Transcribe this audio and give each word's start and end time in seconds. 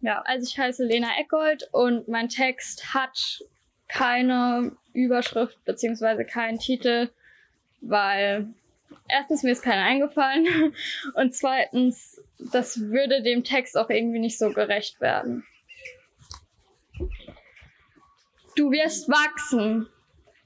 Ja, 0.00 0.22
also 0.24 0.46
ich 0.48 0.58
heiße 0.58 0.84
Lena 0.84 1.08
Eckold 1.18 1.68
und 1.72 2.08
mein 2.08 2.28
Text 2.28 2.94
hat 2.94 3.44
keine 3.88 4.72
Überschrift 4.92 5.64
beziehungsweise 5.64 6.24
keinen 6.24 6.58
Titel, 6.58 7.10
weil 7.80 8.48
erstens 9.08 9.42
mir 9.42 9.52
ist 9.52 9.62
keiner 9.62 9.82
eingefallen 9.82 10.46
und 11.14 11.34
zweitens, 11.34 12.20
das 12.52 12.80
würde 12.80 13.22
dem 13.22 13.44
Text 13.44 13.76
auch 13.76 13.90
irgendwie 13.90 14.18
nicht 14.18 14.38
so 14.38 14.50
gerecht 14.50 15.00
werden. 15.00 15.44
Du 18.56 18.70
wirst 18.70 19.08
wachsen. 19.08 19.88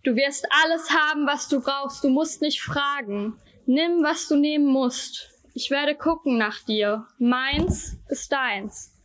Du 0.02 0.16
wirst 0.16 0.46
alles 0.62 0.90
haben, 0.90 1.26
was 1.26 1.48
du 1.48 1.60
brauchst. 1.60 2.02
Du 2.02 2.08
musst 2.08 2.42
nicht 2.42 2.60
fragen. 2.60 3.38
Nimm, 3.66 4.02
was 4.02 4.27
du 4.27 4.37
nehmen 4.37 4.66
musst. 4.66 5.30
Ich 5.55 5.70
werde 5.70 5.95
gucken 5.95 6.38
nach 6.38 6.60
dir. 6.65 7.06
Meins 7.19 7.98
ist 8.09 8.33
deins. 8.33 8.99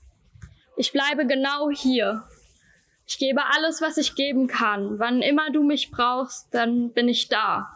Ich 0.77 0.91
bleibe 0.91 1.25
genau 1.25 1.69
hier. 1.69 2.23
Ich 3.07 3.17
gebe 3.17 3.45
alles, 3.45 3.81
was 3.81 3.97
ich 3.97 4.15
geben 4.15 4.47
kann. 4.47 4.99
Wann 4.99 5.21
immer 5.21 5.51
du 5.51 5.63
mich 5.63 5.91
brauchst, 5.91 6.53
dann 6.53 6.91
bin 6.91 7.07
ich 7.07 7.29
da. 7.29 7.69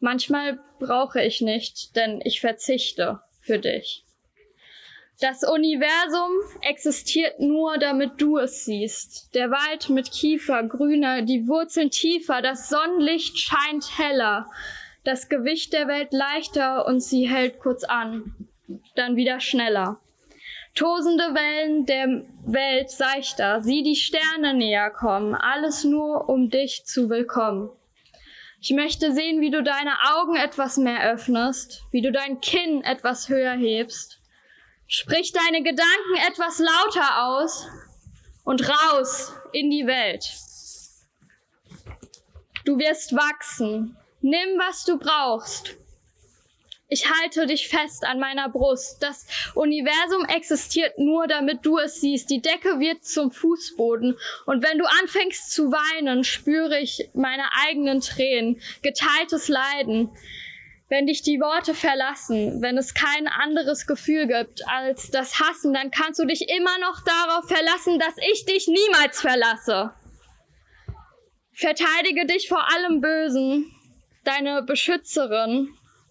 Manchmal 0.00 0.58
brauche 0.78 1.22
ich 1.22 1.40
nicht, 1.40 1.94
denn 1.96 2.20
ich 2.24 2.40
verzichte 2.40 3.20
für 3.40 3.58
dich. 3.58 4.04
Das 5.20 5.44
Universum 5.44 6.30
existiert 6.62 7.40
nur, 7.40 7.76
damit 7.76 8.12
du 8.16 8.38
es 8.38 8.64
siehst. 8.64 9.34
Der 9.34 9.50
Wald 9.50 9.90
mit 9.90 10.10
Kiefer 10.10 10.62
grüner, 10.62 11.20
die 11.20 11.46
Wurzeln 11.46 11.90
tiefer, 11.90 12.40
das 12.40 12.70
Sonnenlicht 12.70 13.38
scheint 13.38 13.98
heller, 13.98 14.50
das 15.04 15.28
Gewicht 15.28 15.74
der 15.74 15.88
Welt 15.88 16.12
leichter 16.12 16.86
und 16.86 17.00
sie 17.00 17.28
hält 17.28 17.60
kurz 17.60 17.84
an, 17.84 18.34
dann 18.94 19.16
wieder 19.16 19.40
schneller. 19.40 20.00
Tosende 20.74 21.34
Wellen 21.34 21.84
der 21.86 22.22
Welt 22.46 22.90
seichter, 22.90 23.60
sieh 23.60 23.82
die 23.82 23.96
Sterne 23.96 24.54
näher 24.54 24.90
kommen, 24.90 25.34
alles 25.34 25.84
nur 25.84 26.28
um 26.28 26.48
dich 26.48 26.84
zu 26.84 27.10
willkommen. 27.10 27.70
Ich 28.60 28.70
möchte 28.70 29.12
sehen, 29.12 29.40
wie 29.40 29.50
du 29.50 29.62
deine 29.62 29.94
Augen 30.14 30.36
etwas 30.36 30.76
mehr 30.76 31.10
öffnest, 31.10 31.82
wie 31.90 32.02
du 32.02 32.12
dein 32.12 32.40
Kinn 32.40 32.82
etwas 32.82 33.28
höher 33.28 33.54
hebst 33.54 34.20
Sprich 34.92 35.30
deine 35.30 35.62
Gedanken 35.62 36.16
etwas 36.26 36.58
lauter 36.58 37.24
aus 37.24 37.64
und 38.42 38.68
raus 38.68 39.32
in 39.52 39.70
die 39.70 39.86
Welt. 39.86 40.28
Du 42.64 42.76
wirst 42.76 43.14
wachsen. 43.14 43.96
Nimm, 44.20 44.58
was 44.58 44.84
du 44.84 44.98
brauchst. 44.98 45.76
Ich 46.90 47.08
halte 47.08 47.46
dich 47.46 47.68
fest 47.68 48.04
an 48.04 48.18
meiner 48.18 48.48
Brust. 48.48 49.00
Das 49.00 49.24
Universum 49.54 50.24
existiert 50.26 50.98
nur, 50.98 51.28
damit 51.28 51.64
du 51.64 51.78
es 51.78 52.00
siehst. 52.00 52.28
Die 52.30 52.42
Decke 52.42 52.80
wird 52.80 53.04
zum 53.04 53.30
Fußboden. 53.30 54.18
Und 54.44 54.64
wenn 54.64 54.76
du 54.76 54.84
anfängst 55.00 55.52
zu 55.52 55.70
weinen, 55.70 56.24
spüre 56.24 56.80
ich 56.80 57.08
meine 57.14 57.44
eigenen 57.64 58.00
Tränen, 58.00 58.60
geteiltes 58.82 59.48
Leiden 59.48 60.10
wenn 60.90 61.06
dich 61.06 61.22
die 61.22 61.38
Worte 61.40 61.72
verlassen, 61.72 62.60
wenn 62.62 62.76
es 62.76 62.94
kein 62.94 63.28
anderes 63.28 63.86
Gefühl 63.86 64.26
gibt 64.26 64.66
als 64.66 65.10
das 65.12 65.38
Hassen, 65.38 65.72
dann 65.72 65.92
kannst 65.92 66.18
du 66.18 66.26
dich 66.26 66.48
immer 66.48 66.78
noch 66.80 67.00
darauf 67.04 67.46
verlassen, 67.46 68.00
dass 68.00 68.16
ich 68.32 68.44
dich 68.44 68.66
niemals 68.66 69.20
verlasse. 69.20 69.92
Verteidige 71.52 72.26
dich 72.26 72.48
vor 72.48 72.68
allem 72.74 73.00
Bösen, 73.00 73.72
deine 74.24 74.62
Beschützerin, 74.62 75.68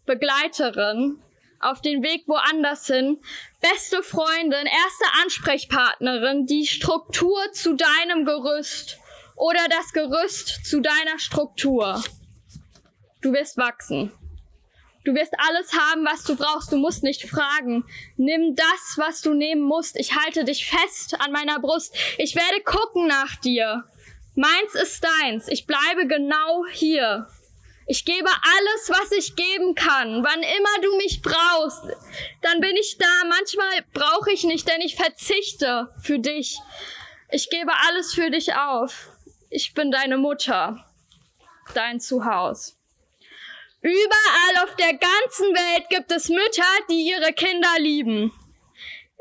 Begleiterin, 0.09 1.21
auf 1.59 1.81
den 1.81 2.01
Weg 2.01 2.27
woanders 2.27 2.87
hin, 2.87 3.19
beste 3.61 4.01
Freundin, 4.01 4.65
erste 4.65 5.05
Ansprechpartnerin, 5.23 6.47
die 6.47 6.65
Struktur 6.65 7.39
zu 7.51 7.75
deinem 7.75 8.25
Gerüst 8.25 8.97
oder 9.35 9.67
das 9.69 9.93
Gerüst 9.93 10.65
zu 10.65 10.81
deiner 10.81 11.19
Struktur. 11.19 12.03
Du 13.21 13.33
wirst 13.33 13.57
wachsen. 13.57 14.11
Du 15.05 15.13
wirst 15.13 15.33
alles 15.47 15.73
haben, 15.73 16.05
was 16.05 16.23
du 16.23 16.35
brauchst. 16.35 16.71
Du 16.71 16.77
musst 16.77 17.03
nicht 17.03 17.29
fragen. 17.29 17.85
Nimm 18.17 18.55
das, 18.55 18.95
was 18.97 19.21
du 19.21 19.35
nehmen 19.35 19.61
musst. 19.61 19.95
Ich 19.95 20.15
halte 20.15 20.43
dich 20.43 20.65
fest 20.65 21.21
an 21.21 21.31
meiner 21.31 21.59
Brust. 21.59 21.95
Ich 22.17 22.35
werde 22.35 22.61
gucken 22.63 23.05
nach 23.05 23.35
dir. 23.35 23.83
Meins 24.33 24.73
ist 24.73 25.03
deins. 25.03 25.47
Ich 25.49 25.67
bleibe 25.67 26.07
genau 26.07 26.65
hier. 26.71 27.27
Ich 27.91 28.05
gebe 28.05 28.29
alles, 28.29 28.89
was 28.89 29.11
ich 29.13 29.35
geben 29.35 29.73
kann. 29.73 30.23
Wann 30.23 30.43
immer 30.43 30.81
du 30.83 30.95
mich 30.97 31.23
brauchst, 31.23 31.81
dann 32.43 32.61
bin 32.61 32.77
ich 32.77 32.99
da. 32.99 33.27
Manchmal 33.27 33.83
brauche 33.95 34.31
ich 34.31 34.43
nicht, 34.43 34.67
denn 34.67 34.81
ich 34.81 34.95
verzichte 34.95 35.91
für 35.99 36.19
dich. 36.19 36.59
Ich 37.31 37.49
gebe 37.49 37.71
alles 37.87 38.13
für 38.13 38.29
dich 38.29 38.53
auf. 38.53 39.09
Ich 39.49 39.73
bin 39.73 39.89
deine 39.89 40.19
Mutter, 40.19 40.85
dein 41.73 41.99
Zuhause. 41.99 42.73
Überall 43.81 44.63
auf 44.65 44.75
der 44.75 44.93
ganzen 44.93 45.47
Welt 45.55 45.89
gibt 45.89 46.11
es 46.11 46.29
Mütter, 46.29 46.71
die 46.91 47.09
ihre 47.09 47.33
Kinder 47.33 47.73
lieben. 47.79 48.31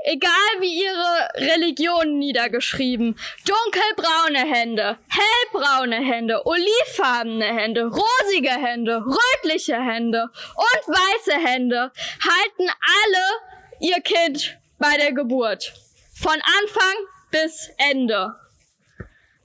Egal 0.05 0.61
wie 0.61 0.83
ihre 0.85 1.29
Religion 1.53 2.19
niedergeschrieben. 2.19 3.19
Dunkelbraune 3.45 4.39
Hände, 4.39 4.99
hellbraune 5.09 5.97
Hände, 5.97 6.47
olivfarbene 6.47 7.45
Hände, 7.45 7.85
rosige 7.85 8.51
Hände, 8.51 9.05
rötliche 9.05 9.77
Hände 9.77 10.23
und 10.23 10.95
weiße 10.95 11.33
Hände 11.33 11.93
halten 12.21 12.69
alle 12.69 13.81
ihr 13.81 14.01
Kind 14.01 14.57
bei 14.79 14.97
der 14.97 15.13
Geburt. 15.13 15.73
Von 16.15 16.33
Anfang 16.33 16.95
bis 17.31 17.71
Ende. 17.91 18.35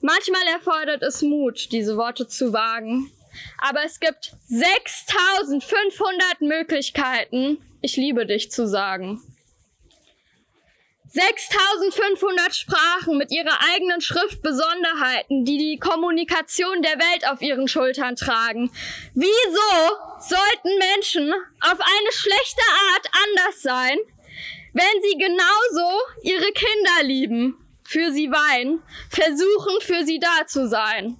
Manchmal 0.00 0.46
erfordert 0.52 1.02
es 1.02 1.22
Mut, 1.22 1.72
diese 1.72 1.96
Worte 1.96 2.28
zu 2.28 2.52
wagen 2.52 3.10
aber 3.58 3.84
es 3.84 4.00
gibt 4.00 4.32
6500 4.46 6.40
Möglichkeiten, 6.40 7.58
ich 7.80 7.96
liebe 7.96 8.26
dich 8.26 8.50
zu 8.50 8.66
sagen. 8.66 9.20
6500 11.14 12.56
Sprachen 12.56 13.16
mit 13.16 13.30
ihrer 13.30 13.60
eigenen 13.72 14.00
Schriftbesonderheiten, 14.00 15.44
die 15.44 15.58
die 15.58 15.78
Kommunikation 15.78 16.82
der 16.82 16.98
Welt 16.98 17.28
auf 17.30 17.40
ihren 17.40 17.68
Schultern 17.68 18.16
tragen. 18.16 18.72
Wieso 19.14 19.94
sollten 20.18 20.76
Menschen 20.76 21.32
auf 21.60 21.78
eine 21.78 22.12
schlechte 22.12 22.62
Art 22.92 23.08
anders 23.28 23.62
sein, 23.62 23.96
wenn 24.72 25.02
sie 25.02 25.16
genauso 25.16 26.00
ihre 26.22 26.50
Kinder 26.50 27.04
lieben, 27.04 27.58
für 27.84 28.10
sie 28.10 28.32
weinen, 28.32 28.82
versuchen 29.08 29.80
für 29.82 30.04
sie 30.04 30.18
da 30.18 30.48
zu 30.48 30.68
sein? 30.68 31.16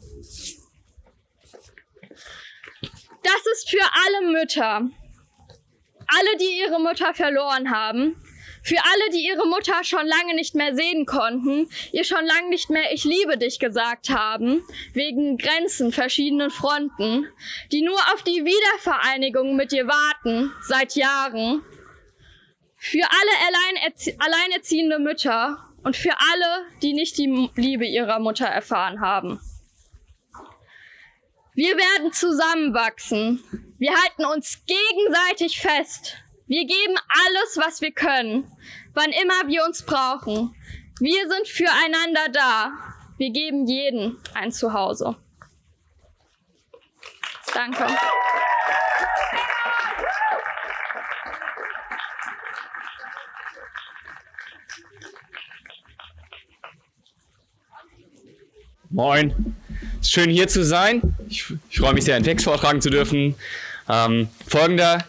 Das 3.23 3.47
ist 3.53 3.71
für 3.71 3.85
alle 4.07 4.33
Mütter. 4.33 4.91
Alle, 6.09 6.37
die 6.41 6.59
ihre 6.59 6.81
Mutter 6.81 7.15
verloren 7.15 7.71
haben. 7.71 8.24
Für 8.65 8.79
alle, 8.79 9.11
die 9.13 9.27
ihre 9.27 9.47
Mutter 9.47 9.85
schon 9.85 10.07
lange 10.07 10.35
nicht 10.35 10.55
mehr 10.55 10.75
sehen 10.75 11.05
konnten, 11.05 11.69
ihr 11.93 12.03
schon 12.03 12.25
lange 12.25 12.49
nicht 12.49 12.71
mehr 12.71 12.93
Ich 12.93 13.05
liebe 13.05 13.37
dich 13.37 13.59
gesagt 13.59 14.09
haben, 14.09 14.65
wegen 14.95 15.37
Grenzen 15.37 15.93
verschiedenen 15.93 16.51
Fronten, 16.51 17.29
die 17.73 17.83
nur 17.83 17.99
auf 18.15 18.23
die 18.23 18.43
Wiedervereinigung 18.43 19.55
mit 19.55 19.75
ihr 19.75 19.87
warten, 19.87 20.51
seit 20.63 20.97
Jahren. 20.97 21.63
Für 22.77 23.05
alle 23.05 24.15
alleinerziehende 24.19 24.99
Mütter 24.99 25.59
und 25.83 25.95
für 25.95 26.13
alle, 26.13 26.65
die 26.83 26.95
nicht 26.95 27.19
die 27.19 27.51
Liebe 27.57 27.85
ihrer 27.85 28.19
Mutter 28.19 28.47
erfahren 28.47 29.01
haben. 29.01 29.41
Wir 31.55 31.77
werden 31.77 32.13
zusammenwachsen. 32.13 33.45
Wir 33.79 33.93
halten 33.93 34.25
uns 34.25 34.63
gegenseitig 34.67 35.61
fest. 35.61 36.24
Wir 36.47 36.67
geben 36.67 36.95
alles, 37.09 37.57
was 37.57 37.81
wir 37.81 37.93
können, 37.93 38.45
wann 38.93 39.11
immer 39.11 39.49
wir 39.49 39.65
uns 39.65 39.83
brauchen. 39.83 40.55
Wir 41.01 41.27
sind 41.29 41.49
füreinander 41.49 42.29
da. 42.33 42.73
Wir 43.17 43.31
geben 43.31 43.67
jeden 43.67 44.19
ein 44.35 44.53
Zuhause. 44.53 45.17
Danke. 47.55 47.87
Moin. 58.91 59.57
Schön 60.03 60.29
hier 60.29 60.47
zu 60.49 60.63
sein. 60.63 61.17
Ich, 61.29 61.47
ich 61.71 61.79
freue 61.79 61.95
mich 61.95 62.05
sehr, 62.05 62.17
einen 62.17 62.25
Text 62.25 62.45
vortragen 62.45 62.83
zu 62.83 62.91
dürfen. 62.91 63.35
Ähm, 63.89 64.29
folgender 64.47 65.07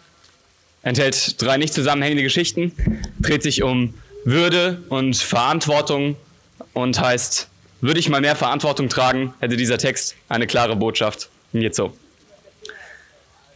enthält 0.86 1.42
drei 1.42 1.58
nicht 1.58 1.74
zusammenhängende 1.74 2.24
Geschichten, 2.24 2.72
dreht 3.20 3.44
sich 3.44 3.64
um 3.64 3.96
Würde 4.24 4.82
und 4.88 5.18
Verantwortung 5.18 6.16
und 6.74 7.02
heißt, 7.02 7.50
würde 7.82 8.00
ich 8.00 8.08
mal 8.08 8.22
mehr 8.22 8.36
Verantwortung 8.36 8.88
tragen, 8.88 9.34
hätte 9.40 9.58
dieser 9.58 9.78
Text 9.78 10.16
eine 10.30 10.48
klare 10.48 10.76
Botschaft. 10.76 11.30
Und 11.52 11.62
jetzt 11.62 11.76
so. 11.76 11.96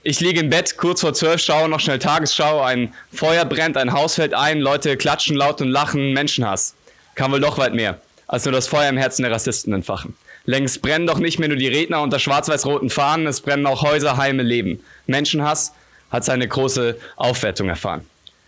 Ich 0.01 0.19
liege 0.19 0.39
im 0.39 0.49
Bett, 0.49 0.77
kurz 0.77 1.01
vor 1.01 1.13
zwölf, 1.13 1.41
schaue 1.41 1.69
noch 1.69 1.79
schnell 1.79 1.99
Tagesschau, 1.99 2.61
ein 2.61 2.93
Feuer 3.13 3.45
brennt, 3.45 3.77
ein 3.77 3.93
Haus 3.93 4.15
fällt 4.15 4.33
ein, 4.33 4.59
Leute 4.59 4.97
klatschen 4.97 5.35
laut 5.35 5.61
und 5.61 5.69
lachen, 5.69 6.13
Menschenhass. 6.13 6.75
kann 7.15 7.31
wohl 7.31 7.41
doch 7.41 7.57
weit 7.57 7.73
mehr, 7.73 7.99
als 8.27 8.45
nur 8.45 8.53
das 8.53 8.67
Feuer 8.67 8.89
im 8.89 8.97
Herzen 8.97 9.23
der 9.23 9.31
Rassisten 9.31 9.73
entfachen. 9.73 10.15
Längst 10.45 10.81
brennen 10.81 11.05
doch 11.05 11.19
nicht 11.19 11.37
mehr 11.37 11.49
nur 11.49 11.57
die 11.57 11.67
Redner 11.67 12.01
unter 12.01 12.17
schwarz-weiß-roten 12.17 12.89
Fahnen, 12.89 13.27
es 13.27 13.41
brennen 13.41 13.67
auch 13.67 13.83
Häuser, 13.83 14.17
Heime, 14.17 14.41
Leben. 14.41 14.79
Menschenhass 15.05 15.73
hat 16.11 16.25
seine 16.25 16.47
große 16.47 16.97
Aufwertung 17.15 17.69
erfahren. 17.69 18.06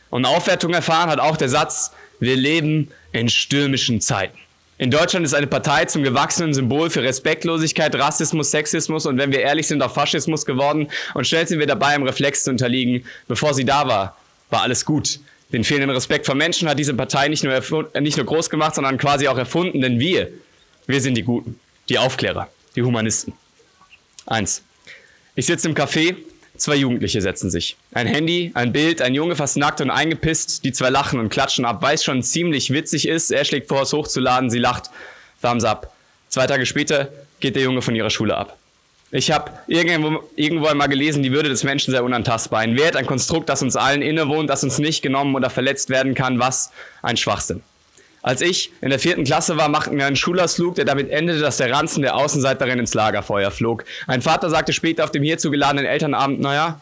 Und 0.10 0.26
Aufwertung 0.26 0.74
erfahren 0.74 1.10
hat 1.10 1.20
auch 1.20 1.38
der 1.38 1.50
Satz, 1.50 1.92
wir 2.20 2.36
leben 2.36 2.92
in 3.12 3.30
stürmischen 3.30 4.02
Zeiten. 4.02 4.38
In 4.78 4.90
Deutschland 4.90 5.26
ist 5.26 5.36
eine 5.36 5.46
Partei 5.46 5.86
zum 5.86 6.02
gewachsenen 6.02 6.56
Symbol 6.56 6.90
für 6.90 7.04
Respektlosigkeit, 7.04 7.94
Rassismus, 7.96 8.50
Sexismus 8.50 9.06
und 9.06 9.18
wenn 9.20 9.32
wir 9.32 9.40
ehrlich 9.42 9.68
sind, 9.68 9.82
auch 9.84 9.94
Faschismus 9.94 10.44
geworden. 10.44 10.88
Und 11.14 11.28
schnell 11.28 11.48
sind 11.48 11.60
wir 11.60 11.68
dabei, 11.68 11.94
im 11.94 12.02
Reflex 12.02 12.44
zu 12.44 12.50
unterliegen. 12.50 13.06
Bevor 13.28 13.54
sie 13.54 13.64
da 13.64 13.88
war, 13.88 14.18
war 14.50 14.64
alles 14.64 14.84
gut. 14.84 15.20
Den 15.54 15.64
fehlenden 15.64 15.92
Respekt 15.92 16.26
vor 16.26 16.34
Menschen 16.34 16.68
hat 16.68 16.80
diese 16.80 16.96
Partei 16.96 17.28
nicht 17.28 17.44
nur, 17.44 17.92
nicht 18.00 18.18
nur 18.18 18.26
groß 18.26 18.50
gemacht, 18.50 18.74
sondern 18.74 18.98
quasi 18.98 19.28
auch 19.28 19.38
erfunden, 19.38 19.82
denn 19.82 20.00
wir, 20.00 20.30
wir 20.88 21.00
sind 21.00 21.16
die 21.16 21.24
Guten, 21.24 21.60
die 21.88 22.00
Aufklärer, 22.00 22.50
die 22.76 22.82
Humanisten. 22.82 23.34
Eins. 24.26 24.64
Ich 25.36 25.46
sitze 25.46 25.68
im 25.70 25.76
Café 25.76 26.16
Zwei 26.62 26.76
Jugendliche 26.76 27.24
setzen 27.24 27.50
sich. 27.50 27.76
Ein 27.92 28.06
Handy, 28.06 28.52
ein 28.54 28.72
Bild, 28.72 29.02
ein 29.02 29.16
Junge 29.16 29.36
fast 29.36 29.58
nackt 29.58 29.82
und 29.82 29.90
eingepisst. 29.90 30.64
Die 30.64 30.72
zwei 30.72 30.92
lachen 30.92 31.20
und 31.20 31.30
klatschen 31.30 31.66
ab, 31.66 31.82
weil 31.82 31.96
es 31.96 32.04
schon 32.04 32.22
ziemlich 32.22 32.72
witzig 32.72 33.08
ist. 33.08 33.32
Er 33.32 33.46
schlägt 33.46 33.68
vor, 33.68 33.82
es 33.82 33.94
hochzuladen. 33.94 34.52
Sie 34.52 34.60
lacht. 34.60 34.92
Thumbs 35.42 35.64
up. 35.64 35.92
Zwei 36.30 36.46
Tage 36.46 36.68
später 36.68 37.10
geht 37.40 37.56
der 37.56 37.64
Junge 37.64 37.82
von 37.82 37.96
ihrer 37.96 38.12
Schule 38.12 38.38
ab. 38.38 38.60
Ich 39.10 39.32
habe 39.32 39.52
irgendwo, 39.66 40.24
irgendwo 40.36 40.68
einmal 40.68 40.88
gelesen, 40.88 41.24
die 41.24 41.32
Würde 41.32 41.50
des 41.50 41.64
Menschen 41.64 41.94
sei 41.94 42.02
unantastbar. 42.04 42.60
Ein 42.60 42.78
Wert, 42.78 42.96
ein 42.96 43.08
Konstrukt, 43.08 43.50
das 43.50 43.64
uns 43.64 43.76
allen 43.76 44.04
innewohnt, 44.04 44.48
das 44.48 44.64
uns 44.64 44.78
nicht 44.78 45.02
genommen 45.02 45.34
oder 45.34 45.50
verletzt 45.50 45.90
werden 45.90 46.14
kann. 46.14 46.38
Was 46.38 46.72
ein 47.02 47.18
Schwachsinn. 47.18 47.64
Als 48.24 48.42
ich 48.42 48.72
in 48.82 48.90
der 48.90 49.00
vierten 49.00 49.24
Klasse 49.24 49.58
war, 49.58 49.68
machten 49.68 49.98
wir 49.98 50.06
einen 50.06 50.16
Schulausflug, 50.16 50.76
der 50.76 50.86
damit 50.86 51.10
endete, 51.10 51.40
dass 51.40 51.58
der 51.58 51.72
Ranzen 51.72 52.04
der 52.04 52.16
Außenseiterin 52.16 52.78
ins 52.78 52.94
Lagerfeuer 52.94 53.50
flog. 53.50 53.84
Ein 54.06 54.22
Vater 54.22 54.50
sagte 54.50 54.74
später 54.74 55.04
auf 55.04 55.12
dem 55.12 55.24
hierzu 55.24 55.50
geladenen 55.50 55.86
Elternabend, 55.86 56.40
naja, 56.40 56.80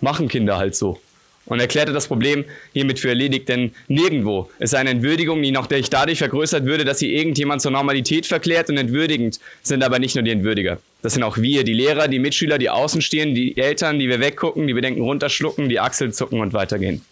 machen 0.00 0.28
Kinder 0.28 0.56
halt 0.56 0.74
so. 0.74 0.98
Und 1.44 1.60
erklärte 1.60 1.92
das 1.92 2.08
Problem 2.08 2.44
hiermit 2.72 2.98
für 2.98 3.10
erledigt, 3.10 3.48
denn 3.48 3.72
nirgendwo 3.86 4.50
ist 4.58 4.74
eine 4.74 4.90
Entwürdigung, 4.90 5.40
die 5.42 5.52
noch 5.52 5.68
dadurch 5.68 6.18
vergrößert 6.18 6.64
würde, 6.64 6.84
dass 6.84 6.98
sie 6.98 7.14
irgendjemand 7.14 7.62
zur 7.62 7.70
Normalität 7.70 8.26
verklärt 8.26 8.68
und 8.68 8.78
entwürdigend 8.78 9.38
sind 9.62 9.84
aber 9.84 10.00
nicht 10.00 10.16
nur 10.16 10.24
die 10.24 10.32
Entwürdiger. 10.32 10.78
Das 11.02 11.12
sind 11.12 11.22
auch 11.22 11.36
wir, 11.36 11.62
die 11.62 11.72
Lehrer, 11.72 12.08
die 12.08 12.18
Mitschüler, 12.18 12.58
die 12.58 12.68
außen 12.68 13.00
stehen, 13.00 13.36
die 13.36 13.56
Eltern, 13.56 14.00
die 14.00 14.08
wir 14.08 14.18
weggucken, 14.18 14.66
die 14.66 14.74
wir 14.74 14.82
denken 14.82 15.02
runterschlucken, 15.02 15.68
die 15.68 15.78
Achseln 15.78 16.12
zucken 16.12 16.40
und 16.40 16.52
weitergehen. 16.52 17.04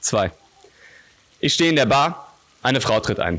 Zwei. 0.00 0.30
Ich 1.40 1.54
stehe 1.54 1.70
in 1.70 1.76
der 1.76 1.86
Bar 1.86 2.25
eine 2.66 2.80
Frau 2.80 2.98
tritt 2.98 3.20
ein. 3.20 3.38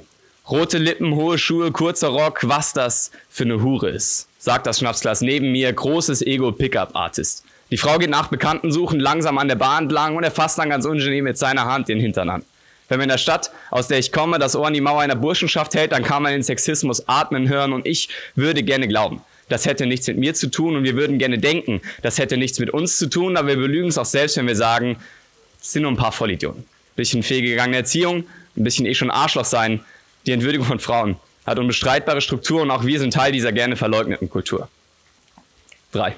Rote 0.49 0.77
Lippen, 0.77 1.13
hohe 1.13 1.37
Schuhe, 1.37 1.73
kurzer 1.73 2.07
Rock, 2.07 2.47
was 2.47 2.71
das 2.71 3.11
für 3.29 3.43
eine 3.43 3.61
Hure 3.61 3.89
ist, 3.89 4.29
sagt 4.39 4.65
das 4.65 4.79
Schnapsglas 4.79 5.19
neben 5.19 5.51
mir, 5.51 5.71
großes 5.73 6.21
Ego-Pickup-Artist. 6.21 7.43
Die 7.69 7.77
Frau 7.77 7.97
geht 7.97 8.09
nach 8.09 8.29
Bekannten 8.29 8.71
suchen, 8.71 9.01
langsam 9.01 9.37
an 9.37 9.49
der 9.49 9.57
Bahn 9.57 9.83
entlang 9.83 10.15
und 10.15 10.23
er 10.23 10.31
fasst 10.31 10.57
dann 10.57 10.69
ganz 10.69 10.85
ungeniert 10.85 11.25
mit 11.25 11.37
seiner 11.37 11.65
Hand 11.65 11.89
den 11.89 11.99
Hintern 11.99 12.29
an. 12.29 12.45
Wenn 12.87 12.99
man 12.99 13.03
in 13.03 13.09
der 13.09 13.17
Stadt, 13.17 13.51
aus 13.69 13.89
der 13.89 13.99
ich 13.99 14.13
komme, 14.13 14.39
das 14.39 14.55
Ohr 14.55 14.67
an 14.67 14.73
die 14.73 14.79
Mauer 14.79 15.01
einer 15.01 15.17
Burschenschaft 15.17 15.75
hält, 15.75 15.91
dann 15.91 16.03
kann 16.03 16.23
man 16.23 16.31
den 16.31 16.43
Sexismus 16.43 17.09
atmen 17.09 17.49
hören 17.49 17.73
und 17.73 17.85
ich 17.85 18.07
würde 18.35 18.63
gerne 18.63 18.87
glauben. 18.87 19.21
Das 19.49 19.65
hätte 19.65 19.85
nichts 19.85 20.07
mit 20.07 20.17
mir 20.17 20.35
zu 20.35 20.49
tun 20.49 20.77
und 20.77 20.85
wir 20.85 20.95
würden 20.95 21.19
gerne 21.19 21.37
denken, 21.37 21.81
das 22.01 22.17
hätte 22.17 22.37
nichts 22.37 22.59
mit 22.59 22.69
uns 22.69 22.97
zu 22.97 23.09
tun, 23.09 23.35
aber 23.35 23.49
wir 23.49 23.57
belügen 23.57 23.89
es 23.89 23.97
auch 23.97 24.05
selbst, 24.05 24.37
wenn 24.37 24.47
wir 24.47 24.55
sagen, 24.55 24.95
es 25.61 25.73
sind 25.73 25.81
nur 25.81 25.91
ein 25.91 25.97
paar 25.97 26.13
Vollidioten. 26.13 26.63
Bisschen 26.95 27.21
fehlgegangene 27.21 27.77
Erziehung, 27.77 28.23
ein 28.57 28.63
bisschen 28.63 28.85
eh 28.85 28.93
schon 28.93 29.11
Arschloch 29.11 29.45
sein, 29.45 29.83
die 30.25 30.31
Entwürdigung 30.31 30.67
von 30.67 30.79
Frauen 30.79 31.15
hat 31.45 31.59
unbestreitbare 31.59 32.19
Strukturen 32.21 32.63
und 32.63 32.71
auch 32.71 32.85
wir 32.85 32.99
sind 32.99 33.13
Teil 33.13 33.31
dieser 33.31 33.53
gerne 33.53 33.77
verleugneten 33.77 34.29
Kultur. 34.29 34.67
Drei. 35.93 36.15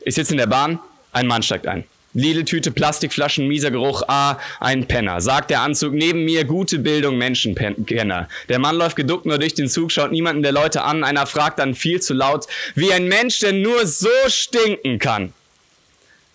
Ich 0.00 0.14
sitze 0.14 0.32
in 0.32 0.38
der 0.38 0.46
Bahn, 0.46 0.78
ein 1.12 1.26
Mann 1.26 1.42
steigt 1.42 1.66
ein. 1.66 1.84
Lidl-Tüte, 2.14 2.70
Plastikflaschen, 2.70 3.46
mieser 3.46 3.70
Geruch, 3.70 4.02
ah, 4.08 4.38
ein 4.60 4.88
Penner. 4.88 5.20
Sagt 5.20 5.50
der 5.50 5.60
Anzug 5.60 5.92
neben 5.92 6.24
mir, 6.24 6.44
gute 6.44 6.78
Bildung, 6.78 7.18
Menschenkenner. 7.18 8.28
Der 8.48 8.58
Mann 8.58 8.76
läuft 8.76 8.96
geduckt 8.96 9.26
nur 9.26 9.38
durch 9.38 9.54
den 9.54 9.68
Zug, 9.68 9.92
schaut 9.92 10.10
niemanden 10.10 10.42
der 10.42 10.52
Leute 10.52 10.82
an. 10.82 11.04
Einer 11.04 11.26
fragt 11.26 11.58
dann 11.58 11.74
viel 11.74 12.00
zu 12.00 12.14
laut, 12.14 12.46
wie 12.74 12.92
ein 12.92 13.06
Mensch 13.06 13.40
denn 13.40 13.60
nur 13.60 13.86
so 13.86 14.08
stinken 14.28 14.98
kann. 14.98 15.34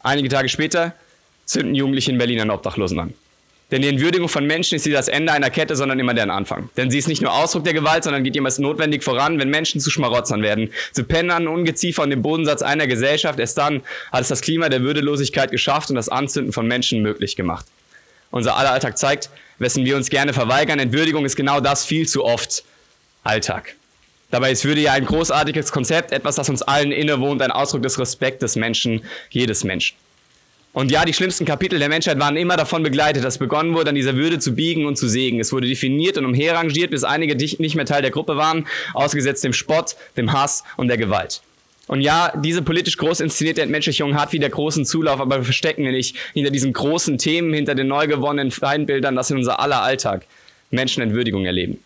Einige 0.03 0.29
Tage 0.29 0.49
später 0.49 0.93
zünden 1.45 1.73
Jugendliche 1.73 2.11
in 2.11 2.19
Berlin 2.19 2.41
einen 2.41 2.51
Obdachlosen 2.51 2.99
an. 2.99 3.13
Denn 3.73 3.81
die 3.81 3.87
Entwürdigung 3.87 4.29
von 4.29 4.45
Menschen 4.45 4.75
ist 4.75 4.85
nicht 4.85 4.95
das 4.95 5.07
Ende 5.07 5.33
einer 5.33 5.49
Kette, 5.49 5.75
sondern 5.75 5.97
immer 5.97 6.13
deren 6.13 6.29
Anfang. 6.29 6.69
Denn 6.77 6.91
sie 6.91 6.99
ist 6.99 7.07
nicht 7.07 7.23
nur 7.23 7.33
Ausdruck 7.33 7.63
der 7.63 7.73
Gewalt, 7.73 8.03
sondern 8.03 8.23
geht 8.23 8.35
jemals 8.35 8.59
notwendig 8.59 9.03
voran, 9.03 9.39
wenn 9.39 9.49
Menschen 9.49 9.81
zu 9.81 9.89
Schmarotzern 9.89 10.43
werden, 10.43 10.69
zu 10.91 11.03
Pennern, 11.03 11.47
Ungeziefer 11.47 12.03
und 12.03 12.11
dem 12.11 12.21
Bodensatz 12.21 12.61
einer 12.61 12.85
Gesellschaft. 12.85 13.39
Erst 13.39 13.57
dann 13.57 13.81
hat 14.11 14.21
es 14.21 14.27
das 14.27 14.41
Klima 14.41 14.69
der 14.69 14.83
Würdelosigkeit 14.83 15.49
geschafft 15.49 15.89
und 15.89 15.95
das 15.95 16.07
Anzünden 16.07 16.53
von 16.53 16.67
Menschen 16.67 17.01
möglich 17.01 17.35
gemacht. 17.35 17.65
Unser 18.29 18.57
aller 18.57 18.73
Alltag 18.73 18.95
zeigt, 18.95 19.31
wessen 19.57 19.85
wir 19.85 19.95
uns 19.95 20.11
gerne 20.11 20.33
verweigern. 20.33 20.77
Entwürdigung 20.77 21.25
ist 21.25 21.35
genau 21.35 21.59
das 21.59 21.83
viel 21.83 22.07
zu 22.07 22.23
oft 22.23 22.63
Alltag. 23.23 23.73
Dabei 24.29 24.51
ist 24.51 24.65
Würde 24.65 24.81
ja 24.81 24.91
ein 24.93 25.05
großartiges 25.05 25.71
Konzept, 25.71 26.11
etwas, 26.11 26.35
das 26.35 26.47
uns 26.47 26.61
allen 26.61 26.91
innewohnt, 26.91 27.41
ein 27.41 27.49
Ausdruck 27.49 27.81
des 27.81 27.97
Respekts 27.97 28.41
des 28.41 28.55
Menschen, 28.55 29.03
jedes 29.31 29.63
Menschen. 29.63 29.97
Und 30.73 30.89
ja, 30.91 31.05
die 31.05 31.13
schlimmsten 31.13 31.45
Kapitel 31.45 31.77
der 31.77 31.87
Menschheit 31.87 32.19
waren 32.19 32.35
immer 32.35 32.57
davon 32.57 32.81
begleitet, 32.81 33.23
dass 33.23 33.37
begonnen 33.37 33.75
wurde, 33.75 33.89
an 33.89 33.95
dieser 33.95 34.15
Würde 34.15 34.39
zu 34.39 34.55
biegen 34.55 34.87
und 34.87 34.97
zu 34.97 35.07
sägen. 35.07 35.39
Es 35.39 35.53
wurde 35.53 35.67
definiert 35.67 36.17
und 36.17 36.25
umherrangiert, 36.25 36.89
bis 36.89 37.03
einige 37.03 37.35
nicht 37.35 37.75
mehr 37.75 37.85
Teil 37.85 38.01
der 38.01 38.09
Gruppe 38.09 38.37
waren, 38.37 38.65
ausgesetzt 38.95 39.43
dem 39.43 39.53
Spott, 39.53 39.95
dem 40.17 40.33
Hass 40.33 40.63
und 40.75 40.87
der 40.87 40.97
Gewalt. 40.97 41.41
Und 41.87 42.01
ja, 42.01 42.33
diese 42.35 42.63
politisch 42.63 42.97
groß 42.97 43.19
inszenierte 43.19 43.61
Entmenschlichung 43.61 44.15
hat 44.15 44.33
wieder 44.33 44.49
großen 44.49 44.83
Zulauf, 44.85 45.19
aber 45.19 45.37
wir 45.37 45.43
verstecken 45.43 45.85
ihn 45.85 45.91
nicht 45.91 46.15
hinter 46.33 46.49
diesen 46.49 46.73
großen 46.73 47.19
Themen, 47.19 47.53
hinter 47.53 47.75
den 47.75 47.87
neu 47.87 48.07
gewonnenen 48.07 48.49
Feindbildern, 48.51 49.15
das 49.15 49.29
in 49.29 49.37
unser 49.37 49.59
aller 49.59 49.81
Alltag 49.83 50.25
Menschenentwürdigung 50.71 51.45
erleben. 51.45 51.77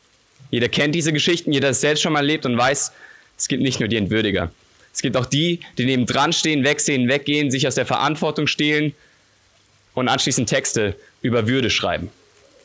Jeder 0.49 0.69
kennt 0.69 0.95
diese 0.95 1.11
Geschichten, 1.11 1.51
jeder 1.51 1.71
ist 1.71 1.81
selbst 1.81 2.01
schon 2.01 2.13
mal 2.13 2.19
erlebt 2.19 2.45
und 2.45 2.57
weiß, 2.57 2.93
es 3.37 3.47
gibt 3.49 3.61
nicht 3.61 3.79
nur 3.81 3.89
die 3.89 3.97
Entwürdiger. 3.97 4.51
Es 4.97 5.03
gibt 5.03 5.15
auch 5.15 5.27
die, 5.27 5.59
die 5.77 5.85
neben 5.85 6.07
dran 6.07 6.33
stehen, 6.33 6.63
wegsehen, 6.63 7.07
weggehen, 7.07 7.51
sich 7.51 7.67
aus 7.67 7.75
der 7.75 7.85
Verantwortung 7.85 8.47
stehlen 8.47 8.95
und 9.93 10.07
anschließend 10.07 10.49
Texte 10.49 10.95
über 11.21 11.47
Würde 11.47 11.69
schreiben. 11.69 12.09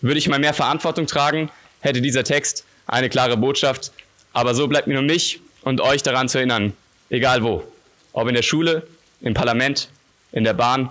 Würde 0.00 0.16
ich 0.16 0.30
mal 0.30 0.38
mehr 0.38 0.54
Verantwortung 0.54 1.06
tragen, 1.06 1.50
hätte 1.80 2.00
dieser 2.00 2.24
Text 2.24 2.64
eine 2.86 3.10
klare 3.10 3.36
Botschaft. 3.36 3.92
Aber 4.32 4.54
so 4.54 4.66
bleibt 4.66 4.86
mir 4.86 4.94
nur 4.94 5.02
mich 5.02 5.40
und 5.60 5.82
euch 5.82 6.02
daran 6.02 6.30
zu 6.30 6.38
erinnern, 6.38 6.72
egal 7.10 7.42
wo. 7.42 7.70
Ob 8.14 8.26
in 8.28 8.34
der 8.34 8.40
Schule, 8.40 8.86
im 9.20 9.34
Parlament, 9.34 9.90
in 10.32 10.44
der 10.44 10.54
Bahn 10.54 10.90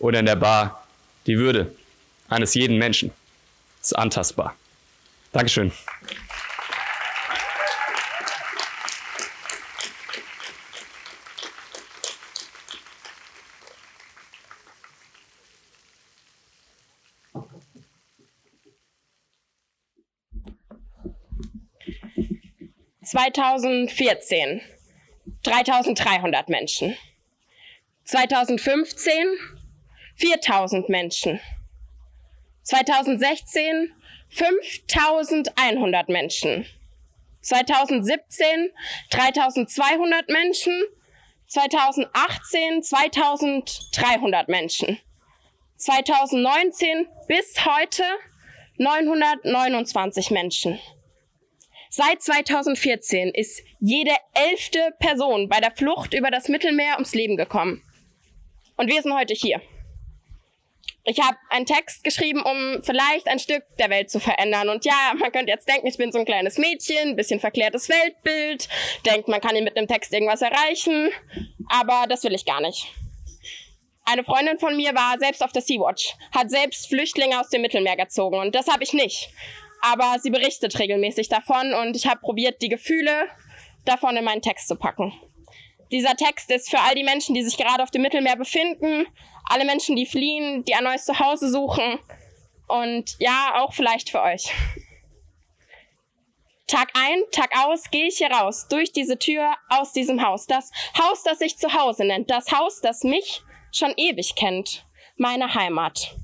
oder 0.00 0.18
in 0.18 0.26
der 0.26 0.34
Bar. 0.34 0.84
Die 1.28 1.38
Würde 1.38 1.72
eines 2.28 2.54
jeden 2.54 2.78
Menschen 2.78 3.12
ist 3.80 3.96
antastbar. 3.96 4.56
Dankeschön. 5.30 5.70
2014 23.10 24.60
3300 25.42 26.48
Menschen. 26.48 26.96
2015 28.04 29.26
4000 30.14 30.88
Menschen. 30.88 31.40
2016 32.62 33.92
5100 34.28 36.08
Menschen. 36.08 36.66
2017 37.40 38.70
3200 39.10 40.28
Menschen. 40.28 40.80
2018 41.48 42.82
2300 42.84 44.48
Menschen. 44.48 45.00
2019 45.76 47.08
bis 47.26 47.64
heute 47.66 48.04
929 48.76 50.30
Menschen. 50.30 50.78
Seit 51.92 52.22
2014 52.22 53.30
ist 53.30 53.64
jede 53.80 54.14
elfte 54.32 54.94
Person 55.00 55.48
bei 55.48 55.58
der 55.58 55.72
Flucht 55.72 56.14
über 56.14 56.30
das 56.30 56.48
Mittelmeer 56.48 56.94
ums 56.94 57.14
Leben 57.14 57.36
gekommen. 57.36 57.82
Und 58.76 58.88
wir 58.88 59.02
sind 59.02 59.12
heute 59.12 59.34
hier. 59.34 59.60
Ich 61.02 61.18
habe 61.18 61.36
einen 61.48 61.66
Text 61.66 62.04
geschrieben, 62.04 62.42
um 62.42 62.80
vielleicht 62.84 63.26
ein 63.26 63.40
Stück 63.40 63.64
der 63.80 63.90
Welt 63.90 64.08
zu 64.08 64.20
verändern. 64.20 64.68
Und 64.68 64.84
ja, 64.84 65.14
man 65.18 65.32
könnte 65.32 65.50
jetzt 65.50 65.68
denken, 65.68 65.88
ich 65.88 65.96
bin 65.96 66.12
so 66.12 66.20
ein 66.20 66.24
kleines 66.24 66.58
Mädchen, 66.58 67.16
bisschen 67.16 67.40
verklärtes 67.40 67.88
Weltbild, 67.88 68.68
denkt, 69.04 69.26
man 69.26 69.40
kann 69.40 69.56
hier 69.56 69.64
mit 69.64 69.76
einem 69.76 69.88
Text 69.88 70.12
irgendwas 70.12 70.42
erreichen. 70.42 71.10
Aber 71.68 72.06
das 72.08 72.22
will 72.22 72.34
ich 72.34 72.44
gar 72.46 72.60
nicht. 72.60 72.86
Eine 74.04 74.22
Freundin 74.22 74.60
von 74.60 74.76
mir 74.76 74.94
war 74.94 75.18
selbst 75.18 75.42
auf 75.42 75.50
der 75.50 75.62
Sea-Watch, 75.62 76.14
hat 76.30 76.50
selbst 76.50 76.86
Flüchtlinge 76.86 77.40
aus 77.40 77.48
dem 77.48 77.62
Mittelmeer 77.62 77.96
gezogen 77.96 78.38
und 78.38 78.54
das 78.54 78.68
habe 78.68 78.84
ich 78.84 78.92
nicht. 78.92 79.30
Aber 79.82 80.18
sie 80.20 80.30
berichtet 80.30 80.78
regelmäßig 80.78 81.28
davon 81.28 81.74
und 81.74 81.96
ich 81.96 82.06
habe 82.06 82.20
probiert, 82.20 82.62
die 82.62 82.68
Gefühle 82.68 83.28
davon 83.84 84.16
in 84.16 84.24
meinen 84.24 84.42
Text 84.42 84.68
zu 84.68 84.76
packen. 84.76 85.12
Dieser 85.90 86.14
Text 86.16 86.50
ist 86.50 86.70
für 86.70 86.78
all 86.78 86.94
die 86.94 87.02
Menschen, 87.02 87.34
die 87.34 87.42
sich 87.42 87.56
gerade 87.56 87.82
auf 87.82 87.90
dem 87.90 88.02
Mittelmeer 88.02 88.36
befinden, 88.36 89.06
alle 89.44 89.64
Menschen, 89.64 89.96
die 89.96 90.06
fliehen, 90.06 90.64
die 90.64 90.74
ein 90.74 90.84
neues 90.84 91.04
Zuhause 91.04 91.50
suchen 91.50 91.98
und 92.68 93.16
ja, 93.18 93.54
auch 93.56 93.72
vielleicht 93.72 94.10
für 94.10 94.22
euch. 94.22 94.52
Tag 96.68 96.90
ein, 96.94 97.22
Tag 97.32 97.50
aus 97.66 97.90
gehe 97.90 98.06
ich 98.06 98.18
hier 98.18 98.30
raus, 98.30 98.68
durch 98.68 98.92
diese 98.92 99.18
Tür, 99.18 99.56
aus 99.68 99.92
diesem 99.92 100.24
Haus. 100.24 100.46
Das 100.46 100.70
Haus, 100.96 101.24
das 101.24 101.40
sich 101.40 101.58
zu 101.58 101.74
Hause 101.74 102.04
nennt. 102.04 102.30
Das 102.30 102.52
Haus, 102.52 102.80
das 102.80 103.02
mich 103.02 103.42
schon 103.72 103.92
ewig 103.96 104.36
kennt. 104.36 104.86
Meine 105.16 105.52
Heimat. 105.52 106.14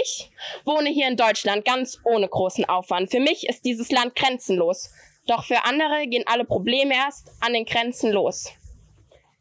Ich 0.00 0.30
wohne 0.64 0.88
hier 0.88 1.08
in 1.08 1.16
Deutschland 1.16 1.64
ganz 1.64 1.98
ohne 2.04 2.28
großen 2.28 2.64
Aufwand. 2.64 3.10
Für 3.10 3.20
mich 3.20 3.48
ist 3.48 3.64
dieses 3.64 3.90
Land 3.90 4.16
grenzenlos. 4.16 4.90
Doch 5.26 5.44
für 5.44 5.64
andere 5.64 6.06
gehen 6.06 6.24
alle 6.26 6.44
Probleme 6.44 6.94
erst 6.94 7.30
an 7.40 7.52
den 7.52 7.66
Grenzen 7.66 8.10
los. 8.10 8.50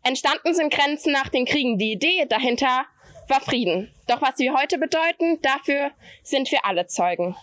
Entstanden 0.03 0.53
sind 0.53 0.73
Grenzen 0.73 1.13
nach 1.13 1.29
den 1.29 1.45
Kriegen. 1.45 1.77
Die 1.77 1.93
Idee 1.93 2.25
dahinter 2.27 2.85
war 3.27 3.41
Frieden. 3.41 3.93
Doch 4.07 4.21
was 4.21 4.37
sie 4.37 4.51
heute 4.51 4.77
bedeuten, 4.77 5.39
dafür 5.41 5.91
sind 6.23 6.51
wir 6.51 6.65
alle 6.65 6.87
Zeugen. 6.87 7.35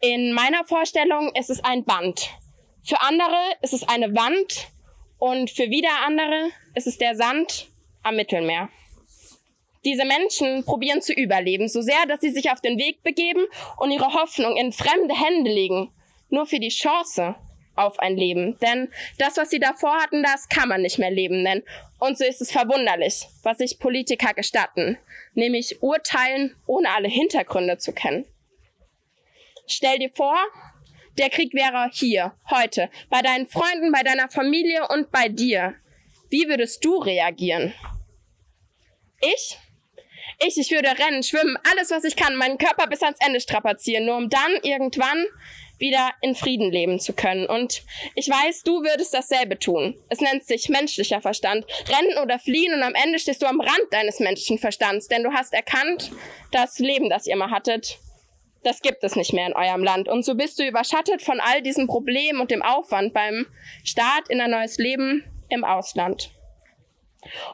In 0.00 0.32
meiner 0.32 0.64
Vorstellung 0.64 1.34
ist 1.34 1.50
es 1.50 1.62
ein 1.64 1.84
Band. 1.84 2.30
Für 2.82 3.00
andere 3.00 3.38
ist 3.62 3.72
es 3.72 3.88
eine 3.88 4.14
Wand 4.14 4.68
und 5.18 5.50
für 5.50 5.70
wieder 5.70 5.90
andere 6.06 6.50
ist 6.74 6.86
es 6.86 6.98
der 6.98 7.14
Sand 7.14 7.68
am 8.02 8.16
Mittelmeer. 8.16 8.68
Diese 9.84 10.04
Menschen 10.04 10.64
probieren 10.64 11.00
zu 11.00 11.12
überleben, 11.12 11.68
so 11.68 11.80
sehr, 11.80 12.04
dass 12.06 12.20
sie 12.20 12.30
sich 12.30 12.50
auf 12.50 12.60
den 12.60 12.78
Weg 12.78 13.02
begeben 13.02 13.46
und 13.78 13.90
ihre 13.90 14.12
Hoffnung 14.12 14.56
in 14.56 14.72
fremde 14.72 15.14
Hände 15.14 15.50
legen, 15.50 15.90
nur 16.28 16.46
für 16.46 16.58
die 16.58 16.68
Chance 16.68 17.34
auf 17.76 17.98
ein 17.98 18.16
Leben. 18.16 18.58
Denn 18.60 18.90
das, 19.18 19.36
was 19.36 19.50
sie 19.50 19.58
davor 19.58 19.94
hatten, 20.02 20.22
das 20.22 20.48
kann 20.48 20.68
man 20.68 20.82
nicht 20.82 20.98
mehr 20.98 21.10
Leben 21.10 21.42
nennen. 21.42 21.62
Und 21.98 22.18
so 22.18 22.24
ist 22.24 22.42
es 22.42 22.52
verwunderlich, 22.52 23.26
was 23.42 23.58
sich 23.58 23.78
Politiker 23.78 24.34
gestatten, 24.34 24.98
nämlich 25.34 25.82
urteilen, 25.82 26.54
ohne 26.66 26.90
alle 26.90 27.08
Hintergründe 27.08 27.78
zu 27.78 27.92
kennen. 27.92 28.26
Stell 29.66 29.98
dir 29.98 30.10
vor, 30.10 30.36
der 31.18 31.30
Krieg 31.30 31.54
wäre 31.54 31.88
hier, 31.92 32.34
heute, 32.50 32.90
bei 33.08 33.22
deinen 33.22 33.46
Freunden, 33.46 33.92
bei 33.92 34.02
deiner 34.02 34.28
Familie 34.28 34.88
und 34.88 35.10
bei 35.10 35.28
dir. 35.28 35.74
Wie 36.28 36.48
würdest 36.48 36.84
du 36.84 36.98
reagieren? 36.98 37.72
Ich? 39.20 39.58
Ich, 40.42 40.56
ich 40.56 40.70
würde 40.70 40.88
rennen, 40.88 41.22
schwimmen, 41.22 41.58
alles, 41.70 41.90
was 41.90 42.04
ich 42.04 42.16
kann, 42.16 42.34
meinen 42.34 42.56
Körper 42.56 42.86
bis 42.86 43.02
ans 43.02 43.18
Ende 43.20 43.40
strapazieren, 43.40 44.06
nur 44.06 44.16
um 44.16 44.30
dann 44.30 44.52
irgendwann 44.62 45.26
wieder 45.76 46.10
in 46.22 46.34
Frieden 46.34 46.70
leben 46.70 46.98
zu 46.98 47.12
können. 47.12 47.46
Und 47.46 47.82
ich 48.14 48.28
weiß, 48.28 48.62
du 48.62 48.82
würdest 48.82 49.12
dasselbe 49.12 49.58
tun. 49.58 49.96
Es 50.08 50.20
nennt 50.20 50.44
sich 50.44 50.68
menschlicher 50.68 51.20
Verstand. 51.20 51.66
Rennen 51.88 52.22
oder 52.22 52.38
fliehen 52.38 52.72
und 52.72 52.82
am 52.82 52.94
Ende 52.94 53.18
stehst 53.18 53.42
du 53.42 53.46
am 53.46 53.60
Rand 53.60 53.86
deines 53.90 54.20
menschlichen 54.20 54.58
Verstands, 54.58 55.08
denn 55.08 55.22
du 55.22 55.32
hast 55.32 55.52
erkannt, 55.52 56.10
das 56.52 56.78
Leben, 56.78 57.10
das 57.10 57.26
ihr 57.26 57.36
mal 57.36 57.50
hattet, 57.50 57.98
das 58.62 58.80
gibt 58.80 59.02
es 59.04 59.16
nicht 59.16 59.32
mehr 59.32 59.46
in 59.46 59.54
eurem 59.54 59.82
Land. 59.82 60.08
Und 60.08 60.24
so 60.24 60.34
bist 60.34 60.58
du 60.58 60.66
überschattet 60.66 61.22
von 61.22 61.40
all 61.40 61.62
diesen 61.62 61.86
Problemen 61.86 62.40
und 62.40 62.50
dem 62.50 62.62
Aufwand 62.62 63.12
beim 63.12 63.46
Start 63.84 64.28
in 64.28 64.40
ein 64.40 64.50
neues 64.50 64.78
Leben 64.78 65.24
im 65.48 65.64
Ausland. 65.64 66.30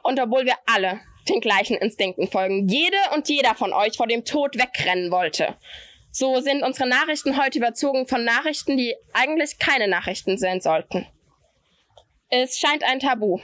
Und 0.02 0.20
obwohl 0.20 0.46
wir 0.46 0.56
alle 0.66 1.00
den 1.28 1.40
gleichen 1.40 1.76
Instinkten 1.76 2.28
folgen, 2.28 2.68
jede 2.68 2.96
und 3.14 3.28
jeder 3.28 3.54
von 3.54 3.72
euch 3.72 3.96
vor 3.96 4.06
dem 4.06 4.24
Tod 4.24 4.56
wegrennen 4.56 5.10
wollte, 5.10 5.56
so 6.10 6.40
sind 6.40 6.62
unsere 6.62 6.88
Nachrichten 6.88 7.36
heute 7.36 7.58
überzogen 7.58 8.06
von 8.06 8.24
Nachrichten, 8.24 8.76
die 8.76 8.94
eigentlich 9.12 9.58
keine 9.58 9.86
Nachrichten 9.86 10.38
sein 10.38 10.60
sollten. 10.60 11.06
Es 12.30 12.58
scheint 12.58 12.82
ein 12.82 13.00
Tabu. 13.00 13.40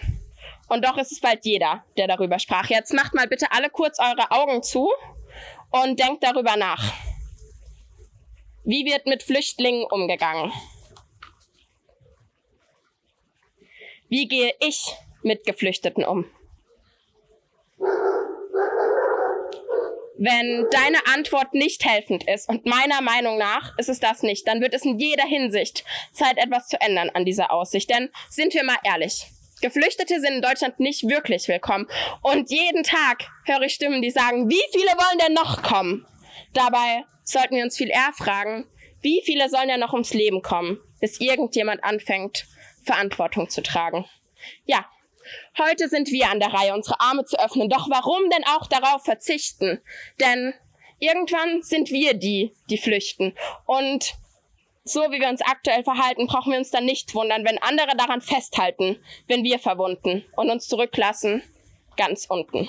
Und 0.68 0.84
doch 0.84 0.96
ist 0.96 1.12
es 1.12 1.20
bald 1.20 1.44
jeder, 1.44 1.84
der 1.98 2.08
darüber 2.08 2.38
sprach. 2.38 2.70
Jetzt 2.70 2.94
macht 2.94 3.12
mal 3.12 3.28
bitte 3.28 3.52
alle 3.52 3.68
kurz 3.68 3.98
eure 3.98 4.30
Augen 4.30 4.62
zu 4.62 4.90
und 5.70 6.00
denkt 6.00 6.24
darüber 6.24 6.56
nach. 6.56 6.94
Wie 8.64 8.86
wird 8.86 9.06
mit 9.06 9.22
Flüchtlingen 9.22 9.84
umgegangen? 9.84 10.52
Wie 14.08 14.28
gehe 14.28 14.54
ich 14.60 14.94
mit 15.22 15.44
Geflüchteten 15.44 16.04
um? 16.04 16.24
Wenn 20.18 20.66
deine 20.70 20.98
Antwort 21.14 21.54
nicht 21.54 21.84
helfend 21.84 22.28
ist, 22.28 22.48
und 22.48 22.66
meiner 22.66 23.00
Meinung 23.00 23.38
nach 23.38 23.76
ist 23.78 23.88
es 23.88 23.98
das 23.98 24.22
nicht, 24.22 24.46
dann 24.46 24.60
wird 24.60 24.74
es 24.74 24.84
in 24.84 24.98
jeder 24.98 25.24
Hinsicht 25.24 25.84
Zeit, 26.12 26.36
etwas 26.36 26.68
zu 26.68 26.80
ändern 26.80 27.10
an 27.10 27.24
dieser 27.24 27.50
Aussicht. 27.50 27.90
Denn 27.90 28.10
sind 28.28 28.54
wir 28.54 28.62
mal 28.62 28.78
ehrlich, 28.84 29.26
Geflüchtete 29.62 30.20
sind 30.20 30.34
in 30.34 30.42
Deutschland 30.42 30.80
nicht 30.80 31.08
wirklich 31.08 31.48
willkommen. 31.48 31.86
Und 32.20 32.50
jeden 32.50 32.82
Tag 32.82 33.28
höre 33.46 33.62
ich 33.62 33.74
Stimmen, 33.74 34.02
die 34.02 34.10
sagen, 34.10 34.50
wie 34.50 34.62
viele 34.72 34.90
wollen 34.90 35.18
denn 35.18 35.34
noch 35.34 35.62
kommen? 35.62 36.06
Dabei 36.52 37.04
sollten 37.24 37.56
wir 37.56 37.64
uns 37.64 37.76
viel 37.76 37.88
eher 37.88 38.12
fragen, 38.12 38.66
wie 39.00 39.22
viele 39.24 39.48
sollen 39.48 39.68
ja 39.68 39.78
noch 39.78 39.92
ums 39.92 40.12
Leben 40.14 40.42
kommen, 40.42 40.78
bis 41.00 41.20
irgendjemand 41.20 41.82
anfängt, 41.84 42.46
Verantwortung 42.84 43.48
zu 43.48 43.62
tragen? 43.62 44.04
Ja, 44.64 44.84
heute 45.58 45.88
sind 45.88 46.10
wir 46.10 46.30
an 46.30 46.40
der 46.40 46.52
Reihe, 46.52 46.74
unsere 46.74 47.00
Arme 47.00 47.24
zu 47.24 47.38
öffnen. 47.38 47.68
Doch 47.68 47.88
warum 47.90 48.28
denn 48.30 48.44
auch 48.44 48.66
darauf 48.66 49.04
verzichten? 49.04 49.80
Denn 50.20 50.54
irgendwann 50.98 51.62
sind 51.62 51.90
wir 51.90 52.14
die, 52.14 52.54
die 52.70 52.78
flüchten. 52.78 53.34
Und 53.66 54.14
so 54.84 55.00
wie 55.10 55.20
wir 55.20 55.28
uns 55.28 55.42
aktuell 55.42 55.84
verhalten, 55.84 56.26
brauchen 56.26 56.52
wir 56.52 56.58
uns 56.58 56.70
dann 56.70 56.84
nicht 56.84 57.14
wundern, 57.14 57.44
wenn 57.44 57.58
andere 57.58 57.96
daran 57.96 58.20
festhalten, 58.20 58.98
wenn 59.28 59.44
wir 59.44 59.58
verwunden 59.58 60.24
und 60.36 60.50
uns 60.50 60.66
zurücklassen, 60.66 61.42
ganz 61.96 62.26
unten. 62.26 62.68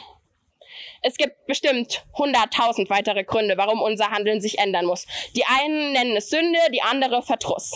Es 1.01 1.17
gibt 1.17 1.45
bestimmt 1.47 2.03
hunderttausend 2.17 2.89
weitere 2.89 3.23
Gründe, 3.23 3.57
warum 3.57 3.81
unser 3.81 4.11
Handeln 4.11 4.41
sich 4.41 4.59
ändern 4.59 4.85
muss. 4.85 5.05
Die 5.35 5.45
einen 5.45 5.91
nennen 5.91 6.15
es 6.15 6.29
Sünde, 6.29 6.59
die 6.71 6.81
andere 6.81 7.21
Verdruss. 7.21 7.73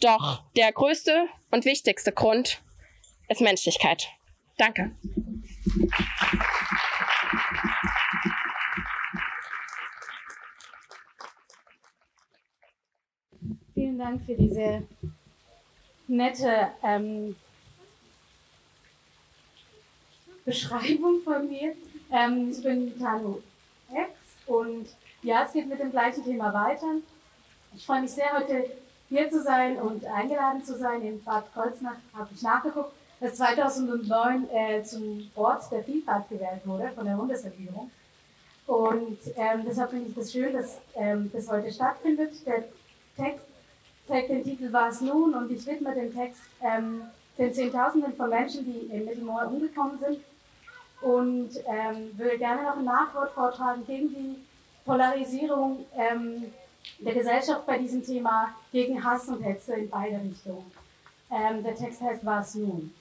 Doch 0.00 0.42
der 0.56 0.72
größte 0.72 1.26
und 1.50 1.64
wichtigste 1.64 2.12
Grund 2.12 2.58
ist 3.28 3.40
Menschlichkeit. 3.40 4.08
Danke. 4.56 4.92
Vielen 13.74 13.98
Dank 13.98 14.24
für 14.24 14.34
diese 14.34 14.86
nette 16.06 16.68
ähm, 16.82 17.34
Beschreibung 20.44 21.22
von 21.22 21.48
mir. 21.48 21.74
Ähm, 22.10 22.50
ich 22.50 22.62
bin 22.62 22.98
Tanu 22.98 23.40
X 23.90 24.10
und 24.46 24.88
ja, 25.22 25.44
es 25.44 25.52
geht 25.52 25.68
mit 25.68 25.80
dem 25.80 25.90
gleichen 25.90 26.24
Thema 26.24 26.52
weiter. 26.52 26.96
Ich 27.74 27.86
freue 27.86 28.02
mich 28.02 28.10
sehr, 28.10 28.36
heute 28.36 28.70
hier 29.08 29.30
zu 29.30 29.42
sein 29.42 29.76
und 29.76 30.04
eingeladen 30.04 30.64
zu 30.64 30.76
sein. 30.78 31.02
In 31.02 31.22
Bad 31.22 31.52
Kreuznach 31.52 31.96
habe 32.12 32.30
ich 32.34 32.42
nachgeguckt, 32.42 32.92
dass 33.22 33.36
2009 33.36 34.48
äh, 34.50 34.82
zum 34.82 35.30
Ort 35.36 35.70
der 35.70 35.84
Vielfalt 35.84 36.28
gewählt 36.28 36.60
wurde 36.64 36.90
von 36.92 37.04
der 37.04 37.14
Bundesregierung. 37.14 37.90
Und 38.66 39.18
ähm, 39.36 39.62
deshalb 39.64 39.90
finde 39.90 40.08
ich 40.08 40.14
das 40.14 40.32
schön, 40.32 40.52
dass 40.52 40.80
ähm, 40.96 41.30
das 41.32 41.48
heute 41.48 41.72
stattfindet. 41.72 42.44
Der 42.44 42.64
Text 43.16 43.46
trägt 44.08 44.30
den 44.30 44.42
Titel 44.42 44.72
Was 44.72 45.00
nun? 45.00 45.34
Und 45.34 45.52
ich 45.52 45.64
widme 45.66 45.94
den 45.94 46.12
Text 46.12 46.42
ähm, 46.62 47.02
den 47.38 47.54
Zehntausenden 47.54 48.14
von 48.14 48.28
Menschen, 48.28 48.64
die 48.64 48.92
im 48.92 49.04
Mittelmeer 49.04 49.48
umgekommen 49.48 49.98
sind 50.00 50.18
und 51.00 51.50
ähm, 51.66 52.18
würde 52.18 52.38
gerne 52.38 52.62
noch 52.62 52.76
ein 52.76 52.84
Nachwort 52.84 53.30
vortragen 53.32 53.86
gegen 53.86 54.08
die 54.08 54.36
Polarisierung 54.84 55.86
ähm, 55.96 56.52
der 56.98 57.14
Gesellschaft 57.14 57.66
bei 57.66 57.78
diesem 57.78 58.04
Thema, 58.04 58.54
gegen 58.72 59.02
Hass 59.02 59.28
und 59.28 59.42
Hetze 59.42 59.74
in 59.74 59.88
beide 59.88 60.20
Richtungen. 60.20 60.70
Ähm, 61.30 61.62
der 61.62 61.76
Text 61.76 62.00
heißt 62.00 62.24
Was 62.26 62.56
nun? 62.56 62.92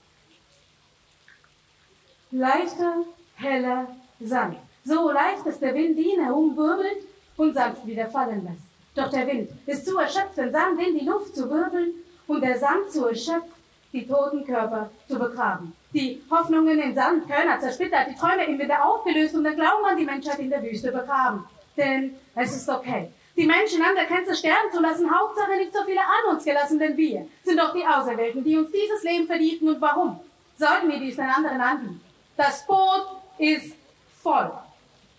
Leichter, 2.31 3.05
heller 3.35 3.87
Sand. 4.19 4.57
So 4.83 5.11
leicht, 5.11 5.45
dass 5.45 5.59
der 5.59 5.73
Wind 5.73 5.97
ihn 5.97 6.23
herumwirbelt 6.23 7.05
und 7.37 7.53
sanft 7.53 7.85
wieder 7.85 8.07
fallen 8.07 8.43
lässt. 8.43 8.71
Doch 8.95 9.09
der 9.09 9.27
Wind 9.27 9.49
ist 9.65 9.85
zu 9.85 9.97
erschöpft, 9.97 10.37
den 10.37 10.51
Sand 10.51 10.79
in 10.79 10.97
die 10.97 11.05
Luft 11.05 11.35
zu 11.35 11.49
wirbeln 11.49 11.93
und 12.27 12.41
der 12.41 12.57
Sand 12.57 12.89
zu 12.89 13.05
erschöpft, 13.07 13.55
die 13.93 14.07
toten 14.07 14.45
Körper 14.45 14.89
zu 15.07 15.19
begraben 15.19 15.73
die 15.93 16.21
Hoffnungen 16.29 16.79
in 16.79 16.95
Sand, 16.95 17.27
Körner 17.27 17.59
zersplittert, 17.59 18.07
die 18.09 18.15
Träume 18.15 18.45
im 18.45 18.57
Winter 18.57 18.83
aufgelöst 18.83 19.35
und 19.35 19.43
der 19.43 19.53
Glauben 19.53 19.85
an 19.85 19.97
die 19.97 20.05
Menschheit 20.05 20.39
in 20.39 20.49
der 20.49 20.63
Wüste 20.63 20.91
begraben. 20.91 21.43
Denn 21.75 22.15
es 22.35 22.55
ist 22.55 22.69
okay. 22.69 23.09
Die 23.35 23.45
Menschen 23.45 23.81
an 23.81 23.95
der 23.95 24.05
Grenze 24.05 24.35
sterben 24.35 24.71
zu 24.73 24.81
lassen, 24.81 25.09
Hauptsache 25.09 25.57
nicht 25.57 25.73
so 25.73 25.83
viele 25.85 26.01
an 26.01 26.35
uns 26.35 26.43
gelassen, 26.43 26.79
denn 26.79 26.97
wir 26.97 27.27
sind 27.43 27.59
doch 27.59 27.73
die 27.73 27.85
Auserwählten, 27.85 28.43
die 28.43 28.57
uns 28.57 28.71
dieses 28.71 29.03
Leben 29.03 29.25
verdienten. 29.25 29.69
Und 29.69 29.81
warum 29.81 30.19
sollten 30.57 30.89
wir 30.89 30.99
dies 30.99 31.15
den 31.15 31.25
anderen 31.25 31.59
anbieten? 31.59 32.01
Das 32.37 32.65
Boot 32.65 33.07
ist 33.37 33.75
voll. 34.21 34.51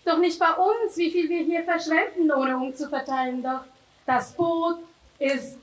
Doch 0.05 0.17
nicht 0.17 0.39
bei 0.39 0.51
uns, 0.53 0.97
wie 0.97 1.11
viel 1.11 1.29
wir 1.29 1.43
hier 1.43 1.63
verschwenden, 1.63 2.31
ohne 2.31 2.57
umzuverteilen. 2.57 3.41
Doch 3.41 3.61
das 4.05 4.33
Boot 4.33 4.79
ist 5.19 5.57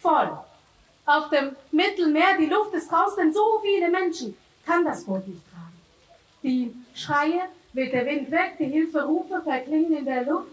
voll. 0.00 0.38
Auf 1.06 1.30
dem 1.30 1.56
Mittelmeer, 1.72 2.36
die 2.38 2.46
Luft 2.46 2.72
ist 2.74 2.92
raus, 2.92 3.16
denn 3.16 3.32
so 3.32 3.60
viele 3.62 3.90
Menschen 3.90 4.36
kann 4.64 4.84
das 4.84 5.04
Boot 5.04 5.26
nicht 5.26 5.42
tragen. 5.50 5.80
Die 6.42 6.74
Schreie 6.94 7.48
weht 7.72 7.92
der 7.92 8.06
Wind 8.06 8.30
weg, 8.30 8.56
die 8.58 8.66
Hilferufe 8.66 9.42
verklingen 9.42 9.98
in 9.98 10.04
der 10.04 10.24
Luft, 10.24 10.52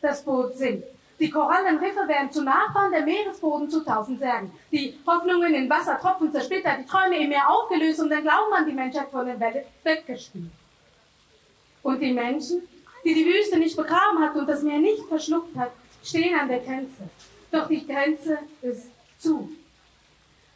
das 0.00 0.24
Boot 0.24 0.56
sinkt. 0.56 0.86
Die 1.20 1.30
Korallenriffe 1.30 2.08
werden 2.08 2.32
zu 2.32 2.42
Nachbarn, 2.42 2.90
der 2.92 3.02
Meeresboden 3.02 3.68
zu 3.68 3.84
tausend 3.84 4.20
Särgen. 4.20 4.50
Die 4.72 4.98
Hoffnungen 5.06 5.54
in 5.54 5.68
Wassertropfen 5.68 6.32
zersplittert, 6.32 6.78
die 6.80 6.86
Träume 6.86 7.18
im 7.22 7.28
Meer 7.28 7.48
aufgelöst 7.48 8.00
und 8.00 8.08
den 8.08 8.22
Glauben 8.22 8.52
an 8.54 8.64
die 8.64 8.72
Menschheit 8.72 9.10
von 9.10 9.26
der 9.26 9.38
Welle 9.38 9.66
weggespült. 9.84 10.50
Und 11.82 12.00
die 12.00 12.14
Menschen, 12.14 12.66
die 13.04 13.12
die 13.12 13.26
Wüste 13.26 13.58
nicht 13.58 13.76
begraben 13.76 14.18
hat 14.18 14.34
und 14.34 14.46
das 14.48 14.62
Meer 14.62 14.78
nicht 14.78 15.04
verschluckt 15.08 15.54
hat, 15.58 15.72
stehen 16.02 16.38
an 16.38 16.48
der 16.48 16.60
Grenze. 16.60 17.02
Doch 17.52 17.68
die 17.68 17.86
Grenze 17.86 18.38
ist 18.62 18.90
zu. 19.18 19.50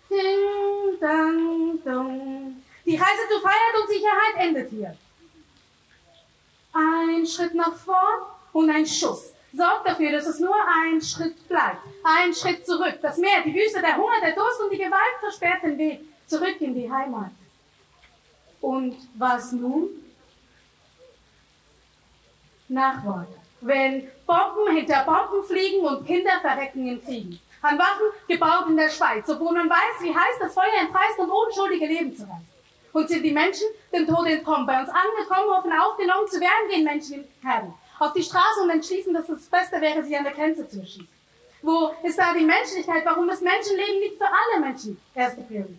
Ding, 0.08 0.98
dang, 0.98 1.78
dong. 1.84 2.62
Die 2.86 2.96
Reise 2.96 3.28
zu 3.30 3.40
Freiheit 3.40 3.82
und 3.82 3.88
Sicherheit 3.88 4.48
endet 4.48 4.70
hier. 4.70 4.96
Ein 6.72 7.26
Schritt 7.26 7.54
nach 7.54 7.76
vorn 7.76 8.22
und 8.52 8.70
ein 8.70 8.86
Schuss. 8.86 9.33
Sorgt 9.56 9.86
dafür, 9.86 10.10
dass 10.10 10.26
es 10.26 10.40
nur 10.40 10.56
ein 10.82 11.00
Schritt 11.00 11.48
bleibt. 11.48 11.78
Ein 12.02 12.34
Schritt 12.34 12.66
zurück. 12.66 12.98
Das 13.00 13.18
Meer, 13.18 13.42
die 13.44 13.54
Wüste, 13.54 13.80
der 13.80 13.96
Hunger, 13.96 14.20
der 14.20 14.34
Durst 14.34 14.60
und 14.60 14.72
die 14.72 14.78
Gewalt 14.78 15.16
versperrt 15.20 15.62
den 15.62 15.78
Weg 15.78 16.00
zurück 16.26 16.56
in 16.60 16.74
die 16.74 16.90
Heimat. 16.90 17.30
Und 18.60 18.96
was 19.14 19.52
nun? 19.52 19.90
Nachwort. 22.68 23.28
Wenn 23.60 24.08
Bomben 24.26 24.74
hinter 24.74 25.04
Bomben 25.04 25.44
fliegen 25.44 25.86
und 25.86 26.04
Kinder 26.04 26.40
verrecken 26.40 26.88
in 26.88 27.04
Kriegen. 27.04 27.40
An 27.62 27.78
Waffen 27.78 28.06
gebaut 28.26 28.68
in 28.68 28.76
der 28.76 28.90
Schweiz, 28.90 29.28
obwohl 29.28 29.52
man 29.52 29.70
weiß, 29.70 30.02
wie 30.02 30.14
heiß 30.14 30.38
das 30.40 30.52
Feuer 30.52 30.80
entreißt 30.80 31.18
und 31.18 31.30
unschuldige 31.30 31.86
Leben 31.86 32.14
zu 32.14 32.22
reißen. 32.22 32.54
Und 32.92 33.08
sind 33.08 33.22
die 33.22 33.32
Menschen 33.32 33.66
dem 33.92 34.06
Tod 34.06 34.26
entkommen, 34.26 34.66
bei 34.66 34.80
uns 34.80 34.88
angekommen, 34.88 35.56
hoffen 35.56 35.72
aufgenommen 35.72 36.28
zu 36.28 36.40
werden, 36.40 36.68
gehen 36.68 36.84
Menschen 36.84 37.14
in 37.14 37.48
Herden 37.48 37.74
auf 37.98 38.12
die 38.12 38.22
Straße 38.22 38.62
und 38.62 38.70
entschließen, 38.70 39.14
dass 39.14 39.28
es 39.28 39.48
das 39.48 39.60
Beste 39.60 39.80
wäre, 39.80 40.02
sie 40.02 40.16
an 40.16 40.24
der 40.24 40.32
Grenze 40.32 40.68
zu 40.68 40.80
erschießen. 40.80 41.08
Wo 41.62 41.92
ist 42.02 42.18
da 42.18 42.34
die 42.34 42.44
Menschlichkeit? 42.44 43.04
Warum 43.04 43.28
ist 43.30 43.42
Menschenleben 43.42 44.00
nicht 44.00 44.18
für 44.18 44.26
alle 44.26 44.66
Menschen 44.66 45.00
erste 45.14 45.42
Priorität? 45.42 45.78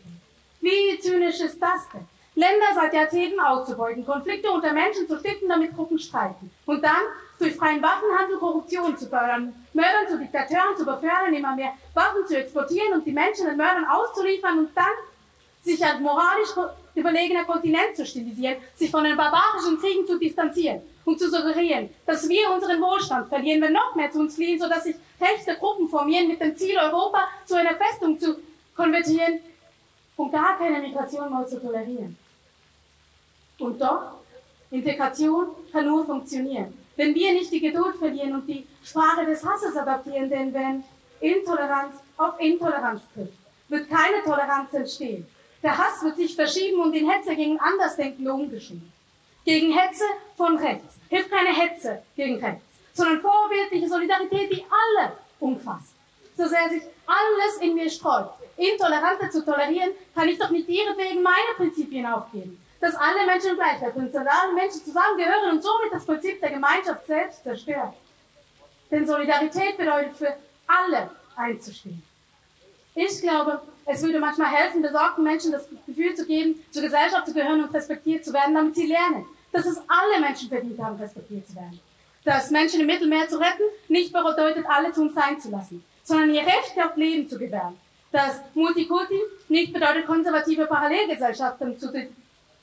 Wie 0.62 1.00
zynisch 1.00 1.40
ist 1.42 1.62
das 1.62 1.88
denn? 1.94 2.08
Länder 2.34 2.66
seit 2.74 2.94
Jahrzehnten 2.94 3.40
auszubeuten, 3.40 4.06
Konflikte 4.06 4.52
unter 4.52 4.74
Menschen 4.74 5.08
zu 5.08 5.20
stiften, 5.20 5.48
damit 5.48 5.76
Gruppen 5.76 6.00
streiten. 6.00 6.52
Und 6.66 6.84
dann 6.84 7.04
durch 7.40 7.56
freien 7.56 7.82
Waffenhandel 7.82 8.38
Korruption 8.38 8.98
zu 8.98 9.08
fördern, 9.08 9.54
Mördern 9.74 10.08
zu 10.10 10.18
Diktateuren 10.18 10.76
zu 10.76 10.86
befördern, 10.86 11.34
immer 11.34 11.56
mehr 11.56 11.74
Waffen 11.94 12.26
zu 12.26 12.38
exportieren 12.38 12.94
und 12.94 13.06
die 13.06 13.12
Menschen 13.12 13.46
den 13.46 13.58
Mördern 13.58 13.86
auszuliefern 13.86 14.60
und 14.60 14.76
dann 14.76 14.86
sich 15.62 15.84
als 15.86 16.00
moralisch 16.00 16.50
überlegener 16.96 17.46
Kontinent 17.46 17.96
zu 17.96 18.06
stilisieren, 18.06 18.58
sich 18.74 18.90
von 18.90 19.04
den 19.04 19.16
barbarischen 19.16 19.80
Kriegen 19.80 20.06
zu 20.06 20.18
distanzieren 20.18 20.82
und 21.06 21.20
zu 21.20 21.30
suggerieren, 21.30 21.90
dass 22.06 22.28
wir 22.28 22.52
unseren 22.52 22.82
Wohlstand 22.82 23.30
verlieren, 23.30 23.62
wenn 23.62 23.74
noch 23.74 23.96
mehr 23.96 24.12
zu 24.12 24.20
uns 24.20 24.36
fliehen, 24.36 24.60
sodass 24.60 24.84
sich 24.84 24.96
rechte 25.22 25.56
Gruppen 25.56 25.88
formieren 25.88 26.28
mit 26.28 26.42
dem 26.42 26.56
Ziel, 26.58 26.78
Europa 26.78 27.28
zu 27.46 27.56
einer 27.56 27.76
Festung 27.76 28.20
zu 28.20 28.38
konvertieren 28.76 29.40
und 30.18 30.32
gar 30.32 30.58
keine 30.58 30.80
Migration 30.82 31.30
mehr 31.32 31.46
zu 31.48 31.62
tolerieren. 31.62 32.18
Und 33.60 33.80
doch, 33.80 34.20
Integration 34.72 35.48
kann 35.72 35.86
nur 35.86 36.06
funktionieren, 36.06 36.74
wenn 36.96 37.14
wir 37.14 37.34
nicht 37.34 37.52
die 37.52 37.62
Geduld 37.62 37.96
verlieren 37.98 38.34
und 38.34 38.48
die 38.48 38.66
Sprache 38.84 39.26
des 39.26 39.46
Hasses 39.46 39.76
adaptieren, 39.76 40.30
denn 40.30 40.54
wenn 40.54 40.84
Intoleranz 41.20 41.96
auf 42.18 42.40
Intoleranz 42.40 43.02
trifft, 43.14 43.34
wird 43.70 43.90
keine 43.90 44.24
Toleranz 44.24 44.74
entstehen. 44.74 45.26
Der 45.64 45.78
Hass 45.78 46.04
wird 46.04 46.18
sich 46.18 46.36
verschieben 46.36 46.82
und 46.82 46.94
in 46.94 47.10
Hetze 47.10 47.36
gegen 47.36 47.60
Andersdenkende 47.60 48.32
umgeschrieben. 48.32 48.92
Gegen 49.46 49.72
Hetze 49.72 50.04
von 50.36 50.58
rechts. 50.58 50.98
Hilft 51.08 51.30
keine 51.30 51.56
Hetze 51.56 52.02
gegen 52.16 52.44
rechts, 52.44 52.66
sondern 52.94 53.22
vorbildliche 53.22 53.88
Solidarität, 53.88 54.52
die 54.52 54.66
alle 54.66 55.14
umfasst. 55.40 55.94
So 56.36 56.48
sehr 56.48 56.68
sich 56.70 56.82
alles 57.06 57.58
in 57.62 57.76
mir 57.76 57.90
sträubt, 57.90 58.34
Intolerante 58.58 59.30
zu 59.30 59.46
tolerieren, 59.46 59.92
kann 60.16 60.28
ich 60.28 60.40
doch 60.40 60.50
nicht 60.50 60.68
ihretwegen 60.68 61.22
meine 61.22 61.54
Prinzipien 61.56 62.06
aufgeben. 62.08 62.60
Dass 62.82 62.96
alle 62.96 63.26
Menschen 63.26 63.56
Gleichheit 63.56 63.96
und 63.96 64.14
dass 64.14 64.28
alle 64.28 64.54
Menschen 64.54 64.84
zusammengehören 64.84 65.52
und 65.52 65.64
somit 65.64 65.94
das 65.94 66.06
Prinzip 66.06 66.42
der 66.42 66.52
Gemeinschaft 66.52 67.06
selbst 67.06 67.44
zerstört. 67.44 67.94
Denn 68.92 69.06
Solidarität 69.06 69.78
bedeutet 69.78 70.18
für 70.18 70.36
alle 70.68 71.10
einzustehen. 71.36 72.04
Ich 72.96 73.22
glaube, 73.22 73.62
es 73.86 74.02
würde 74.02 74.20
manchmal 74.20 74.48
helfen, 74.48 74.82
besorgten 74.82 75.24
Menschen 75.24 75.52
das 75.52 75.68
Gefühl 75.86 76.16
zu 76.16 76.26
geben, 76.26 76.64
zur 76.72 76.82
Gesellschaft 76.82 77.28
zu 77.28 77.34
gehören 77.34 77.64
und 77.64 77.74
respektiert 77.74 78.26
zu 78.26 78.34
werden, 78.34 78.56
damit 78.56 78.76
sie 78.76 78.88
lernen, 78.88 79.26
dass 79.56 79.66
es 79.66 79.82
alle 79.88 80.20
Menschen 80.20 80.50
verdient 80.50 80.78
haben, 80.80 80.98
respektiert 80.98 81.48
zu 81.48 81.56
werden. 81.56 81.80
Dass 82.26 82.52
Menschen 82.52 82.82
im 82.82 82.88
Mittelmeer 82.88 83.28
zu 83.30 83.38
retten 83.38 83.64
nicht 83.88 84.12
bedeutet, 84.12 84.66
alle 84.68 84.92
zu 84.92 85.04
uns 85.04 85.14
sein 85.14 85.40
zu 85.40 85.50
lassen, 85.50 85.84
sondern 86.04 86.34
ihr 86.34 86.42
Recht 86.42 86.74
auf 86.78 86.98
Leben 86.98 87.30
zu 87.30 87.40
gewähren. 87.40 87.78
Dass 88.12 88.42
Multikulti 88.54 89.20
nicht 89.48 89.72
bedeutet, 89.72 90.06
konservative 90.06 90.66
Parallelgesellschaften 90.66 91.80
zu 91.80 91.92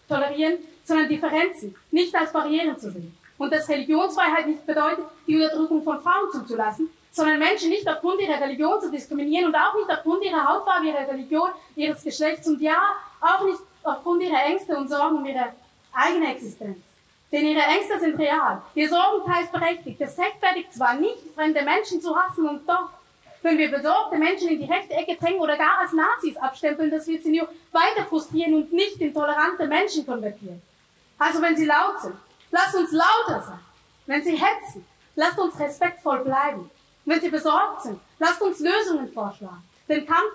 tolerieren, 0.09 0.59
sondern 0.85 1.09
Differenzen 1.09 1.75
nicht 1.91 2.15
als 2.15 2.33
Barrieren 2.33 2.79
zu 2.79 2.91
sehen. 2.91 3.17
Und 3.39 3.53
dass 3.53 3.69
Religionsfreiheit 3.69 4.47
nicht 4.47 4.67
bedeutet, 4.67 5.05
die 5.27 5.37
Unterdrückung 5.37 5.83
von 5.83 6.01
Frauen 6.03 6.31
zuzulassen, 6.31 6.91
sondern 7.11 7.39
Menschen 7.39 7.71
nicht 7.71 7.89
aufgrund 7.89 8.21
ihrer 8.21 8.41
Religion 8.41 8.81
zu 8.81 8.91
diskriminieren 8.91 9.47
und 9.47 9.55
auch 9.55 9.75
nicht 9.75 9.91
aufgrund 9.91 10.25
ihrer 10.25 10.47
Hautfarbe, 10.47 10.87
ihrer 10.87 11.09
Religion, 11.09 11.49
ihres 11.75 12.03
Geschlechts 12.03 12.47
und 12.49 12.61
ja, 12.61 12.79
auch 13.21 13.45
nicht 13.45 13.61
aufgrund 13.83 14.23
ihrer 14.23 14.45
Ängste 14.45 14.77
und 14.77 14.89
Sorgen 14.89 15.17
um 15.17 15.25
ihre 15.25 15.53
eigene 15.93 16.35
Existenz. 16.35 16.79
Denn 17.31 17.47
ihre 17.47 17.63
Ängste 17.63 17.99
sind 18.01 18.19
real. 18.19 18.63
Ihr 18.75 18.89
Sorgen 18.89 19.25
teils 19.31 19.51
berechtigt. 19.51 20.01
Es 20.01 20.19
rechtfertigt 20.19 20.73
zwar 20.75 20.95
nicht, 20.95 21.19
fremde 21.35 21.63
Menschen 21.63 22.01
zu 22.01 22.15
hassen 22.15 22.47
und 22.49 22.69
doch, 22.69 22.91
wenn 23.43 23.59
wir 23.59 23.71
besorgte 23.71 24.19
Menschen 24.19 24.49
in 24.49 24.61
die 24.61 24.71
rechte 24.71 24.95
Ecke 24.95 25.17
drängen 25.17 25.41
oder 25.41 25.57
gar 25.57 25.79
als 25.81 25.93
Nazis 25.93 26.37
abstempeln, 26.37 26.91
das 26.91 27.07
wird 27.07 27.23
sie 27.23 27.37
nur 27.37 27.49
weiter 27.73 28.07
frustrieren 28.09 28.55
und 28.55 28.73
nicht 28.73 29.01
in 29.01 29.13
tolerante 29.13 29.67
Menschen 29.67 30.07
konvertieren. 30.07 30.63
Also 31.19 31.41
wenn 31.43 31.57
sie 31.57 31.65
laut 31.65 32.01
sind, 32.01 32.15
lasst 32.51 32.77
uns 32.77 32.93
lauter 32.93 33.43
sein. 33.43 33.61
Wenn 34.07 34.23
sie 34.23 34.37
hetzen, 34.37 34.87
lasst 35.17 35.39
uns 35.39 35.59
respektvoll 35.59 36.21
bleiben. 36.21 36.71
Wenn 37.05 37.21
Sie 37.21 37.31
besorgt 37.31 37.83
sind, 37.83 38.01
lasst 38.19 38.41
uns 38.41 38.61
Lösungen 38.61 39.13
vorschlagen. 39.13 39.63
Den 39.89 40.07
Kampf 40.07 40.33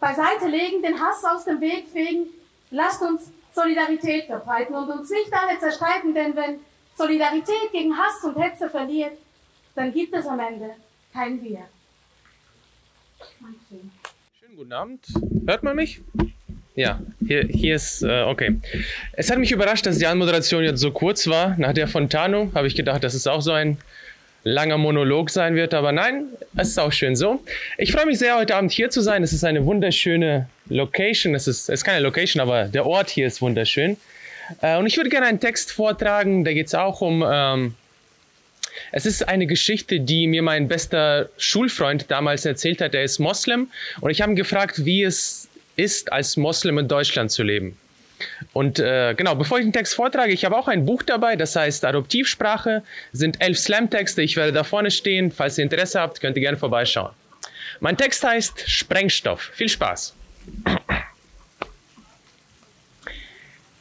beiseite 0.00 0.48
legen, 0.48 0.82
den 0.82 1.00
Hass 1.00 1.24
aus 1.24 1.44
dem 1.44 1.60
Weg 1.60 1.88
fegen. 1.88 2.28
Lasst 2.70 3.02
uns 3.02 3.30
Solidarität 3.52 4.26
verbreiten 4.26 4.74
und 4.74 4.88
uns 4.88 5.10
nicht 5.10 5.32
alle 5.32 5.58
zerstreiten, 5.58 6.14
denn 6.14 6.34
wenn 6.36 6.60
Solidarität 6.96 7.72
gegen 7.72 7.96
Hass 7.96 8.22
und 8.24 8.40
Hetze 8.40 8.68
verliert, 8.68 9.12
dann 9.74 9.92
gibt 9.92 10.14
es 10.14 10.26
am 10.26 10.40
Ende 10.40 10.70
kein 11.12 11.42
Wir. 11.42 11.60
Schönen 14.40 14.56
guten 14.56 14.72
Abend. 14.72 15.00
Hört 15.46 15.62
man 15.62 15.76
mich? 15.76 16.00
Ja, 16.76 17.00
hier, 17.26 17.46
hier 17.46 17.76
ist, 17.76 18.02
äh, 18.02 18.22
okay. 18.22 18.60
Es 19.12 19.30
hat 19.30 19.38
mich 19.38 19.52
überrascht, 19.52 19.86
dass 19.86 19.98
die 19.98 20.06
Anmoderation 20.06 20.62
jetzt 20.62 20.80
so 20.80 20.92
kurz 20.92 21.26
war. 21.26 21.56
Nach 21.58 21.72
der 21.72 21.88
Fontano 21.88 22.50
habe 22.54 22.66
ich 22.66 22.74
gedacht, 22.74 23.02
das 23.04 23.14
ist 23.14 23.26
auch 23.26 23.42
so 23.42 23.52
ein 23.52 23.78
langer 24.42 24.78
Monolog 24.78 25.30
sein 25.30 25.54
wird, 25.54 25.74
aber 25.74 25.92
nein, 25.92 26.24
es 26.56 26.68
ist 26.68 26.78
auch 26.78 26.92
schön 26.92 27.16
so. 27.16 27.42
Ich 27.78 27.92
freue 27.92 28.06
mich 28.06 28.18
sehr, 28.18 28.36
heute 28.36 28.56
Abend 28.56 28.72
hier 28.72 28.90
zu 28.90 29.00
sein. 29.00 29.22
Es 29.22 29.32
ist 29.32 29.44
eine 29.44 29.66
wunderschöne 29.66 30.48
Location. 30.68 31.34
Es 31.34 31.46
ist, 31.46 31.68
es 31.68 31.80
ist 31.80 31.84
keine 31.84 32.00
Location, 32.00 32.40
aber 32.40 32.64
der 32.64 32.86
Ort 32.86 33.10
hier 33.10 33.26
ist 33.26 33.42
wunderschön. 33.42 33.96
Äh, 34.62 34.78
und 34.78 34.86
ich 34.86 34.96
würde 34.96 35.10
gerne 35.10 35.26
einen 35.26 35.40
Text 35.40 35.72
vortragen, 35.72 36.44
da 36.44 36.52
geht 36.52 36.68
es 36.68 36.74
auch 36.74 37.00
um. 37.00 37.24
Ähm, 37.26 37.74
es 38.92 39.04
ist 39.04 39.28
eine 39.28 39.46
Geschichte, 39.46 40.00
die 40.00 40.26
mir 40.26 40.42
mein 40.42 40.68
bester 40.68 41.28
Schulfreund 41.36 42.10
damals 42.10 42.44
erzählt 42.46 42.80
hat. 42.80 42.94
Er 42.94 43.02
ist 43.02 43.18
Moslem 43.18 43.68
und 44.00 44.10
ich 44.10 44.22
habe 44.22 44.32
ihn 44.32 44.36
gefragt, 44.36 44.84
wie 44.84 45.02
es 45.02 45.48
ist, 45.76 46.12
als 46.12 46.36
Moslem 46.36 46.78
in 46.78 46.88
Deutschland 46.88 47.30
zu 47.30 47.42
leben. 47.42 47.76
Und 48.52 48.78
äh, 48.78 49.14
genau, 49.14 49.34
bevor 49.34 49.58
ich 49.58 49.64
den 49.64 49.72
Text 49.72 49.94
vortrage, 49.94 50.32
ich 50.32 50.44
habe 50.44 50.56
auch 50.56 50.68
ein 50.68 50.84
Buch 50.86 51.02
dabei, 51.02 51.36
das 51.36 51.56
heißt 51.56 51.84
Adoptivsprache, 51.84 52.82
sind 53.12 53.40
elf 53.40 53.58
Slam-Texte. 53.58 54.22
Ich 54.22 54.36
werde 54.36 54.52
da 54.52 54.64
vorne 54.64 54.90
stehen. 54.90 55.30
Falls 55.30 55.58
ihr 55.58 55.64
Interesse 55.64 56.00
habt, 56.00 56.20
könnt 56.20 56.36
ihr 56.36 56.42
gerne 56.42 56.58
vorbeischauen. 56.58 57.12
Mein 57.80 57.96
Text 57.96 58.22
heißt 58.24 58.68
Sprengstoff. 58.68 59.50
Viel 59.54 59.68
Spaß. 59.68 60.14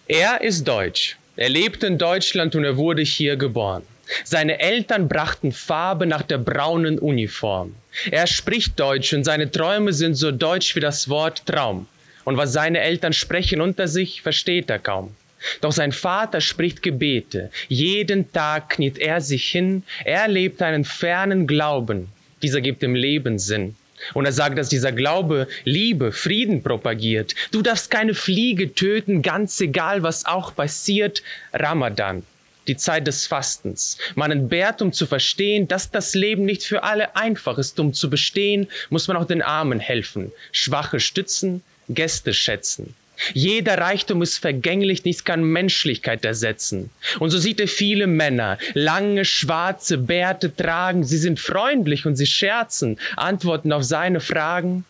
Er 0.08 0.42
ist 0.42 0.68
deutsch. 0.68 1.18
Er 1.36 1.50
lebt 1.50 1.84
in 1.84 1.98
Deutschland 1.98 2.56
und 2.56 2.64
er 2.64 2.78
wurde 2.78 3.02
hier 3.02 3.38
geboren. 3.38 3.84
Seine 4.24 4.60
Eltern 4.60 5.08
brachten 5.08 5.52
Farbe 5.52 6.08
nach 6.08 6.24
der 6.24 6.40
braunen 6.40 6.98
Uniform. 6.98 7.76
Er 8.10 8.26
spricht 8.28 8.80
Deutsch 8.80 9.14
und 9.14 9.24
seine 9.24 9.52
Träume 9.52 9.94
sind 9.94 10.16
so 10.16 10.32
deutsch 10.32 10.76
wie 10.76 10.80
das 10.80 11.10
Wort 11.10 11.46
Traum 11.46 11.88
und 12.26 12.38
was 12.38 12.54
seine 12.54 12.80
Eltern 12.80 13.14
sprechen 13.14 13.62
unter 13.62 13.88
sich, 13.88 14.22
versteht 14.22 14.70
er 14.70 14.80
kaum. 14.80 15.16
Doch 15.62 15.72
sein 15.72 15.92
Vater 15.92 16.42
spricht 16.42 16.84
Gebete. 16.84 17.50
Jeden 17.68 18.32
Tag 18.32 18.72
kniet 18.72 18.98
er 18.98 19.22
sich 19.22 19.50
hin. 19.50 19.84
Er 20.04 20.28
lebt 20.28 20.62
einen 20.62 20.86
fernen 20.86 21.48
Glauben. 21.48 22.10
Dieser 22.42 22.62
gibt 22.62 22.82
dem 22.82 22.96
Leben 22.96 23.40
Sinn. 23.40 23.76
Und 24.14 24.26
er 24.26 24.32
sagt, 24.32 24.58
dass 24.58 24.70
dieser 24.70 24.92
Glaube 24.92 25.48
Liebe, 25.66 26.12
Frieden 26.12 26.64
propagiert. 26.64 27.36
Du 27.52 27.62
darfst 27.62 27.92
keine 27.92 28.14
Fliege 28.14 28.74
töten, 28.74 29.22
ganz 29.22 29.60
egal, 29.60 30.04
was 30.04 30.26
auch 30.26 30.56
passiert. 30.56 31.22
Ramadan, 31.54 32.24
die 32.68 32.78
Zeit 32.78 33.08
des 33.08 33.28
Fastens. 33.28 33.98
Man 34.16 34.32
entbehrt, 34.32 34.82
um 34.82 34.94
zu 34.94 35.06
verstehen, 35.06 35.68
dass 35.68 35.92
das 35.92 36.16
Leben 36.16 36.46
nicht 36.46 36.64
für 36.64 36.84
alle 36.84 37.16
einfach 37.18 37.58
ist. 37.58 37.80
Um 37.80 37.94
zu 37.94 38.10
bestehen, 38.10 38.68
muss 38.90 39.08
man 39.08 39.18
auch 39.18 39.26
den 39.26 39.42
Armen 39.42 39.82
helfen, 39.82 40.32
Schwache 40.54 41.02
stützen, 41.02 41.62
Gäste 41.90 42.34
schätzen. 42.34 42.96
Jeder 43.34 43.78
Reichtum 43.78 44.22
ist 44.22 44.38
vergänglich, 44.38 45.04
nichts 45.04 45.26
kann 45.26 45.44
Menschlichkeit 45.44 46.24
ersetzen. 46.24 46.90
Und 47.20 47.32
so 47.32 47.38
sieht 47.38 47.60
er 47.60 47.68
viele 47.68 48.08
Männer, 48.08 48.58
lange 48.74 49.26
schwarze 49.26 49.98
Bärte 49.98 50.56
tragen, 50.56 51.04
sie 51.04 51.18
sind 51.18 51.40
freundlich 51.40 52.06
und 52.06 52.16
sie 52.16 52.26
scherzen, 52.26 52.98
antworten 53.18 53.74
auf 53.74 53.84
seine 53.84 54.22
Fragen, 54.22 54.86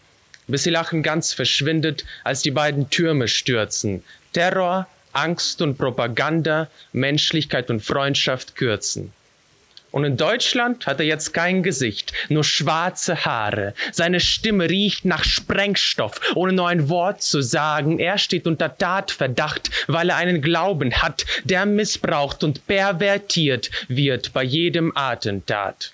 bis 0.48 0.66
ihr 0.66 0.72
Lachen 0.74 1.02
ganz 1.02 1.34
verschwindet, 1.34 2.06
als 2.24 2.42
die 2.42 2.52
beiden 2.52 2.90
Türme 2.90 3.28
stürzen. 3.28 4.04
Terror, 4.34 4.88
Angst 5.12 5.62
und 5.62 5.78
Propaganda, 5.78 6.70
Menschlichkeit 6.94 7.72
und 7.72 7.82
Freundschaft 7.82 8.56
kürzen. 8.56 9.12
Und 9.92 10.04
in 10.04 10.18
Deutschland 10.18 10.86
hat 10.86 11.00
er 11.00 11.06
jetzt 11.06 11.34
kein 11.34 11.64
Gesicht, 11.64 12.14
nur 12.30 12.44
schwarze 12.44 13.26
Haare. 13.26 13.74
Seine 13.92 14.20
Stimme 14.20 14.70
riecht 14.70 15.06
nach 15.06 15.24
Sprengstoff, 15.24 16.20
ohne 16.36 16.54
nur 16.54 16.68
ein 16.68 16.90
Wort 16.90 17.22
zu 17.24 17.42
sagen. 17.42 18.00
Er 18.00 18.18
steht 18.18 18.46
unter 18.46 18.78
Tatverdacht, 18.78 19.70
weil 19.88 20.10
er 20.10 20.18
einen 20.18 20.42
Glauben 20.42 20.94
hat, 20.94 21.26
der 21.44 21.66
missbraucht 21.66 22.44
und 22.44 22.68
pervertiert 22.68 23.72
wird 23.88 24.34
bei 24.34 24.44
jedem 24.44 24.92
Attentat. 24.96 25.92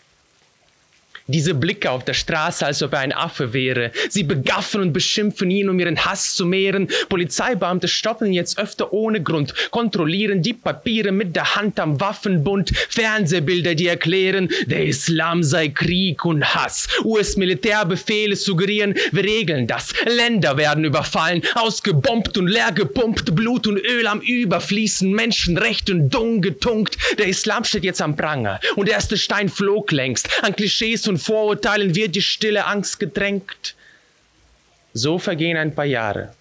Diese 1.28 1.56
Blicke 1.56 1.90
auf 1.90 2.06
der 2.06 2.14
Straße, 2.14 2.64
als 2.64 2.84
ob 2.84 2.94
er 2.94 3.00
ein 3.00 3.12
Affe 3.12 3.52
wäre. 3.52 3.92
Sie 4.10 4.22
begaffen 4.22 4.80
und 4.82 4.94
beschimpfen 4.94 5.50
ihn, 5.50 5.70
um 5.70 5.80
ihren 5.80 6.06
Hass 6.06 6.36
zu 6.36 6.46
mehren. 6.46 6.88
Polizeibeamte 7.10 7.88
stoppen 7.88 8.32
jetzt 8.32 8.60
öfter 8.60 8.94
ohne 8.94 9.24
Grund, 9.24 9.56
kontrollieren 9.72 10.44
die 10.44 10.54
Papiere 10.54 11.12
mit 11.12 11.36
der 11.36 11.56
Hand 11.56 11.80
am 11.80 12.00
Waffenbund. 12.00 12.74
Fernsehbilder, 12.90 13.74
die 13.74 13.88
erklären, 13.88 14.50
der 14.68 14.86
Islam 14.86 15.42
sei 15.42 15.70
Krieg 15.70 16.24
und 16.26 16.46
Hass. 16.54 16.88
US-Militärbefehle 17.04 18.36
suggerieren, 18.36 18.94
wir 19.12 19.24
regeln 19.24 19.66
das. 19.66 19.94
Länder 20.06 20.58
werden 20.58 20.86
überfallen, 20.86 21.42
ausgebombt 21.56 22.38
und 22.38 22.48
leer 22.48 22.72
gepumpt, 22.72 23.34
Blut 23.34 23.66
und 23.66 23.78
Öl 23.78 24.06
am 24.06 24.22
Überfließen, 24.22 25.12
Menschenrechte 25.12 25.92
und 25.92 26.10
dumm 26.12 26.44
getunkt. 26.44 26.98
Der 27.18 27.26
Islam 27.26 27.64
steht 27.64 27.84
jetzt 27.84 28.04
am 28.04 28.16
Pranger 28.16 28.60
und 28.76 28.88
der 28.88 28.94
erste 28.94 29.18
Stein 29.18 29.50
flog 29.50 29.92
längst 29.92 30.30
an 30.44 30.56
Klischees 30.56 31.08
und 31.08 31.15
von 31.16 31.18
Vorurteilen 31.18 31.96
wird 31.96 32.16
die 32.16 32.22
stille 32.22 32.66
Angst 32.66 33.00
gedrängt. 33.00 33.76
So 34.94 35.18
vergehen 35.18 35.56
ein 35.56 35.74
paar 35.74 35.86
Jahre. 35.86 36.34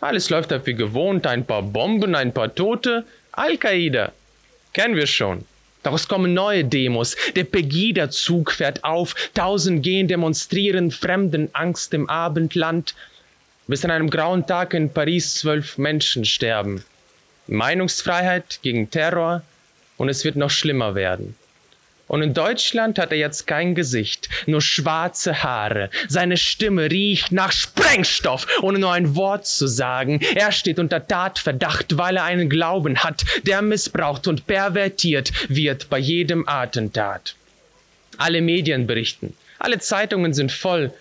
Alles 0.00 0.30
läuft 0.30 0.52
ab 0.52 0.66
wie 0.66 0.74
gewohnt, 0.74 1.26
ein 1.26 1.44
paar 1.44 1.62
Bomben, 1.62 2.14
ein 2.16 2.32
paar 2.32 2.52
Tote. 2.52 3.04
Al-Qaida. 3.32 4.12
Kennen 4.72 4.96
wir 4.96 5.06
schon. 5.06 5.44
Doch 5.84 5.94
es 5.94 6.08
kommen 6.08 6.34
neue 6.34 6.64
Demos. 6.64 7.16
Der 7.36 7.44
Pegida-Zug 7.44 8.52
fährt 8.52 8.82
auf. 8.82 9.14
Tausend 9.34 9.82
gehen 9.82 10.08
demonstrieren, 10.08 10.90
fremden 10.90 11.48
Angst 11.52 11.94
im 11.94 12.08
Abendland. 12.08 12.94
Bis 13.68 13.84
an 13.84 13.92
einem 13.92 14.10
grauen 14.10 14.46
Tag 14.46 14.74
in 14.74 14.92
Paris 14.92 15.34
zwölf 15.34 15.78
Menschen 15.78 16.24
sterben. 16.24 16.84
Meinungsfreiheit 17.46 18.58
gegen 18.62 18.90
Terror 18.90 19.42
und 19.96 20.08
es 20.08 20.24
wird 20.24 20.36
noch 20.36 20.50
schlimmer 20.50 20.94
werden. 20.96 21.36
Und 22.10 22.22
in 22.22 22.34
Deutschland 22.34 22.98
hat 22.98 23.12
er 23.12 23.18
jetzt 23.18 23.46
kein 23.46 23.76
Gesicht, 23.76 24.28
nur 24.46 24.60
schwarze 24.60 25.44
Haare. 25.44 25.90
Seine 26.08 26.36
Stimme 26.36 26.90
riecht 26.90 27.30
nach 27.30 27.52
Sprengstoff, 27.52 28.48
ohne 28.62 28.80
nur 28.80 28.90
ein 28.90 29.14
Wort 29.14 29.46
zu 29.46 29.68
sagen. 29.68 30.18
Er 30.34 30.50
steht 30.50 30.80
unter 30.80 31.06
Tatverdacht, 31.06 31.98
weil 31.98 32.16
er 32.16 32.24
einen 32.24 32.50
Glauben 32.50 32.98
hat, 32.98 33.24
der 33.46 33.62
missbraucht 33.62 34.26
und 34.26 34.48
pervertiert 34.48 35.30
wird 35.48 35.88
bei 35.88 36.00
jedem 36.00 36.48
Attentat. 36.48 37.36
Alle 38.18 38.40
Medien 38.40 38.88
berichten, 38.88 39.36
alle 39.60 39.78
Zeitungen 39.78 40.34
sind 40.34 40.50
voll. 40.50 40.92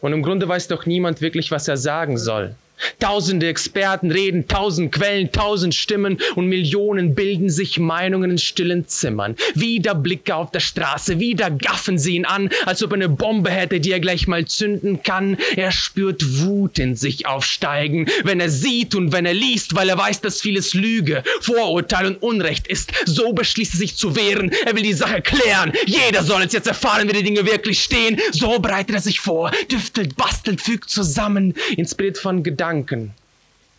Und 0.00 0.12
im 0.12 0.22
Grunde 0.22 0.46
weiß 0.46 0.68
doch 0.68 0.86
niemand 0.86 1.22
wirklich, 1.22 1.50
was 1.50 1.66
er 1.66 1.76
sagen 1.76 2.18
soll. 2.18 2.54
Tausende 2.98 3.48
Experten 3.48 4.10
reden, 4.10 4.48
tausend 4.48 4.92
Quellen, 4.92 5.32
tausend 5.32 5.74
Stimmen 5.74 6.18
und 6.34 6.46
Millionen 6.46 7.14
bilden 7.14 7.50
sich 7.50 7.78
Meinungen 7.78 8.32
in 8.32 8.38
stillen 8.38 8.86
Zimmern. 8.86 9.36
Wieder 9.54 9.94
Blicke 9.94 10.34
auf 10.34 10.50
der 10.50 10.60
Straße, 10.60 11.18
wieder 11.18 11.50
gaffen 11.50 11.98
sie 11.98 12.16
ihn 12.16 12.26
an, 12.26 12.50
als 12.64 12.82
ob 12.82 12.90
er 12.92 12.96
eine 12.96 13.08
Bombe 13.08 13.50
hätte, 13.50 13.80
die 13.80 13.92
er 13.92 14.00
gleich 14.00 14.26
mal 14.26 14.44
zünden 14.46 15.02
kann. 15.02 15.38
Er 15.56 15.72
spürt 15.72 16.40
Wut 16.40 16.78
in 16.78 16.96
sich 16.96 17.26
aufsteigen, 17.26 18.08
wenn 18.24 18.40
er 18.40 18.50
sieht 18.50 18.94
und 18.94 19.12
wenn 19.12 19.26
er 19.26 19.34
liest, 19.34 19.74
weil 19.74 19.88
er 19.88 19.98
weiß, 19.98 20.20
dass 20.20 20.40
vieles 20.40 20.74
Lüge, 20.74 21.22
Vorurteil 21.40 22.06
und 22.06 22.22
Unrecht 22.22 22.66
ist. 22.66 22.92
So 23.06 23.32
beschließt 23.32 23.74
er 23.74 23.78
sich 23.78 23.96
zu 23.96 24.16
wehren. 24.16 24.52
Er 24.64 24.74
will 24.74 24.82
die 24.82 24.92
Sache 24.92 25.22
klären. 25.22 25.72
Jeder 25.86 26.22
soll 26.22 26.42
es 26.42 26.52
jetzt 26.52 26.68
erfahren, 26.68 27.08
wie 27.08 27.14
die 27.14 27.22
Dinge 27.22 27.46
wirklich 27.46 27.82
stehen. 27.82 28.18
So 28.32 28.58
bereitet 28.58 28.96
er 28.96 29.00
sich 29.00 29.20
vor, 29.20 29.50
düftelt, 29.70 30.16
bastelt, 30.16 30.60
fügt 30.60 30.90
zusammen, 30.90 31.54
inspiriert 31.76 32.18
von 32.18 32.42
Gedanken 32.42 32.65
Gedanken, 32.66 33.14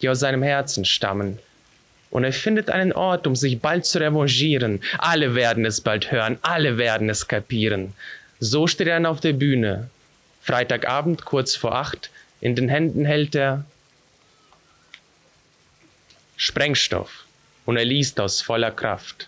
die 0.01 0.07
aus 0.07 0.21
seinem 0.21 0.41
Herzen 0.41 0.85
stammen. 0.85 1.39
Und 2.09 2.23
er 2.23 2.31
findet 2.31 2.69
einen 2.69 2.93
Ort, 2.93 3.27
um 3.27 3.35
sich 3.35 3.59
bald 3.59 3.85
zu 3.85 3.99
revanchieren. 3.99 4.81
Alle 4.97 5.35
werden 5.35 5.65
es 5.65 5.81
bald 5.81 6.09
hören, 6.09 6.37
alle 6.41 6.77
werden 6.77 7.09
es 7.09 7.27
kapieren. 7.27 7.93
So 8.39 8.65
steht 8.65 8.87
er 8.87 8.95
dann 8.95 9.05
auf 9.05 9.19
der 9.19 9.33
Bühne. 9.33 9.89
Freitagabend, 10.41 11.25
kurz 11.25 11.57
vor 11.57 11.75
acht, 11.75 12.09
in 12.39 12.55
den 12.55 12.69
Händen 12.69 13.03
hält 13.03 13.35
er 13.35 13.65
Sprengstoff 16.37 17.25
und 17.65 17.75
er 17.75 17.83
liest 17.83 18.21
aus 18.21 18.41
voller 18.41 18.71
Kraft. 18.71 19.27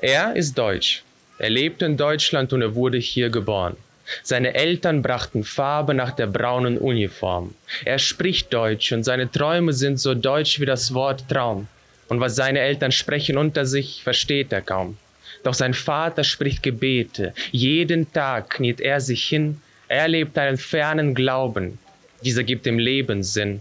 Er 0.00 0.34
ist 0.34 0.58
deutsch. 0.58 1.03
Er 1.38 1.50
lebte 1.50 1.84
in 1.84 1.96
Deutschland 1.96 2.52
und 2.52 2.62
er 2.62 2.74
wurde 2.74 2.98
hier 2.98 3.30
geboren. 3.30 3.76
Seine 4.22 4.54
Eltern 4.54 5.02
brachten 5.02 5.44
Farbe 5.44 5.94
nach 5.94 6.12
der 6.12 6.26
braunen 6.26 6.78
Uniform. 6.78 7.54
Er 7.84 7.98
spricht 7.98 8.52
Deutsch 8.52 8.92
und 8.92 9.02
seine 9.02 9.30
Träume 9.30 9.72
sind 9.72 9.98
so 9.98 10.14
deutsch 10.14 10.60
wie 10.60 10.66
das 10.66 10.92
Wort 10.94 11.28
Traum. 11.28 11.68
Und 12.08 12.20
was 12.20 12.36
seine 12.36 12.60
Eltern 12.60 12.92
sprechen 12.92 13.38
unter 13.38 13.64
sich, 13.64 14.02
versteht 14.02 14.52
er 14.52 14.60
kaum. 14.60 14.98
Doch 15.42 15.54
sein 15.54 15.74
Vater 15.74 16.22
spricht 16.22 16.62
Gebete. 16.62 17.34
Jeden 17.50 18.12
Tag 18.12 18.50
kniet 18.50 18.80
er 18.80 19.00
sich 19.00 19.24
hin. 19.24 19.60
Er 19.88 20.08
lebt 20.08 20.36
einen 20.38 20.58
fernen 20.58 21.14
Glauben. 21.14 21.78
Dieser 22.22 22.42
gibt 22.42 22.66
dem 22.66 22.78
Leben 22.78 23.22
Sinn. 23.22 23.60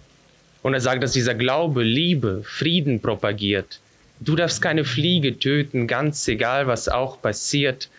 Und 0.62 0.74
er 0.74 0.82
sagt, 0.82 1.04
dass 1.04 1.12
dieser 1.12 1.36
Glaube 1.36 1.84
Liebe, 1.84 2.44
Frieden 2.46 3.02
propagiert. 3.02 3.80
Du 4.26 4.38
darfst 4.38 4.62
keine 4.62 4.86
Fliege 4.86 5.38
töten, 5.38 5.86
ganz 5.86 6.26
egal, 6.30 6.66
was 6.66 6.88
auch 6.88 7.22
passiert. 7.22 7.90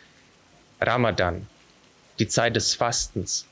Ramadan, 0.80 1.46
die 2.18 2.26
Zeit 2.26 2.56
des 2.56 2.74
Fastens. 2.74 3.46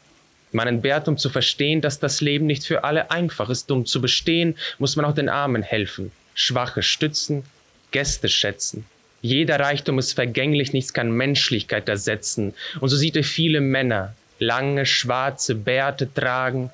Man 0.52 0.68
entbehrt, 0.68 1.06
um 1.06 1.18
zu 1.18 1.28
verstehen, 1.28 1.82
dass 1.82 1.98
das 1.98 2.22
Leben 2.22 2.46
nicht 2.46 2.64
für 2.64 2.82
alle 2.82 3.10
einfach 3.10 3.50
ist. 3.50 3.70
Um 3.70 3.84
zu 3.84 4.00
bestehen, 4.00 4.56
muss 4.78 4.96
man 4.96 5.04
auch 5.04 5.14
den 5.14 5.28
Armen 5.28 5.62
helfen, 5.62 6.12
Schwache 6.34 6.82
stützen, 6.82 7.44
Gäste 7.90 8.30
schätzen. 8.30 8.86
Jeder 9.20 9.60
Reichtum 9.60 9.98
ist 9.98 10.14
vergänglich, 10.14 10.72
nichts 10.72 10.94
kann 10.94 11.10
Menschlichkeit 11.10 11.90
ersetzen. 11.90 12.54
Und 12.80 12.88
so 12.88 12.96
sieht 12.96 13.16
er 13.16 13.24
viele 13.24 13.60
Männer, 13.60 14.14
lange 14.38 14.86
schwarze 14.86 15.54
Bärte 15.54 16.12
tragen. 16.12 16.70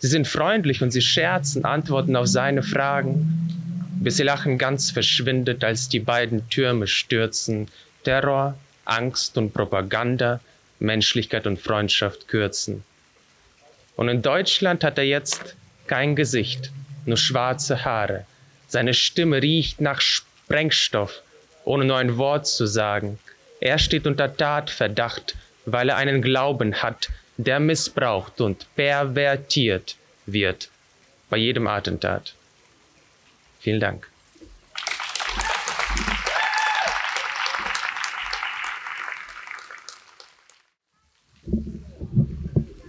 Sie 0.00 0.08
sind 0.08 0.26
freundlich 0.26 0.82
und 0.82 0.90
sie 0.90 1.02
scherzen, 1.02 1.64
antworten 1.64 2.16
auf 2.16 2.26
seine 2.26 2.64
Fragen 2.64 3.45
bis 4.00 4.18
ihr 4.18 4.24
Lachen 4.24 4.58
ganz 4.58 4.90
verschwindet, 4.90 5.64
als 5.64 5.88
die 5.88 6.00
beiden 6.00 6.48
Türme 6.48 6.86
stürzen, 6.86 7.68
Terror, 8.04 8.56
Angst 8.84 9.36
und 9.36 9.52
Propaganda, 9.52 10.40
Menschlichkeit 10.78 11.46
und 11.46 11.60
Freundschaft 11.60 12.28
kürzen. 12.28 12.84
Und 13.96 14.08
in 14.08 14.22
Deutschland 14.22 14.84
hat 14.84 14.98
er 14.98 15.04
jetzt 15.04 15.56
kein 15.86 16.16
Gesicht, 16.16 16.70
nur 17.06 17.16
schwarze 17.16 17.84
Haare. 17.84 18.26
Seine 18.68 18.94
Stimme 18.94 19.40
riecht 19.40 19.80
nach 19.80 20.00
Sprengstoff, 20.00 21.22
ohne 21.64 21.84
nur 21.84 21.96
ein 21.96 22.18
Wort 22.18 22.46
zu 22.46 22.66
sagen. 22.66 23.18
Er 23.60 23.78
steht 23.78 24.06
unter 24.06 24.36
Tatverdacht, 24.36 25.34
weil 25.64 25.88
er 25.88 25.96
einen 25.96 26.20
Glauben 26.20 26.74
hat, 26.82 27.08
der 27.36 27.60
missbraucht 27.60 28.40
und 28.40 28.66
pervertiert 28.76 29.96
wird 30.26 30.68
bei 31.30 31.36
jedem 31.38 31.66
Attentat. 31.66 32.34
Vielen 33.66 33.80
Dank. 33.80 34.08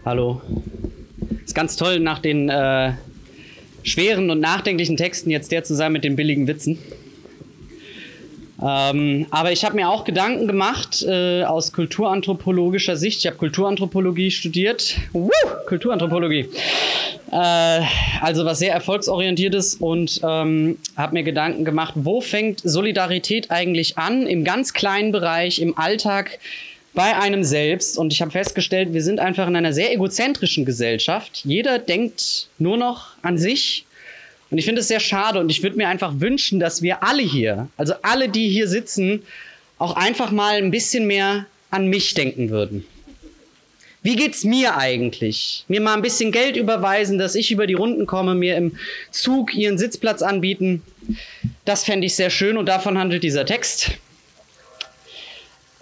Hallo. 0.05 0.39
Ist 1.43 1.55
ganz 1.55 1.77
toll, 1.77 1.99
nach 1.99 2.19
den 2.19 2.49
äh, 2.49 2.93
schweren 3.81 4.29
und 4.29 4.39
nachdenklichen 4.39 4.97
Texten 4.97 5.31
jetzt 5.31 5.51
der 5.51 5.63
zusammen 5.63 5.93
mit 5.93 6.03
den 6.03 6.15
billigen 6.15 6.45
Witzen. 6.45 6.77
Ähm, 8.61 9.27
aber 9.29 9.51
ich 9.51 9.63
habe 9.63 9.75
mir 9.75 9.89
auch 9.89 10.03
Gedanken 10.03 10.47
gemacht 10.47 11.03
äh, 11.07 11.43
aus 11.43 11.73
kulturanthropologischer 11.73 12.95
Sicht. 12.95 13.19
Ich 13.19 13.27
habe 13.27 13.37
Kulturanthropologie 13.37 14.31
studiert. 14.31 14.97
Woo! 15.13 15.29
Kulturanthropologie. 15.67 16.49
Äh, 17.31 17.81
also 18.21 18.45
was 18.45 18.59
sehr 18.59 18.73
erfolgsorientiertes 18.73 19.75
und 19.75 20.21
ähm, 20.23 20.79
habe 20.95 21.13
mir 21.13 21.23
Gedanken 21.23 21.65
gemacht, 21.65 21.93
wo 21.95 22.21
fängt 22.21 22.61
Solidarität 22.63 23.51
eigentlich 23.51 23.97
an? 23.97 24.25
Im 24.25 24.43
ganz 24.43 24.73
kleinen 24.73 25.11
Bereich, 25.11 25.59
im 25.59 25.77
Alltag 25.77 26.39
bei 26.93 27.15
einem 27.15 27.43
selbst. 27.43 27.97
Und 27.97 28.11
ich 28.11 28.21
habe 28.21 28.31
festgestellt, 28.31 28.91
wir 28.91 29.03
sind 29.03 29.19
einfach 29.19 29.47
in 29.47 29.55
einer 29.55 29.71
sehr 29.71 29.93
egozentrischen 29.93 30.65
Gesellschaft. 30.65 31.41
Jeder 31.45 31.77
denkt 31.77 32.47
nur 32.57 32.77
noch 32.77 33.09
an 33.21 33.37
sich 33.37 33.85
und 34.49 34.57
ich 34.57 34.65
finde 34.65 34.81
es 34.81 34.87
sehr 34.87 34.99
schade 34.99 35.39
und 35.39 35.49
ich 35.49 35.63
würde 35.63 35.77
mir 35.77 35.87
einfach 35.89 36.13
wünschen, 36.19 36.59
dass 36.59 36.81
wir 36.81 37.03
alle 37.03 37.23
hier, 37.23 37.67
also 37.77 37.93
alle, 38.01 38.29
die 38.29 38.49
hier 38.49 38.67
sitzen, 38.67 39.23
auch 39.77 39.95
einfach 39.95 40.31
mal 40.31 40.57
ein 40.57 40.71
bisschen 40.71 41.05
mehr 41.05 41.45
an 41.69 41.87
mich 41.87 42.13
denken 42.13 42.49
würden. 42.49 42.85
Wie 44.03 44.15
geht's 44.15 44.45
mir 44.45 44.77
eigentlich? 44.77 45.65
Mir 45.67 45.81
mal 45.81 45.93
ein 45.93 46.01
bisschen 46.01 46.31
Geld 46.31 46.55
überweisen, 46.55 47.17
dass 47.17 47.35
ich 47.35 47.51
über 47.51 47.67
die 47.67 47.73
Runden 47.73 48.05
komme, 48.05 48.35
mir 48.35 48.55
im 48.55 48.77
Zug 49.11 49.53
ihren 49.53 49.77
Sitzplatz 49.77 50.21
anbieten. 50.21 50.81
Das 51.65 51.83
fände 51.83 52.05
ich 52.07 52.15
sehr 52.15 52.29
schön 52.29 52.57
und 52.57 52.67
davon 52.67 52.97
handelt 52.97 53.23
dieser 53.23 53.45
Text. 53.45 53.91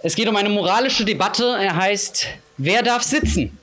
Es 0.02 0.16
geht 0.16 0.28
um 0.28 0.36
eine 0.36 0.50
moralische 0.50 1.06
Debatte. 1.06 1.44
Er 1.60 1.76
heißt, 1.76 2.28
wer 2.58 2.82
darf 2.82 3.04
sitzen? 3.04 3.58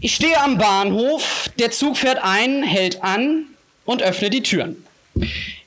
Ich 0.00 0.14
stehe 0.14 0.40
am 0.40 0.58
Bahnhof, 0.58 1.50
der 1.58 1.70
Zug 1.70 1.96
fährt 1.96 2.18
ein, 2.22 2.62
hält 2.62 3.02
an 3.02 3.46
und 3.84 4.02
öffne 4.02 4.30
die 4.30 4.42
Türen. 4.42 4.84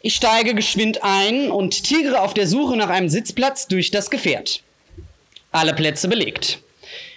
Ich 0.02 0.16
steige 0.16 0.56
geschwind 0.56 1.04
ein 1.04 1.50
und 1.50 1.84
tigere 1.84 2.22
auf 2.22 2.34
der 2.34 2.48
Suche 2.48 2.76
nach 2.76 2.90
einem 2.90 3.10
Sitzplatz 3.10 3.68
durch 3.68 3.92
das 3.92 4.10
Gefährt. 4.10 4.62
Alle 5.52 5.74
Plätze 5.74 6.08
belegt. 6.08 6.60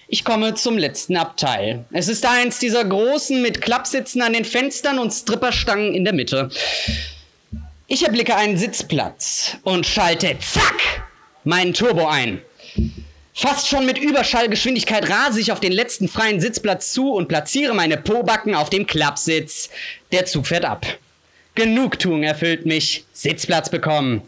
Ich 0.09 0.25
komme 0.25 0.55
zum 0.55 0.79
letzten 0.79 1.17
Abteil. 1.17 1.85
Es 1.91 2.07
ist 2.07 2.25
eins 2.25 2.61
dieser 2.61 2.85
großen 2.85 3.43
mit 3.43 3.61
Klappsitzen 3.61 4.23
an 4.23 4.35
den 4.35 4.45
Fenstern 4.45 4.99
und 4.99 5.11
Stripperstangen 5.11 5.95
in 5.95 6.05
der 6.05 6.13
Mitte. 6.13 6.51
Ich 7.89 8.05
erblicke 8.05 8.37
einen 8.37 8.57
Sitzplatz 8.57 9.57
und 9.63 9.87
schalte 9.87 10.37
zack 10.39 11.07
meinen 11.43 11.75
Turbo 11.75 12.07
ein. 12.07 12.41
Fast 13.38 13.68
schon 13.68 13.85
mit 13.85 13.99
Überschallgeschwindigkeit 13.99 15.11
rase 15.11 15.38
ich 15.42 15.53
auf 15.53 15.61
den 15.61 15.70
letzten 15.70 16.09
freien 16.09 16.40
Sitzplatz 16.40 16.94
zu 16.94 17.12
und 17.12 17.29
platziere 17.29 17.75
meine 17.75 17.99
Pobacken 17.99 18.55
auf 18.55 18.70
dem 18.70 18.87
Klappsitz. 18.87 19.68
Der 20.11 20.25
Zug 20.25 20.46
fährt 20.46 20.64
ab. 20.64 20.87
Genugtuung 21.55 22.22
erfüllt 22.22 22.64
mich. 22.64 23.05
Sitzplatz 23.12 23.68
bekommen. 23.68 24.22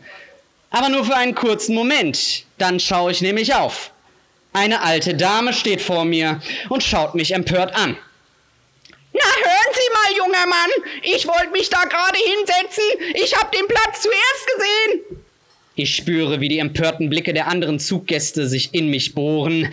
Aber 0.68 0.90
nur 0.90 1.06
für 1.06 1.16
einen 1.16 1.34
kurzen 1.34 1.74
Moment. 1.74 2.44
Dann 2.58 2.78
schaue 2.78 3.10
ich 3.10 3.22
nämlich 3.22 3.54
auf. 3.54 3.92
Eine 4.52 4.82
alte 4.82 5.14
Dame 5.14 5.54
steht 5.54 5.80
vor 5.80 6.04
mir 6.04 6.42
und 6.68 6.82
schaut 6.82 7.14
mich 7.14 7.32
empört 7.32 7.74
an. 7.74 7.96
Na, 9.14 9.20
hören 9.20 9.72
Sie 9.72 9.92
mal, 9.94 10.18
junger 10.18 10.46
Mann. 10.46 10.70
Ich 11.02 11.26
wollte 11.26 11.52
mich 11.52 11.70
da 11.70 11.82
gerade 11.84 12.18
hinsetzen. 12.18 12.84
Ich 13.14 13.34
habe 13.34 13.56
den 13.56 13.66
Platz 13.68 14.02
zuerst 14.02 14.46
gesehen. 14.54 15.24
Ich 15.80 15.94
spüre, 15.94 16.40
wie 16.40 16.48
die 16.48 16.58
empörten 16.58 17.08
Blicke 17.08 17.32
der 17.32 17.46
anderen 17.46 17.78
Zuggäste 17.78 18.48
sich 18.48 18.70
in 18.74 18.88
mich 18.88 19.14
bohren. 19.14 19.72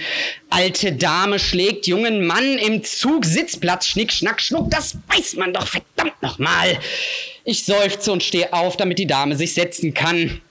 Alte 0.51 0.93
Dame 0.93 1.39
schlägt 1.39 1.87
jungen 1.87 2.27
Mann 2.27 2.59
im 2.59 2.83
Zug 2.83 3.25
Sitzplatz, 3.25 3.87
schnick, 3.87 4.13
schnack, 4.13 4.39
schnuck, 4.39 4.69
das 4.69 4.99
weiß 5.07 5.33
man 5.37 5.51
doch 5.51 5.65
verdammt 5.65 6.21
nochmal. 6.21 6.77
Ich 7.43 7.65
seufze 7.65 8.11
und 8.11 8.21
stehe 8.21 8.53
auf, 8.53 8.77
damit 8.77 8.99
die 8.99 9.07
Dame 9.07 9.35
sich 9.35 9.55
setzen 9.55 9.95
kann. 9.95 10.41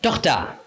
Doch 0.00 0.16
da, 0.16 0.58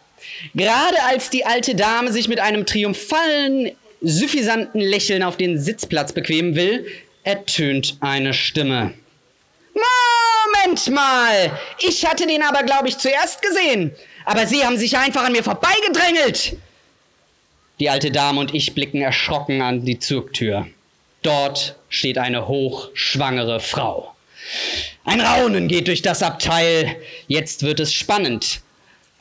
gerade 0.54 1.02
als 1.10 1.32
die 1.32 1.44
alte 1.44 1.74
Dame 1.74 2.12
sich 2.12 2.28
mit 2.28 2.40
einem 2.40 2.68
triumphalen, 2.68 3.72
suffisanten 4.02 4.82
Lächeln 4.82 5.24
auf 5.24 5.38
den 5.38 5.60
Sitzplatz 5.60 6.14
bequemen 6.14 6.56
will, 6.56 6.86
ertönt 7.24 7.98
eine 8.02 8.36
Stimme. 8.36 8.94
Moment 10.64 10.92
mal! 10.92 11.60
Ich 11.80 12.06
hatte 12.06 12.28
den 12.28 12.44
aber, 12.44 12.62
glaube 12.62 12.88
ich, 12.88 13.00
zuerst 13.00 13.42
gesehen. 13.42 13.96
Aber 14.26 14.48
Sie 14.48 14.64
haben 14.64 14.78
sich 14.78 14.98
einfach 14.98 15.26
an 15.26 15.32
mir 15.32 15.44
vorbeigedrängelt. 15.44 16.58
Die 17.80 17.90
alte 17.90 18.12
Dame 18.12 18.40
und 18.40 18.54
ich 18.54 18.74
blicken 18.76 19.02
erschrocken 19.02 19.62
an 19.62 19.86
die 19.86 20.00
Zugtür. 20.00 20.68
Dort 21.24 21.76
steht 21.90 22.18
eine 22.18 22.48
hochschwangere 22.48 23.60
Frau. 23.60 24.16
Ein 25.04 25.22
Raunen 25.22 25.68
geht 25.68 25.88
durch 25.88 26.02
das 26.02 26.24
Abteil. 26.24 26.96
Jetzt 27.28 27.64
wird 27.64 27.80
es 27.80 27.94
spannend. 27.94 28.62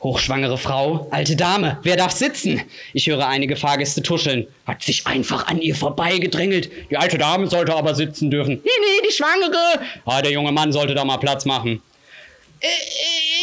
Hochschwangere 0.01 0.57
Frau, 0.57 1.07
alte 1.11 1.35
Dame, 1.35 1.77
wer 1.83 1.95
darf 1.95 2.11
sitzen? 2.11 2.61
Ich 2.91 3.05
höre 3.05 3.27
einige 3.27 3.55
Fahrgäste 3.55 4.01
tuscheln. 4.01 4.47
Hat 4.65 4.81
sich 4.81 5.05
einfach 5.05 5.45
an 5.45 5.61
ihr 5.61 5.75
vorbeigedrängelt. 5.75 6.71
Die 6.89 6.97
alte 6.97 7.19
Dame 7.19 7.45
sollte 7.45 7.75
aber 7.75 7.93
sitzen 7.93 8.31
dürfen. 8.31 8.61
Nee, 8.63 8.71
nee, 8.81 9.07
die 9.07 9.13
Schwangere. 9.13 9.85
Ah, 10.05 10.23
der 10.23 10.31
junge 10.31 10.51
Mann 10.51 10.71
sollte 10.71 10.95
da 10.95 11.05
mal 11.05 11.17
Platz 11.17 11.45
machen. 11.45 11.83
Äh, 12.61 12.67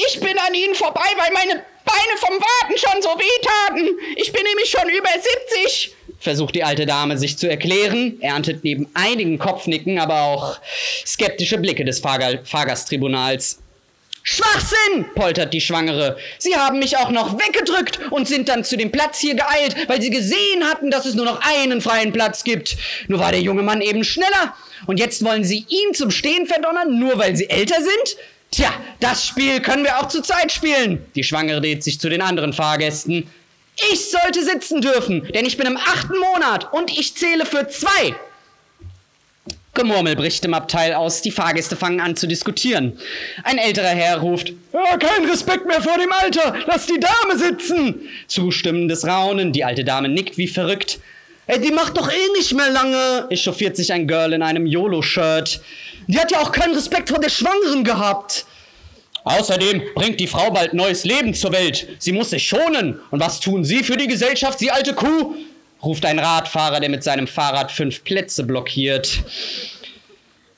ich 0.07 0.21
bin 0.21 0.39
an 0.39 0.55
ihnen 0.55 0.75
vorbei, 0.75 1.07
weil 1.17 1.33
meine 1.33 1.63
Beine 1.85 2.17
vom 2.19 2.35
Warten 2.35 2.79
schon 2.79 3.03
so 3.03 3.09
wehtaten. 3.11 3.99
Ich 4.17 4.33
bin 4.33 4.43
nämlich 4.43 4.71
schon 4.71 4.89
über 4.89 5.11
70. 5.55 5.93
Versucht 6.21 6.55
die 6.55 6.65
alte 6.65 6.87
Dame 6.87 7.17
sich 7.19 7.39
zu 7.39 7.49
erklären, 7.49 8.19
erntet 8.21 8.65
neben 8.65 8.89
einigen 8.95 9.39
Kopfnicken 9.39 9.99
aber 9.99 10.23
auch 10.23 10.61
skeptische 11.07 11.59
Blicke 11.59 11.85
des 11.85 12.01
Fahr 12.01 12.19
Fahrgasttribunals. 12.45 13.61
Schwachsinn, 14.25 15.07
poltert 15.15 15.55
die 15.55 15.61
Schwangere. 15.61 16.19
Sie 16.39 16.55
haben 16.55 16.81
mich 16.81 16.99
auch 16.99 17.11
noch 17.11 17.39
weggedrückt 17.39 17.99
und 18.11 18.29
sind 18.29 18.49
dann 18.51 18.63
zu 18.63 18.77
dem 18.77 18.93
Platz 18.93 19.21
hier 19.21 19.35
geeilt, 19.35 19.89
weil 19.89 20.03
sie 20.03 20.11
gesehen 20.11 20.65
hatten, 20.65 20.91
dass 20.91 21.07
es 21.07 21.15
nur 21.15 21.25
noch 21.25 21.41
einen 21.41 21.81
freien 21.81 22.13
Platz 22.13 22.45
gibt. 22.45 22.77
Nur 23.07 23.21
war 23.21 23.33
der 23.33 23.41
junge 23.41 23.63
Mann 23.63 23.81
eben 23.81 24.05
schneller. 24.05 24.55
Und 24.87 24.99
jetzt 24.99 25.25
wollen 25.25 25.45
sie 25.45 25.65
ihn 25.69 25.95
zum 25.95 26.11
Stehen 26.11 26.47
verdonnern, 26.47 26.99
nur 26.99 27.19
weil 27.19 27.37
sie 27.37 27.49
älter 27.49 27.81
sind? 27.81 28.17
Tja, 28.51 28.73
das 29.01 29.27
Spiel 29.27 29.61
können 29.61 29.85
wir 29.85 29.99
auch 29.99 30.09
zu 30.09 30.23
zweit 30.23 30.51
spielen. 30.51 31.05
Die 31.15 31.25
Schwangere 31.25 31.61
dreht 31.61 31.85
sich 31.85 32.01
zu 32.01 32.09
den 32.09 32.23
anderen 32.23 32.53
Fahrgästen. 32.53 33.29
Ich 33.93 34.11
sollte 34.11 34.43
sitzen 34.43 34.81
dürfen, 34.81 35.29
denn 35.35 35.47
ich 35.47 35.57
bin 35.57 35.67
im 35.67 35.77
achten 35.77 36.19
Monat 36.19 36.73
und 36.73 36.91
ich 36.91 37.15
zähle 37.15 37.47
für 37.47 37.69
zwei. 37.69 38.17
Gemurmel 39.75 40.17
bricht 40.17 40.45
im 40.45 40.55
Abteil 40.55 40.95
aus, 40.95 41.23
die 41.23 41.31
Fahrgäste 41.31 41.77
fangen 41.77 42.01
an 42.01 42.17
zu 42.17 42.27
diskutieren. 42.27 42.99
Ein 43.45 43.59
älterer 43.59 43.87
Herr 43.87 44.19
ruft, 44.19 44.53
ja, 44.73 44.97
kein 44.97 45.25
Respekt 45.31 45.67
mehr 45.67 45.81
vor 45.81 45.97
dem 45.99 46.11
Alter, 46.11 46.57
lass 46.67 46.87
die 46.87 46.99
Dame 46.99 47.39
sitzen. 47.39 48.09
Zustimmendes 48.27 49.07
Raunen, 49.07 49.53
die 49.53 49.63
alte 49.63 49.85
Dame 49.85 50.09
nickt 50.09 50.37
wie 50.37 50.49
verrückt. 50.49 50.99
Ey, 51.47 51.61
die 51.61 51.71
macht 51.71 51.97
doch 51.97 52.11
eh 52.11 52.33
nicht 52.37 52.55
mehr 52.55 52.71
lange, 52.71 53.27
echauffiert 53.31 53.77
sich 53.77 53.93
ein 53.93 54.09
Girl 54.09 54.33
in 54.33 54.43
einem 54.43 54.67
YOLO-Shirt. 54.67 55.61
Die 56.09 56.18
hat 56.18 56.33
ja 56.33 56.40
auch 56.40 56.51
keinen 56.51 56.75
Respekt 56.75 57.11
vor 57.11 57.21
der 57.21 57.29
Schwangeren 57.29 57.85
gehabt. 57.85 58.47
Außerdem 59.25 59.83
bringt 59.94 60.21
die 60.21 60.27
Frau 60.27 60.51
bald 60.51 60.73
neues 60.73 61.05
Leben 61.05 61.35
zur 61.35 61.53
Welt. 61.53 61.87
Sie 61.99 62.12
muss 62.12 62.31
sich 62.31 62.47
schonen. 62.47 62.99
Und 63.11 63.21
was 63.21 63.40
tun 63.40 63.62
Sie 63.62 63.85
für 63.85 63.97
die 63.97 64.07
Gesellschaft, 64.07 64.59
Sie 64.59 64.71
alte 64.71 64.94
Kuh? 64.94 65.35
ruft 65.83 66.05
ein 66.07 66.18
Radfahrer, 66.18 66.81
der 66.81 66.88
mit 66.88 67.05
seinem 67.05 67.29
Fahrrad 67.29 67.71
fünf 67.71 68.03
Plätze 68.03 68.44
blockiert. 68.44 69.23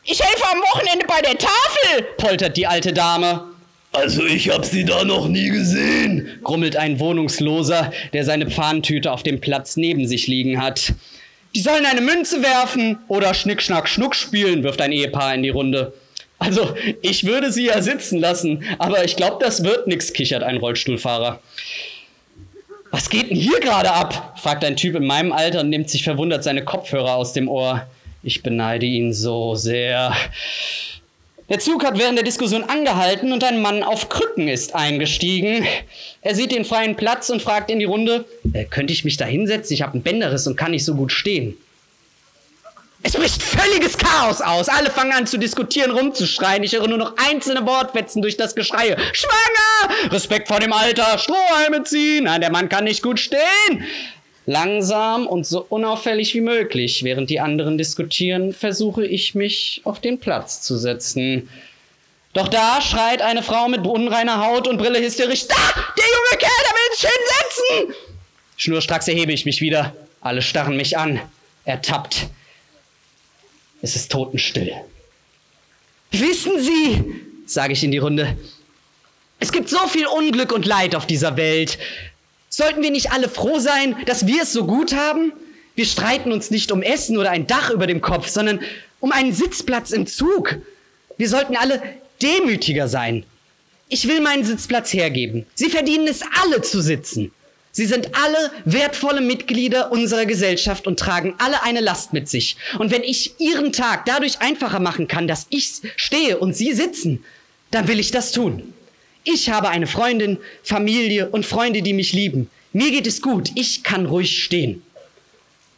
Ich 0.05 0.21
helfe 0.23 0.45
am 0.51 0.61
Wochenende 0.61 1.05
bei 1.07 1.21
der 1.21 1.37
Tafel, 1.37 2.07
poltert 2.17 2.57
die 2.57 2.67
alte 2.67 2.93
Dame. 2.93 3.45
Also 3.93 4.25
ich 4.25 4.51
hab 4.51 4.65
sie 4.65 4.85
da 4.85 5.05
noch 5.05 5.29
nie 5.29 5.51
gesehen, 5.51 6.39
grummelt 6.45 6.77
ein 6.77 7.01
Wohnungsloser, 7.01 7.93
der 8.13 8.25
seine 8.25 8.49
Pfahntüte 8.49 9.11
auf 9.11 9.25
dem 9.25 9.41
Platz 9.41 9.77
neben 9.77 10.07
sich 10.07 10.29
liegen 10.29 10.63
hat. 10.63 10.95
Die 11.55 11.61
sollen 11.61 11.85
eine 11.85 12.01
Münze 12.01 12.43
werfen 12.43 12.99
oder 13.09 13.35
Schnick, 13.35 13.61
Schnack, 13.63 13.89
Schnuck 13.89 14.15
spielen, 14.15 14.63
wirft 14.63 14.81
ein 14.81 14.93
Ehepaar 14.93 15.35
in 15.35 15.43
die 15.43 15.49
Runde. 15.49 15.93
Also, 16.39 16.75
ich 17.03 17.25
würde 17.25 17.53
sie 17.53 17.67
ja 17.67 17.83
sitzen 17.83 18.19
lassen, 18.19 18.65
aber 18.79 19.05
ich 19.05 19.17
glaube, 19.17 19.45
das 19.45 19.63
wird 19.63 19.87
nix, 19.87 20.13
kichert 20.13 20.43
ein 20.43 20.57
Rollstuhlfahrer. 20.57 21.41
Was 22.91 23.11
geht 23.11 23.31
denn 23.31 23.37
hier 23.37 23.61
gerade 23.61 23.93
ab? 23.93 24.39
fragt 24.41 24.65
ein 24.65 24.77
Typ 24.77 24.97
in 24.97 25.07
meinem 25.07 25.33
Alter 25.33 25.61
und 25.61 25.69
nimmt 25.69 25.91
sich 25.91 26.03
verwundert 26.03 26.43
seine 26.43 26.65
Kopfhörer 26.65 27.15
aus 27.15 27.33
dem 27.33 27.49
Ohr. 27.49 27.87
Ich 28.23 28.43
beneide 28.43 28.87
ihn 28.87 29.13
so 29.13 29.55
sehr. 29.55 30.17
Der 31.51 31.59
Zug 31.59 31.85
hat 31.85 31.99
während 31.99 32.17
der 32.17 32.25
Diskussion 32.25 32.63
angehalten 32.63 33.33
und 33.33 33.43
ein 33.43 33.61
Mann 33.61 33.83
auf 33.83 34.09
Krücken 34.09 34.47
ist 34.47 34.77
eingestiegen. 34.77 35.67
Er 36.23 36.37
sieht 36.37 36.53
den 36.53 36.65
freien 36.65 36.95
Platz 36.95 37.29
und 37.29 37.43
fragt 37.43 37.73
in 37.73 37.81
die 37.81 37.87
Runde, 37.87 38.25
äh, 38.53 38.65
könnte 38.67 38.93
ich 38.93 39.05
mich 39.05 39.17
da 39.17 39.25
hinsetzen? 39.25 39.75
Ich 39.75 39.83
habe 39.83 39.95
einen 39.95 40.03
Bänderriss 40.05 40.47
und 40.47 40.57
kann 40.57 40.71
nicht 40.71 40.85
so 40.85 40.95
gut 40.95 41.11
stehen. 41.11 41.57
Es 43.03 43.15
bricht 43.15 43.43
völliges 43.43 43.99
Chaos 43.99 44.41
aus. 44.41 44.69
Alle 44.69 44.91
fangen 44.91 45.13
an 45.13 45.27
zu 45.27 45.39
diskutieren, 45.39 45.91
rumzuschreien. 45.91 46.63
Ich 46.63 46.73
höre 46.73 46.87
nur 46.87 46.99
noch 46.99 47.15
einzelne 47.17 47.67
Wortfetzen 47.67 48.23
durch 48.23 48.37
das 48.37 48.55
Geschrei. 48.55 48.97
Schwanger! 49.13 50.13
Respekt 50.13 50.47
vor 50.47 50.61
dem 50.61 50.73
Alter! 50.73 51.19
Strohhalme 51.19 51.83
ziehen! 51.83 52.25
Nein, 52.25 52.43
der 52.43 52.53
Mann 52.53 52.69
kann 52.69 52.85
nicht 52.85 53.03
gut 53.03 53.19
stehen! 53.19 53.85
Langsam 54.47 55.27
und 55.27 55.47
so 55.47 55.65
unauffällig 55.69 56.35
wie 56.35 56.41
möglich, 56.41 57.05
während 57.05 57.31
die 57.31 57.41
anderen 57.41 57.79
diskutieren, 57.79 58.53
versuche 58.53 59.07
ich 59.07 59.35
mich 59.35 59.83
auf 59.85 60.01
den 60.01 60.19
Platz 60.19 60.63
zu 60.63 60.77
setzen. 60.77 61.49
Doch 62.33 62.49
da 62.49 62.81
schreit 62.81 63.23
eine 63.23 63.43
Frau 63.43 63.69
mit 63.69 63.87
unreiner 63.87 64.45
Haut 64.45 64.67
und 64.67 64.79
Brille 64.79 65.01
hysterisch: 65.01 65.47
Da! 65.47 65.55
Der 65.55 66.05
junge 66.05 66.39
Kerl, 66.39 66.51
der 66.65 66.73
will 66.73 66.97
sich 66.97 67.11
hinsetzen! 67.11 68.05
Schnurstracks 68.57 69.09
erhebe 69.09 69.33
ich 69.33 69.45
mich 69.45 69.61
wieder. 69.61 69.95
Alle 70.21 70.43
starren 70.43 70.77
mich 70.77 70.99
an. 70.99 71.21
Ertappt. 71.65 72.29
Es 73.83 73.97
ist 73.97 74.13
totenstill. 74.13 74.75
Wissen 76.11 76.53
Sie, 76.61 77.05
sage 77.47 77.73
ich 77.73 77.85
in 77.85 77.91
die 77.91 77.99
Runde, 77.99 78.37
es 79.39 79.53
gibt 79.53 79.71
so 79.71 79.79
viel 79.89 80.07
Unglück 80.07 80.53
und 80.53 80.67
Leid 80.67 80.95
auf 80.95 81.07
dieser 81.07 81.37
Welt. 81.37 81.79
Sollten 82.53 82.83
wir 82.83 82.91
nicht 82.91 83.13
alle 83.13 83.29
froh 83.29 83.61
sein, 83.61 83.97
dass 84.07 84.27
wir 84.27 84.43
es 84.43 84.53
so 84.53 84.67
gut 84.67 84.93
haben? 84.93 85.33
Wir 85.77 85.87
streiten 85.87 86.33
uns 86.33 86.51
nicht 86.51 86.73
um 86.73 86.83
Essen 86.83 87.17
oder 87.17 87.31
ein 87.31 87.47
Dach 87.47 87.71
über 87.71 87.87
dem 87.87 88.01
Kopf, 88.01 88.29
sondern 88.29 88.61
um 88.99 89.13
einen 89.13 89.33
Sitzplatz 89.33 89.93
im 89.93 90.09
Zug. 90.09 90.57
Wir 91.17 91.29
sollten 91.29 91.57
alle 91.57 91.81
demütiger 92.21 92.89
sein. 92.89 93.25
Ich 93.89 94.09
will 94.09 94.21
meinen 94.21 94.45
Sitzplatz 94.45 94.93
hergeben. 94.93 95.47
Sie 95.55 95.71
verdienen 95.71 96.09
es 96.09 96.23
alle 96.43 96.61
zu 96.61 96.83
sitzen. 96.83 97.33
Sie 97.73 97.87
sind 97.87 98.11
alle 98.17 98.51
wertvolle 98.65 99.21
Mitglieder 99.21 99.93
unserer 99.93 100.27
Gesellschaft 100.27 100.89
und 100.89 100.99
tragen 100.99 101.35
alle 101.39 101.63
eine 101.63 101.81
Last 101.81 102.13
mit 102.13 102.29
sich. 102.29 102.57
Und 102.81 102.91
wenn 102.91 103.05
ich 103.05 103.39
ihren 103.39 103.73
Tag 103.73 104.07
dadurch 104.07 104.41
einfacher 104.41 104.81
machen 104.81 105.07
kann, 105.07 105.29
dass 105.29 105.47
ich 105.51 105.81
stehe 105.95 106.39
und 106.39 106.57
sie 106.57 106.73
sitzen, 106.73 107.25
dann 107.71 107.87
will 107.87 108.01
ich 108.01 108.11
das 108.11 108.33
tun. 108.33 108.75
Ich 109.25 109.51
habe 109.51 109.69
eine 109.69 109.87
Freundin, 109.87 110.39
Familie 110.63 111.29
und 111.29 111.45
Freunde, 111.45 111.83
die 111.83 111.93
mich 111.93 112.13
lieben. 112.13 112.51
Mir 112.73 112.91
geht 112.91 113.07
es 113.07 113.21
gut. 113.21 113.51
Ich 113.55 113.83
kann 113.83 114.07
ruhig 114.07 114.43
stehen. 114.43 114.83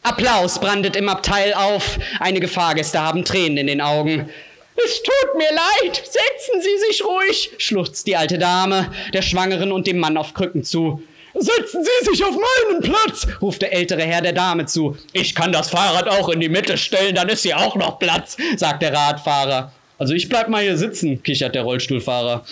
Applaus 0.03 0.59
brandet 0.59 0.95
im 0.95 1.09
Abteil 1.09 1.53
auf. 1.53 1.97
Einige 2.19 2.47
Fahrgäste 2.47 3.01
haben 3.01 3.25
Tränen 3.25 3.57
in 3.57 3.67
den 3.67 3.81
Augen. 3.81 4.29
Es 4.75 5.01
tut 5.03 5.37
mir 5.37 5.49
leid, 5.51 5.95
setzen 5.95 6.61
Sie 6.61 6.87
sich 6.87 7.05
ruhig, 7.05 7.51
schluchzt 7.57 8.07
die 8.07 8.15
alte 8.15 8.37
Dame 8.39 8.91
der 9.13 9.21
Schwangeren 9.21 9.71
und 9.71 9.87
dem 9.87 9.99
Mann 9.99 10.17
auf 10.17 10.33
Krücken 10.33 10.63
zu. 10.63 11.03
Setzen 11.35 11.83
Sie 11.83 12.09
sich 12.09 12.23
auf 12.23 12.35
meinen 12.35 12.81
Platz, 12.81 13.27
ruft 13.41 13.61
der 13.61 13.73
ältere 13.73 14.01
Herr 14.01 14.21
der 14.21 14.33
Dame 14.33 14.65
zu. 14.65 14.97
Ich 15.13 15.35
kann 15.35 15.51
das 15.51 15.69
Fahrrad 15.69 16.07
auch 16.07 16.29
in 16.29 16.39
die 16.39 16.49
Mitte 16.49 16.77
stellen, 16.77 17.15
dann 17.15 17.29
ist 17.29 17.43
hier 17.43 17.57
auch 17.57 17.75
noch 17.75 17.99
Platz, 17.99 18.37
sagt 18.57 18.81
der 18.81 18.93
Radfahrer. 18.93 19.71
Also 19.97 20.13
ich 20.13 20.27
bleib 20.27 20.49
mal 20.49 20.63
hier 20.63 20.77
sitzen, 20.77 21.21
kichert 21.23 21.55
der 21.55 21.63
Rollstuhlfahrer. 21.63 22.45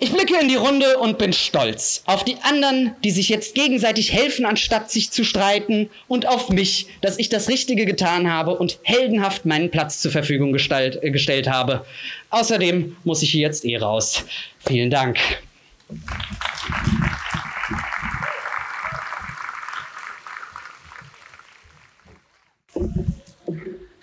Ich 0.00 0.12
blicke 0.12 0.38
in 0.40 0.46
die 0.46 0.54
Runde 0.54 0.98
und 0.98 1.18
bin 1.18 1.32
stolz 1.32 2.04
auf 2.06 2.24
die 2.24 2.36
anderen, 2.42 2.94
die 3.02 3.10
sich 3.10 3.28
jetzt 3.28 3.56
gegenseitig 3.56 4.12
helfen, 4.12 4.46
anstatt 4.46 4.92
sich 4.92 5.10
zu 5.10 5.24
streiten, 5.24 5.90
und 6.06 6.24
auf 6.24 6.50
mich, 6.50 6.86
dass 7.00 7.18
ich 7.18 7.28
das 7.28 7.48
Richtige 7.48 7.84
getan 7.84 8.30
habe 8.30 8.56
und 8.56 8.78
heldenhaft 8.84 9.44
meinen 9.44 9.72
Platz 9.72 10.00
zur 10.00 10.12
Verfügung 10.12 10.52
gestalt, 10.52 11.02
äh, 11.02 11.10
gestellt 11.10 11.48
habe. 11.48 11.84
Außerdem 12.30 12.96
muss 13.02 13.22
ich 13.22 13.32
hier 13.32 13.40
jetzt 13.40 13.64
eh 13.64 13.76
raus. 13.76 14.24
Vielen 14.60 14.90
Dank. 14.90 15.18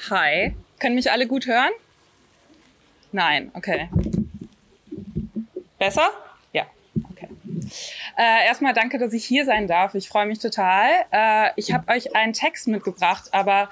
Hi. 0.10 0.54
Können 0.80 0.96
mich 0.96 1.10
alle 1.10 1.26
gut 1.26 1.48
hören? 1.48 1.72
Nein, 3.14 3.50
okay. 3.54 3.88
Besser? 5.86 6.10
Ja, 6.52 6.66
okay. 7.12 7.28
Äh, 8.18 8.48
erstmal 8.48 8.74
danke, 8.74 8.98
dass 8.98 9.14
ich 9.14 9.24
hier 9.24 9.46
sein 9.46 9.68
darf. 9.68 9.94
Ich 9.94 10.10
freue 10.10 10.26
mich 10.26 10.40
total. 10.40 10.90
Äh, 11.12 11.52
ich 11.58 11.74
habe 11.74 11.94
euch 11.94 12.16
einen 12.16 12.34
Text 12.34 12.68
mitgebracht, 12.68 13.26
aber 13.34 13.70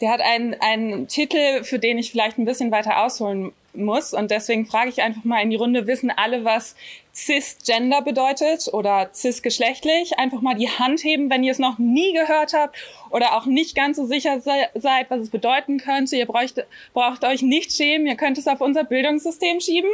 der 0.00 0.10
hat 0.10 0.20
einen, 0.20 0.56
einen 0.60 1.06
Titel, 1.06 1.62
für 1.62 1.78
den 1.78 1.98
ich 1.98 2.10
vielleicht 2.10 2.36
ein 2.36 2.44
bisschen 2.44 2.72
weiter 2.72 3.04
ausholen 3.04 3.52
muss. 3.74 4.12
Und 4.12 4.30
deswegen 4.30 4.66
frage 4.66 4.90
ich 4.90 5.02
einfach 5.02 5.24
mal 5.24 5.42
in 5.42 5.50
die 5.50 5.56
Runde, 5.56 5.86
wissen 5.86 6.10
alle, 6.10 6.44
was 6.44 6.76
cisgender 7.14 8.02
bedeutet 8.02 8.68
oder 8.72 9.10
cisgeschlechtlich? 9.12 10.18
Einfach 10.18 10.40
mal 10.40 10.54
die 10.54 10.68
Hand 10.68 11.02
heben, 11.04 11.30
wenn 11.30 11.44
ihr 11.44 11.52
es 11.52 11.58
noch 11.58 11.78
nie 11.78 12.12
gehört 12.12 12.52
habt 12.52 12.76
oder 13.10 13.36
auch 13.36 13.46
nicht 13.46 13.74
ganz 13.74 13.96
so 13.96 14.06
sicher 14.06 14.40
se 14.40 14.68
seid, 14.74 15.10
was 15.10 15.20
es 15.20 15.30
bedeuten 15.30 15.78
könnte. 15.78 16.16
Ihr 16.16 16.26
braucht, 16.26 16.64
braucht 16.92 17.24
euch 17.24 17.42
nicht 17.42 17.72
schämen, 17.72 18.06
ihr 18.06 18.16
könnt 18.16 18.38
es 18.38 18.48
auf 18.48 18.60
unser 18.60 18.84
Bildungssystem 18.84 19.60
schieben. 19.60 19.90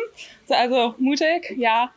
Also 0.49 0.95
mutig, 0.99 1.55
ja. 1.57 1.93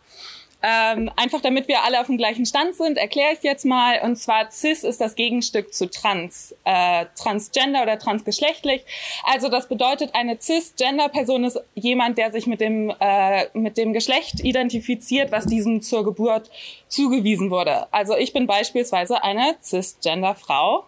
Ähm, 0.65 1.12
einfach 1.17 1.41
damit 1.41 1.67
wir 1.67 1.84
alle 1.84 1.99
auf 1.99 2.08
dem 2.08 2.17
gleichen 2.17 2.45
Stand 2.45 2.76
sind, 2.76 2.97
erkläre 2.97 3.34
ich 3.34 3.43
jetzt 3.43 3.65
mal. 3.65 3.99
Und 4.02 4.15
zwar 4.15 4.49
cis 4.49 4.86
ist 4.86 5.02
das 5.02 5.15
Gegenstück 5.15 5.73
zu 5.73 5.89
trans, 5.89 6.56
äh, 6.63 7.06
transgender 7.17 7.84
oder 7.84 7.99
transgeschlechtlich. 7.99 8.82
Also 9.26 9.49
das 9.49 9.67
bedeutet, 9.67 10.15
eine 10.15 10.39
cisgender-Person 10.39 11.43
ist 11.43 11.60
jemand, 11.76 12.17
der 12.17 12.32
sich 12.32 12.47
mit 12.47 12.62
dem, 12.62 12.93
äh, 13.02 13.47
mit 13.54 13.76
dem 13.78 13.91
Geschlecht 13.91 14.39
identifiziert, 14.39 15.34
was 15.34 15.45
diesem 15.45 15.82
zur 15.82 16.06
Geburt 16.06 16.49
zugewiesen 16.88 17.52
wurde. 17.52 17.88
Also 17.91 18.15
ich 18.15 18.32
bin 18.32 18.47
beispielsweise 18.47 19.21
eine 19.21 19.56
cisgender-Frau. 19.62 20.86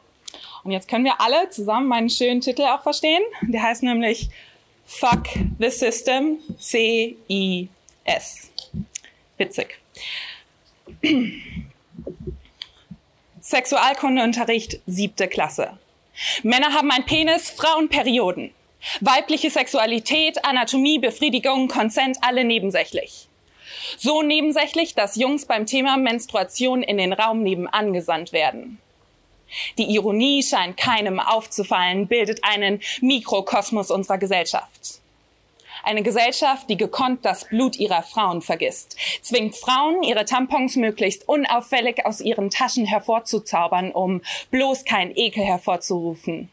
Und 0.63 0.71
jetzt 0.71 0.87
können 0.87 1.03
wir 1.03 1.19
alle 1.19 1.49
zusammen 1.49 1.87
meinen 1.87 2.09
schönen 2.09 2.39
Titel 2.39 2.61
auch 2.61 2.81
verstehen. 2.81 3.21
Der 3.41 3.61
heißt 3.61 3.83
nämlich 3.83 4.29
Fuck 4.85 5.23
the 5.59 5.69
System, 5.69 6.37
C-I-S. 6.59 8.51
Witzig. 9.37 9.79
Sexualkundeunterricht, 13.41 14.79
siebte 14.85 15.27
Klasse. 15.27 15.77
Männer 16.43 16.73
haben 16.73 16.91
ein 16.91 17.05
Penis, 17.05 17.49
Frauen 17.49 17.89
Perioden. 17.89 18.51
Weibliche 19.01 19.49
Sexualität, 19.49 20.45
Anatomie, 20.45 20.99
Befriedigung, 20.99 21.67
Konsent, 21.67 22.17
alle 22.21 22.43
nebensächlich. 22.43 23.27
So 23.97 24.21
nebensächlich, 24.21 24.95
dass 24.95 25.15
Jungs 25.15 25.45
beim 25.45 25.65
Thema 25.65 25.97
Menstruation 25.97 26.83
in 26.83 26.97
den 26.97 27.13
Raum 27.13 27.43
nebenan 27.43 27.93
gesandt 27.93 28.31
werden. 28.31 28.79
Die 29.77 29.93
Ironie 29.95 30.43
scheint 30.43 30.77
keinem 30.77 31.19
aufzufallen, 31.19 32.07
bildet 32.07 32.43
einen 32.43 32.81
Mikrokosmos 33.01 33.91
unserer 33.91 34.17
Gesellschaft. 34.17 35.01
Eine 35.85 36.01
Gesellschaft, 36.01 36.67
die 36.67 36.77
gekonnt 36.77 37.23
das 37.25 37.45
Blut 37.45 37.77
ihrer 37.77 38.01
Frauen 38.01 38.41
vergisst, 38.41 38.97
zwingt 39.21 39.55
Frauen, 39.55 40.01
ihre 40.01 40.25
Tampons 40.25 40.77
möglichst 40.77 41.29
unauffällig 41.29 42.03
aus 42.07 42.21
ihren 42.21 42.49
Taschen 42.49 42.85
hervorzuzaubern, 42.85 43.91
um 43.91 44.21
bloß 44.49 44.85
kein 44.85 45.15
Ekel 45.15 45.43
hervorzurufen. 45.43 46.49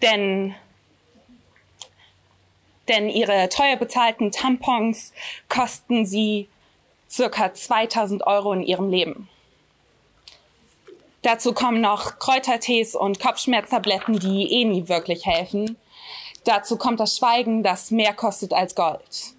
Denn 0.00 0.54
denn 2.88 3.10
ihre 3.10 3.50
teuer 3.50 3.76
bezahlten 3.76 4.32
Tampons 4.32 5.12
kosten 5.50 6.06
sie 6.06 6.48
circa 7.08 7.52
2000 7.52 8.26
Euro 8.26 8.54
in 8.54 8.62
ihrem 8.62 8.88
Leben. 8.88 9.28
Dazu 11.20 11.52
kommen 11.52 11.82
noch 11.82 12.18
Kräutertees 12.18 12.94
und 12.94 13.20
Kopfschmerztabletten, 13.20 14.18
die 14.18 14.50
eh 14.52 14.64
nie 14.64 14.88
wirklich 14.88 15.26
helfen. 15.26 15.76
Dazu 16.44 16.76
kommt 16.76 17.00
das 17.00 17.16
Schweigen, 17.16 17.62
das 17.62 17.90
mehr 17.90 18.14
kostet 18.14 18.52
als 18.52 18.74
Gold. 18.74 19.34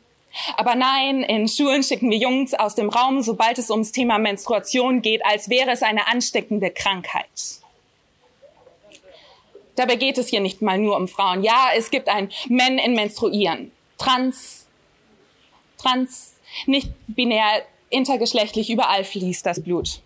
Aber 0.56 0.76
nein, 0.76 1.24
in 1.24 1.48
Schulen 1.48 1.84
schicken 1.84 2.10
wir 2.10 2.18
Jungs 2.18 2.54
aus 2.54 2.76
dem 2.76 2.90
Raum, 2.90 3.22
sobald 3.22 3.58
es 3.58 3.70
ums 3.70 3.92
Thema 3.92 4.18
Menstruation 4.18 5.02
geht, 5.02 5.26
als 5.26 5.50
wäre 5.50 5.72
es 5.72 5.84
eine 5.84 6.08
ansteckende 6.08 6.70
Krankheit. 6.70 7.28
Dabei 9.76 9.96
geht 9.96 10.18
es 10.18 10.30
hier 10.30 10.42
nicht 10.42 10.62
mal 10.62 10.78
nur 10.78 10.96
um 10.96 11.08
Frauen. 11.08 11.44
Ja, 11.44 11.70
es 11.76 11.92
gibt 11.92 12.08
ein 12.08 12.30
Men 12.48 12.78
in 12.78 12.94
Menstruieren. 12.94 13.72
Trans, 13.98 14.68
trans, 15.78 16.36
nicht 16.66 16.92
binär, 17.08 17.64
intergeschlechtlich, 17.90 18.70
überall 18.70 19.04
fließt 19.04 19.46
das 19.46 19.62
Blut. 19.62 20.02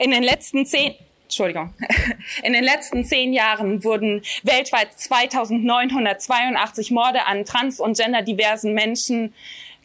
In 0.00 0.10
den 0.10 0.22
letzten 0.22 0.66
zehn, 0.66 0.94
Entschuldigung. 1.28 1.72
In 2.42 2.54
den 2.54 2.64
letzten 2.64 3.04
zehn 3.04 3.34
Jahren 3.34 3.84
wurden 3.84 4.22
weltweit 4.44 4.98
2982 4.98 6.90
Morde 6.90 7.26
an 7.26 7.44
trans- 7.44 7.80
und 7.80 7.98
genderdiversen 7.98 8.72
Menschen 8.72 9.34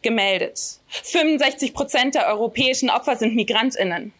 gemeldet. 0.00 0.78
65 0.88 1.74
Prozent 1.74 2.14
der 2.14 2.28
europäischen 2.28 2.88
Opfer 2.88 3.16
sind 3.16 3.34
Migrantinnen. 3.34 4.14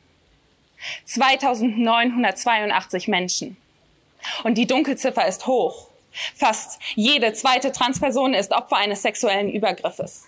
2982 1.07 3.09
Menschen. 3.09 3.57
Und 4.43 4.59
die 4.59 4.67
Dunkelziffer 4.67 5.27
ist 5.27 5.47
hoch. 5.47 5.89
Fast 6.35 6.79
jede 6.95 7.33
zweite 7.33 7.73
Transperson 7.73 8.35
ist 8.35 8.53
Opfer 8.53 8.77
eines 8.77 9.01
sexuellen 9.01 9.51
Übergriffes. 9.51 10.27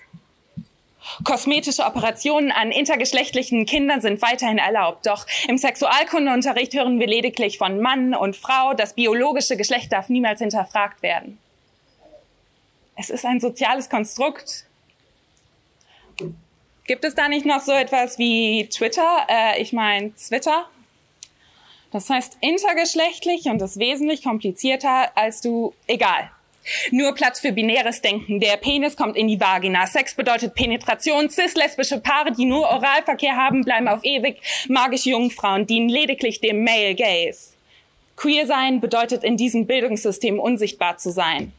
Kosmetische 1.24 1.84
Operationen 1.84 2.52
an 2.52 2.72
intergeschlechtlichen 2.72 3.66
Kindern 3.66 4.00
sind 4.00 4.22
weiterhin 4.22 4.58
erlaubt. 4.58 5.06
Doch 5.06 5.26
im 5.48 5.58
Sexualkundeunterricht 5.58 6.74
hören 6.74 6.98
wir 6.98 7.06
lediglich 7.06 7.58
von 7.58 7.80
Mann 7.80 8.14
und 8.14 8.36
Frau. 8.36 8.74
Das 8.74 8.94
biologische 8.94 9.56
Geschlecht 9.56 9.92
darf 9.92 10.08
niemals 10.08 10.40
hinterfragt 10.40 11.02
werden. 11.02 11.38
Es 12.96 13.10
ist 13.10 13.24
ein 13.24 13.40
soziales 13.40 13.90
Konstrukt. 13.90 14.64
Gibt 16.86 17.04
es 17.04 17.14
da 17.14 17.28
nicht 17.28 17.44
noch 17.44 17.60
so 17.60 17.72
etwas 17.72 18.18
wie 18.18 18.68
Twitter? 18.68 19.26
Äh, 19.28 19.60
ich 19.60 19.72
meine 19.72 20.14
Twitter. 20.14 20.66
Das 21.90 22.10
heißt 22.10 22.38
intergeschlechtlich 22.40 23.46
und 23.46 23.60
ist 23.60 23.78
wesentlich 23.78 24.22
komplizierter 24.22 25.16
als 25.16 25.40
du. 25.40 25.74
Egal. 25.86 26.30
Nur 26.90 27.14
Platz 27.14 27.40
für 27.40 27.52
binäres 27.52 28.02
Denken. 28.02 28.40
Der 28.40 28.56
Penis 28.56 28.96
kommt 28.96 29.16
in 29.16 29.28
die 29.28 29.40
Vagina. 29.40 29.86
Sex 29.86 30.14
bedeutet 30.14 30.54
Penetration. 30.54 31.30
Cis-lesbische 31.30 32.00
Paare, 32.00 32.32
die 32.32 32.44
nur 32.44 32.68
Oralverkehr 32.68 33.36
haben, 33.36 33.64
bleiben 33.64 33.88
auf 33.88 34.04
ewig. 34.04 34.40
Magische 34.68 35.10
Jungfrauen 35.10 35.66
dienen 35.66 35.88
lediglich 35.88 36.40
dem 36.40 36.64
Male 36.64 36.94
Gaze. 36.94 37.54
Queer 38.16 38.46
sein 38.46 38.80
bedeutet 38.80 39.24
in 39.24 39.36
diesem 39.36 39.66
Bildungssystem 39.66 40.38
unsichtbar 40.38 40.96
zu 40.98 41.10
sein. 41.10 41.52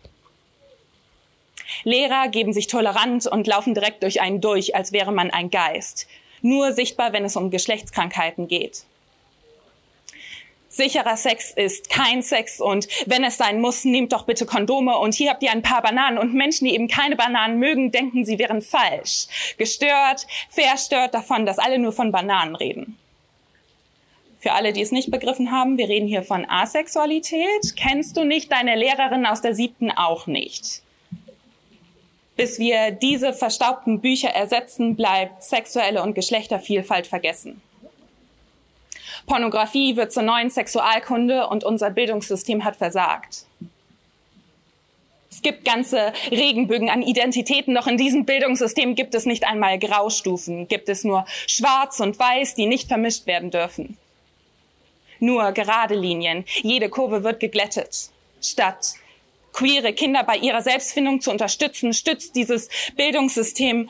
Lehrer 1.84 2.30
geben 2.30 2.54
sich 2.54 2.68
tolerant 2.68 3.28
und 3.28 3.46
laufen 3.46 3.74
direkt 3.74 4.04
durch 4.04 4.22
einen 4.22 4.42
durch, 4.42 4.76
als 4.76 4.92
wäre 4.92 5.12
man 5.12 5.30
ein 5.30 5.50
Geist. 5.50 6.08
Nur 6.42 6.74
sichtbar, 6.74 7.14
wenn 7.14 7.26
es 7.26 7.36
um 7.36 7.52
Geschlechtskrankheiten 7.52 8.48
geht. 8.48 8.84
Sicherer 10.78 11.18
Sex 11.18 11.52
ist 11.52 11.90
kein 11.90 12.22
Sex 12.22 12.62
und 12.62 12.88
wenn 13.08 13.24
es 13.24 13.38
sein 13.38 13.60
muss, 13.60 13.84
nehmt 13.84 14.14
doch 14.14 14.26
bitte 14.26 14.46
Kondome 14.46 14.96
und 15.00 15.16
hier 15.16 15.32
habt 15.32 15.42
ihr 15.42 15.52
ein 15.52 15.64
paar 15.64 15.82
Bananen 15.82 16.20
und 16.20 16.36
Menschen, 16.36 16.66
die 16.66 16.76
eben 16.76 16.88
keine 16.88 17.16
Bananen 17.16 17.58
mögen, 17.58 17.92
denken, 17.92 18.26
sie 18.26 18.38
wären 18.38 18.62
falsch. 18.62 19.26
Gestört, 19.58 20.28
verstört 20.52 21.16
davon, 21.16 21.48
dass 21.48 21.58
alle 21.58 21.80
nur 21.80 21.94
von 21.94 22.12
Bananen 22.12 22.56
reden. 22.56 22.96
Für 24.40 24.52
alle, 24.52 24.72
die 24.72 24.82
es 24.82 24.92
nicht 24.92 25.10
begriffen 25.10 25.52
haben, 25.52 25.80
wir 25.80 25.90
reden 25.90 26.08
hier 26.08 26.22
von 26.22 26.48
Asexualität. 26.48 27.76
Kennst 27.76 28.16
du 28.16 28.24
nicht 28.24 28.52
deine 28.52 28.76
Lehrerin 28.76 29.26
aus 29.26 29.42
der 29.42 29.56
siebten 29.56 29.90
auch 29.90 30.28
nicht? 30.28 30.84
Bis 32.36 32.60
wir 32.60 32.92
diese 32.92 33.34
verstaubten 33.34 34.00
Bücher 34.00 34.30
ersetzen, 34.30 34.96
bleibt 34.96 35.44
sexuelle 35.44 36.04
und 36.04 36.14
Geschlechtervielfalt 36.14 37.08
vergessen. 37.08 37.64
Pornografie 39.28 39.98
wird 39.98 40.12
zur 40.12 40.24
neuen 40.24 40.50
Sexualkunde 40.50 41.48
und 41.48 41.64
unser 41.64 41.92
Bildungssystem 41.92 42.64
hat 42.64 42.78
versagt. 42.78 43.46
Es 45.30 45.42
gibt 45.42 45.66
ganze 45.66 46.14
Regenbögen 46.32 46.90
an 46.90 47.04
Identitäten, 47.04 47.76
doch 47.76 47.86
in 47.86 47.98
diesem 47.98 48.26
Bildungssystem 48.26 48.96
gibt 48.96 49.14
es 49.14 49.26
nicht 49.26 49.46
einmal 49.46 49.78
Graustufen, 49.78 50.68
gibt 50.68 50.90
es 50.90 51.04
nur 51.04 51.26
Schwarz 51.46 52.00
und 52.00 52.18
Weiß, 52.18 52.56
die 52.56 52.66
nicht 52.66 52.88
vermischt 52.88 53.28
werden 53.28 53.52
dürfen. 53.52 53.98
Nur 55.20 55.52
gerade 55.52 55.96
Linien, 55.96 56.46
jede 56.64 56.90
Kurve 56.90 57.24
wird 57.24 57.40
geglättet. 57.40 58.10
Statt 58.42 58.94
queere 59.52 59.94
Kinder 59.94 60.24
bei 60.24 60.38
ihrer 60.38 60.62
Selbstfindung 60.62 61.20
zu 61.20 61.32
unterstützen, 61.32 61.94
stützt 61.94 62.36
dieses 62.36 62.70
Bildungssystem 62.96 63.90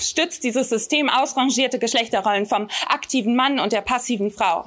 stützt 0.00 0.42
dieses 0.44 0.68
System 0.68 1.08
ausrangierte 1.08 1.78
Geschlechterrollen 1.78 2.46
vom 2.46 2.68
aktiven 2.86 3.36
Mann 3.36 3.60
und 3.60 3.72
der 3.72 3.80
passiven 3.80 4.30
Frau. 4.30 4.64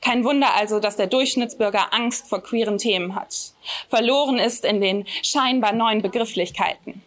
Kein 0.00 0.22
Wunder 0.24 0.54
also, 0.54 0.80
dass 0.80 0.96
der 0.96 1.06
Durchschnittsbürger 1.06 1.94
Angst 1.94 2.28
vor 2.28 2.42
queeren 2.42 2.76
Themen 2.76 3.14
hat, 3.14 3.54
verloren 3.88 4.38
ist 4.38 4.64
in 4.64 4.80
den 4.80 5.06
scheinbar 5.22 5.72
neuen 5.72 6.02
Begrifflichkeiten. 6.02 7.02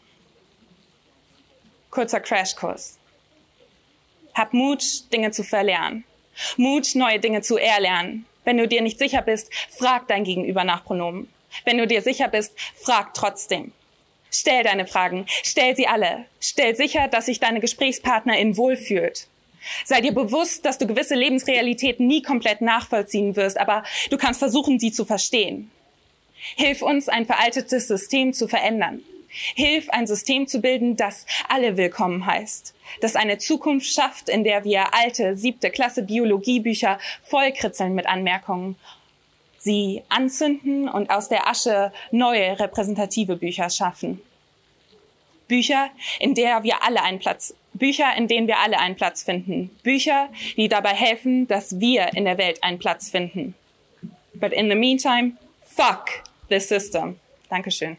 Kurzer 1.91 2.19
Crashkurs. 2.19 2.97
Hab 4.33 4.53
Mut, 4.53 5.11
Dinge 5.13 5.31
zu 5.31 5.43
verlernen. 5.43 6.05
Mut, 6.57 6.95
neue 6.95 7.19
Dinge 7.19 7.41
zu 7.41 7.57
erlernen. 7.57 8.25
Wenn 8.43 8.57
du 8.57 8.67
dir 8.67 8.81
nicht 8.81 8.97
sicher 8.97 9.21
bist, 9.21 9.51
frag 9.69 10.07
dein 10.07 10.23
Gegenüber 10.23 10.63
nach 10.63 10.83
Pronomen. 10.83 11.29
Wenn 11.65 11.77
du 11.77 11.87
dir 11.87 12.01
sicher 12.01 12.27
bist, 12.27 12.53
frag 12.75 13.13
trotzdem. 13.13 13.73
Stell 14.31 14.63
deine 14.63 14.87
Fragen, 14.87 15.25
stell 15.27 15.75
sie 15.75 15.87
alle. 15.87 16.25
Stell 16.39 16.75
sicher, 16.75 17.07
dass 17.07 17.27
sich 17.27 17.39
deine 17.39 17.59
Gesprächspartnerin 17.59 18.57
wohlfühlt. 18.57 19.27
Sei 19.85 20.01
dir 20.01 20.13
bewusst, 20.13 20.65
dass 20.65 20.77
du 20.77 20.87
gewisse 20.87 21.15
Lebensrealitäten 21.15 22.07
nie 22.07 22.21
komplett 22.21 22.61
nachvollziehen 22.61 23.35
wirst, 23.35 23.59
aber 23.59 23.83
du 24.09 24.17
kannst 24.17 24.39
versuchen, 24.39 24.79
sie 24.79 24.91
zu 24.91 25.05
verstehen. 25.05 25.71
Hilf 26.55 26.81
uns, 26.81 27.09
ein 27.09 27.25
veraltetes 27.25 27.87
System 27.87 28.33
zu 28.33 28.47
verändern. 28.47 29.01
Hilf, 29.29 29.89
ein 29.89 30.07
System 30.07 30.47
zu 30.47 30.61
bilden, 30.61 30.95
das 30.95 31.25
alle 31.49 31.77
willkommen 31.77 32.25
heißt, 32.25 32.73
das 33.01 33.15
eine 33.15 33.37
Zukunft 33.37 33.91
schafft, 33.91 34.29
in 34.29 34.43
der 34.43 34.63
wir 34.63 34.93
alte 34.93 35.35
siebte 35.35 35.69
Klasse 35.69 36.03
Biologiebücher 36.03 36.97
vollkritzeln 37.23 37.93
mit 37.93 38.07
Anmerkungen, 38.07 38.77
sie 39.57 40.03
anzünden 40.09 40.89
und 40.89 41.09
aus 41.09 41.29
der 41.29 41.47
Asche 41.47 41.91
neue 42.11 42.59
repräsentative 42.59 43.35
Bücher 43.35 43.69
schaffen. 43.69 44.21
Bücher, 45.47 45.89
in 46.19 46.33
der 46.33 46.63
wir 46.63 46.83
alle 46.83 47.01
einen 47.01 47.19
Platz, 47.19 47.53
Bücher, 47.73 48.15
in 48.17 48.27
denen 48.27 48.47
wir 48.47 48.59
alle 48.59 48.79
einen 48.79 48.95
Platz 48.95 49.23
finden. 49.23 49.69
Bücher, 49.83 50.29
die 50.57 50.67
dabei 50.67 50.93
helfen, 50.93 51.47
dass 51.47 51.79
wir 51.79 52.13
in 52.15 52.25
der 52.25 52.37
Welt 52.37 52.63
einen 52.63 52.79
Platz 52.79 53.09
finden. 53.09 53.55
But 54.33 54.51
in 54.51 54.69
the 54.69 54.75
meantime, 54.75 55.37
fuck 55.63 56.23
this 56.49 56.67
system. 56.67 57.19
Dankeschön. 57.49 57.97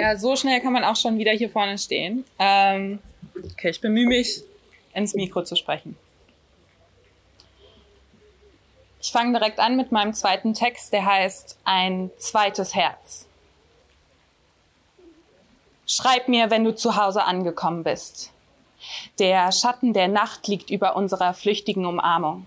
Ja, 0.00 0.16
so 0.16 0.34
schnell 0.34 0.60
kann 0.62 0.72
man 0.72 0.82
auch 0.82 0.96
schon 0.96 1.18
wieder 1.18 1.32
hier 1.32 1.50
vorne 1.50 1.76
stehen. 1.76 2.24
Ähm, 2.38 3.00
okay, 3.52 3.68
ich 3.68 3.82
bemühe 3.82 4.06
mich, 4.06 4.42
ins 4.94 5.12
Mikro 5.12 5.44
zu 5.44 5.56
sprechen. 5.56 5.94
Ich 9.02 9.12
fange 9.12 9.38
direkt 9.38 9.58
an 9.58 9.76
mit 9.76 9.92
meinem 9.92 10.14
zweiten 10.14 10.54
Text, 10.54 10.94
der 10.94 11.04
heißt 11.04 11.58
Ein 11.64 12.10
zweites 12.16 12.74
Herz. 12.74 13.26
Schreib 15.86 16.28
mir, 16.28 16.50
wenn 16.50 16.64
du 16.64 16.74
zu 16.74 16.96
Hause 16.96 17.24
angekommen 17.24 17.84
bist. 17.84 18.30
Der 19.18 19.52
Schatten 19.52 19.92
der 19.92 20.08
Nacht 20.08 20.48
liegt 20.48 20.70
über 20.70 20.96
unserer 20.96 21.34
flüchtigen 21.34 21.84
Umarmung. 21.84 22.46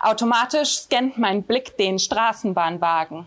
Automatisch 0.00 0.70
scannt 0.78 1.18
mein 1.18 1.42
Blick 1.42 1.76
den 1.76 1.98
Straßenbahnwagen. 1.98 3.26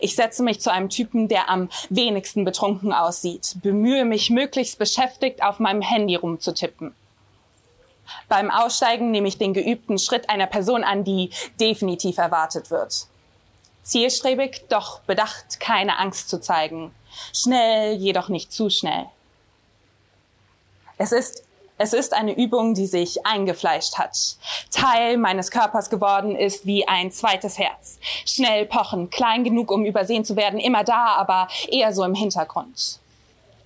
Ich 0.00 0.16
setze 0.16 0.42
mich 0.42 0.60
zu 0.60 0.72
einem 0.72 0.88
Typen, 0.88 1.28
der 1.28 1.48
am 1.48 1.68
wenigsten 1.88 2.44
betrunken 2.44 2.92
aussieht, 2.92 3.56
bemühe 3.62 4.04
mich 4.04 4.30
möglichst 4.30 4.78
beschäftigt 4.78 5.42
auf 5.42 5.58
meinem 5.58 5.82
Handy 5.82 6.16
rumzutippen. 6.16 6.94
Beim 8.28 8.50
Aussteigen 8.50 9.10
nehme 9.10 9.28
ich 9.28 9.38
den 9.38 9.54
geübten 9.54 9.98
Schritt 9.98 10.28
einer 10.28 10.46
Person 10.46 10.84
an, 10.84 11.04
die 11.04 11.30
definitiv 11.58 12.18
erwartet 12.18 12.70
wird. 12.70 13.06
Zielstrebig, 13.82 14.64
doch 14.68 15.00
bedacht, 15.00 15.60
keine 15.60 15.98
Angst 15.98 16.28
zu 16.28 16.40
zeigen. 16.40 16.94
Schnell, 17.32 17.94
jedoch 17.94 18.28
nicht 18.28 18.52
zu 18.52 18.70
schnell. 18.70 19.06
Es 20.96 21.12
ist 21.12 21.43
es 21.76 21.92
ist 21.92 22.14
eine 22.14 22.36
Übung, 22.36 22.74
die 22.74 22.86
sich 22.86 23.26
eingefleischt 23.26 23.98
hat. 23.98 24.16
Teil 24.70 25.16
meines 25.16 25.50
Körpers 25.50 25.90
geworden 25.90 26.36
ist 26.36 26.66
wie 26.66 26.86
ein 26.86 27.10
zweites 27.10 27.58
Herz. 27.58 27.98
Schnell 28.24 28.66
pochen, 28.66 29.10
klein 29.10 29.42
genug, 29.42 29.72
um 29.72 29.84
übersehen 29.84 30.24
zu 30.24 30.36
werden, 30.36 30.60
immer 30.60 30.84
da, 30.84 31.16
aber 31.16 31.48
eher 31.68 31.92
so 31.92 32.04
im 32.04 32.14
Hintergrund. 32.14 33.00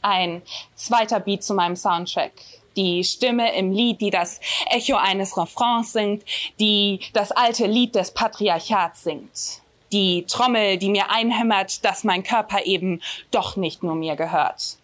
Ein 0.00 0.42
zweiter 0.74 1.20
Beat 1.20 1.42
zu 1.42 1.54
meinem 1.54 1.76
Soundtrack. 1.76 2.32
Die 2.76 3.04
Stimme 3.04 3.54
im 3.54 3.72
Lied, 3.72 4.00
die 4.00 4.10
das 4.10 4.40
Echo 4.70 4.96
eines 4.96 5.36
Refrains 5.36 5.92
singt, 5.92 6.24
die 6.60 7.00
das 7.12 7.32
alte 7.32 7.66
Lied 7.66 7.94
des 7.94 8.12
Patriarchats 8.12 9.02
singt. 9.02 9.60
Die 9.92 10.24
Trommel, 10.26 10.78
die 10.78 10.88
mir 10.88 11.10
einhämmert, 11.10 11.84
dass 11.84 12.04
mein 12.04 12.22
Körper 12.22 12.64
eben 12.64 13.02
doch 13.30 13.56
nicht 13.56 13.82
nur 13.82 13.96
mir 13.96 14.16
gehört. 14.16 14.78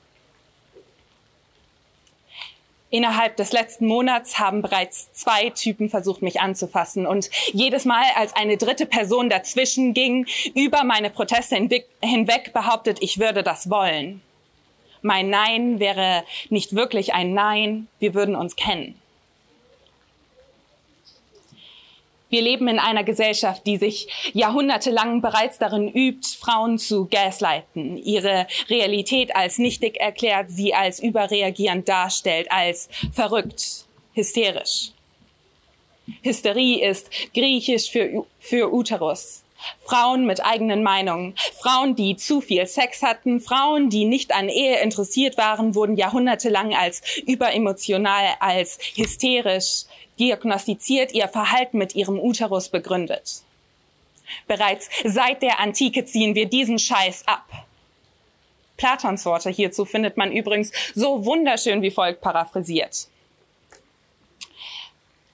Innerhalb 2.95 3.37
des 3.37 3.51
letzten 3.51 3.89
Monats 3.89 4.39
haben 4.39 4.63
bereits 4.63 5.13
zwei 5.13 5.51
Typen 5.51 5.91
versucht, 5.91 6.23
mich 6.23 6.41
anzufassen. 6.41 7.09
Und 7.09 7.29
jedes 7.53 7.85
Mal, 7.85 8.05
als 8.15 8.37
eine 8.37 8.57
dritte 8.57 8.87
Person 8.87 9.29
dazwischen 9.29 9.95
ging, 9.95 10.29
über 10.55 10.85
meine 10.85 11.11
Proteste 11.11 11.57
hinweg 11.57 12.53
behauptet, 12.53 12.99
ich 13.01 13.19
würde 13.19 13.43
das 13.43 13.69
wollen. 13.69 14.23
Mein 15.03 15.29
Nein 15.29 15.81
wäre 15.81 16.23
nicht 16.51 16.77
wirklich 16.77 17.15
ein 17.15 17.35
Nein, 17.35 17.89
wir 17.99 18.15
würden 18.15 18.37
uns 18.37 18.55
kennen. 18.55 18.95
Wir 22.35 22.43
leben 22.43 22.67
in 22.67 22.81
einer 22.81 23.05
Gesellschaft, 23.05 23.65
die 23.65 23.77
sich 23.77 24.09
jahrhundertelang 24.33 25.21
bereits 25.21 25.59
darin 25.59 25.89
übt, 25.89 26.27
Frauen 26.37 26.79
zu 26.79 27.07
gaslighten, 27.07 27.97
ihre 27.97 28.49
Realität 28.69 29.37
als 29.37 29.59
nichtig 29.59 30.01
erklärt, 30.01 30.51
sie 30.51 30.75
als 30.75 30.99
überreagierend 30.99 31.89
darstellt, 31.89 32.51
als 32.51 32.89
verrückt, 33.13 33.85
hysterisch. 34.15 34.91
Hysterie 36.23 36.83
ist 36.83 37.09
griechisch 37.35 37.89
für, 37.89 38.27
für 38.41 38.75
Uterus. 38.75 39.45
Frauen 39.85 40.27
mit 40.27 40.45
eigenen 40.45 40.83
Meinungen, 40.83 41.37
Frauen, 41.63 41.95
die 41.95 42.17
zu 42.17 42.41
viel 42.41 42.67
Sex 42.67 43.03
hatten, 43.03 43.41
Frauen, 43.41 43.91
die 43.91 44.07
nicht 44.07 44.35
an 44.35 44.49
Ehe 44.49 44.81
interessiert 44.81 45.39
waren, 45.39 45.77
wurden 45.77 45.97
jahrhundertelang 45.97 46.75
als 46.75 47.01
überemotional, 47.27 48.35
als 48.41 48.81
hysterisch, 48.97 49.85
diagnostiziert, 50.19 51.13
ihr 51.13 51.29
Verhalten 51.29 51.79
mit 51.79 51.95
ihrem 51.95 52.19
Uterus 52.19 52.69
begründet. 52.69 53.43
Bereits 54.47 54.89
seit 55.05 55.43
der 55.43 55.61
Antike 55.61 56.05
ziehen 56.05 56.35
wir 56.35 56.47
diesen 56.47 56.79
Scheiß 56.79 57.27
ab. 57.27 57.45
Platons 58.77 59.25
Worte 59.25 59.51
hierzu 59.51 59.85
findet 59.85 60.17
man 60.17 60.33
übrigens 60.33 60.73
so 60.95 61.25
wunderschön 61.25 61.83
wie 61.83 61.91
folgt 61.91 62.21
paraphrasiert. 62.21 63.09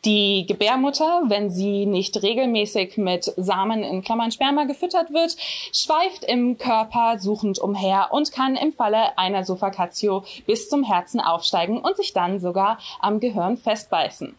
Die 0.06 0.46
Gebärmutter, 0.46 1.24
wenn 1.26 1.50
sie 1.50 1.84
nicht 1.84 2.22
regelmäßig 2.22 2.96
mit 2.96 3.24
Samen 3.36 3.82
in 3.82 4.02
Klammern 4.02 4.32
Sperma 4.32 4.64
gefüttert 4.64 5.12
wird, 5.12 5.36
schweift 5.74 6.24
im 6.24 6.56
Körper 6.56 7.18
suchend 7.18 7.58
umher 7.58 8.08
und 8.10 8.32
kann 8.32 8.56
im 8.56 8.72
Falle 8.72 9.18
einer 9.18 9.44
Suffocatio 9.44 10.24
bis 10.46 10.70
zum 10.70 10.84
Herzen 10.84 11.20
aufsteigen 11.20 11.78
und 11.78 11.98
sich 11.98 12.14
dann 12.14 12.40
sogar 12.40 12.78
am 13.00 13.20
Gehirn 13.20 13.58
festbeißen. 13.58 14.34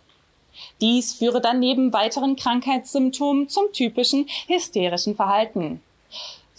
Dies 0.79 1.13
führe 1.13 1.41
dann 1.41 1.59
neben 1.59 1.93
weiteren 1.93 2.35
Krankheitssymptomen 2.35 3.49
zum 3.49 3.71
typischen 3.73 4.27
hysterischen 4.47 5.15
Verhalten 5.15 5.81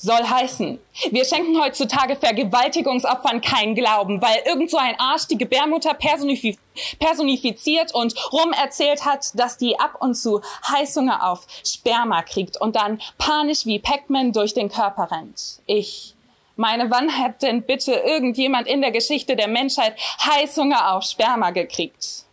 soll 0.02 0.24
heißen, 0.24 0.80
wir 1.10 1.24
schenken 1.24 1.60
heutzutage 1.62 2.16
Vergewaltigungsopfern 2.16 3.40
keinen 3.40 3.76
Glauben, 3.76 4.20
weil 4.20 4.42
irgend 4.46 4.68
so 4.68 4.76
ein 4.76 4.98
Arsch 4.98 5.28
die 5.28 5.38
Gebärmutter 5.38 5.94
personifiz 5.94 6.58
personifiziert 6.98 7.94
und 7.94 8.14
rum 8.32 8.52
erzählt 8.52 9.04
hat, 9.04 9.38
dass 9.38 9.58
die 9.58 9.78
ab 9.78 9.96
und 10.00 10.14
zu 10.14 10.40
Heißhunger 10.68 11.30
auf 11.30 11.46
Sperma 11.64 12.22
kriegt 12.22 12.60
und 12.60 12.74
dann 12.74 13.00
panisch 13.18 13.64
wie 13.64 13.78
Pac-Man 13.78 14.32
durch 14.32 14.54
den 14.54 14.70
Körper 14.70 15.10
rennt. 15.10 15.60
Ich 15.66 16.14
meine, 16.56 16.90
wann 16.90 17.16
hat 17.18 17.42
denn 17.42 17.62
bitte 17.62 17.92
irgendjemand 17.92 18.66
in 18.66 18.80
der 18.80 18.90
Geschichte 18.90 19.36
der 19.36 19.48
Menschheit 19.48 19.94
Heißhunger 20.24 20.94
auf 20.94 21.04
Sperma 21.04 21.50
gekriegt? 21.50 22.24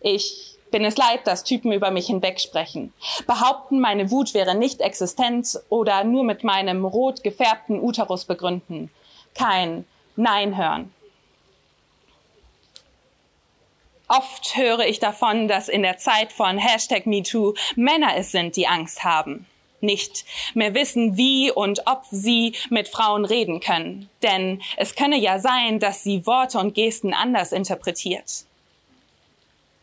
Ich 0.00 0.56
bin 0.70 0.84
es 0.84 0.96
leid, 0.96 1.26
dass 1.26 1.44
Typen 1.44 1.72
über 1.72 1.90
mich 1.90 2.06
hinwegsprechen. 2.06 2.92
Behaupten, 3.26 3.80
meine 3.80 4.10
Wut 4.10 4.34
wäre 4.34 4.54
nicht 4.54 4.80
existent 4.80 5.58
oder 5.68 6.04
nur 6.04 6.24
mit 6.24 6.44
meinem 6.44 6.84
rot 6.84 7.22
gefärbten 7.22 7.80
Uterus 7.80 8.24
begründen. 8.24 8.90
Kein 9.34 9.86
Nein 10.16 10.56
hören. 10.56 10.92
Oft 14.08 14.56
höre 14.56 14.86
ich 14.86 15.00
davon, 15.00 15.48
dass 15.48 15.68
in 15.68 15.82
der 15.82 15.98
Zeit 15.98 16.32
von 16.32 16.56
Hashtag 16.56 17.06
MeToo 17.06 17.54
Männer 17.76 18.16
es 18.16 18.32
sind, 18.32 18.56
die 18.56 18.66
Angst 18.66 19.04
haben. 19.04 19.46
Nicht 19.80 20.24
mehr 20.54 20.74
wissen, 20.74 21.16
wie 21.16 21.52
und 21.52 21.86
ob 21.86 22.02
sie 22.10 22.54
mit 22.70 22.88
Frauen 22.88 23.24
reden 23.24 23.60
können. 23.60 24.08
Denn 24.22 24.60
es 24.76 24.96
könne 24.96 25.18
ja 25.18 25.38
sein, 25.38 25.78
dass 25.78 26.02
sie 26.02 26.26
Worte 26.26 26.58
und 26.58 26.74
Gesten 26.74 27.14
anders 27.14 27.52
interpretiert. 27.52 28.47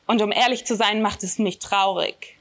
Und 0.07 0.21
um 0.21 0.31
ehrlich 0.31 0.65
zu 0.65 0.75
sein, 0.75 1.01
macht 1.01 1.23
es 1.23 1.39
mich 1.39 1.59
traurig. 1.59 2.35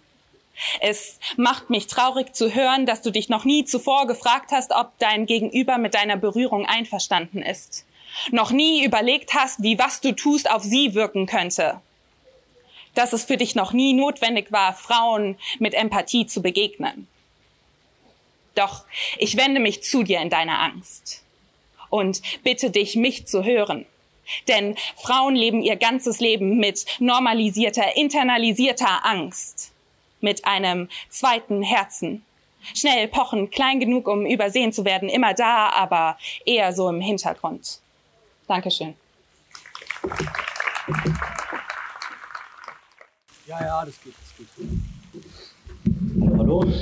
Es 0.81 1.19
macht 1.37 1.71
mich 1.71 1.87
traurig 1.87 2.35
zu 2.35 2.55
hören, 2.55 2.87
dass 2.87 3.03
du 3.03 3.11
dich 3.11 3.29
noch 3.29 3.45
nie 3.45 3.65
zuvor 3.65 4.07
gefragt 4.07 4.53
hast, 4.53 4.71
ob 4.73 4.97
dein 4.99 5.27
Gegenüber 5.27 5.79
mit 5.79 5.95
deiner 5.95 6.17
Berührung 6.17 6.67
einverstanden 6.67 7.43
ist. 7.43 7.85
Noch 8.31 8.53
nie 8.53 8.85
überlegt 8.85 9.35
hast, 9.35 9.63
wie 9.63 9.79
was 9.79 10.01
du 10.01 10.13
tust 10.13 10.49
auf 10.49 10.63
sie 10.63 10.95
wirken 10.95 11.27
könnte. 11.27 11.81
Dass 12.95 13.13
es 13.13 13.25
für 13.25 13.37
dich 13.37 13.57
noch 13.57 13.73
nie 13.73 13.93
notwendig 13.93 14.53
war, 14.53 14.75
Frauen 14.75 15.37
mit 15.59 15.75
Empathie 15.75 16.27
zu 16.27 16.43
begegnen. 16.43 17.09
Doch 18.55 18.85
ich 19.19 19.37
wende 19.37 19.59
mich 19.59 19.83
zu 19.83 20.05
dir 20.05 20.21
in 20.21 20.31
deiner 20.31 20.61
Angst 20.61 21.25
und 21.91 22.23
bitte 22.45 22.71
dich, 22.71 22.95
mich 22.95 23.27
zu 23.27 23.43
hören. 23.43 23.87
Denn 24.49 24.77
Frauen 24.97 25.35
leben 25.35 25.63
ihr 25.63 25.77
ganzes 25.77 26.21
Leben 26.21 26.59
mit 26.59 26.85
normalisierter, 26.99 27.97
internalisierter 27.97 29.05
Angst, 29.05 29.73
mit 30.21 30.45
einem 30.45 30.89
zweiten 31.09 31.63
Herzen. 31.63 32.25
Schnell 32.75 33.09
pochen, 33.09 33.51
klein 33.51 33.79
genug, 33.81 34.09
um 34.09 34.25
übersehen 34.25 34.73
zu 34.73 34.85
werden, 34.85 35.09
immer 35.09 35.35
da, 35.35 35.69
aber 35.71 36.17
eher 36.47 36.73
so 36.73 36.89
im 36.89 37.01
Hintergrund. 37.01 37.81
Dankeschön. 38.47 38.95
Ja, 43.47 43.61
ja, 43.61 43.85
das 43.85 44.01
geht, 44.03 44.15
das 44.19 44.57
geht. 44.57 44.67
Hallo, 46.23 46.39
hallo. 46.39 46.73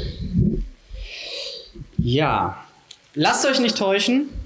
Ja, 1.98 2.64
lasst 3.14 3.44
euch 3.46 3.58
nicht 3.58 3.76
täuschen. 3.76 4.41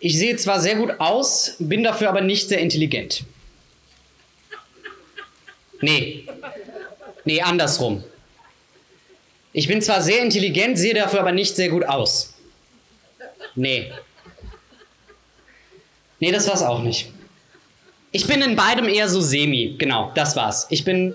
Ich 0.00 0.18
sehe 0.18 0.34
zwar 0.36 0.60
sehr 0.60 0.76
gut 0.76 0.98
aus, 0.98 1.56
bin 1.58 1.84
dafür 1.84 2.08
aber 2.08 2.22
nicht 2.22 2.48
sehr 2.48 2.58
intelligent. 2.58 3.24
Nee. 5.82 6.26
Nee, 7.24 7.42
andersrum. 7.42 8.02
Ich 9.52 9.68
bin 9.68 9.82
zwar 9.82 10.00
sehr 10.00 10.22
intelligent, 10.22 10.78
sehe 10.78 10.94
dafür 10.94 11.20
aber 11.20 11.32
nicht 11.32 11.54
sehr 11.54 11.68
gut 11.68 11.84
aus. 11.84 12.34
Nee. 13.54 13.92
Nee, 16.18 16.32
das 16.32 16.48
war's 16.48 16.62
auch 16.62 16.82
nicht. 16.82 17.10
Ich 18.12 18.26
bin 18.26 18.40
in 18.42 18.56
beidem 18.56 18.88
eher 18.88 19.08
so 19.08 19.20
semi. 19.20 19.76
Genau, 19.78 20.12
das 20.14 20.34
war's. 20.34 20.66
Ich 20.70 20.84
bin 20.84 21.14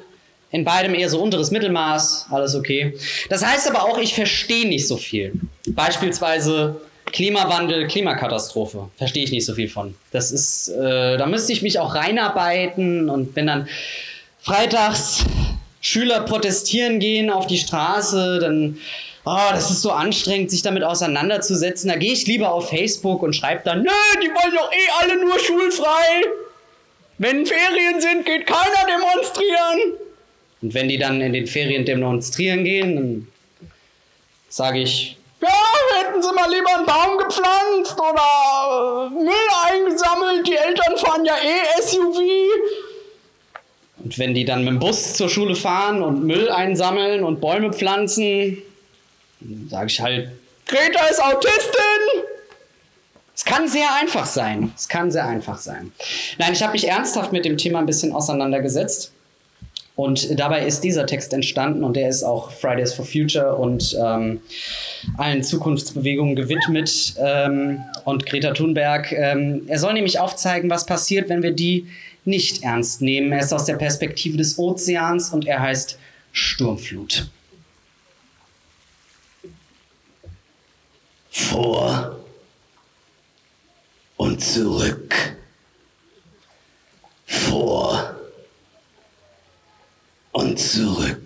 in 0.51 0.63
beidem 0.63 0.93
eher 0.93 1.09
so 1.09 1.21
unteres 1.21 1.51
Mittelmaß, 1.51 2.27
alles 2.29 2.55
okay. 2.55 2.97
Das 3.29 3.43
heißt 3.43 3.67
aber 3.69 3.83
auch, 3.83 3.97
ich 3.97 4.13
verstehe 4.13 4.67
nicht 4.67 4.87
so 4.87 4.97
viel. 4.97 5.33
Beispielsweise 5.67 6.81
Klimawandel, 7.05 7.87
Klimakatastrophe. 7.87 8.89
Verstehe 8.97 9.23
ich 9.23 9.31
nicht 9.31 9.45
so 9.45 9.53
viel 9.53 9.69
von. 9.69 9.95
Das 10.11 10.31
ist, 10.31 10.69
äh, 10.69 11.17
da 11.17 11.25
müsste 11.25 11.53
ich 11.53 11.61
mich 11.61 11.79
auch 11.79 11.95
reinarbeiten 11.95 13.09
und 13.09 13.35
wenn 13.35 13.47
dann 13.47 13.67
freitags 14.41 15.25
Schüler 15.81 16.21
protestieren 16.21 16.99
gehen 16.99 17.29
auf 17.29 17.47
die 17.47 17.57
Straße, 17.57 18.39
dann, 18.39 18.77
oh, 19.23 19.37
das 19.51 19.69
ist 19.69 19.81
so 19.81 19.91
anstrengend, 19.91 20.49
sich 20.49 20.63
damit 20.63 20.83
auseinanderzusetzen. 20.83 21.89
Da 21.89 21.95
gehe 21.95 22.13
ich 22.13 22.25
lieber 22.25 22.51
auf 22.51 22.69
Facebook 22.69 23.21
und 23.21 23.35
schreibe 23.35 23.61
dann, 23.63 23.83
nö, 23.83 23.89
die 24.21 24.27
wollen 24.27 24.55
doch 24.55 24.71
eh 24.71 25.03
alle 25.03 25.21
nur 25.21 25.39
schulfrei. 25.39 26.23
Wenn 27.17 27.45
Ferien 27.45 28.01
sind, 28.01 28.25
geht 28.25 28.47
keiner 28.47 28.85
demonstrieren. 28.87 29.99
Und 30.61 30.73
wenn 30.73 30.89
die 30.89 30.97
dann 30.97 31.21
in 31.21 31.33
den 31.33 31.47
Ferien 31.47 31.85
demonstrieren 31.85 32.63
gehen, 32.63 32.95
dann 32.95 33.27
sage 34.49 34.79
ich, 34.79 35.17
ja, 35.45 36.01
hätten 36.01 36.21
sie 36.21 36.33
mal 36.33 36.51
lieber 36.51 36.75
einen 36.75 36.85
Baum 36.85 37.17
gepflanzt 37.17 37.99
oder 37.99 39.07
äh, 39.07 39.23
Müll 39.23 39.33
eingesammelt. 39.67 40.47
Die 40.47 40.55
Eltern 40.55 40.97
fahren 40.97 41.25
ja 41.25 41.35
eh 41.35 41.81
SUV. 41.81 42.19
Und 44.03 44.19
wenn 44.19 44.33
die 44.33 44.45
dann 44.45 44.63
mit 44.63 44.73
dem 44.73 44.79
Bus 44.79 45.13
zur 45.15 45.29
Schule 45.29 45.55
fahren 45.55 46.03
und 46.03 46.23
Müll 46.23 46.49
einsammeln 46.49 47.23
und 47.23 47.41
Bäume 47.41 47.73
pflanzen, 47.73 48.61
dann 49.39 49.67
sage 49.69 49.87
ich 49.87 49.99
halt, 49.99 50.29
Greta 50.67 51.05
ist 51.07 51.21
Autistin. 51.23 52.23
Es 53.35 53.43
kann 53.43 53.67
sehr 53.67 53.93
einfach 53.99 54.25
sein. 54.25 54.71
Es 54.75 54.87
kann 54.87 55.11
sehr 55.11 55.27
einfach 55.27 55.57
sein. 55.57 55.91
Nein, 56.37 56.53
ich 56.53 56.63
habe 56.63 56.71
mich 56.71 56.87
ernsthaft 56.87 57.31
mit 57.31 57.45
dem 57.45 57.57
Thema 57.57 57.79
ein 57.79 57.85
bisschen 57.85 58.13
auseinandergesetzt. 58.13 59.11
Und 59.95 60.37
dabei 60.37 60.65
ist 60.65 60.83
dieser 60.83 61.05
Text 61.05 61.31
entstanden 61.31 61.83
und 61.85 61.95
der 61.95 62.09
ist 62.09 62.23
auch 62.23 62.51
Fridays 62.51 62.93
for 62.93 63.05
Future 63.05 63.55
und 63.55 63.97
ähm, 63.97 64.41
allen 65.17 65.41
Zukunftsbewegungen 65.41 66.35
gewidmet. 66.35 67.15
Ähm, 67.17 67.81
und 68.03 68.25
Greta 68.25 68.51
Thunberg, 68.51 69.13
ähm, 69.13 69.63
er 69.67 69.79
soll 69.79 69.93
nämlich 69.93 70.19
aufzeigen, 70.19 70.69
was 70.69 70.85
passiert, 70.85 71.29
wenn 71.29 71.43
wir 71.43 71.51
die 71.51 71.87
nicht 72.25 72.63
ernst 72.63 73.01
nehmen. 73.01 73.31
Er 73.31 73.39
ist 73.39 73.53
aus 73.53 73.65
der 73.65 73.75
Perspektive 73.75 74.37
des 74.37 74.59
Ozeans 74.59 75.29
und 75.29 75.47
er 75.47 75.61
heißt 75.61 75.97
Sturmflut. 76.33 77.29
Vor 81.29 82.19
und 84.17 84.41
zurück. 84.41 85.15
Vor 87.25 88.14
und 90.35 90.59
zurück. 90.59 91.21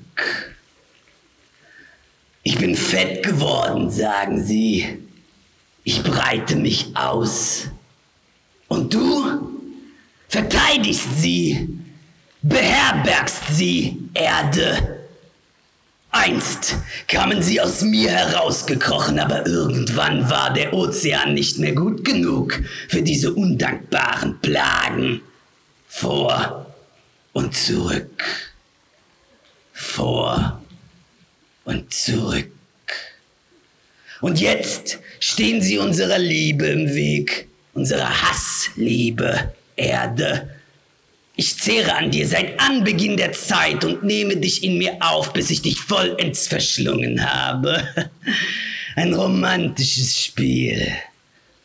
Ich 2.43 2.60
bin 2.60 2.76
fett 2.76 3.24
geworden, 3.24 3.89
sagen 3.89 4.43
sie. 4.43 4.99
Ich 5.84 6.03
breite 6.03 6.55
mich 6.55 6.95
aus. 6.95 7.66
Und 8.68 8.93
du 8.93 9.66
verteidigst 10.28 11.07
sie, 11.18 11.70
beherbergst 12.43 13.47
sie, 13.49 13.97
Erde. 14.14 14.99
Einst 16.12 16.76
kamen 17.07 17.41
sie 17.41 17.60
aus 17.60 17.82
mir 17.82 18.12
herausgekrochen, 18.12 19.18
aber 19.18 19.47
irgendwann 19.47 20.30
war 20.30 20.53
der 20.53 20.72
Ozean 20.72 21.34
nicht 21.34 21.57
mehr 21.57 21.74
gut 21.74 22.05
genug 22.05 22.62
für 22.88 23.01
diese 23.01 23.34
undankbaren 23.34 24.39
Plagen. 24.39 25.22
Vor 25.88 26.68
und 27.34 27.55
zurück 27.55 28.49
vor 29.80 30.61
und 31.63 31.93
zurück. 31.93 32.51
Und 34.21 34.39
jetzt 34.41 34.99
stehen 35.19 35.61
sie 35.61 35.77
unserer 35.77 36.17
Liebe 36.17 36.65
im 36.65 36.93
Weg, 36.93 37.47
unserer 37.73 38.09
Hassliebe, 38.21 39.53
Erde. 39.77 40.49
Ich 41.38 41.57
zehre 41.57 41.95
an 41.95 42.11
dir 42.11 42.27
seit 42.27 42.59
Anbeginn 42.59 43.15
der 43.15 43.32
Zeit 43.32 43.86
und 43.86 44.03
nehme 44.03 44.36
dich 44.36 44.63
in 44.63 44.77
mir 44.77 44.97
auf, 44.99 45.32
bis 45.32 45.49
ich 45.49 45.61
dich 45.61 45.80
vollends 45.80 46.47
verschlungen 46.47 47.25
habe. 47.25 47.82
Ein 48.97 49.13
romantisches 49.13 50.19
Spiel. 50.19 50.91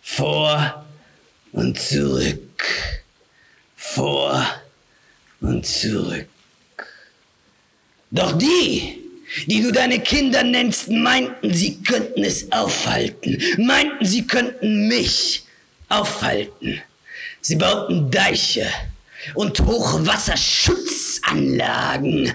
Vor 0.01 0.87
und 1.51 1.81
zurück. 1.81 2.65
Vor 3.75 4.47
und 5.41 5.67
zurück. 5.67 6.29
Doch 8.15 8.39
die, 8.39 8.99
die 9.47 9.61
du 9.61 9.73
deine 9.73 9.99
Kinder 9.99 10.45
nennst, 10.45 10.89
meinten, 10.89 11.53
sie 11.53 11.83
könnten 11.83 12.23
es 12.23 12.53
aufhalten, 12.53 13.43
meinten, 13.59 14.07
sie 14.07 14.25
könnten 14.25 14.87
mich 14.87 15.43
aufhalten. 15.89 16.81
Sie 17.41 17.57
bauten 17.57 18.13
Deiche 18.13 18.69
und 19.35 19.59
Hochwasserschutzanlagen 19.59 22.33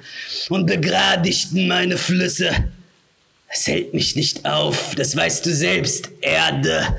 und 0.49 0.65
begradigten 0.65 1.69
meine 1.69 1.97
Flüsse. 1.97 2.73
Es 3.47 3.65
hält 3.65 3.93
mich 3.93 4.17
nicht 4.17 4.45
auf, 4.45 4.95
das 4.95 5.15
weißt 5.15 5.45
du 5.45 5.55
selbst, 5.55 6.09
Erde. 6.19 6.97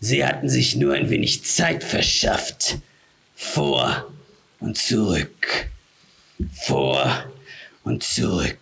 Sie 0.00 0.24
hatten 0.24 0.48
sich 0.48 0.74
nur 0.74 0.94
ein 0.94 1.10
wenig 1.10 1.44
Zeit 1.44 1.84
verschafft. 1.84 2.78
Vor 3.36 4.10
und 4.58 4.78
zurück. 4.78 5.68
Vor 6.64 7.30
und 7.84 8.02
zurück. 8.02 8.58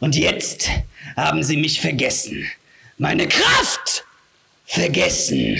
Und 0.00 0.16
jetzt 0.16 0.68
haben 1.16 1.42
sie 1.42 1.56
mich 1.56 1.80
vergessen. 1.80 2.46
Meine 2.98 3.28
Kraft 3.28 4.04
vergessen. 4.66 5.58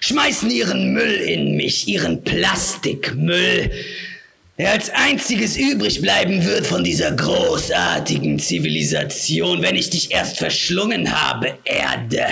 Schmeißen 0.00 0.50
ihren 0.50 0.92
Müll 0.92 1.14
in 1.14 1.56
mich, 1.56 1.88
ihren 1.88 2.22
Plastikmüll, 2.22 3.70
der 4.58 4.72
als 4.72 4.90
einziges 4.90 5.56
übrig 5.56 6.00
bleiben 6.00 6.44
wird 6.44 6.66
von 6.66 6.84
dieser 6.84 7.10
großartigen 7.12 8.38
Zivilisation, 8.38 9.62
wenn 9.62 9.76
ich 9.76 9.90
dich 9.90 10.10
erst 10.12 10.38
verschlungen 10.38 11.10
habe, 11.18 11.58
Erde, 11.64 12.26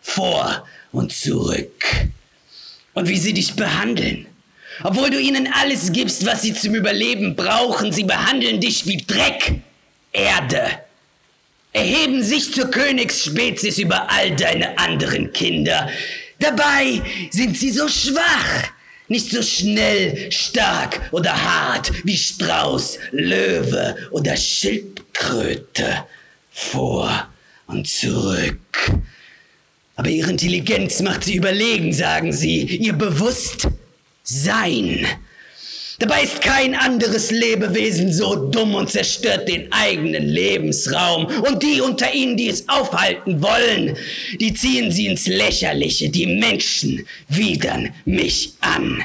vor 0.00 0.66
und 0.92 1.12
zurück. 1.12 1.84
Und 2.94 3.08
wie 3.08 3.18
sie 3.18 3.34
dich 3.34 3.54
behandeln. 3.54 4.26
Obwohl 4.82 5.10
du 5.10 5.20
ihnen 5.20 5.48
alles 5.52 5.92
gibst, 5.92 6.26
was 6.26 6.42
sie 6.42 6.54
zum 6.54 6.74
Überleben 6.74 7.34
brauchen, 7.34 7.92
sie 7.92 8.04
behandeln 8.04 8.60
dich 8.60 8.86
wie 8.86 8.98
Dreck, 8.98 9.54
Erde. 10.12 10.80
Erheben 11.72 12.22
sich 12.22 12.52
zur 12.52 12.70
Königsspezies 12.70 13.78
über 13.78 14.10
all 14.10 14.34
deine 14.34 14.78
anderen 14.78 15.32
Kinder. 15.32 15.88
Dabei 16.38 17.02
sind 17.30 17.56
sie 17.56 17.70
so 17.70 17.88
schwach, 17.88 18.70
nicht 19.08 19.30
so 19.30 19.42
schnell, 19.42 20.30
stark 20.32 21.00
oder 21.12 21.32
hart 21.32 21.92
wie 22.04 22.16
Strauß, 22.16 22.98
Löwe 23.12 23.96
oder 24.10 24.36
Schildkröte. 24.36 26.04
Vor 26.50 27.28
und 27.66 27.86
zurück. 27.86 28.58
Aber 29.96 30.08
ihre 30.08 30.30
Intelligenz 30.30 31.00
macht 31.00 31.24
sie 31.24 31.36
überlegen, 31.36 31.92
sagen 31.92 32.32
sie. 32.32 32.62
Ihr 32.64 32.92
Bewusstsein. 34.26 35.06
Dabei 35.98 36.24
ist 36.24 36.42
kein 36.42 36.74
anderes 36.74 37.30
Lebewesen 37.30 38.12
so 38.12 38.50
dumm 38.50 38.74
und 38.74 38.90
zerstört 38.90 39.48
den 39.48 39.72
eigenen 39.72 40.28
Lebensraum. 40.28 41.24
Und 41.24 41.62
die 41.62 41.80
unter 41.80 42.12
ihnen, 42.12 42.36
die 42.36 42.50
es 42.50 42.68
aufhalten 42.68 43.40
wollen, 43.40 43.96
die 44.38 44.52
ziehen 44.52 44.92
sie 44.92 45.06
ins 45.06 45.26
Lächerliche. 45.26 46.10
Die 46.10 46.26
Menschen 46.26 47.06
widern 47.28 47.94
mich 48.04 48.52
an. 48.60 49.02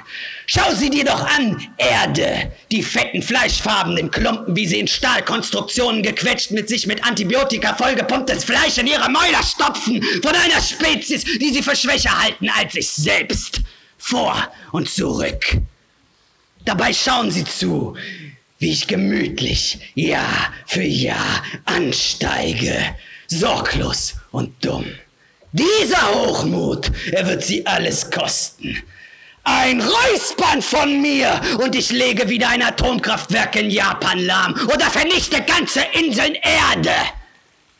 Schau 0.48 0.76
sie 0.76 0.90
dir 0.90 1.06
doch 1.06 1.26
an, 1.38 1.66
Erde. 1.78 2.52
Die 2.74 2.84
fetten, 2.84 3.22
fleischfarbenen 3.22 4.12
Klumpen, 4.12 4.54
wie 4.58 4.68
sie 4.68 4.80
in 4.82 4.88
Stahlkonstruktionen 4.90 6.04
gequetscht 6.04 6.52
mit 6.52 6.68
sich 6.68 6.88
mit 6.88 7.06
Antibiotika 7.06 7.74
vollgepumptes 7.74 8.44
Fleisch 8.44 8.78
in 8.78 8.88
ihre 8.88 9.10
Mäuler 9.10 9.44
stopfen. 9.44 10.04
Von 10.22 10.36
einer 10.36 10.62
Spezies, 10.62 11.24
die 11.24 11.54
sie 11.54 11.64
für 11.64 11.76
schwächer 11.76 12.22
halten 12.22 12.50
als 12.50 12.74
sich 12.74 12.90
selbst. 12.90 13.62
Vor 14.02 14.36
und 14.72 14.90
zurück. 14.90 15.58
Dabei 16.66 16.92
schauen 16.92 17.32
Sie 17.32 17.46
zu, 17.46 17.96
wie 18.58 18.72
ich 18.72 18.88
gemütlich 18.88 19.80
Jahr 19.96 20.52
für 20.66 20.84
Jahr 20.84 21.44
ansteige, 21.66 22.96
sorglos 23.28 24.16
und 24.32 24.66
dumm. 24.66 24.86
Dieser 25.52 26.14
Hochmut, 26.14 26.92
er 27.12 27.28
wird 27.28 27.44
Sie 27.44 27.66
alles 27.66 28.10
kosten. 28.10 28.82
Ein 29.44 29.82
Räuspern 29.82 30.62
von 30.62 31.02
mir 31.02 31.40
und 31.60 31.76
ich 31.76 31.92
lege 31.92 32.28
wieder 32.28 32.50
ein 32.50 32.64
Atomkraftwerk 32.64 33.56
in 33.56 33.70
Japan 33.70 34.20
lahm 34.20 34.54
oder 34.66 34.90
vernichte 34.90 35.42
ganze 35.42 35.82
Inseln 35.94 36.36
Erde. 36.36 36.96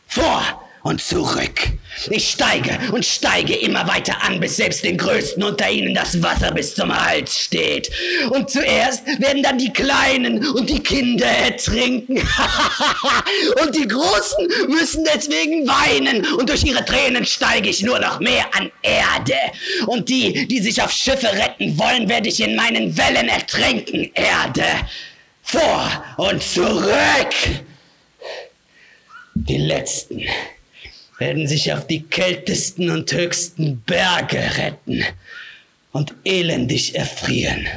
Vor 0.08 0.61
und 0.84 1.02
zurück. 1.02 1.72
Ich 2.10 2.32
steige 2.32 2.80
und 2.92 3.06
steige 3.06 3.54
immer 3.56 3.88
weiter 3.88 4.24
an, 4.24 4.40
bis 4.40 4.58
selbst 4.58 4.84
den 4.84 4.98
Größten 4.98 5.44
unter 5.44 5.70
ihnen 5.70 5.94
das 5.94 6.22
Wasser 6.24 6.52
bis 6.52 6.74
zum 6.74 6.94
Hals 6.94 7.38
steht. 7.38 7.92
Und 8.32 8.50
zuerst 8.50 9.06
werden 9.20 9.44
dann 9.44 9.58
die 9.58 9.72
Kleinen 9.72 10.46
und 10.48 10.70
die 10.70 10.82
Kinder 10.82 11.28
ertrinken. 11.28 12.18
und 13.64 13.76
die 13.76 13.88
Großen 13.88 14.48
müssen 14.70 15.06
deswegen 15.14 15.68
weinen. 15.68 16.26
Und 16.36 16.50
durch 16.50 16.64
ihre 16.64 16.84
Tränen 16.84 17.26
steige 17.26 17.70
ich 17.70 17.84
nur 17.84 18.00
noch 18.00 18.20
mehr 18.20 18.46
an 18.56 18.72
Erde. 18.82 19.38
Und 19.86 20.10
die, 20.10 20.48
die 20.48 20.60
sich 20.62 20.82
auf 20.82 20.92
Schiffe 20.92 21.32
retten 21.32 21.78
wollen, 21.78 22.10
werde 22.10 22.30
ich 22.30 22.42
in 22.42 22.56
meinen 22.56 22.98
Wellen 22.98 23.28
ertrinken. 23.28 24.10
Erde. 24.16 24.66
Vor 25.44 26.04
und 26.18 26.42
zurück. 26.42 27.36
Die 29.36 29.58
Letzten 29.58 30.24
werden 31.22 31.48
sich 31.48 31.72
auf 31.72 31.86
die 31.86 32.02
kältesten 32.02 32.90
und 32.90 33.12
höchsten 33.12 33.80
Berge 33.82 34.40
retten 34.58 35.06
und 35.92 36.16
elendig 36.26 36.96
erfrieren, 36.96 37.68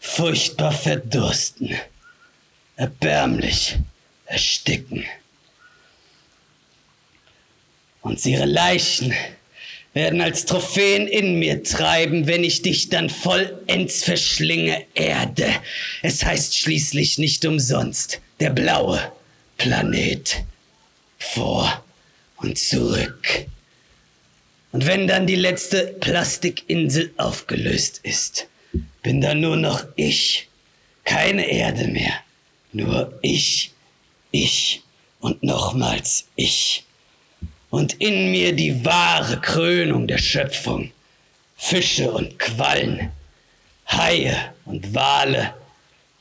furchtbar 0.00 0.72
verdursten, 0.72 1.74
erbärmlich 2.76 3.76
ersticken. 4.24 5.04
Und 8.00 8.24
ihre 8.24 8.46
Leichen 8.46 9.12
werden 9.92 10.22
als 10.22 10.46
Trophäen 10.46 11.06
in 11.08 11.38
mir 11.38 11.62
treiben, 11.62 12.26
wenn 12.26 12.42
ich 12.42 12.62
dich 12.62 12.88
dann 12.88 13.10
vollends 13.10 14.02
verschlinge, 14.02 14.82
Erde. 14.94 15.46
Es 16.00 16.24
heißt 16.24 16.56
schließlich 16.56 17.18
nicht 17.18 17.44
umsonst 17.44 18.22
der 18.40 18.48
blaue 18.48 19.12
Planet 19.58 20.42
vor 21.18 21.82
und 22.36 22.58
zurück. 22.58 23.46
Und 24.72 24.86
wenn 24.86 25.06
dann 25.06 25.26
die 25.26 25.36
letzte 25.36 25.86
Plastikinsel 26.00 27.12
aufgelöst 27.16 28.00
ist, 28.02 28.46
bin 29.02 29.20
da 29.20 29.34
nur 29.34 29.56
noch 29.56 29.84
ich, 29.96 30.48
keine 31.04 31.48
Erde 31.48 31.86
mehr, 31.86 32.12
nur 32.72 33.18
ich, 33.22 33.72
ich 34.32 34.82
und 35.20 35.42
nochmals 35.42 36.26
ich. 36.34 36.84
Und 37.70 37.94
in 37.94 38.30
mir 38.30 38.52
die 38.52 38.84
wahre 38.84 39.40
Krönung 39.40 40.06
der 40.06 40.18
Schöpfung, 40.18 40.92
Fische 41.56 42.10
und 42.10 42.38
Quallen, 42.38 43.12
Haie 43.88 44.52
und 44.64 44.94
Wale, 44.94 45.54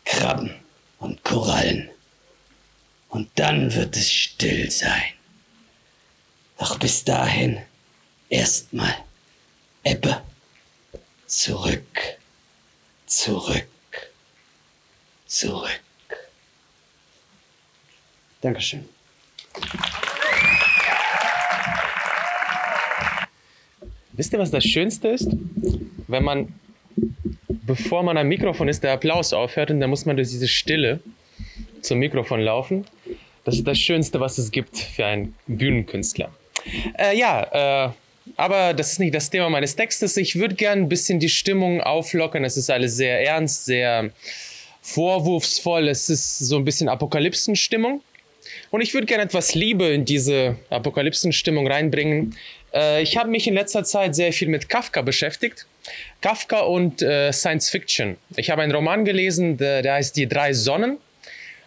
Krabben 0.05 0.51
und 0.99 1.23
Korallen. 1.23 1.89
Und 3.09 3.29
dann 3.35 3.73
wird 3.73 3.97
es 3.97 4.11
still 4.11 4.69
sein. 4.71 5.14
Doch 6.57 6.79
bis 6.79 7.03
dahin 7.03 7.59
erstmal 8.29 8.95
Ebbe. 9.83 10.21
Zurück, 11.27 12.17
zurück, 13.05 13.67
zurück. 15.25 15.81
Dankeschön. 18.41 18.87
Wisst 24.13 24.31
ihr, 24.31 24.39
was 24.39 24.51
das 24.51 24.63
Schönste 24.63 25.09
ist? 25.09 25.27
Wenn 26.07 26.23
man, 26.23 26.53
bevor 27.47 28.03
man 28.03 28.17
am 28.17 28.27
Mikrofon 28.27 28.69
ist, 28.69 28.83
der 28.83 28.93
Applaus 28.93 29.33
aufhört 29.33 29.71
und 29.71 29.81
dann 29.81 29.89
muss 29.89 30.05
man 30.05 30.15
durch 30.15 30.29
diese 30.29 30.47
Stille 30.47 31.01
zum 31.81 31.99
Mikrofon 31.99 32.39
laufen. 32.39 32.85
Das 33.43 33.55
ist 33.55 33.67
das 33.67 33.77
Schönste, 33.77 34.19
was 34.19 34.37
es 34.37 34.51
gibt 34.51 34.77
für 34.77 35.05
einen 35.05 35.35
Bühnenkünstler. 35.47 36.31
Äh, 36.97 37.17
ja, 37.17 37.87
äh, 37.87 37.91
aber 38.37 38.73
das 38.73 38.93
ist 38.93 38.99
nicht 38.99 39.13
das 39.13 39.29
Thema 39.29 39.49
meines 39.49 39.75
Textes. 39.75 40.17
Ich 40.17 40.35
würde 40.35 40.55
gerne 40.55 40.81
ein 40.81 40.89
bisschen 40.89 41.19
die 41.19 41.29
Stimmung 41.29 41.81
auflockern. 41.81 42.43
Es 42.43 42.57
ist 42.57 42.69
alles 42.69 42.95
sehr 42.95 43.21
ernst, 43.25 43.65
sehr 43.65 44.09
vorwurfsvoll. 44.81 45.87
Es 45.87 46.09
ist 46.09 46.39
so 46.39 46.57
ein 46.57 46.65
bisschen 46.65 46.89
Apokalypsenstimmung. 46.89 48.01
Und 48.71 48.81
ich 48.81 48.93
würde 48.93 49.07
gerne 49.07 49.23
etwas 49.23 49.55
Liebe 49.55 49.85
in 49.85 50.05
diese 50.05 50.57
Apokalypsenstimmung 50.69 51.67
reinbringen. 51.67 52.35
Äh, 52.73 53.01
ich 53.01 53.17
habe 53.17 53.29
mich 53.29 53.47
in 53.47 53.53
letzter 53.53 53.83
Zeit 53.83 54.15
sehr 54.15 54.33
viel 54.33 54.47
mit 54.47 54.69
Kafka 54.69 55.01
beschäftigt. 55.01 55.65
Kafka 56.21 56.61
und 56.61 57.01
äh, 57.01 57.31
Science 57.31 57.69
Fiction. 57.69 58.17
Ich 58.35 58.49
habe 58.49 58.61
einen 58.61 58.73
Roman 58.73 59.05
gelesen, 59.05 59.57
der, 59.57 59.81
der 59.81 59.93
heißt 59.93 60.15
Die 60.17 60.27
drei 60.27 60.53
Sonnen. 60.53 60.97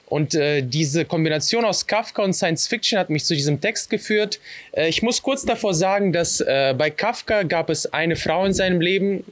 Und 0.08 0.34
äh, 0.34 0.62
diese 0.62 1.04
Kombination 1.04 1.66
aus 1.66 1.86
Kafka 1.86 2.22
und 2.22 2.32
Science 2.32 2.66
Fiction 2.66 2.98
hat 2.98 3.10
mich 3.10 3.26
zu 3.26 3.34
diesem 3.34 3.60
Text 3.60 3.90
geführt. 3.90 4.40
Äh, 4.72 4.88
ich 4.88 5.02
muss 5.02 5.22
kurz 5.22 5.44
davor 5.44 5.74
sagen, 5.74 6.12
dass 6.14 6.40
äh, 6.40 6.74
bei 6.76 6.90
Kafka 6.90 7.42
gab 7.42 7.68
es 7.68 7.92
eine 7.92 8.16
Frau 8.16 8.46
in 8.46 8.54
seinem 8.54 8.80
Leben, 8.80 9.22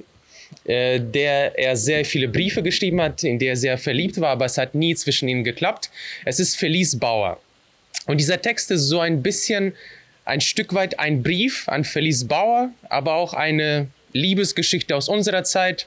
äh, 0.67 1.01
der 1.01 1.59
er 1.59 1.77
sehr 1.77 2.05
viele 2.05 2.29
Briefe 2.29 2.63
geschrieben 2.63 3.01
hat, 3.01 3.25
in 3.25 3.39
der 3.39 3.51
er 3.51 3.57
sehr 3.57 3.79
verliebt 3.79 4.21
war, 4.21 4.31
aber 4.31 4.45
es 4.45 4.59
hat 4.59 4.75
nie 4.75 4.95
zwischen 4.95 5.29
ihnen 5.29 5.45
geklappt. 5.45 5.91
Es 6.27 6.41
ist 6.41 6.57
Felice 6.57 6.99
Bauer. 6.99 7.41
Und 8.07 8.19
dieser 8.19 8.43
Text 8.43 8.71
ist 8.71 8.83
so 8.83 9.01
ein 9.01 9.23
bisschen 9.23 9.73
ein 10.27 10.43
Stück 10.43 10.75
weit 10.75 10.99
ein 10.99 11.23
Brief 11.23 11.69
an 11.69 11.85
Felice 11.85 12.27
Bauer, 12.27 12.71
aber 12.91 13.15
auch 13.15 13.33
eine 13.33 13.87
Liebesgeschichte 14.13 14.95
aus 14.95 15.09
unserer 15.09 15.45
Zeit. 15.45 15.87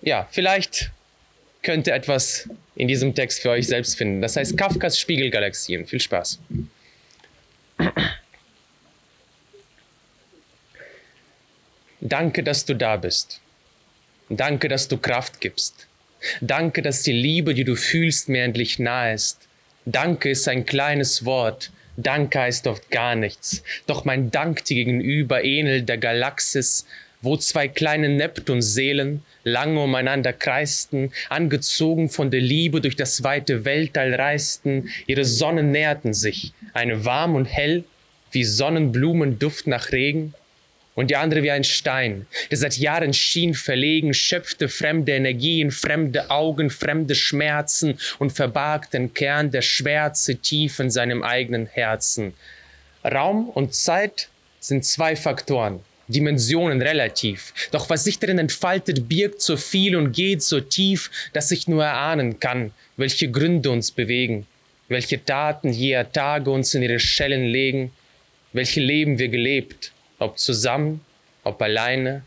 Ja, 0.00 0.26
vielleicht 0.30 0.90
könnt 1.62 1.86
ihr 1.86 1.94
etwas 1.94 2.48
in 2.78 2.86
diesem 2.86 3.12
Text 3.14 3.42
für 3.42 3.50
euch 3.50 3.66
selbst 3.66 3.98
finden. 3.98 4.22
Das 4.22 4.36
heißt 4.36 4.56
Kafkas 4.56 4.98
Spiegelgalaxien. 4.98 5.84
Viel 5.84 5.98
Spaß. 5.98 6.38
Danke, 12.00 12.44
dass 12.44 12.64
du 12.64 12.74
da 12.74 12.96
bist. 12.96 13.40
Danke, 14.28 14.68
dass 14.68 14.86
du 14.86 14.96
Kraft 14.96 15.40
gibst. 15.40 15.88
Danke, 16.40 16.80
dass 16.82 17.02
die 17.02 17.12
Liebe, 17.12 17.52
die 17.52 17.64
du 17.64 17.74
fühlst, 17.74 18.28
mir 18.28 18.44
endlich 18.44 18.78
nahe 18.78 19.14
ist. 19.14 19.48
Danke 19.84 20.30
ist 20.30 20.46
ein 20.46 20.64
kleines 20.64 21.24
Wort. 21.24 21.72
Danke 21.96 22.38
heißt 22.38 22.68
oft 22.68 22.92
gar 22.92 23.16
nichts. 23.16 23.64
Doch 23.88 24.04
mein 24.04 24.30
Dank 24.30 24.64
dir 24.64 24.76
gegenüber 24.76 25.42
ähnelt 25.42 25.88
der 25.88 25.98
Galaxis, 25.98 26.86
wo 27.22 27.36
zwei 27.36 27.68
kleine 27.68 28.08
Neptunseelen 28.08 29.22
lange 29.44 29.80
umeinander 29.80 30.32
kreisten, 30.32 31.12
angezogen 31.28 32.10
von 32.10 32.30
der 32.30 32.40
Liebe 32.40 32.80
durch 32.80 32.96
das 32.96 33.24
weite 33.24 33.64
Weltall 33.64 34.14
reisten, 34.14 34.90
ihre 35.06 35.24
Sonnen 35.24 35.70
näherten 35.70 36.14
sich, 36.14 36.52
eine 36.74 37.04
warm 37.04 37.34
und 37.34 37.46
hell, 37.46 37.84
wie 38.30 38.44
Sonnenblumenduft 38.44 39.66
nach 39.66 39.92
Regen, 39.92 40.34
und 40.98 41.10
die 41.10 41.16
andere 41.16 41.44
wie 41.44 41.52
ein 41.52 41.62
Stein, 41.62 42.26
der 42.50 42.58
seit 42.58 42.76
Jahren 42.76 43.14
schien 43.14 43.54
verlegen, 43.54 44.12
schöpfte 44.14 44.68
fremde 44.68 45.12
Energien, 45.12 45.70
fremde 45.70 46.28
Augen, 46.28 46.70
fremde 46.70 47.14
Schmerzen 47.14 48.00
und 48.18 48.32
verbarg 48.32 48.90
den 48.90 49.14
Kern 49.14 49.52
der 49.52 49.62
Schwärze 49.62 50.34
tief 50.38 50.80
in 50.80 50.90
seinem 50.90 51.22
eigenen 51.22 51.66
Herzen. 51.66 52.34
Raum 53.04 53.48
und 53.48 53.76
Zeit 53.76 54.28
sind 54.58 54.84
zwei 54.84 55.14
Faktoren, 55.14 55.84
Dimensionen 56.08 56.82
relativ. 56.82 57.52
Doch 57.70 57.88
was 57.90 58.04
sich 58.04 58.18
darin 58.18 58.38
entfaltet, 58.38 59.08
birgt 59.08 59.40
so 59.40 59.56
viel 59.56 59.94
und 59.94 60.12
geht 60.12 60.42
so 60.42 60.60
tief, 60.60 61.10
dass 61.32 61.50
ich 61.50 61.68
nur 61.68 61.84
erahnen 61.84 62.40
kann, 62.40 62.72
welche 62.96 63.30
Gründe 63.30 63.70
uns 63.70 63.90
bewegen, 63.90 64.46
welche 64.88 65.24
Taten 65.24 65.72
jeher 65.72 66.10
Tage 66.10 66.50
uns 66.50 66.74
in 66.74 66.82
ihre 66.82 66.98
Schellen 66.98 67.44
legen, 67.44 67.92
welche 68.52 68.80
Leben 68.80 69.18
wir 69.18 69.28
gelebt, 69.28 69.92
ob 70.18 70.38
zusammen, 70.38 71.00
ob 71.44 71.60
alleine, 71.60 72.22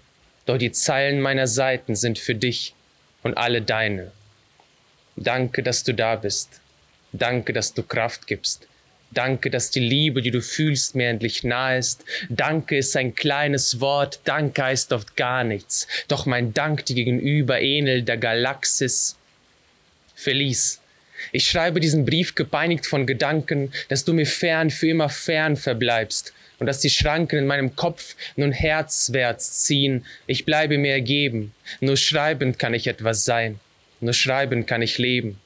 doch 0.46 0.58
die 0.58 0.72
Zeilen 0.72 1.20
meiner 1.20 1.48
Seiten 1.48 1.96
sind 1.96 2.20
für 2.20 2.36
dich 2.36 2.74
und 3.24 3.38
alle 3.38 3.62
deine. 3.62 4.12
Danke, 5.16 5.64
dass 5.64 5.84
du 5.84 5.94
da 5.94 6.16
bist. 6.16 6.62
Danke, 7.12 7.52
dass 7.54 7.74
du 7.74 7.84
Kraft 7.84 8.28
gibst. 8.28 8.68
Danke, 9.14 9.50
dass 9.50 9.72
die 9.72 9.82
Liebe, 9.82 10.22
die 10.22 10.32
du 10.32 10.42
fühlst, 10.42 10.96
mir 10.96 11.10
endlich 11.10 11.44
nahe 11.44 11.78
ist. 11.78 12.06
Danke 12.30 12.78
ist 12.78 12.96
ein 12.96 13.14
kleines 13.14 13.82
Wort, 13.82 14.22
Danke 14.24 14.64
heißt 14.64 14.94
oft 14.94 15.18
gar 15.18 15.44
nichts. 15.44 15.88
Doch 16.08 16.26
mein 16.26 16.54
Dank 16.54 16.86
dir 16.86 16.96
gegenüber 16.96 17.60
ähnelt 17.60 18.08
der 18.08 18.18
Galaxis. 18.18 19.18
Feliz. 20.16 20.80
Ich 21.34 21.46
schreibe 21.50 21.80
diesen 21.80 22.06
Brief 22.06 22.36
gepeinigt 22.36 22.86
von 22.86 23.06
Gedanken, 23.06 23.72
dass 23.90 24.06
du 24.06 24.14
mir 24.14 24.26
fern, 24.26 24.70
für 24.70 24.88
immer 24.88 25.10
fern 25.10 25.58
verbleibst 25.58 26.34
und 26.60 26.68
dass 26.68 26.80
die 26.80 26.90
Schranken 26.90 27.40
in 27.40 27.48
meinem 27.48 27.76
Kopf 27.76 28.16
nun 28.36 28.52
herzwärts 28.52 29.64
ziehen. 29.64 30.06
Ich 30.26 30.46
bleibe 30.46 30.78
mir 30.78 30.94
ergeben. 30.94 31.54
Nur 31.80 31.98
schreibend 31.98 32.60
kann 32.60 32.74
ich 32.74 32.88
etwas 32.88 33.26
sein. 33.26 33.60
Nur 34.00 34.14
schreibend 34.14 34.68
kann 34.68 34.82
ich 34.82 34.98
leben. 34.98 35.40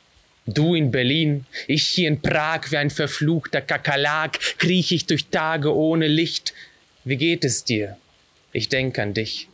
Du 0.47 0.75
in 0.75 0.91
Berlin, 0.91 1.45
ich 1.67 1.87
hier 1.87 2.07
in 2.07 2.21
Prag 2.21 2.69
wie 2.69 2.77
ein 2.77 2.91
verfluchter 2.91 3.61
Kakerlak, 3.61 4.39
kriech 4.59 4.91
ich 4.91 5.07
durch 5.07 5.25
Tage 5.29 5.75
ohne 5.75 6.07
Licht. 6.07 6.53
Wie 7.03 7.17
geht 7.17 7.43
es 7.43 7.63
dir? 7.63 7.97
Ich 8.53 8.69
denk 8.69 8.99
an 8.99 9.15
dich. 9.15 9.47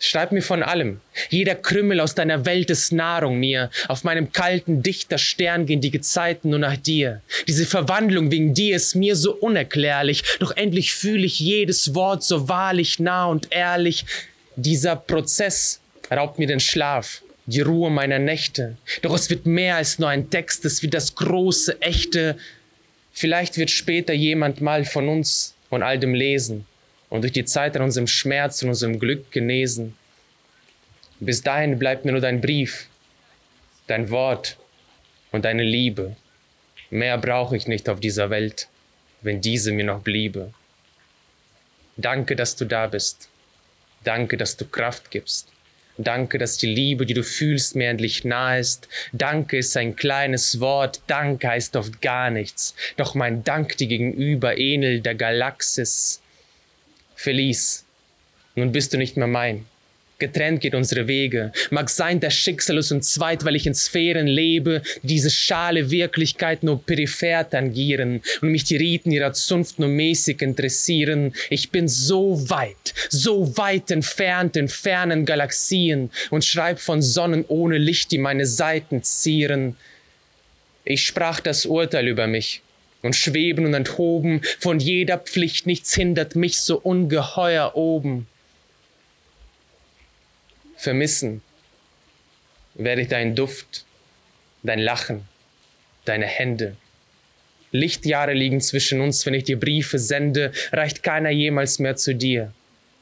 Schreib 0.00 0.32
mir 0.32 0.42
von 0.42 0.64
allem. 0.64 1.00
Jeder 1.30 1.54
Krümmel 1.54 2.00
aus 2.00 2.16
deiner 2.16 2.44
Welt 2.46 2.68
ist 2.68 2.92
Nahrung 2.92 3.38
mir. 3.38 3.70
Auf 3.86 4.02
meinem 4.02 4.32
kalten, 4.32 4.82
dichter 4.82 5.18
Stern 5.18 5.66
gehen 5.66 5.80
die 5.80 5.92
Gezeiten 5.92 6.50
nur 6.50 6.58
nach 6.58 6.76
dir. 6.76 7.22
Diese 7.46 7.66
Verwandlung 7.66 8.32
wegen 8.32 8.54
dir 8.54 8.74
ist 8.74 8.96
mir 8.96 9.14
so 9.14 9.34
unerklärlich. 9.34 10.24
Doch 10.40 10.56
endlich 10.56 10.94
fühle 10.94 11.26
ich 11.26 11.38
jedes 11.38 11.94
Wort 11.94 12.24
so 12.24 12.48
wahrlich, 12.48 12.98
nah 12.98 13.26
und 13.26 13.48
ehrlich. 13.50 14.04
Dieser 14.56 14.96
Prozess 14.96 15.80
raubt 16.10 16.40
mir 16.40 16.48
den 16.48 16.60
Schlaf 16.60 17.22
die 17.48 17.62
Ruhe 17.62 17.90
meiner 17.90 18.18
Nächte. 18.18 18.76
Doch 19.00 19.14
es 19.14 19.30
wird 19.30 19.46
mehr 19.46 19.76
als 19.76 19.98
nur 19.98 20.10
ein 20.10 20.28
Text, 20.28 20.66
es 20.66 20.82
wird 20.82 20.92
das 20.92 21.14
große, 21.14 21.80
echte. 21.80 22.36
Vielleicht 23.12 23.56
wird 23.56 23.70
später 23.70 24.12
jemand 24.12 24.60
mal 24.60 24.84
von 24.84 25.08
uns 25.08 25.54
und 25.70 25.82
all 25.82 25.98
dem 25.98 26.12
lesen 26.12 26.66
und 27.08 27.22
durch 27.22 27.32
die 27.32 27.46
Zeit 27.46 27.74
an 27.74 27.82
unserem 27.82 28.06
Schmerz 28.06 28.62
und 28.62 28.68
unserem 28.68 28.98
Glück 28.98 29.32
genesen. 29.32 29.96
Bis 31.20 31.42
dahin 31.42 31.78
bleibt 31.78 32.04
mir 32.04 32.12
nur 32.12 32.20
dein 32.20 32.42
Brief, 32.42 32.86
dein 33.86 34.10
Wort 34.10 34.58
und 35.32 35.46
deine 35.46 35.64
Liebe. 35.64 36.16
Mehr 36.90 37.16
brauche 37.16 37.56
ich 37.56 37.66
nicht 37.66 37.88
auf 37.88 37.98
dieser 37.98 38.28
Welt, 38.28 38.68
wenn 39.22 39.40
diese 39.40 39.72
mir 39.72 39.84
noch 39.84 40.02
bliebe. 40.02 40.52
Danke, 41.96 42.36
dass 42.36 42.56
du 42.56 42.66
da 42.66 42.86
bist. 42.86 43.30
Danke, 44.04 44.36
dass 44.36 44.56
du 44.56 44.66
Kraft 44.66 45.10
gibst. 45.10 45.48
Danke, 45.98 46.38
dass 46.38 46.56
die 46.56 46.72
Liebe, 46.72 47.06
die 47.06 47.14
du 47.14 47.24
fühlst, 47.24 47.74
mir 47.74 47.90
endlich 47.90 48.24
nahe 48.24 48.60
ist. 48.60 48.86
Danke 49.12 49.58
ist 49.58 49.76
ein 49.76 49.96
kleines 49.96 50.60
Wort. 50.60 51.00
Danke 51.08 51.48
heißt 51.48 51.74
oft 51.74 52.00
gar 52.00 52.30
nichts. 52.30 52.76
Doch 52.96 53.16
mein 53.16 53.42
Dank 53.42 53.76
dir 53.76 53.88
gegenüber 53.88 54.56
ähnelt 54.56 55.04
der 55.04 55.16
Galaxis. 55.16 56.20
Feliz, 57.16 57.84
nun 58.54 58.70
bist 58.70 58.92
du 58.92 58.96
nicht 58.96 59.16
mehr 59.16 59.26
mein. 59.26 59.66
Getrennt 60.20 60.62
geht 60.62 60.74
unsere 60.74 61.06
Wege. 61.06 61.52
Mag 61.70 61.88
sein, 61.88 62.18
das 62.18 62.34
Schicksal 62.34 62.78
ist 62.78 62.90
uns 62.90 63.12
zweit, 63.12 63.44
weil 63.44 63.54
ich 63.54 63.68
in 63.68 63.74
Sphären 63.76 64.26
lebe, 64.26 64.82
diese 65.02 65.30
schale 65.30 65.92
Wirklichkeit 65.92 66.64
nur 66.64 66.84
peripher 66.84 67.48
tangieren 67.48 68.20
und 68.42 68.50
mich 68.50 68.64
die 68.64 68.76
Riten 68.76 69.12
ihrer 69.12 69.32
Zunft 69.32 69.78
nur 69.78 69.88
mäßig 69.88 70.42
interessieren. 70.42 71.34
Ich 71.50 71.70
bin 71.70 71.86
so 71.86 72.50
weit, 72.50 72.94
so 73.10 73.56
weit 73.56 73.92
entfernt 73.92 74.56
in 74.56 74.66
fernen 74.66 75.24
Galaxien 75.24 76.10
und 76.30 76.44
schreib 76.44 76.80
von 76.80 77.00
Sonnen 77.00 77.44
ohne 77.46 77.78
Licht, 77.78 78.10
die 78.10 78.18
meine 78.18 78.44
Seiten 78.46 79.04
zieren. 79.04 79.76
Ich 80.84 81.06
sprach 81.06 81.38
das 81.38 81.64
Urteil 81.64 82.08
über 82.08 82.26
mich 82.26 82.60
und 83.02 83.14
schweben 83.14 83.66
und 83.66 83.74
enthoben, 83.74 84.40
von 84.58 84.80
jeder 84.80 85.18
Pflicht 85.18 85.68
nichts 85.68 85.94
hindert 85.94 86.34
mich 86.34 86.60
so 86.60 86.76
ungeheuer 86.76 87.76
oben 87.76 88.26
vermissen, 90.78 91.42
werde 92.74 93.02
ich 93.02 93.08
deinen 93.08 93.34
Duft, 93.34 93.84
dein 94.62 94.78
Lachen, 94.78 95.28
deine 96.04 96.26
Hände. 96.26 96.76
Lichtjahre 97.72 98.32
liegen 98.32 98.60
zwischen 98.60 99.00
uns, 99.00 99.26
wenn 99.26 99.34
ich 99.34 99.44
dir 99.44 99.60
Briefe 99.60 99.98
sende, 99.98 100.52
reicht 100.72 101.02
keiner 101.02 101.30
jemals 101.30 101.80
mehr 101.80 101.96
zu 101.96 102.14
dir. 102.14 102.52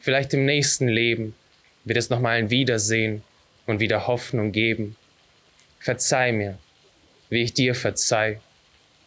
Vielleicht 0.00 0.34
im 0.34 0.44
nächsten 0.44 0.88
Leben 0.88 1.34
wird 1.84 1.98
es 1.98 2.10
nochmal 2.10 2.38
ein 2.38 2.50
Wiedersehen 2.50 3.22
und 3.66 3.78
wieder 3.78 4.06
Hoffnung 4.06 4.50
geben. 4.52 4.96
Verzeih 5.78 6.32
mir, 6.32 6.58
wie 7.28 7.42
ich 7.42 7.52
dir 7.52 7.74
verzeih. 7.74 8.40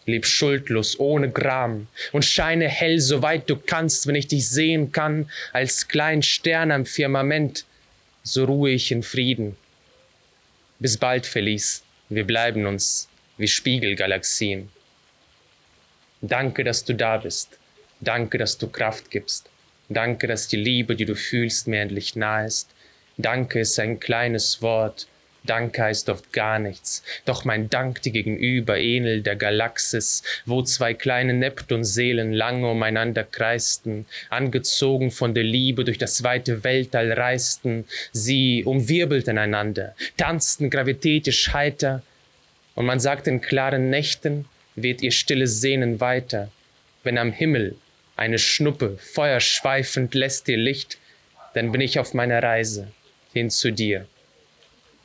Leb 0.05 0.25
schuldlos, 0.25 0.99
ohne 0.99 1.29
Gram 1.29 1.87
und 2.13 2.23
scheine 2.23 2.67
hell, 2.67 2.99
soweit 2.99 3.49
du 3.49 3.57
kannst, 3.57 4.07
wenn 4.07 4.15
ich 4.15 4.27
dich 4.27 4.47
sehen 4.47 4.91
kann, 4.91 5.29
als 5.51 5.87
kleinen 5.87 6.23
Stern 6.23 6.71
am 6.71 6.85
Firmament, 6.85 7.65
so 8.33 8.45
ruhe 8.45 8.71
ich 8.71 8.91
in 8.91 9.03
Frieden. 9.03 9.57
Bis 10.79 10.97
bald, 10.97 11.25
Felice. 11.25 11.81
Wir 12.09 12.25
bleiben 12.25 12.65
uns 12.65 13.09
wie 13.37 13.47
Spiegelgalaxien. 13.47 14.69
Danke, 16.21 16.63
dass 16.63 16.85
du 16.85 16.93
da 16.93 17.17
bist. 17.17 17.57
Danke, 17.99 18.37
dass 18.37 18.57
du 18.57 18.67
Kraft 18.67 19.09
gibst. 19.09 19.49
Danke, 19.89 20.27
dass 20.27 20.47
die 20.47 20.57
Liebe, 20.57 20.95
die 20.95 21.05
du 21.05 21.15
fühlst, 21.15 21.67
mir 21.67 21.81
endlich 21.81 22.15
nahe 22.15 22.45
ist. 22.45 22.69
Danke 23.17 23.61
ist 23.61 23.79
ein 23.79 23.99
kleines 23.99 24.61
Wort, 24.61 25.07
Dank 25.49 25.79
heißt 25.79 26.09
oft 26.09 26.31
gar 26.31 26.59
nichts, 26.59 27.03
doch 27.25 27.43
mein 27.43 27.69
Dank 27.69 28.03
dir 28.03 28.11
gegenüber 28.11 28.77
ähnelt 28.77 29.25
der 29.25 29.35
Galaxis, 29.35 30.21
wo 30.45 30.61
zwei 30.61 30.93
kleine 30.93 31.33
Neptunseelen 31.33 32.33
lange 32.33 32.69
umeinander 32.69 33.23
kreisten, 33.23 34.05
angezogen 34.29 35.09
von 35.09 35.33
der 35.33 35.43
Liebe 35.43 35.83
durch 35.83 35.97
das 35.97 36.23
weite 36.23 36.63
Weltall 36.63 37.11
reisten, 37.11 37.85
sie 38.11 38.63
umwirbelten 38.63 39.39
einander, 39.39 39.95
tanzten 40.17 40.69
gravitätisch 40.69 41.51
heiter. 41.51 42.03
Und 42.75 42.85
man 42.85 42.99
sagt, 42.99 43.27
in 43.27 43.41
klaren 43.41 43.89
Nächten 43.89 44.45
weht 44.75 45.01
ihr 45.01 45.11
stilles 45.11 45.61
Sehnen 45.61 45.99
weiter, 45.99 46.51
wenn 47.03 47.17
am 47.17 47.31
Himmel 47.31 47.75
eine 48.15 48.37
Schnuppe 48.37 48.97
feuerschweifend 48.99 50.13
lässt 50.13 50.47
ihr 50.47 50.57
Licht, 50.57 50.97
dann 51.53 51.71
bin 51.71 51.81
ich 51.81 51.97
auf 51.97 52.13
meiner 52.13 52.43
Reise 52.43 52.91
hin 53.33 53.49
zu 53.49 53.71
dir. 53.71 54.05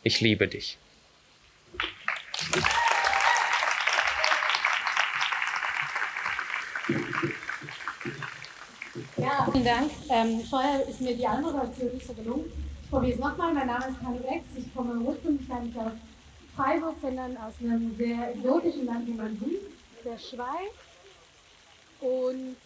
Ich 0.06 0.20
liebe 0.20 0.46
dich. 0.46 0.76
Ja, 9.16 9.48
vielen 9.50 9.64
Dank. 9.64 9.90
Ähm, 10.10 10.44
vorher 10.44 10.86
ist 10.86 11.00
mir 11.00 11.16
die 11.16 11.26
Anmoderation 11.26 11.94
nicht 11.94 12.06
so 12.06 12.12
gelungen. 12.12 12.52
Ich 12.82 12.90
probiere 12.90 13.14
es 13.14 13.18
nochmal. 13.18 13.54
Mein 13.54 13.66
Name 13.66 13.86
ist 13.86 13.98
Kanu 13.98 14.18
Ex. 14.28 14.44
Ich 14.58 14.74
komme 14.74 15.00
ursprünglich 15.00 15.48
gar 15.48 15.60
nicht 15.60 15.78
aus 15.78 15.92
Freiburg, 16.54 16.96
sondern 17.00 17.38
aus 17.38 17.54
einem 17.62 17.96
sehr 17.96 18.30
exotischen 18.34 18.84
Land, 18.84 19.06
wie 19.06 19.14
man 19.14 19.38
sieht, 19.38 19.62
der 20.04 20.18
Schweiz. 20.18 20.76
Und. 22.00 22.56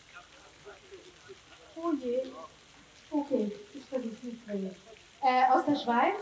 Oh 1.77 1.93
je. 2.03 2.19
Okay, 3.13 3.53
ich 3.75 3.85
versuche 3.85 4.13
es 4.13 4.23
nicht 4.25 4.47
mehr. 4.49 4.75
Äh, 5.23 5.53
aus 5.53 5.65
der 5.67 5.77
Schweiz. 5.77 6.19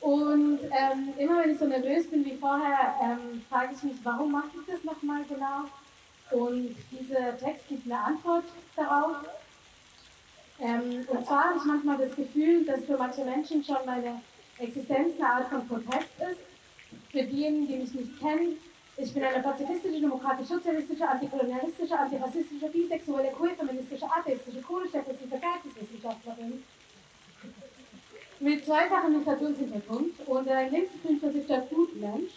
Und 0.00 0.60
ähm, 0.62 1.12
immer 1.18 1.42
wenn 1.42 1.50
ich 1.50 1.58
so 1.58 1.66
nervös 1.66 2.08
bin 2.08 2.24
wie 2.24 2.36
vorher, 2.36 2.94
ähm, 3.02 3.42
frage 3.48 3.74
ich 3.74 3.82
mich, 3.82 3.96
warum 4.04 4.32
mache 4.32 4.50
ich 4.54 4.72
das 4.72 4.84
nochmal 4.84 5.22
genau? 5.28 5.64
Und 6.30 6.76
dieser 6.90 7.36
Text 7.38 7.66
gibt 7.68 7.86
eine 7.86 7.98
Antwort 7.98 8.44
darauf. 8.76 9.16
Ähm, 10.60 11.04
und 11.08 11.26
zwar 11.26 11.44
habe 11.44 11.58
ich 11.58 11.64
manchmal 11.64 11.98
das 11.98 12.14
Gefühl, 12.14 12.64
dass 12.64 12.84
für 12.84 12.96
manche 12.96 13.24
Menschen 13.24 13.64
schon 13.64 13.78
meine 13.86 14.20
Existenz 14.58 15.14
eine 15.16 15.28
Art 15.28 15.48
von 15.48 15.66
Protest 15.66 16.10
ist. 16.30 16.40
Für 17.10 17.22
diejenigen, 17.22 17.66
die 17.66 17.76
mich 17.76 17.94
nicht 17.94 18.20
kennen, 18.20 18.56
ich 18.96 19.14
bin 19.14 19.22
eine 19.22 19.42
pazifistische, 19.42 20.00
demokratisch 20.00 20.48
sozialistische, 20.48 21.08
antikolonialistische, 21.08 21.96
antirassistische, 21.96 22.68
bisexuelle, 22.68 23.30
queer, 23.30 23.54
feministische, 23.54 24.06
atheistische, 24.06 24.60
kohlenstoffwissenschaftliche 24.60 25.40
Geisteswissenschaftlerin 25.40 26.64
mit 28.40 28.64
zweifachem 28.64 29.18
Migrationshintergrund 29.18 30.20
und 30.26 30.48
ein 30.48 30.70
linksgrün 30.70 31.20
versiffter 31.20 31.60
Gutmensch. 31.62 32.32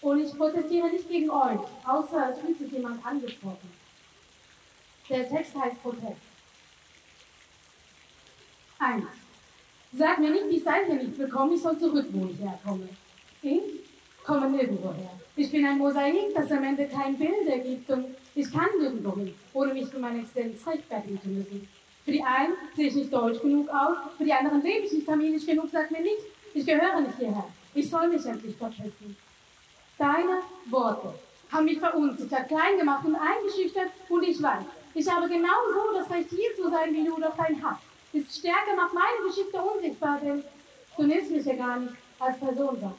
Und 0.00 0.24
ich 0.24 0.36
protestiere 0.36 0.88
nicht 0.88 1.08
gegen 1.08 1.30
euch, 1.30 1.60
außer 1.84 2.30
es 2.30 2.38
fühlt 2.38 2.58
sich 2.58 2.72
jemand 2.72 3.04
angesprochen. 3.04 3.70
Der 5.10 5.28
Text 5.28 5.54
heißt 5.54 5.82
Protest. 5.82 6.22
1. 8.78 9.04
Sag 9.92 10.18
mir 10.20 10.30
nicht, 10.30 10.46
ich 10.50 10.64
sei 10.64 10.86
hier 10.86 10.94
nicht 10.94 11.18
willkommen, 11.18 11.52
ich 11.52 11.60
soll 11.60 11.78
zurück, 11.78 12.06
wo 12.12 12.30
ich 12.30 12.38
herkomme. 12.38 12.88
Ich 13.42 13.60
komme 14.24 14.48
nirgendwo 14.48 14.92
her. 14.94 15.10
Ich 15.36 15.50
bin 15.50 15.66
ein 15.66 15.78
Mosaik, 15.78 16.34
das 16.34 16.50
am 16.52 16.64
Ende 16.64 16.86
kein 16.86 17.18
Bild 17.18 17.46
ergibt 17.46 17.90
und 17.90 18.06
ich 18.34 18.50
kann 18.50 18.68
nirgendwo 18.78 19.16
hin, 19.16 19.34
ohne 19.52 19.74
mich 19.74 19.86
für 19.88 19.98
meine 19.98 20.20
Existenz 20.20 20.66
rechtfertigen 20.66 21.20
zu 21.20 21.28
müssen. 21.28 21.68
Für 22.10 22.16
die 22.16 22.24
einen 22.24 22.54
sehe 22.74 22.88
ich 22.88 22.94
nicht 22.96 23.12
deutsch 23.12 23.40
genug 23.40 23.68
aus, 23.68 23.96
für 24.18 24.24
die 24.24 24.32
anderen 24.32 24.60
lebe 24.62 24.84
ich 24.84 24.92
nicht 24.92 25.06
tamilisch 25.06 25.46
genug, 25.46 25.66
sag 25.70 25.92
mir 25.92 26.00
nicht, 26.00 26.18
ich 26.52 26.66
gehöre 26.66 27.00
nicht 27.02 27.16
hierher. 27.16 27.44
Ich 27.72 27.88
soll 27.88 28.08
mich 28.08 28.26
endlich 28.26 28.56
verpissen. 28.56 29.16
Deine 29.96 30.40
Worte 30.70 31.14
haben 31.52 31.66
mich 31.66 31.78
verunsichert, 31.78 32.48
klein 32.48 32.78
gemacht 32.80 33.04
und 33.04 33.14
eingeschüchtert 33.14 33.92
und 34.08 34.24
ich 34.24 34.42
weiß, 34.42 34.64
ich 34.92 35.08
habe 35.08 35.28
genauso 35.28 35.92
das 35.94 36.10
Recht 36.10 36.30
hier 36.30 36.52
zu 36.56 36.68
sein 36.68 36.92
wie 36.92 37.04
du, 37.04 37.14
doch 37.20 37.36
dein 37.36 37.62
Hass 37.62 37.78
ist 38.12 38.36
stärker, 38.36 38.74
macht 38.74 38.92
meine 38.92 39.28
Geschichte 39.28 39.62
unsichtbar, 39.62 40.18
denn 40.20 40.42
du 40.96 41.02
nimmst 41.04 41.30
mich 41.30 41.44
ja 41.44 41.54
gar 41.54 41.78
nicht 41.78 41.94
als 42.18 42.40
Person 42.40 42.82
wahr. 42.82 42.98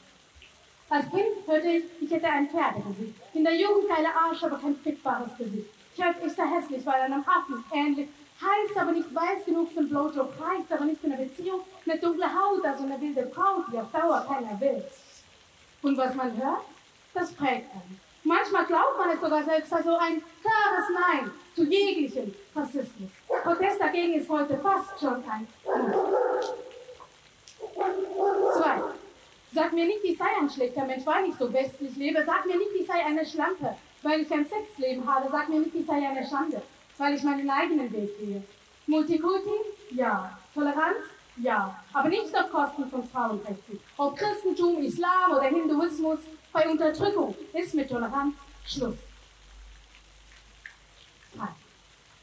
Als 0.88 1.04
Kind 1.10 1.46
hörte 1.46 1.68
ich, 1.68 1.84
ich 2.00 2.10
hätte 2.10 2.28
ein 2.28 2.48
Pferdegesicht. 2.48 3.14
In 3.34 3.44
der 3.44 3.56
Jugend 3.60 3.90
geile 3.94 4.08
Arsch, 4.08 4.42
aber 4.42 4.56
kein 4.56 4.76
fickbares 4.76 5.36
Gesicht. 5.36 5.68
Ich 5.94 6.02
hörte, 6.02 6.26
ich 6.26 6.32
sei 6.32 6.44
hässlich, 6.46 6.86
weil 6.86 7.02
einem 7.02 7.22
Affen 7.28 7.62
ähnlich. 7.74 8.08
Heiß, 8.42 8.76
aber 8.76 8.92
nicht 8.92 9.14
weiß 9.14 9.44
genug 9.46 9.70
für 9.72 9.80
einen 9.80 9.88
Blowjob. 9.88 10.32
Reizt, 10.40 10.72
aber 10.72 10.84
nicht 10.84 11.00
für 11.00 11.06
eine 11.06 11.16
Beziehung. 11.16 11.60
Eine 11.86 11.98
dunkle 12.00 12.26
Haut, 12.26 12.64
also 12.64 12.84
eine 12.84 13.00
wilde 13.00 13.22
Braut, 13.26 13.64
die 13.72 13.78
auf 13.78 13.90
Dauer 13.92 14.24
keiner 14.26 14.60
will. 14.60 14.84
Und 15.82 15.96
was 15.96 16.14
man 16.14 16.36
hört, 16.36 16.62
das 17.14 17.32
prägt 17.32 17.70
einen. 17.72 18.00
Manchmal 18.24 18.66
glaubt 18.66 18.98
man 18.98 19.10
es 19.10 19.20
sogar 19.20 19.42
selbst, 19.42 19.72
also 19.72 19.96
ein 19.96 20.22
klares 20.40 20.88
Nein 20.92 21.30
zu 21.56 21.64
jeglichem 21.64 22.32
Rassismus. 22.54 23.10
Protest 23.42 23.80
dagegen 23.80 24.14
ist 24.14 24.28
heute 24.28 24.56
fast 24.58 25.00
schon 25.00 25.24
ein 25.28 25.48
Muss. 25.64 26.52
Zwei. 28.56 28.82
Sag 29.54 29.72
mir 29.72 29.86
nicht, 29.86 30.04
ich 30.04 30.16
sei 30.16 30.24
ein 30.40 30.48
schlechter 30.48 30.84
Mensch, 30.84 31.04
weil 31.04 31.28
ich 31.28 31.34
so 31.34 31.52
westlich 31.52 31.96
lebe. 31.96 32.24
Sag 32.24 32.46
mir 32.46 32.56
nicht, 32.56 32.70
ich 32.78 32.86
sei 32.86 33.04
eine 33.04 33.26
Schlampe, 33.26 33.76
weil 34.02 34.20
ich 34.20 34.32
ein 34.32 34.46
Sexleben 34.46 35.06
habe. 35.12 35.28
Sag 35.30 35.48
mir 35.48 35.60
nicht, 35.60 35.74
ich 35.74 35.84
sei 35.84 35.94
eine 36.08 36.26
Schande, 36.26 36.62
weil 36.98 37.14
ich 37.14 37.22
meinen 37.22 37.48
eigenen 37.50 37.92
Weg 37.92 38.18
gehe. 38.18 38.42
Multikulti? 38.86 39.50
Ja. 39.90 40.38
Toleranz? 40.54 41.04
Ja. 41.36 41.82
Aber 41.92 42.08
nicht 42.08 42.34
auf 42.36 42.50
Kosten 42.50 42.88
von 42.88 43.08
Frauenrechten. 43.08 43.80
Ob 43.96 44.16
Christentum, 44.16 44.82
Islam 44.82 45.32
oder 45.32 45.44
Hinduismus, 45.44 46.18
bei 46.52 46.68
Unterdrückung 46.68 47.34
ist 47.52 47.74
mit 47.74 47.88
Toleranz 47.88 48.36
Schluss. 48.66 48.96
Nein. 51.34 51.48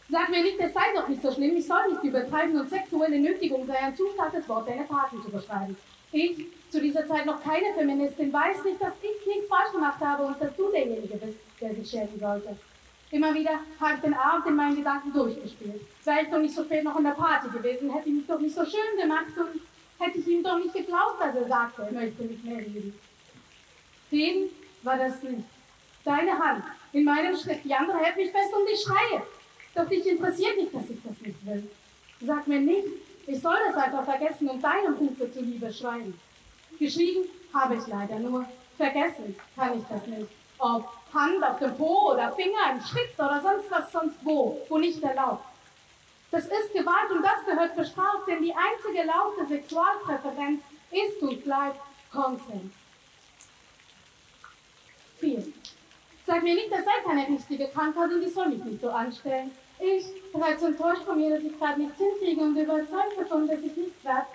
Sag 0.09 0.29
mir 0.29 0.43
nicht, 0.43 0.59
es 0.59 0.73
sei 0.73 0.93
doch 0.95 1.07
nicht 1.07 1.21
so 1.21 1.31
schlimm, 1.31 1.55
ich 1.57 1.67
soll 1.67 1.91
nicht 1.91 2.03
übertreiben 2.03 2.59
und 2.59 2.69
sexuelle 2.69 3.19
Nötigung 3.19 3.65
sei 3.65 3.77
ein 3.77 3.95
zu 3.95 4.07
starkes 4.13 4.47
Wort, 4.49 4.67
deine 4.67 4.87
Taten 4.87 5.21
zu 5.21 5.29
beschreiben. 5.29 5.75
Ich, 6.11 6.47
zu 6.71 6.81
dieser 6.81 7.07
Zeit 7.07 7.25
noch 7.25 7.43
keine 7.43 7.73
Feministin, 7.75 8.33
weiß 8.33 8.63
nicht, 8.63 8.81
dass 8.81 8.93
ich 9.01 9.27
nichts 9.27 9.47
falsch 9.47 9.71
gemacht 9.71 9.99
habe 9.99 10.23
und 10.23 10.41
dass 10.41 10.55
du 10.55 10.71
derjenige 10.71 11.17
bist, 11.17 11.37
der 11.61 11.75
sich 11.75 11.89
schämen 11.89 12.19
sollte. 12.19 12.57
Immer 13.11 13.33
wieder 13.33 13.59
habe 13.79 13.95
ich 13.95 14.01
den 14.01 14.13
Abend 14.13 14.45
in 14.45 14.55
meinen 14.55 14.75
Gedanken 14.75 15.11
durchgespielt. 15.11 15.81
Wäre 16.03 16.21
ich 16.21 16.29
doch 16.29 16.37
nicht 16.37 16.53
so 16.53 16.63
spät 16.63 16.83
noch 16.83 16.97
in 16.97 17.05
der 17.05 17.11
Party 17.11 17.49
gewesen, 17.49 17.91
hätte 17.91 18.07
ich 18.07 18.15
mich 18.15 18.27
doch 18.27 18.39
nicht 18.39 18.55
so 18.55 18.63
schön 18.63 18.99
gemacht 18.99 19.35
und 19.35 19.61
hätte 19.99 20.19
ich 20.19 20.27
ihm 20.27 20.43
doch 20.43 20.57
nicht 20.57 20.73
geglaubt, 20.73 21.19
dass 21.19 21.35
er 21.35 21.47
sagte, 21.47 21.83
er 21.83 21.91
möchte 21.91 22.23
mich 22.23 22.43
mehr 22.43 22.61
lieben. 22.61 22.93
Dem 24.11 24.49
war 24.83 24.97
das 24.97 25.21
nicht. 25.23 25.43
Deine 26.05 26.37
Hand 26.37 26.63
in 26.93 27.03
meinem 27.03 27.35
Schritt, 27.35 27.63
die 27.63 27.73
andere 27.73 27.97
hält 27.97 28.15
mich 28.15 28.31
fest 28.31 28.53
und 28.53 28.69
ich 28.71 28.81
schreie. 28.81 29.23
Doch 29.75 29.87
dich 29.87 30.05
interessiert 30.07 30.57
nicht, 30.57 30.73
dass 30.73 30.89
ich 30.89 30.97
das 31.03 31.19
nicht 31.21 31.45
will. 31.45 31.69
Sag 32.21 32.47
mir 32.47 32.59
nicht, 32.59 32.87
ich 33.27 33.39
soll 33.39 33.57
das 33.67 33.75
einfach 33.75 34.03
vergessen 34.05 34.49
und 34.49 34.63
deinem 34.63 34.93
Rufe 34.95 35.31
zuliebe 35.31 35.71
schweigen. 35.71 36.19
Geschwiegen 36.79 37.23
habe 37.53 37.75
ich 37.75 37.87
leider 37.87 38.19
nur. 38.19 38.45
Vergessen 38.77 39.35
kann 39.55 39.77
ich 39.77 39.85
das 39.89 40.05
nicht. 40.07 40.27
Ob 40.57 40.89
Hand 41.13 41.43
auf 41.43 41.59
dem 41.59 41.75
Po 41.75 42.11
oder 42.13 42.31
Finger 42.33 42.71
im 42.71 42.81
Schritt 42.81 43.13
oder 43.17 43.41
sonst 43.41 43.69
was 43.71 43.91
sonst 43.91 44.17
wo, 44.23 44.59
wo 44.69 44.77
nicht 44.77 45.01
erlaubt. 45.03 45.45
Das 46.31 46.45
ist 46.45 46.73
Gewalt 46.73 47.11
und 47.11 47.23
das 47.23 47.43
gehört 47.45 47.75
bestraft, 47.75 48.27
denn 48.27 48.43
die 48.43 48.53
einzige 48.53 49.05
laute 49.05 49.47
Sexualpräferenz 49.47 50.61
ist 50.91 51.21
und 51.21 51.43
bleibt 51.43 51.79
Konsens. 52.11 52.73
4. 55.19 55.43
Sag 56.25 56.43
mir 56.43 56.53
nicht, 56.53 56.71
das 56.71 56.85
sei 56.85 56.91
keine 57.03 57.27
richtige 57.27 57.67
Krankheit 57.69 58.11
und 58.11 58.21
ich 58.21 58.33
soll 58.33 58.49
mich 58.49 58.63
nicht 58.63 58.81
so 58.81 58.89
anstellen. 58.89 59.51
Ich, 59.79 60.05
bereits 60.31 60.61
enttäuscht 60.61 61.03
von 61.03 61.17
mir, 61.17 61.31
dass 61.31 61.43
ich 61.43 61.57
gerade 61.57 61.81
nichts 61.81 61.97
hinkriege 61.97 62.41
und 62.41 62.55
überzeugt 62.55 63.17
davon, 63.17 63.47
dass 63.47 63.59
ich 63.61 63.75
nichts 63.75 64.03
wert. 64.03 64.27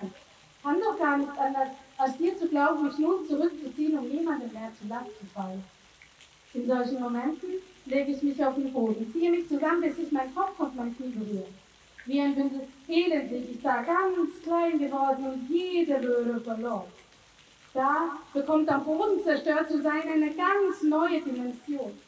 Kann 0.63 0.81
doch 0.81 0.99
gar 0.99 1.19
nicht 1.19 1.39
anders, 1.39 1.69
als 1.99 2.17
dir 2.17 2.37
zu 2.37 2.49
glauben, 2.49 2.87
mich 2.87 2.99
nun 2.99 3.27
zurückzuziehen, 3.27 3.99
um 3.99 4.09
niemandem 4.09 4.53
mehr 4.53 4.73
zu 4.81 4.89
Last 4.89 5.17
zu 5.19 5.27
fallen. 5.27 5.63
In 6.55 6.67
solchen 6.69 7.01
Momenten 7.01 7.51
lege 7.87 8.13
ich 8.13 8.23
mich 8.23 8.43
auf 8.45 8.55
den 8.55 8.73
Boden, 8.73 9.11
ziehe 9.13 9.31
mich 9.31 9.49
zusammen, 9.49 9.83
bis 9.83 9.97
sich 9.97 10.13
mein 10.13 10.33
Kopf 10.35 10.59
und 10.61 10.77
mein 10.77 10.97
Knie 10.97 11.09
berühren. 11.09 11.55
Wie 12.07 12.21
ein 12.21 12.35
Bündel 12.35 12.69
Elend 12.89 13.31
liege 13.33 13.53
ich 13.53 13.63
da, 13.63 13.83
ganz 13.83 14.41
klein 14.43 14.79
geworden 14.79 15.27
und 15.27 15.51
jede 15.51 16.01
Würde 16.01 16.41
verloren. 16.41 16.87
Da 17.73 18.17
bekommt 18.33 18.69
am 18.69 18.85
Boden 18.85 19.21
zerstört 19.23 19.69
zu 19.69 19.83
sein 19.83 20.03
eine 20.03 20.31
ganz 20.33 20.83
neue 20.83 21.21
Dimension. 21.21 21.99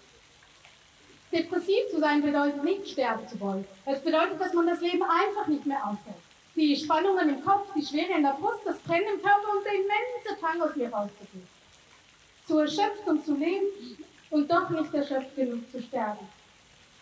Depressiv 1.33 1.91
zu 1.91 1.99
sein 1.99 2.23
bedeutet 2.23 2.63
nicht 2.63 2.89
sterben 2.89 3.27
zu 3.27 3.41
wollen. 3.41 3.65
Es 3.85 4.01
bedeutet, 4.01 4.41
dass 4.41 4.55
man 4.55 4.69
das 4.69 4.81
Leben 4.81 5.03
einfach 5.03 5.49
nicht 5.49 5.67
mehr 5.67 5.85
aushält. 5.85 6.23
Die 6.55 6.77
Spannungen 6.77 7.31
im 7.31 7.45
Kopf, 7.45 7.67
die 7.75 7.85
Schwere 7.85 8.17
in 8.17 8.23
der 8.23 8.37
Brust, 8.41 8.61
das 8.65 8.79
Brennen 8.79 9.15
im 9.15 9.23
Körper 9.23 9.57
und 9.57 9.65
der 9.65 9.75
immense 9.75 10.41
Drang 10.41 10.63
aus 10.63 10.77
mir 10.77 10.89
rauszugehen. 10.89 11.49
Zu 12.47 12.59
erschöpft, 12.61 13.07
um 13.07 13.23
zu 13.25 13.35
leben 13.35 13.67
und 14.31 14.51
doch 14.51 14.71
nicht 14.71 14.93
erschöpft 14.95 15.35
genug 15.37 15.71
zu 15.71 15.81
sterben. 15.83 16.27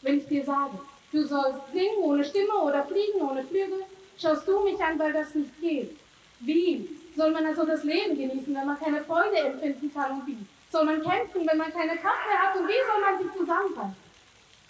Wenn 0.03 0.19
ich 0.19 0.27
dir 0.27 0.45
sage, 0.45 0.79
du 1.13 1.25
sollst 1.25 1.73
singen 1.73 1.99
ohne 2.03 2.25
Stimme 2.25 2.55
oder 2.63 2.85
fliegen 2.85 3.21
ohne 3.21 3.43
Flügel, 3.45 3.85
schaust 4.19 4.47
du 4.47 4.61
mich 4.61 4.79
an, 4.83 4.99
weil 4.99 5.13
das 5.13 5.35
nicht 5.35 5.61
geht. 5.61 5.97
Wie 6.41 6.89
soll 7.17 7.31
man 7.31 7.47
also 7.47 7.65
das 7.65 7.85
Leben 7.85 8.17
genießen, 8.17 8.55
wenn 8.55 8.67
man 8.67 8.79
keine 8.79 9.03
Freude 9.03 9.37
empfinden 9.37 9.93
kann 9.93 10.21
und 10.21 10.27
wie? 10.27 10.39
Soll 10.71 10.85
man 10.85 11.03
kämpfen, 11.03 11.47
wenn 11.47 11.57
man 11.57 11.73
keine 11.73 11.97
Kraft 11.97 12.27
mehr 12.29 12.39
hat 12.39 12.57
und 12.57 12.69
wie 12.69 12.83
soll 12.91 13.01
man 13.01 13.23
sich 13.23 13.33
zusammenfassen? 13.39 13.97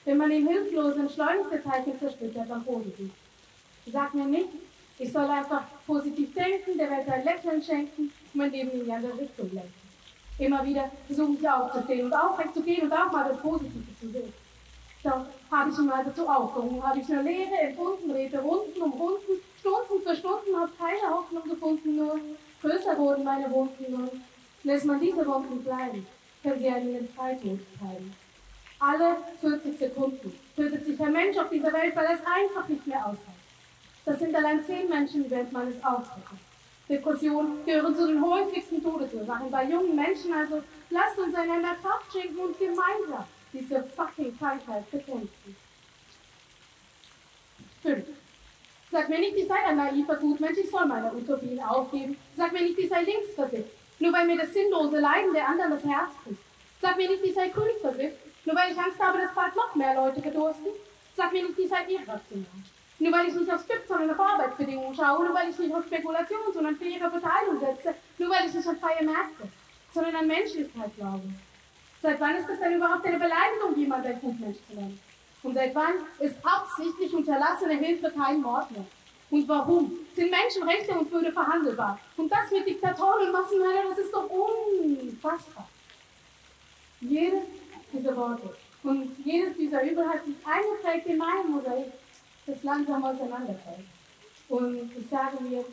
Wenn 0.05 0.19
man 0.19 0.31
im 0.31 0.47
hilflosen, 0.47 1.03
entschleunigte 1.03 1.63
Teilchen 1.63 1.99
zersplittert 1.99 2.51
am 2.51 2.63
Boden 2.63 2.93
liegt. 2.99 3.15
Sag 3.91 4.15
mir 4.15 4.27
nicht, 4.27 4.49
ich 4.99 5.11
soll 5.11 5.25
einfach 5.25 5.65
positiv 5.87 6.35
denken, 6.35 6.77
der 6.77 6.91
Welt 6.91 7.09
ein 7.09 7.25
Lächeln 7.25 7.63
schenken 7.63 8.13
mein 8.35 8.51
Leben 8.51 8.71
in 8.73 8.85
die 8.85 8.93
andere 8.93 9.19
Richtung 9.19 9.51
lenken. 9.53 9.84
Immer 10.39 10.65
wieder 10.65 10.91
versuche 11.07 11.33
ich 11.41 11.49
aufzustehen 11.49 12.07
und 12.07 12.13
aufrecht 12.13 12.55
zu 12.55 12.63
gehen 12.63 12.85
und 12.85 12.93
auch 12.93 13.13
mal 13.13 13.29
das 13.29 13.39
Positive 13.39 13.85
zu 14.01 14.09
sehen. 14.09 14.33
Doch 15.05 15.27
habe 15.51 15.71
ich 15.71 15.79
ihn 15.79 15.87
mal 15.87 16.05
dazu 16.05 16.27
aufgehoben, 16.27 16.83
habe 16.83 16.99
ich 16.99 17.09
nur 17.09 17.23
Leere 17.23 17.55
empfunden, 17.61 18.09
drehte 18.11 18.41
Runden 18.41 18.83
um 18.83 18.93
Runden, 18.93 19.41
Stunden 19.61 20.03
für 20.03 20.17
Stunden, 20.17 20.57
habe 20.59 20.73
keine 20.79 21.15
Hoffnung 21.15 21.45
gefunden, 21.45 21.97
nur 21.97 22.19
größer 22.63 22.97
wurden 22.97 23.23
meine 23.23 23.51
Wunden 23.51 23.95
und 23.95 24.11
lässt 24.63 24.87
man 24.87 25.01
diese 25.01 25.27
Wunden 25.27 25.63
bleiben, 25.63 26.07
können 26.43 26.59
sie 26.59 26.69
einen 26.69 26.97
in 26.97 27.09
Freitod 27.09 27.61
treiben. 27.79 28.15
Alle 28.81 29.17
40 29.41 29.79
Sekunden 29.79 30.35
tötet 30.57 30.85
sich 30.85 31.01
ein 31.01 31.13
Mensch 31.13 31.37
auf 31.37 31.51
dieser 31.51 31.73
Welt, 31.73 31.95
weil 31.95 32.07
es 32.07 32.21
einfach 32.27 32.67
nicht 32.69 32.87
mehr 32.87 33.07
aushält. 33.07 33.21
Das 34.05 34.19
sind 34.19 34.35
allein 34.35 34.65
10 34.65 34.89
Menschen 34.89 35.31
während 35.31 35.53
meines 35.53 35.83
Auftritts. 35.85 36.44
Depressionen 36.89 37.65
gehören 37.65 37.97
zu 37.97 38.07
den 38.07 38.23
häufigsten 38.23 38.83
Todesursachen 38.83 39.51
bei 39.51 39.65
jungen 39.65 39.97
Menschen, 39.97 40.33
also 40.33 40.63
lasst 40.91 41.19
uns 41.19 41.35
einander 41.35 41.75
Kraft 41.83 42.13
schenken 42.13 42.39
und 42.39 42.59
gemeinsam 42.59 43.25
diese 43.53 43.83
fucking 43.97 44.37
Krankheit 44.39 44.91
bekämpfen. 44.91 45.57
5. 47.83 48.05
Sag 48.91 49.09
mir 49.09 49.19
nicht, 49.19 49.37
ich 49.37 49.49
sei 49.49 49.57
ein 49.67 49.77
naiver 49.77 50.17
Gutmensch, 50.17 50.59
ich 50.59 50.71
soll 50.71 50.87
meine 50.87 51.13
Utopien 51.13 51.61
aufgeben. 51.61 52.17
Sag 52.37 52.53
mir 52.53 52.63
nicht, 52.63 52.79
ich 52.79 52.89
sei 52.89 53.03
linksversifft, 53.03 53.71
nur 53.99 54.13
weil 54.13 54.27
mir 54.27 54.39
das 54.39 54.53
sinnlose 54.53 55.01
Leiden 55.01 55.33
der 55.33 55.49
anderen 55.49 55.71
das 55.73 55.85
Herz 55.85 56.11
bricht. 56.23 56.41
Sag 56.81 56.97
mir 56.97 57.11
nicht, 57.11 57.25
ich 57.25 57.35
sei 57.35 57.49
grünversifft, 57.49 58.19
nur 58.45 58.57
weil 58.57 58.73
ich 58.73 58.79
Angst 58.79 59.01
habe, 59.01 59.19
dass 59.19 59.35
bald 59.35 59.57
noch 59.57 59.75
mehr 59.75 59.95
Leute 59.95 60.21
verdursten. 60.21 60.73
Sag 61.17 61.33
mir 61.33 61.45
nicht, 61.45 61.59
ich 61.59 61.69
sei 61.69 61.85
irrational. 61.89 62.47
Nur 62.99 63.13
weil 63.13 63.29
ich 63.29 63.35
nicht 63.35 63.53
auf 63.53 63.63
Stück, 63.63 63.83
sondern 63.89 64.11
auf 64.11 64.21
Arbeitsbedingungen 64.21 64.95
schaue, 64.95 65.25
nur 65.25 65.35
weil 65.35 65.51
ich 65.51 65.59
nicht 65.59 65.75
auf 65.75 65.85
Spekulation, 65.85 66.53
sondern 66.53 66.77
faire 66.77 67.11
Verteilung 67.11 67.61
setze, 67.61 67.95
nur 68.19 68.31
weil 68.31 68.47
ich 68.47 68.55
nicht 68.55 68.69
an 68.69 68.79
freie 68.79 69.05
Märkte, 69.05 69.49
sondern 69.93 70.17
an 70.17 70.27
Menschlichkeit 70.27 70.97
glaube. 70.97 71.29
Seit 72.01 72.21
wann 72.21 72.37
ist 72.37 72.49
es 72.49 72.61
denn 72.61 72.77
überhaupt 72.77 73.05
eine 73.07 73.19
Beleidigung, 73.19 73.77
jemand 73.77 74.07
ein 74.07 74.21
Gutmensch 74.21 74.59
zu 74.69 74.77
nennen? 74.77 75.01
Und 75.43 75.55
seit 75.55 75.75
wann 75.75 75.95
ist 76.21 76.37
absichtlich 76.43 77.13
unterlassene 77.13 77.75
Hilfe 77.75 78.11
kein 78.11 78.41
Mord 78.41 78.71
mehr? 78.71 78.85
Und 79.31 79.49
warum? 79.49 79.93
Sind 80.15 80.31
Menschenrechte 80.31 80.93
und 80.93 81.11
Würde 81.11 81.33
verhandelbar? 81.33 81.99
Und 82.17 82.31
das 82.31 82.51
mit 82.51 82.67
Diktatoren 82.67 83.27
und 83.27 83.33
Massenmördern, 83.33 83.87
das 83.91 83.99
ist 83.99 84.15
doch 84.15 84.29
unfassbar. 84.31 85.69
Jedes 87.01 87.43
dieser 87.93 88.17
Worte 88.17 88.55
und 88.83 89.17
jedes 89.25 89.57
dieser 89.57 89.83
Übel 89.83 90.09
hat 90.09 90.25
sich 90.25 90.35
eingeprägt 90.45 91.07
in 91.07 91.19
meinem 91.19 91.51
Mosaik 91.51 91.93
das 92.47 92.63
langsam 92.63 93.05
auseinanderfällt. 93.05 93.87
Und 94.49 94.93
ich 94.97 95.09
sage 95.11 95.43
mir, 95.43 95.65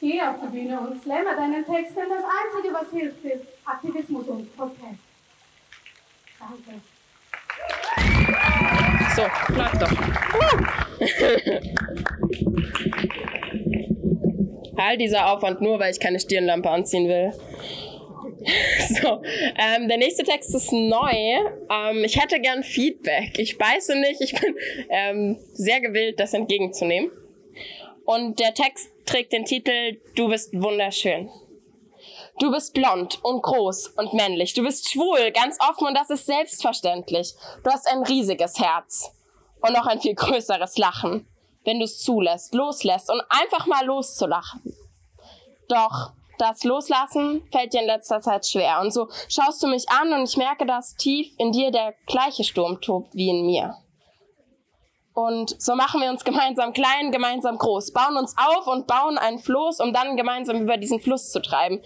geh 0.00 0.20
auf 0.22 0.36
die 0.42 0.48
Bühne 0.48 0.80
und 0.80 1.02
slammer 1.02 1.36
deinen 1.36 1.64
Text, 1.64 1.96
denn 1.96 2.08
das 2.08 2.24
Einzige, 2.24 2.74
was 2.74 2.90
hilft, 2.90 3.24
ist 3.24 3.44
Aktivismus 3.64 4.26
und 4.26 4.56
Protest. 4.56 5.00
Danke. 6.38 6.80
So, 9.14 9.22
läuft 9.54 9.82
doch. 9.82 9.92
All 14.76 14.98
dieser 14.98 15.32
Aufwand 15.32 15.60
nur, 15.62 15.78
weil 15.78 15.92
ich 15.92 16.00
keine 16.00 16.20
Stirnlampe 16.20 16.70
anziehen 16.70 17.08
will. 17.08 17.32
So, 18.78 19.22
ähm, 19.56 19.88
der 19.88 19.98
nächste 19.98 20.22
Text 20.22 20.54
ist 20.54 20.72
neu. 20.72 21.10
Ähm, 21.70 22.04
ich 22.04 22.20
hätte 22.20 22.40
gern 22.40 22.62
Feedback. 22.62 23.38
Ich 23.38 23.58
beiße 23.58 23.96
nicht, 23.96 24.20
ich 24.20 24.38
bin 24.40 24.54
ähm, 24.88 25.38
sehr 25.52 25.80
gewillt, 25.80 26.20
das 26.20 26.32
entgegenzunehmen. 26.34 27.10
Und 28.04 28.38
der 28.38 28.54
Text 28.54 28.88
trägt 29.04 29.32
den 29.32 29.44
Titel 29.44 30.00
Du 30.14 30.28
bist 30.28 30.52
wunderschön. 30.54 31.28
Du 32.38 32.52
bist 32.52 32.74
blond 32.74 33.18
und 33.24 33.42
groß 33.42 33.88
und 33.96 34.12
männlich. 34.12 34.52
Du 34.54 34.62
bist 34.62 34.90
schwul, 34.90 35.32
ganz 35.32 35.58
offen 35.60 35.88
und 35.88 35.94
das 35.94 36.10
ist 36.10 36.26
selbstverständlich. 36.26 37.34
Du 37.64 37.70
hast 37.70 37.88
ein 37.88 38.02
riesiges 38.02 38.58
Herz 38.58 39.10
und 39.62 39.72
noch 39.72 39.86
ein 39.86 40.00
viel 40.00 40.14
größeres 40.14 40.76
Lachen, 40.76 41.26
wenn 41.64 41.78
du 41.78 41.86
es 41.86 41.98
zulässt, 41.98 42.54
loslässt 42.54 43.10
und 43.10 43.22
einfach 43.30 43.66
mal 43.66 43.84
loszulachen. 43.86 44.76
Doch 45.68 46.12
das 46.38 46.64
Loslassen 46.64 47.42
fällt 47.50 47.72
dir 47.72 47.80
in 47.80 47.86
letzter 47.86 48.20
Zeit 48.20 48.46
schwer. 48.46 48.80
Und 48.80 48.92
so 48.92 49.08
schaust 49.28 49.62
du 49.62 49.66
mich 49.66 49.88
an 49.88 50.12
und 50.12 50.28
ich 50.28 50.36
merke, 50.36 50.66
dass 50.66 50.96
tief 50.96 51.32
in 51.38 51.52
dir 51.52 51.70
der 51.70 51.94
gleiche 52.06 52.44
Sturm 52.44 52.80
tobt 52.80 53.14
wie 53.14 53.30
in 53.30 53.46
mir. 53.46 53.76
Und 55.14 55.60
so 55.60 55.74
machen 55.74 56.02
wir 56.02 56.10
uns 56.10 56.24
gemeinsam 56.24 56.74
klein, 56.74 57.10
gemeinsam 57.10 57.56
groß, 57.56 57.92
bauen 57.92 58.18
uns 58.18 58.34
auf 58.36 58.66
und 58.66 58.86
bauen 58.86 59.16
einen 59.16 59.38
Floß, 59.38 59.80
um 59.80 59.94
dann 59.94 60.16
gemeinsam 60.16 60.60
über 60.60 60.76
diesen 60.76 61.00
Fluss 61.00 61.30
zu 61.30 61.40
treiben. 61.40 61.80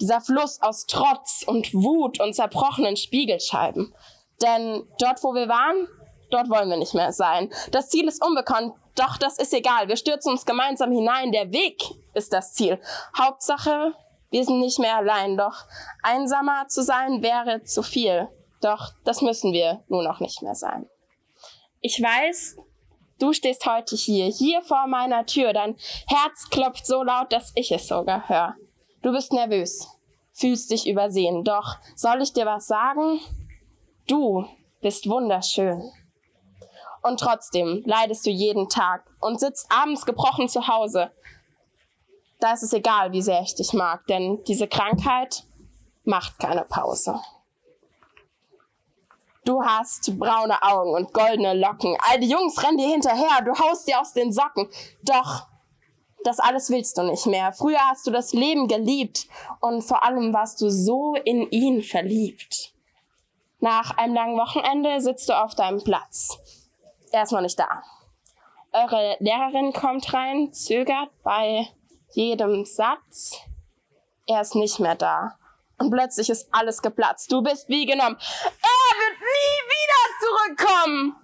Dieser 0.00 0.20
Fluss 0.20 0.60
aus 0.60 0.86
Trotz 0.86 1.44
und 1.46 1.72
Wut 1.72 2.18
und 2.20 2.34
zerbrochenen 2.34 2.96
Spiegelscheiben. 2.96 3.94
Denn 4.42 4.88
dort, 4.98 5.22
wo 5.22 5.34
wir 5.34 5.48
waren, 5.48 5.86
dort 6.32 6.50
wollen 6.50 6.68
wir 6.68 6.76
nicht 6.76 6.94
mehr 6.94 7.12
sein. 7.12 7.48
Das 7.70 7.90
Ziel 7.90 8.08
ist 8.08 8.24
unbekannt, 8.24 8.74
doch 8.96 9.18
das 9.18 9.38
ist 9.38 9.54
egal. 9.54 9.86
Wir 9.86 9.96
stürzen 9.96 10.32
uns 10.32 10.44
gemeinsam 10.44 10.90
hinein. 10.90 11.30
Der 11.30 11.52
Weg 11.52 11.80
ist 12.14 12.32
das 12.32 12.52
Ziel. 12.52 12.80
Hauptsache, 13.16 13.94
wir 14.30 14.44
sind 14.44 14.60
nicht 14.60 14.78
mehr 14.78 14.96
allein. 14.96 15.36
Doch 15.36 15.64
einsamer 16.02 16.66
zu 16.68 16.82
sein 16.82 17.22
wäre 17.22 17.62
zu 17.64 17.82
viel. 17.82 18.28
Doch 18.60 18.92
das 19.04 19.20
müssen 19.20 19.52
wir 19.52 19.84
nun 19.88 20.04
noch 20.04 20.20
nicht 20.20 20.42
mehr 20.42 20.54
sein. 20.54 20.88
Ich 21.80 22.00
weiß, 22.00 22.56
du 23.18 23.32
stehst 23.32 23.66
heute 23.66 23.94
hier, 23.94 24.26
hier 24.26 24.62
vor 24.62 24.86
meiner 24.86 25.26
Tür. 25.26 25.52
Dein 25.52 25.76
Herz 26.06 26.48
klopft 26.50 26.86
so 26.86 27.02
laut, 27.02 27.32
dass 27.32 27.52
ich 27.54 27.70
es 27.72 27.86
sogar 27.86 28.28
höre. 28.28 28.54
Du 29.02 29.12
bist 29.12 29.32
nervös, 29.32 29.86
fühlst 30.32 30.70
dich 30.70 30.88
übersehen. 30.88 31.44
Doch 31.44 31.76
soll 31.94 32.22
ich 32.22 32.32
dir 32.32 32.46
was 32.46 32.66
sagen? 32.66 33.20
Du 34.06 34.46
bist 34.80 35.08
wunderschön. 35.08 35.92
Und 37.02 37.20
trotzdem 37.20 37.82
leidest 37.84 38.24
du 38.24 38.30
jeden 38.30 38.70
Tag 38.70 39.04
und 39.20 39.38
sitzt 39.38 39.70
abends 39.70 40.06
gebrochen 40.06 40.48
zu 40.48 40.68
Hause. 40.68 41.10
Da 42.40 42.52
ist 42.52 42.62
es 42.62 42.72
egal, 42.72 43.12
wie 43.12 43.22
sehr 43.22 43.40
ich 43.42 43.54
dich 43.54 43.72
mag, 43.72 44.06
denn 44.06 44.42
diese 44.44 44.68
Krankheit 44.68 45.44
macht 46.04 46.38
keine 46.38 46.64
Pause. 46.64 47.20
Du 49.44 49.62
hast 49.62 50.18
braune 50.18 50.62
Augen 50.62 50.94
und 50.94 51.12
goldene 51.12 51.54
Locken. 51.54 51.96
All 52.08 52.18
die 52.18 52.28
Jungs 52.28 52.62
rennen 52.62 52.78
dir 52.78 52.88
hinterher, 52.88 53.42
du 53.44 53.52
haust 53.52 53.86
sie 53.86 53.94
aus 53.94 54.12
den 54.12 54.32
Socken. 54.32 54.68
Doch 55.02 55.46
das 56.24 56.40
alles 56.40 56.70
willst 56.70 56.96
du 56.96 57.02
nicht 57.02 57.26
mehr. 57.26 57.52
Früher 57.52 57.80
hast 57.80 58.06
du 58.06 58.10
das 58.10 58.32
Leben 58.32 58.68
geliebt 58.68 59.26
und 59.60 59.82
vor 59.82 60.02
allem 60.04 60.32
warst 60.32 60.60
du 60.62 60.70
so 60.70 61.14
in 61.14 61.50
ihn 61.50 61.82
verliebt. 61.82 62.72
Nach 63.60 63.96
einem 63.98 64.14
langen 64.14 64.38
Wochenende 64.38 65.00
sitzt 65.00 65.28
du 65.28 65.34
auf 65.34 65.54
deinem 65.54 65.82
Platz 65.84 66.38
er 67.14 67.22
ist 67.22 67.32
noch 67.32 67.40
nicht 67.40 67.58
da. 67.58 67.82
Eure 68.72 69.16
Lehrerin 69.20 69.72
kommt 69.72 70.12
rein, 70.12 70.52
zögert 70.52 71.10
bei 71.22 71.68
jedem 72.14 72.64
Satz. 72.64 73.36
Er 74.26 74.40
ist 74.40 74.54
nicht 74.54 74.78
mehr 74.78 74.94
da. 74.94 75.38
Und 75.78 75.90
plötzlich 75.90 76.30
ist 76.30 76.48
alles 76.52 76.82
geplatzt. 76.82 77.30
Du 77.30 77.42
bist 77.42 77.68
wie 77.68 77.84
genommen. 77.84 78.16
Er 78.18 78.96
wird 78.98 79.20
nie 79.20 79.60
wieder 79.74 80.66
zurückkommen! 80.66 81.16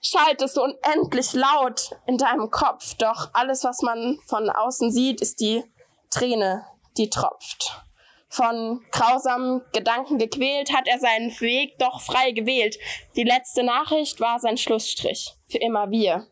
Schaltest 0.00 0.56
du 0.56 0.62
unendlich 0.62 1.32
laut 1.32 1.90
in 2.06 2.18
deinem 2.18 2.50
Kopf. 2.50 2.94
Doch 2.94 3.30
alles, 3.34 3.62
was 3.64 3.82
man 3.82 4.18
von 4.26 4.50
außen 4.50 4.90
sieht, 4.90 5.20
ist 5.20 5.40
die 5.40 5.62
Träne, 6.10 6.66
die 6.96 7.08
tropft. 7.08 7.80
Von 8.28 8.84
grausamen 8.90 9.62
Gedanken 9.72 10.18
gequält, 10.18 10.72
hat 10.72 10.88
er 10.88 10.98
seinen 10.98 11.30
Weg 11.40 11.78
doch 11.78 12.00
frei 12.00 12.32
gewählt. 12.32 12.78
Die 13.14 13.24
letzte 13.24 13.62
Nachricht 13.62 14.20
war 14.20 14.40
sein 14.40 14.56
Schlussstrich. 14.56 15.34
Für 15.46 15.58
immer 15.58 15.90
wir. 15.90 16.26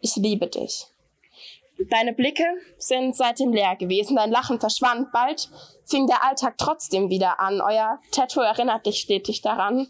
Ich 0.00 0.16
liebe 0.16 0.48
dich. 0.48 0.86
Deine 1.78 2.12
Blicke 2.12 2.44
sind 2.76 3.14
seitdem 3.14 3.52
leer 3.52 3.76
gewesen, 3.76 4.16
dein 4.16 4.30
Lachen 4.30 4.58
verschwand. 4.58 5.12
Bald 5.12 5.48
fing 5.84 6.06
der 6.06 6.24
Alltag 6.24 6.58
trotzdem 6.58 7.08
wieder 7.08 7.40
an. 7.40 7.60
Euer 7.60 8.00
Tattoo 8.10 8.40
erinnert 8.40 8.86
dich 8.86 9.00
stetig 9.00 9.42
daran. 9.42 9.88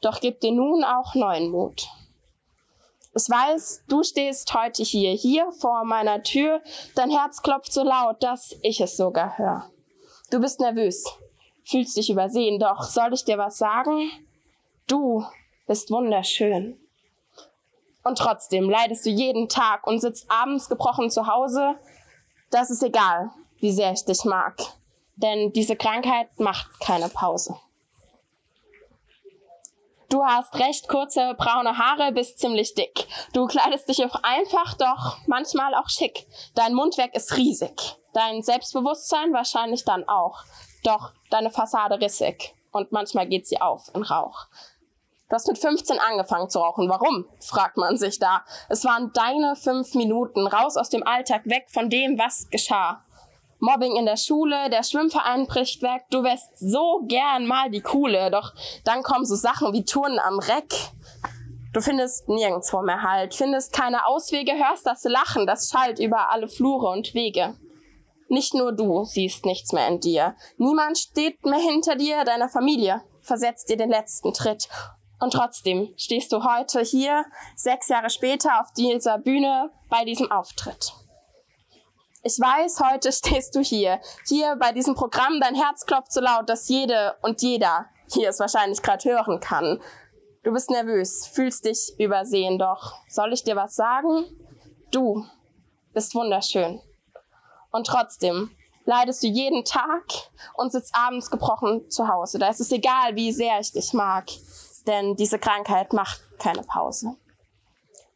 Doch 0.00 0.20
gib 0.20 0.40
dir 0.40 0.52
nun 0.52 0.84
auch 0.84 1.14
neuen 1.14 1.50
Mut. 1.50 1.88
Ich 3.16 3.28
weiß, 3.28 3.84
du 3.88 4.02
stehst 4.02 4.52
heute 4.54 4.82
hier, 4.82 5.12
hier 5.12 5.50
vor 5.52 5.84
meiner 5.84 6.22
Tür. 6.22 6.60
Dein 6.94 7.10
Herz 7.10 7.42
klopft 7.42 7.72
so 7.72 7.82
laut, 7.84 8.22
dass 8.22 8.56
ich 8.62 8.80
es 8.80 8.96
sogar 8.96 9.38
höre. 9.38 9.70
Du 10.30 10.40
bist 10.40 10.60
nervös, 10.60 11.04
fühlst 11.64 11.96
dich 11.96 12.10
übersehen, 12.10 12.58
doch 12.58 12.82
soll 12.82 13.12
ich 13.12 13.24
dir 13.24 13.38
was 13.38 13.58
sagen? 13.58 14.10
Du 14.86 15.24
bist 15.66 15.90
wunderschön. 15.90 16.76
Und 18.04 18.18
trotzdem 18.18 18.68
leidest 18.68 19.06
du 19.06 19.10
jeden 19.10 19.48
Tag 19.48 19.86
und 19.86 20.00
sitzt 20.00 20.30
abends 20.30 20.68
gebrochen 20.68 21.10
zu 21.10 21.26
Hause. 21.26 21.74
Das 22.50 22.70
ist 22.70 22.82
egal, 22.82 23.30
wie 23.58 23.72
sehr 23.72 23.92
ich 23.92 24.04
dich 24.04 24.24
mag. 24.24 24.56
Denn 25.16 25.52
diese 25.52 25.74
Krankheit 25.74 26.28
macht 26.38 26.80
keine 26.80 27.08
Pause. 27.08 27.56
Du 30.10 30.22
hast 30.22 30.54
recht 30.60 30.86
kurze 30.86 31.34
braune 31.34 31.78
Haare, 31.78 32.12
bist 32.12 32.38
ziemlich 32.38 32.74
dick. 32.74 33.08
Du 33.32 33.46
kleidest 33.46 33.88
dich 33.88 34.04
auch 34.04 34.14
einfach, 34.22 34.74
doch 34.74 35.16
manchmal 35.26 35.74
auch 35.74 35.88
schick. 35.88 36.26
Dein 36.54 36.74
Mundwerk 36.74 37.16
ist 37.16 37.36
riesig. 37.36 37.96
Dein 38.12 38.42
Selbstbewusstsein 38.42 39.32
wahrscheinlich 39.32 39.84
dann 39.84 40.08
auch. 40.08 40.44
Doch 40.84 41.12
deine 41.30 41.50
Fassade 41.50 42.00
rissig 42.00 42.54
und 42.70 42.92
manchmal 42.92 43.26
geht 43.26 43.46
sie 43.46 43.60
auf 43.60 43.90
in 43.94 44.02
Rauch. 44.02 44.46
Du 45.34 45.36
hast 45.36 45.48
mit 45.48 45.58
15 45.58 45.98
angefangen 45.98 46.48
zu 46.48 46.60
rauchen. 46.60 46.88
Warum? 46.88 47.26
fragt 47.40 47.76
man 47.76 47.96
sich 47.96 48.20
da. 48.20 48.44
Es 48.68 48.84
waren 48.84 49.10
deine 49.14 49.56
fünf 49.56 49.96
Minuten 49.96 50.46
raus 50.46 50.76
aus 50.76 50.90
dem 50.90 51.04
Alltag, 51.04 51.44
weg 51.46 51.66
von 51.70 51.90
dem, 51.90 52.16
was 52.20 52.48
geschah. 52.50 53.02
Mobbing 53.58 53.96
in 53.96 54.06
der 54.06 54.16
Schule, 54.16 54.70
der 54.70 54.84
Schwimmverein 54.84 55.48
bricht 55.48 55.82
weg. 55.82 56.04
Du 56.10 56.22
wärst 56.22 56.56
so 56.60 57.02
gern 57.08 57.48
mal 57.48 57.68
die 57.68 57.80
Coole, 57.80 58.30
doch 58.30 58.52
dann 58.84 59.02
kommen 59.02 59.24
so 59.24 59.34
Sachen 59.34 59.72
wie 59.72 59.84
Touren 59.84 60.20
am 60.20 60.38
Reck. 60.38 60.72
Du 61.72 61.80
findest 61.80 62.28
nirgendwo 62.28 62.82
mehr 62.82 63.02
Halt, 63.02 63.34
findest 63.34 63.72
keine 63.72 64.06
Auswege, 64.06 64.52
hörst 64.52 64.86
das 64.86 65.02
Lachen, 65.02 65.48
das 65.48 65.68
schallt 65.68 65.98
über 65.98 66.30
alle 66.30 66.46
Flure 66.46 66.90
und 66.90 67.12
Wege. 67.12 67.56
Nicht 68.28 68.54
nur 68.54 68.70
du 68.70 69.02
siehst 69.02 69.46
nichts 69.46 69.72
mehr 69.72 69.88
in 69.88 69.98
dir. 69.98 70.36
Niemand 70.58 70.96
steht 70.96 71.44
mehr 71.44 71.58
hinter 71.58 71.96
dir, 71.96 72.22
deiner 72.22 72.48
Familie 72.48 73.02
versetzt 73.24 73.68
dir 73.68 73.76
den 73.76 73.90
letzten 73.90 74.32
Tritt. 74.32 74.68
Und 75.20 75.32
trotzdem 75.32 75.92
stehst 75.96 76.32
du 76.32 76.44
heute 76.44 76.80
hier, 76.80 77.24
sechs 77.56 77.88
Jahre 77.88 78.10
später, 78.10 78.60
auf 78.60 78.72
dieser 78.72 79.18
Bühne 79.18 79.70
bei 79.88 80.04
diesem 80.04 80.30
Auftritt. 80.30 80.92
Ich 82.22 82.40
weiß, 82.40 82.80
heute 82.80 83.12
stehst 83.12 83.54
du 83.54 83.60
hier, 83.60 84.00
hier 84.26 84.56
bei 84.56 84.72
diesem 84.72 84.94
Programm, 84.94 85.40
dein 85.40 85.54
Herz 85.54 85.86
klopft 85.86 86.12
so 86.12 86.20
laut, 86.20 86.48
dass 86.48 86.68
jede 86.68 87.16
und 87.22 87.42
jeder 87.42 87.86
hier 88.12 88.28
es 88.28 88.40
wahrscheinlich 88.40 88.82
gerade 88.82 89.08
hören 89.08 89.40
kann. 89.40 89.80
Du 90.42 90.52
bist 90.52 90.70
nervös, 90.70 91.26
fühlst 91.26 91.64
dich 91.64 91.98
übersehen, 91.98 92.58
doch 92.58 92.94
soll 93.08 93.32
ich 93.32 93.44
dir 93.44 93.56
was 93.56 93.74
sagen? 93.74 94.26
Du 94.90 95.24
bist 95.94 96.14
wunderschön. 96.14 96.80
Und 97.70 97.86
trotzdem 97.86 98.50
leidest 98.84 99.22
du 99.22 99.26
jeden 99.26 99.64
Tag 99.64 100.04
und 100.54 100.70
sitzt 100.70 100.94
abends 100.94 101.30
gebrochen 101.30 101.90
zu 101.90 102.08
Hause. 102.08 102.38
Da 102.38 102.48
ist 102.48 102.60
es 102.60 102.72
egal, 102.72 103.16
wie 103.16 103.32
sehr 103.32 103.58
ich 103.58 103.72
dich 103.72 103.92
mag, 103.92 104.26
denn 104.86 105.16
diese 105.16 105.38
Krankheit 105.38 105.92
macht 105.92 106.20
keine 106.38 106.62
Pause. 106.62 107.16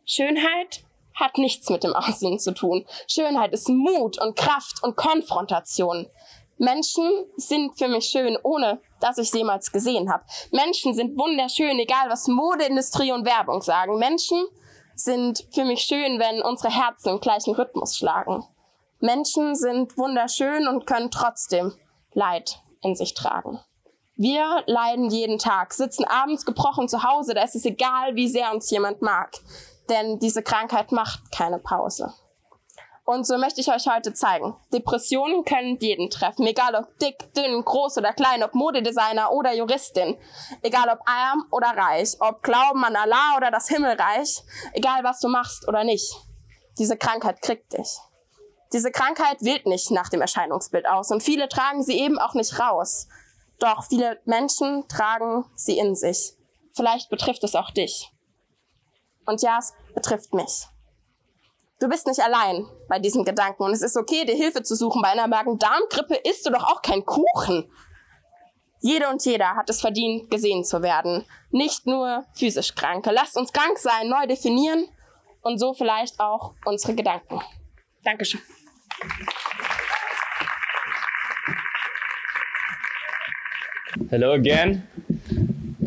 Schönheit 0.05 0.85
hat 1.15 1.37
nichts 1.37 1.69
mit 1.69 1.85
dem 1.85 1.95
Aussehen 1.95 2.39
zu 2.39 2.53
tun. 2.53 2.87
Schönheit 3.07 3.53
ist 3.53 3.69
Mut 3.69 4.21
und 4.21 4.37
Kraft 4.37 4.83
und 4.83 4.97
Konfrontation. 4.97 6.09
Menschen 6.59 7.09
sind 7.37 7.79
für 7.79 7.89
mich 7.89 8.07
schön, 8.07 8.37
ohne 8.43 8.81
dass 9.01 9.19
ich 9.19 9.31
sie 9.31 9.39
jemals 9.39 9.71
gesehen 9.71 10.13
habe. 10.13 10.25
Menschen 10.51 10.93
sind 10.93 11.17
wunderschön, 11.17 11.79
egal 11.79 12.09
was 12.09 12.27
Modeindustrie 12.27 13.13
und 13.13 13.25
Werbung 13.25 13.63
sagen. 13.63 13.99
Menschen 13.99 14.45
sind 14.95 15.47
für 15.53 15.65
mich 15.65 15.83
schön, 15.83 16.19
wenn 16.19 16.43
unsere 16.43 16.75
Herzen 16.75 17.11
im 17.11 17.21
gleichen 17.21 17.55
Rhythmus 17.55 17.97
schlagen. 17.97 18.45
Menschen 19.01 19.55
sind 19.55 19.97
wunderschön 19.97 20.67
und 20.67 20.87
können 20.87 21.13
trotzdem 21.13 21.75
Leid 22.13 22.59
in 22.83 22.97
sich 22.97 23.15
tragen. 23.15 23.61
Wir 24.21 24.65
leiden 24.67 25.11
jeden 25.11 25.39
Tag, 25.39 25.73
sitzen 25.73 26.05
abends 26.05 26.45
gebrochen 26.45 26.89
zu 26.89 27.05
Hause, 27.05 27.35
da 27.35 27.45
ist 27.45 27.55
es 27.55 27.65
egal, 27.65 28.17
wie 28.17 28.27
sehr 28.27 28.53
uns 28.53 28.69
jemand 28.69 29.01
mag, 29.01 29.31
denn 29.89 30.19
diese 30.19 30.43
Krankheit 30.43 30.91
macht 30.91 31.31
keine 31.31 31.61
Pause. 31.61 32.13
Und 33.05 33.29
so 33.29 33.39
möchte 33.39 33.61
ich 33.61 33.71
euch 33.71 33.87
heute 33.87 34.13
zeigen. 34.13 34.57
Depressionen 34.73 35.45
können 35.45 35.79
jeden 35.79 36.11
treffen, 36.11 36.49
egal 36.49 36.75
ob 36.75 36.99
dick, 36.99 37.33
dünn, 37.35 37.65
groß 37.65 37.99
oder 37.99 38.13
klein, 38.13 38.43
ob 38.43 38.57
Modedesigner 38.57 39.31
oder 39.31 39.55
Juristin, 39.55 40.19
egal 40.63 40.89
ob 40.89 40.99
arm 41.09 41.47
oder 41.53 41.69
reich, 41.69 42.17
ob 42.19 42.43
Glauben 42.43 42.85
an 42.85 42.97
Allah 42.97 43.37
oder 43.37 43.53
das 43.53 43.69
Himmelreich, 43.69 44.43
egal 44.73 45.05
was 45.05 45.21
du 45.21 45.29
machst 45.29 45.69
oder 45.69 45.85
nicht. 45.85 46.13
Diese 46.77 46.97
Krankheit 46.97 47.41
kriegt 47.41 47.73
dich. 47.73 47.99
Diese 48.73 48.91
Krankheit 48.91 49.43
wählt 49.43 49.67
nicht 49.67 49.93
nach 49.93 50.09
dem 50.09 50.23
Erscheinungsbild 50.23 50.89
aus 50.89 51.13
und 51.13 51.23
viele 51.23 51.49
tragen 51.49 51.85
sie 51.85 52.01
eben 52.01 52.19
auch 52.19 52.35
nicht 52.35 52.59
raus. 52.59 53.07
Doch 53.59 53.85
viele 53.85 54.21
Menschen 54.25 54.87
tragen 54.89 55.45
sie 55.55 55.79
in 55.79 55.95
sich. 55.95 56.35
Vielleicht 56.75 57.11
betrifft 57.11 57.43
es 57.45 57.55
auch 57.55 57.71
dich. 57.71 58.13
Und 59.27 59.43
ja, 59.43 59.59
es 59.59 59.75
betrifft 59.95 60.33
mich. 60.33 60.67
Du 61.81 61.89
bist 61.89 62.07
nicht 62.07 62.21
allein 62.21 62.67
bei 62.89 62.99
diesen 62.99 63.25
Gedanken 63.25 63.63
und 63.63 63.73
es 63.73 63.83
ist 63.83 63.97
okay, 63.97 64.25
dir 64.25 64.35
Hilfe 64.35 64.63
zu 64.63 64.75
suchen. 64.75 65.03
Bei 65.03 65.09
einer 65.09 65.29
Magen-Darm-Grippe 65.29 66.17
isst 66.17 66.47
du 66.47 66.51
doch 66.51 66.65
auch 66.65 66.83
kein 66.83 67.05
Kuchen. 67.05 67.71
Jede 68.81 69.09
und 69.09 69.25
jeder 69.25 69.57
hat 69.57 69.71
es 69.71 69.81
verdient, 69.81 70.31
gesehen 70.31 70.65
zu 70.65 70.83
werden. 70.83 71.25
Nicht 71.51 71.87
nur 71.87 72.25
physisch 72.33 72.75
Kranke. 72.75 73.11
Lasst 73.11 73.37
uns 73.37 73.53
krank 73.53 73.79
sein, 73.79 74.09
neu 74.09 74.27
definieren 74.27 74.89
und 75.43 75.59
so 75.59 75.75
vielleicht 75.75 76.19
auch 76.21 76.55
unsere 76.65 76.95
Gedanken. 76.95 77.41
Dankeschön. 78.05 78.41
Hello 84.11 84.33
again. 84.33 84.83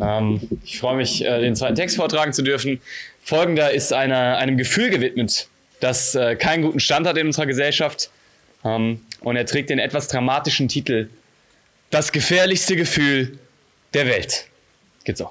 Ähm, 0.00 0.40
ich 0.64 0.80
freue 0.80 0.96
mich, 0.96 1.24
äh, 1.24 1.40
den 1.40 1.54
zweiten 1.54 1.76
Text 1.76 1.96
vortragen 1.96 2.32
zu 2.32 2.42
dürfen. 2.42 2.80
Folgender 3.22 3.72
ist 3.72 3.92
einer, 3.92 4.38
einem 4.38 4.56
Gefühl 4.56 4.90
gewidmet, 4.90 5.48
das 5.80 6.14
äh, 6.14 6.34
keinen 6.34 6.62
guten 6.62 6.80
Stand 6.80 7.06
hat 7.06 7.16
in 7.16 7.26
unserer 7.26 7.46
Gesellschaft. 7.46 8.10
Ähm, 8.64 9.00
und 9.20 9.36
er 9.36 9.46
trägt 9.46 9.70
den 9.70 9.78
etwas 9.78 10.08
dramatischen 10.08 10.68
Titel 10.68 11.08
Das 11.90 12.10
gefährlichste 12.10 12.74
Gefühl 12.74 13.38
der 13.94 14.06
Welt. 14.06 14.46
Geht 15.04 15.18
so. 15.18 15.30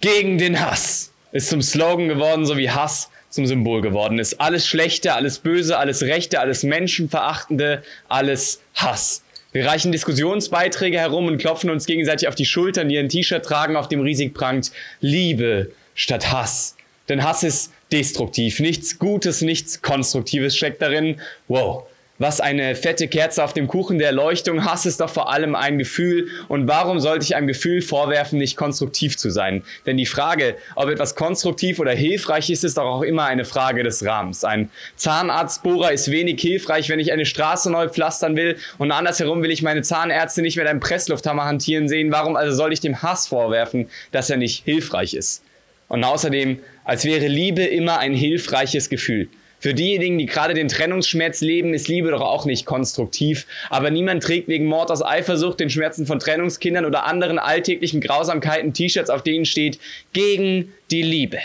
Gegen 0.00 0.38
den 0.38 0.60
Hass 0.60 1.12
ist 1.32 1.48
zum 1.48 1.62
Slogan 1.62 2.08
geworden, 2.08 2.46
so 2.46 2.56
wie 2.56 2.70
Hass 2.70 3.10
zum 3.30 3.46
Symbol 3.46 3.80
geworden 3.82 4.18
ist. 4.18 4.40
Alles 4.40 4.66
Schlechte, 4.66 5.14
alles 5.14 5.38
Böse, 5.38 5.78
alles 5.78 6.02
Rechte, 6.02 6.40
alles 6.40 6.62
Menschenverachtende, 6.62 7.82
alles 8.08 8.60
Hass. 8.74 9.22
Wir 9.52 9.66
reichen 9.66 9.92
Diskussionsbeiträge 9.92 10.98
herum 10.98 11.26
und 11.26 11.38
klopfen 11.38 11.68
uns 11.68 11.84
gegenseitig 11.84 12.26
auf 12.26 12.34
die 12.34 12.46
Schultern, 12.46 12.88
die 12.88 12.98
ein 12.98 13.10
T-Shirt 13.10 13.44
tragen, 13.44 13.76
auf 13.76 13.88
dem 13.88 14.00
riesig 14.00 14.32
prangt 14.32 14.72
Liebe 15.00 15.72
statt 15.94 16.32
Hass. 16.32 16.76
Denn 17.08 17.22
Hass 17.22 17.42
ist 17.42 17.72
destruktiv. 17.92 18.60
Nichts 18.60 18.98
Gutes, 18.98 19.42
nichts 19.42 19.82
Konstruktives 19.82 20.56
steckt 20.56 20.80
darin. 20.80 21.20
Wow. 21.48 21.84
Was 22.22 22.40
eine 22.40 22.76
fette 22.76 23.08
Kerze 23.08 23.42
auf 23.42 23.52
dem 23.52 23.66
Kuchen 23.66 23.98
der 23.98 24.06
Erleuchtung. 24.06 24.64
Hass 24.64 24.86
ist 24.86 25.00
doch 25.00 25.10
vor 25.10 25.32
allem 25.32 25.56
ein 25.56 25.76
Gefühl. 25.76 26.28
Und 26.46 26.68
warum 26.68 27.00
sollte 27.00 27.24
ich 27.24 27.34
einem 27.34 27.48
Gefühl 27.48 27.82
vorwerfen, 27.82 28.38
nicht 28.38 28.56
konstruktiv 28.56 29.18
zu 29.18 29.28
sein? 29.30 29.64
Denn 29.86 29.96
die 29.96 30.06
Frage, 30.06 30.54
ob 30.76 30.88
etwas 30.88 31.16
konstruktiv 31.16 31.80
oder 31.80 31.90
hilfreich 31.90 32.48
ist, 32.48 32.62
ist 32.62 32.78
doch 32.78 32.84
auch 32.84 33.02
immer 33.02 33.24
eine 33.24 33.44
Frage 33.44 33.82
des 33.82 34.04
Rahmens. 34.04 34.44
Ein 34.44 34.70
Zahnarztbohrer 34.94 35.90
ist 35.90 36.12
wenig 36.12 36.40
hilfreich, 36.40 36.88
wenn 36.90 37.00
ich 37.00 37.10
eine 37.10 37.26
Straße 37.26 37.72
neu 37.72 37.88
pflastern 37.88 38.36
will. 38.36 38.56
Und 38.78 38.92
andersherum 38.92 39.42
will 39.42 39.50
ich 39.50 39.62
meine 39.62 39.82
Zahnärzte 39.82 40.42
nicht 40.42 40.56
mit 40.56 40.68
einem 40.68 40.78
Presslufthammer 40.78 41.44
hantieren 41.44 41.88
sehen. 41.88 42.12
Warum 42.12 42.36
also 42.36 42.54
soll 42.54 42.72
ich 42.72 42.78
dem 42.78 43.02
Hass 43.02 43.26
vorwerfen, 43.26 43.90
dass 44.12 44.30
er 44.30 44.36
nicht 44.36 44.64
hilfreich 44.64 45.14
ist? 45.14 45.42
Und 45.88 46.04
außerdem, 46.04 46.60
als 46.84 47.04
wäre 47.04 47.26
Liebe 47.26 47.64
immer 47.64 47.98
ein 47.98 48.14
hilfreiches 48.14 48.90
Gefühl. 48.90 49.28
Für 49.62 49.74
diejenigen, 49.74 50.18
die 50.18 50.26
gerade 50.26 50.54
den 50.54 50.66
Trennungsschmerz 50.66 51.40
leben, 51.40 51.72
ist 51.72 51.86
Liebe 51.86 52.10
doch 52.10 52.20
auch 52.20 52.46
nicht 52.46 52.66
konstruktiv. 52.66 53.46
Aber 53.70 53.92
niemand 53.92 54.20
trägt 54.24 54.48
wegen 54.48 54.66
Mord 54.66 54.90
aus 54.90 55.04
Eifersucht, 55.04 55.60
den 55.60 55.70
Schmerzen 55.70 56.04
von 56.04 56.18
Trennungskindern 56.18 56.84
oder 56.84 57.04
anderen 57.04 57.38
alltäglichen 57.38 58.00
Grausamkeiten 58.00 58.74
T-Shirts, 58.74 59.08
auf 59.08 59.22
denen 59.22 59.44
steht, 59.44 59.78
gegen 60.12 60.72
die 60.90 61.02
Liebe. 61.02 61.38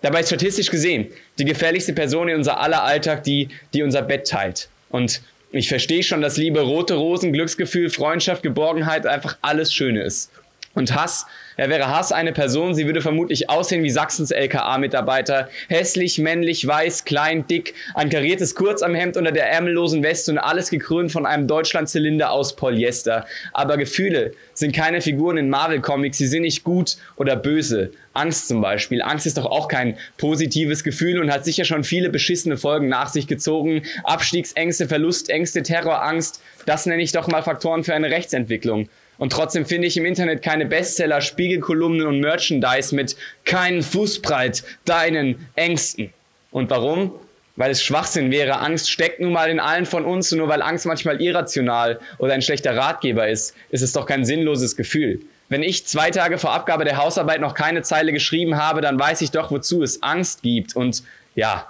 Dabei 0.00 0.20
ist 0.20 0.28
statistisch 0.28 0.70
gesehen 0.70 1.08
die 1.40 1.44
gefährlichste 1.44 1.92
Person 1.92 2.28
in 2.28 2.36
unser 2.36 2.60
aller 2.60 2.84
Alltag 2.84 3.24
die, 3.24 3.48
die 3.74 3.82
unser 3.82 4.02
Bett 4.02 4.28
teilt. 4.28 4.68
Und 4.88 5.20
ich 5.50 5.68
verstehe 5.68 6.04
schon, 6.04 6.20
dass 6.20 6.36
Liebe 6.36 6.60
rote 6.60 6.94
Rosen, 6.94 7.32
Glücksgefühl, 7.32 7.90
Freundschaft, 7.90 8.44
Geborgenheit 8.44 9.08
einfach 9.08 9.36
alles 9.42 9.74
Schöne 9.74 10.04
ist. 10.04 10.30
Und 10.74 10.94
Hass, 10.94 11.26
er 11.60 11.68
wäre 11.68 11.88
Hass 11.88 12.10
eine 12.10 12.32
Person, 12.32 12.74
sie 12.74 12.86
würde 12.86 13.02
vermutlich 13.02 13.50
aussehen 13.50 13.82
wie 13.82 13.90
Sachsens 13.90 14.30
LKA-Mitarbeiter. 14.30 15.50
Hässlich, 15.68 16.18
männlich, 16.18 16.66
weiß, 16.66 17.04
klein, 17.04 17.46
dick, 17.46 17.74
ein 17.94 18.08
kariertes 18.08 18.54
Kurz 18.54 18.80
am 18.80 18.94
Hemd 18.94 19.18
unter 19.18 19.30
der 19.30 19.50
ärmellosen 19.50 20.02
Weste 20.02 20.32
und 20.32 20.38
alles 20.38 20.70
gekrönt 20.70 21.12
von 21.12 21.26
einem 21.26 21.46
Deutschlandzylinder 21.46 22.30
aus 22.30 22.56
Polyester. 22.56 23.26
Aber 23.52 23.76
Gefühle 23.76 24.32
sind 24.54 24.74
keine 24.74 25.02
Figuren 25.02 25.36
in 25.36 25.50
Marvel-Comics, 25.50 26.16
sie 26.16 26.28
sind 26.28 26.44
nicht 26.44 26.64
gut 26.64 26.96
oder 27.16 27.36
böse. 27.36 27.90
Angst 28.14 28.48
zum 28.48 28.62
Beispiel. 28.62 29.02
Angst 29.02 29.26
ist 29.26 29.36
doch 29.36 29.44
auch 29.44 29.68
kein 29.68 29.98
positives 30.16 30.82
Gefühl 30.82 31.20
und 31.20 31.30
hat 31.30 31.44
sicher 31.44 31.66
schon 31.66 31.84
viele 31.84 32.08
beschissene 32.08 32.56
Folgen 32.56 32.88
nach 32.88 33.10
sich 33.10 33.26
gezogen. 33.26 33.82
Abstiegsängste, 34.04 34.88
Verlustängste, 34.88 35.62
Terrorangst, 35.62 36.40
das 36.64 36.86
nenne 36.86 37.02
ich 37.02 37.12
doch 37.12 37.28
mal 37.28 37.42
Faktoren 37.42 37.84
für 37.84 37.92
eine 37.92 38.10
Rechtsentwicklung. 38.10 38.88
Und 39.20 39.34
trotzdem 39.34 39.66
finde 39.66 39.86
ich 39.86 39.98
im 39.98 40.06
Internet 40.06 40.42
keine 40.42 40.64
Bestseller, 40.64 41.20
Spiegelkolumnen 41.20 42.06
und 42.06 42.20
Merchandise 42.20 42.94
mit 42.94 43.16
keinen 43.44 43.82
Fußbreit 43.82 44.64
deinen 44.86 45.46
Ängsten. 45.56 46.10
Und 46.50 46.70
warum? 46.70 47.12
Weil 47.54 47.70
es 47.70 47.82
Schwachsinn 47.82 48.30
wäre. 48.30 48.60
Angst 48.60 48.90
steckt 48.90 49.20
nun 49.20 49.34
mal 49.34 49.50
in 49.50 49.60
allen 49.60 49.84
von 49.84 50.06
uns 50.06 50.32
und 50.32 50.38
nur 50.38 50.48
weil 50.48 50.62
Angst 50.62 50.86
manchmal 50.86 51.20
irrational 51.20 52.00
oder 52.16 52.32
ein 52.32 52.40
schlechter 52.40 52.74
Ratgeber 52.74 53.28
ist, 53.28 53.54
ist 53.68 53.82
es 53.82 53.92
doch 53.92 54.06
kein 54.06 54.24
sinnloses 54.24 54.74
Gefühl. 54.74 55.20
Wenn 55.50 55.62
ich 55.62 55.86
zwei 55.86 56.10
Tage 56.10 56.38
vor 56.38 56.52
Abgabe 56.52 56.86
der 56.86 56.96
Hausarbeit 56.96 57.42
noch 57.42 57.52
keine 57.52 57.82
Zeile 57.82 58.14
geschrieben 58.14 58.56
habe, 58.56 58.80
dann 58.80 58.98
weiß 58.98 59.20
ich 59.20 59.32
doch, 59.32 59.50
wozu 59.50 59.82
es 59.82 60.02
Angst 60.02 60.40
gibt. 60.42 60.74
Und 60.74 61.02
ja, 61.34 61.66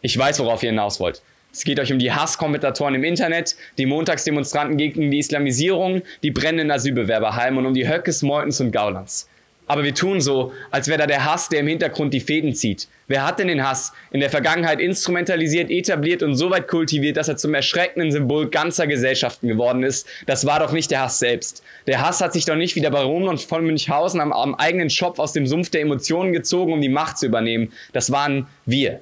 ich 0.00 0.16
weiß, 0.16 0.38
worauf 0.38 0.62
ihr 0.62 0.70
hinaus 0.70 1.00
wollt. 1.00 1.22
Es 1.54 1.62
geht 1.62 1.78
euch 1.78 1.92
um 1.92 2.00
die 2.00 2.10
Hasskommentatoren 2.10 2.96
im 2.96 3.04
Internet, 3.04 3.54
die 3.78 3.86
Montagsdemonstranten 3.86 4.76
gegen 4.76 5.12
die 5.12 5.20
Islamisierung, 5.20 6.02
die 6.24 6.32
brennenden 6.32 6.72
Asylbewerberheime 6.72 7.60
und 7.60 7.66
um 7.66 7.74
die 7.74 7.88
Höckes, 7.88 8.22
Meutens 8.22 8.60
und 8.60 8.72
Gaulands. 8.72 9.28
Aber 9.68 9.84
wir 9.84 9.94
tun 9.94 10.20
so, 10.20 10.52
als 10.72 10.88
wäre 10.88 10.98
da 10.98 11.06
der 11.06 11.24
Hass, 11.24 11.48
der 11.48 11.60
im 11.60 11.68
Hintergrund 11.68 12.12
die 12.12 12.18
Fäden 12.18 12.56
zieht. 12.56 12.88
Wer 13.06 13.24
hat 13.24 13.38
denn 13.38 13.46
den 13.46 13.62
Hass 13.62 13.92
in 14.10 14.18
der 14.18 14.30
Vergangenheit 14.30 14.80
instrumentalisiert, 14.80 15.70
etabliert 15.70 16.24
und 16.24 16.34
so 16.34 16.50
weit 16.50 16.66
kultiviert, 16.66 17.16
dass 17.16 17.28
er 17.28 17.36
zum 17.36 17.54
erschreckenden 17.54 18.10
Symbol 18.10 18.50
ganzer 18.50 18.88
Gesellschaften 18.88 19.46
geworden 19.46 19.84
ist? 19.84 20.08
Das 20.26 20.44
war 20.46 20.58
doch 20.58 20.72
nicht 20.72 20.90
der 20.90 21.02
Hass 21.02 21.20
selbst. 21.20 21.62
Der 21.86 22.04
Hass 22.04 22.20
hat 22.20 22.32
sich 22.32 22.46
doch 22.46 22.56
nicht 22.56 22.74
wie 22.74 22.80
der 22.80 22.90
Baron 22.90 23.38
von 23.38 23.64
Münchhausen 23.64 24.20
am, 24.20 24.32
am 24.32 24.56
eigenen 24.56 24.90
Schopf 24.90 25.20
aus 25.20 25.32
dem 25.32 25.46
Sumpf 25.46 25.70
der 25.70 25.82
Emotionen 25.82 26.32
gezogen, 26.32 26.72
um 26.72 26.80
die 26.80 26.88
Macht 26.88 27.16
zu 27.16 27.26
übernehmen. 27.26 27.72
Das 27.92 28.10
waren 28.10 28.48
wir. 28.66 28.98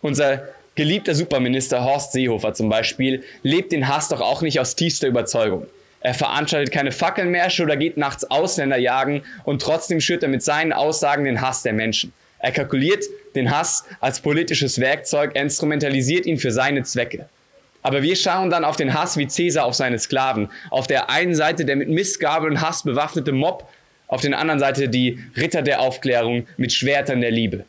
Unser 0.00 0.55
geliebter 0.76 1.14
Superminister 1.14 1.82
Horst 1.82 2.12
Seehofer 2.12 2.54
zum 2.54 2.68
Beispiel 2.68 3.24
lebt 3.42 3.72
den 3.72 3.88
Hass 3.88 4.08
doch 4.08 4.20
auch 4.20 4.42
nicht 4.42 4.60
aus 4.60 4.76
tiefster 4.76 5.08
Überzeugung. 5.08 5.66
Er 6.00 6.14
veranstaltet 6.14 6.72
keine 6.72 6.92
Fackelmärsche 6.92 7.64
oder 7.64 7.76
geht 7.76 7.96
nachts 7.96 8.30
Ausländer 8.30 8.76
jagen 8.76 9.22
und 9.44 9.60
trotzdem 9.60 10.00
schürt 10.00 10.22
er 10.22 10.28
mit 10.28 10.42
seinen 10.42 10.72
Aussagen 10.72 11.24
den 11.24 11.40
Hass 11.40 11.62
der 11.62 11.72
Menschen. 11.72 12.12
Er 12.38 12.52
kalkuliert 12.52 13.04
den 13.34 13.50
Hass 13.50 13.84
als 14.00 14.20
politisches 14.20 14.78
Werkzeug, 14.78 15.34
instrumentalisiert 15.34 16.26
ihn 16.26 16.38
für 16.38 16.52
seine 16.52 16.84
Zwecke. 16.84 17.28
Aber 17.82 18.02
wir 18.02 18.14
schauen 18.14 18.50
dann 18.50 18.64
auf 18.64 18.76
den 18.76 18.94
Hass 18.94 19.16
wie 19.16 19.26
Cäsar 19.26 19.64
auf 19.64 19.74
seine 19.74 19.98
Sklaven. 19.98 20.50
Auf 20.70 20.86
der 20.86 21.08
einen 21.08 21.34
Seite 21.34 21.64
der 21.64 21.76
mit 21.76 21.88
Missgabel 21.88 22.50
und 22.50 22.60
Hass 22.60 22.82
bewaffnete 22.82 23.32
Mob, 23.32 23.68
auf 24.08 24.20
der 24.20 24.38
anderen 24.38 24.60
Seite 24.60 24.88
die 24.88 25.18
Ritter 25.36 25.62
der 25.62 25.80
Aufklärung 25.80 26.46
mit 26.56 26.72
Schwertern 26.72 27.20
der 27.20 27.30
Liebe. 27.30 27.64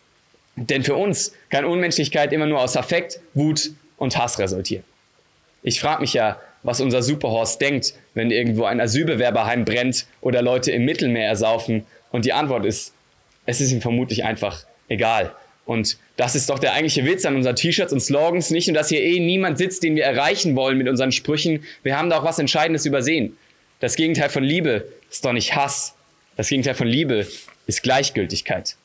Denn 0.58 0.84
für 0.84 0.96
uns 0.96 1.34
kann 1.50 1.66
Unmenschlichkeit 1.66 2.34
immer 2.34 2.48
nur 2.48 2.60
aus 2.60 2.76
Affekt, 2.76 3.20
Wut 3.34 3.72
und 3.98 4.18
Hass 4.18 4.40
resultieren. 4.40 4.84
Ich 5.62 5.80
frage 5.80 6.02
mich 6.02 6.14
ja, 6.14 6.40
was 6.64 6.82
unser 6.82 7.04
Superhorst 7.04 7.62
denkt, 7.62 7.94
wenn 8.16 8.32
irgendwo 8.32 8.66
ein 8.66 8.82
Asylbewerberheim 8.82 9.66
brennt 9.66 10.08
oder 10.22 10.42
Leute 10.42 10.72
im 10.72 10.84
Mittelmeer 10.86 11.28
ersaufen. 11.28 11.86
Und 12.12 12.26
die 12.26 12.34
Antwort 12.34 12.66
ist, 12.66 12.94
es 13.46 13.62
ist 13.62 13.72
ihm 13.72 13.82
vermutlich 13.82 14.24
einfach 14.24 14.66
egal. 14.90 15.32
Und 15.66 15.98
das 16.16 16.34
ist 16.36 16.50
doch 16.50 16.60
der 16.60 16.74
eigentliche 16.74 17.06
Witz 17.06 17.26
an 17.26 17.36
unseren 17.36 17.56
T-Shirts 17.56 17.94
und 17.94 18.00
Slogans. 18.00 18.50
Nicht 18.50 18.68
nur, 18.68 18.76
dass 18.76 18.90
hier 18.90 19.02
eh 19.02 19.20
niemand 19.20 19.58
sitzt, 19.58 19.84
den 19.84 19.96
wir 19.96 20.06
erreichen 20.06 20.56
wollen 20.56 20.78
mit 20.78 20.88
unseren 20.88 21.12
Sprüchen. 21.12 21.64
Wir 21.84 21.98
haben 21.98 22.10
da 22.10 22.20
auch 22.20 22.24
was 22.24 22.40
Entscheidendes 22.40 22.86
übersehen. 22.86 23.38
Das 23.80 23.96
Gegenteil 23.96 24.30
von 24.30 24.44
Liebe 24.44 24.88
ist 25.12 25.24
doch 25.24 25.34
nicht 25.34 25.56
Hass. 25.56 25.94
Das 26.36 26.48
Gegenteil 26.48 26.74
von 26.74 26.88
Liebe 26.88 27.28
ist 27.68 27.84
Gleichgültigkeit. 27.84 28.76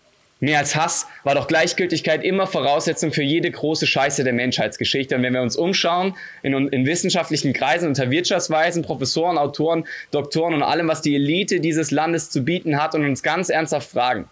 Mehr 0.43 0.59
als 0.59 0.75
Hass 0.75 1.07
war 1.23 1.37
doch 1.37 1.47
Gleichgültigkeit 1.47 2.25
immer 2.25 2.49
Voraussetzung 2.49 3.13
für 3.13 3.23
jede 3.23 3.49
große 3.49 3.87
Scheiße 3.87 4.25
der 4.25 4.33
Menschheitsgeschichte. 4.33 5.15
Und 5.15 5.23
wenn 5.23 5.35
wir 5.35 5.41
uns 5.41 5.55
umschauen 5.55 6.17
in, 6.43 6.53
in 6.67 6.85
wissenschaftlichen 6.85 7.53
Kreisen 7.53 7.87
unter 7.87 8.11
Wirtschaftsweisen, 8.11 8.83
Professoren, 8.83 9.39
Autoren, 9.39 9.85
Doktoren 10.11 10.53
und 10.55 10.65
allem, 10.65 10.89
was 10.89 11.01
die 11.01 11.15
Elite 11.15 11.61
dieses 11.61 11.93
Landes 11.93 12.29
zu 12.31 12.45
bieten 12.45 12.83
hat 12.83 12.97
und 12.97 13.05
uns 13.05 13.23
ganz 13.23 13.51
ernsthaft 13.51 13.89
fragen, 13.89 14.25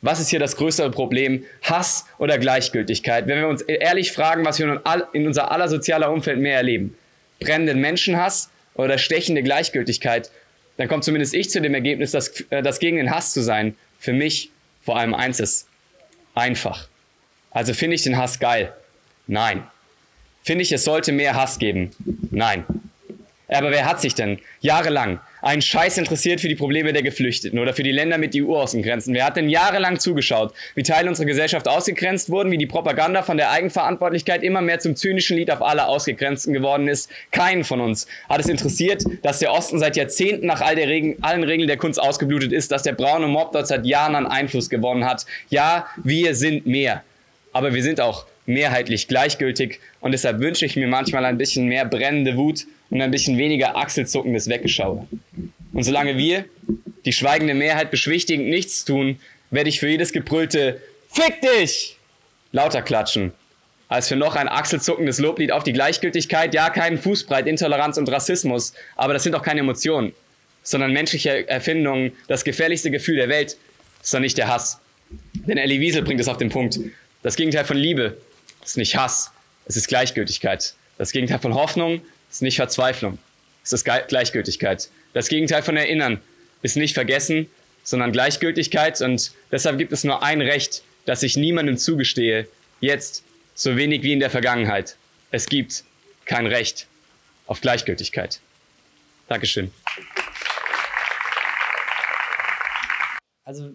was 0.00 0.20
ist 0.20 0.30
hier 0.30 0.38
das 0.38 0.56
größere 0.56 0.90
Problem? 0.90 1.44
Hass 1.60 2.06
oder 2.16 2.38
Gleichgültigkeit? 2.38 3.26
Wenn 3.26 3.38
wir 3.38 3.48
uns 3.48 3.60
ehrlich 3.60 4.10
fragen, 4.10 4.46
was 4.46 4.58
wir 4.58 4.80
in 5.12 5.26
unser 5.26 5.52
aller 5.52 5.68
sozialer 5.68 6.10
Umfeld 6.10 6.38
mehr 6.38 6.56
erleben, 6.56 6.96
brennenden 7.40 7.78
Menschenhass 7.78 8.48
oder 8.72 8.96
stechende 8.96 9.42
Gleichgültigkeit, 9.42 10.30
dann 10.78 10.88
kommt 10.88 11.04
zumindest 11.04 11.34
ich 11.34 11.50
zu 11.50 11.60
dem 11.60 11.74
Ergebnis, 11.74 12.10
dass, 12.10 12.40
äh, 12.48 12.62
dass 12.62 12.78
gegen 12.78 12.96
den 12.96 13.10
Hass 13.10 13.34
zu 13.34 13.42
sein 13.42 13.76
für 13.98 14.14
mich 14.14 14.50
vor 14.84 14.98
allem 14.98 15.14
eins 15.14 15.40
ist, 15.40 15.66
einfach. 16.34 16.88
Also 17.50 17.74
finde 17.74 17.94
ich 17.96 18.02
den 18.02 18.16
Hass 18.16 18.38
geil? 18.38 18.72
Nein. 19.26 19.66
Finde 20.42 20.62
ich, 20.62 20.72
es 20.72 20.84
sollte 20.84 21.12
mehr 21.12 21.34
Hass 21.34 21.58
geben? 21.58 21.92
Nein. 22.30 22.64
Aber 23.48 23.70
wer 23.70 23.84
hat 23.84 24.00
sich 24.00 24.14
denn 24.14 24.40
jahrelang 24.60 25.20
einen 25.42 25.60
Scheiß 25.60 25.98
interessiert 25.98 26.40
für 26.40 26.48
die 26.48 26.54
Probleme 26.54 26.92
der 26.92 27.02
Geflüchteten 27.02 27.58
oder 27.58 27.74
für 27.74 27.82
die 27.82 27.92
Länder 27.92 28.16
mit 28.16 28.34
EU-Außengrenzen? 28.34 29.12
Wer 29.12 29.26
hat 29.26 29.36
denn 29.36 29.48
jahrelang 29.48 29.98
zugeschaut, 29.98 30.54
wie 30.74 30.82
Teile 30.82 31.08
unserer 31.08 31.26
Gesellschaft 31.26 31.68
ausgegrenzt 31.68 32.30
wurden, 32.30 32.50
wie 32.50 32.58
die 32.58 32.66
Propaganda 32.66 33.22
von 33.22 33.36
der 33.36 33.50
Eigenverantwortlichkeit 33.50 34.42
immer 34.42 34.62
mehr 34.62 34.78
zum 34.78 34.96
zynischen 34.96 35.36
Lied 35.36 35.50
auf 35.50 35.60
alle 35.60 35.86
Ausgegrenzten 35.86 36.54
geworden 36.54 36.88
ist? 36.88 37.10
Keinen 37.32 37.64
von 37.64 37.80
uns 37.80 38.06
hat 38.28 38.40
es 38.40 38.48
interessiert, 38.48 39.04
dass 39.22 39.40
der 39.40 39.52
Osten 39.52 39.78
seit 39.78 39.96
Jahrzehnten 39.96 40.46
nach 40.46 40.60
all 40.60 40.76
Regen, 40.76 41.16
allen 41.22 41.44
Regeln 41.44 41.66
der 41.66 41.76
Kunst 41.76 42.00
ausgeblutet 42.00 42.52
ist, 42.52 42.72
dass 42.72 42.84
der 42.84 42.92
braune 42.92 43.26
Mob 43.26 43.52
dort 43.52 43.66
seit 43.66 43.84
Jahren 43.84 44.14
an 44.14 44.26
Einfluss 44.26 44.70
gewonnen 44.70 45.04
hat. 45.04 45.26
Ja, 45.50 45.86
wir 46.02 46.34
sind 46.34 46.66
mehr. 46.66 47.02
Aber 47.52 47.74
wir 47.74 47.82
sind 47.82 48.00
auch 48.00 48.24
mehrheitlich 48.46 49.08
gleichgültig 49.08 49.80
und 50.00 50.12
deshalb 50.12 50.40
wünsche 50.40 50.66
ich 50.66 50.76
mir 50.76 50.88
manchmal 50.88 51.24
ein 51.24 51.38
bisschen 51.38 51.66
mehr 51.66 51.84
brennende 51.84 52.36
Wut 52.36 52.66
und 52.92 53.00
ein 53.00 53.10
bisschen 53.10 53.38
weniger 53.38 53.74
achselzuckendes 53.74 54.48
Weggeschaue. 54.48 55.08
Und 55.72 55.82
solange 55.82 56.18
wir, 56.18 56.44
die 57.06 57.14
schweigende 57.14 57.54
Mehrheit 57.54 57.90
beschwichtigend 57.90 58.48
nichts 58.48 58.84
tun, 58.84 59.18
werde 59.50 59.70
ich 59.70 59.80
für 59.80 59.88
jedes 59.88 60.12
gebrüllte 60.12 60.80
Fick 61.10 61.40
dich 61.40 61.96
lauter 62.52 62.82
klatschen, 62.82 63.32
als 63.88 64.08
für 64.08 64.16
noch 64.16 64.36
ein 64.36 64.46
achselzuckendes 64.46 65.18
Loblied 65.20 65.52
auf 65.52 65.64
die 65.64 65.72
Gleichgültigkeit, 65.72 66.52
ja, 66.52 66.68
keinen 66.68 66.98
Fußbreit, 66.98 67.46
Intoleranz 67.46 67.96
und 67.96 68.10
Rassismus, 68.10 68.74
aber 68.94 69.14
das 69.14 69.22
sind 69.22 69.32
doch 69.32 69.42
keine 69.42 69.60
Emotionen, 69.60 70.12
sondern 70.62 70.92
menschliche 70.92 71.48
Erfindungen, 71.48 72.12
das 72.28 72.44
gefährlichste 72.44 72.90
Gefühl 72.90 73.16
der 73.16 73.30
Welt 73.30 73.56
ist 74.02 74.12
doch 74.12 74.20
nicht 74.20 74.36
der 74.36 74.48
Hass. 74.48 74.80
Denn 75.32 75.56
Elie 75.56 75.80
Wiesel 75.80 76.02
bringt 76.02 76.20
es 76.20 76.28
auf 76.28 76.36
den 76.36 76.50
Punkt. 76.50 76.78
Das 77.22 77.36
Gegenteil 77.36 77.64
von 77.64 77.78
Liebe 77.78 78.18
ist 78.62 78.76
nicht 78.76 78.96
Hass, 78.98 79.32
es 79.64 79.76
ist 79.76 79.88
Gleichgültigkeit. 79.88 80.74
Das 80.98 81.12
Gegenteil 81.12 81.38
von 81.38 81.54
Hoffnung 81.54 82.02
ist 82.32 82.42
nicht 82.42 82.56
Verzweiflung, 82.56 83.18
es 83.62 83.72
ist 83.72 83.84
Gleichgültigkeit. 83.84 84.88
Das 85.12 85.28
Gegenteil 85.28 85.62
von 85.62 85.76
Erinnern 85.76 86.20
ist 86.62 86.76
nicht 86.76 86.94
Vergessen, 86.94 87.48
sondern 87.84 88.10
Gleichgültigkeit. 88.10 89.00
Und 89.02 89.32
deshalb 89.50 89.78
gibt 89.78 89.92
es 89.92 90.02
nur 90.02 90.22
ein 90.22 90.40
Recht, 90.40 90.82
das 91.04 91.22
ich 91.22 91.36
niemandem 91.36 91.76
zugestehe, 91.76 92.48
jetzt 92.80 93.22
so 93.54 93.76
wenig 93.76 94.02
wie 94.02 94.12
in 94.12 94.20
der 94.20 94.30
Vergangenheit. 94.30 94.96
Es 95.30 95.46
gibt 95.46 95.84
kein 96.24 96.46
Recht 96.46 96.86
auf 97.46 97.60
Gleichgültigkeit. 97.60 98.40
Dankeschön. 99.28 99.70
Also, 103.44 103.74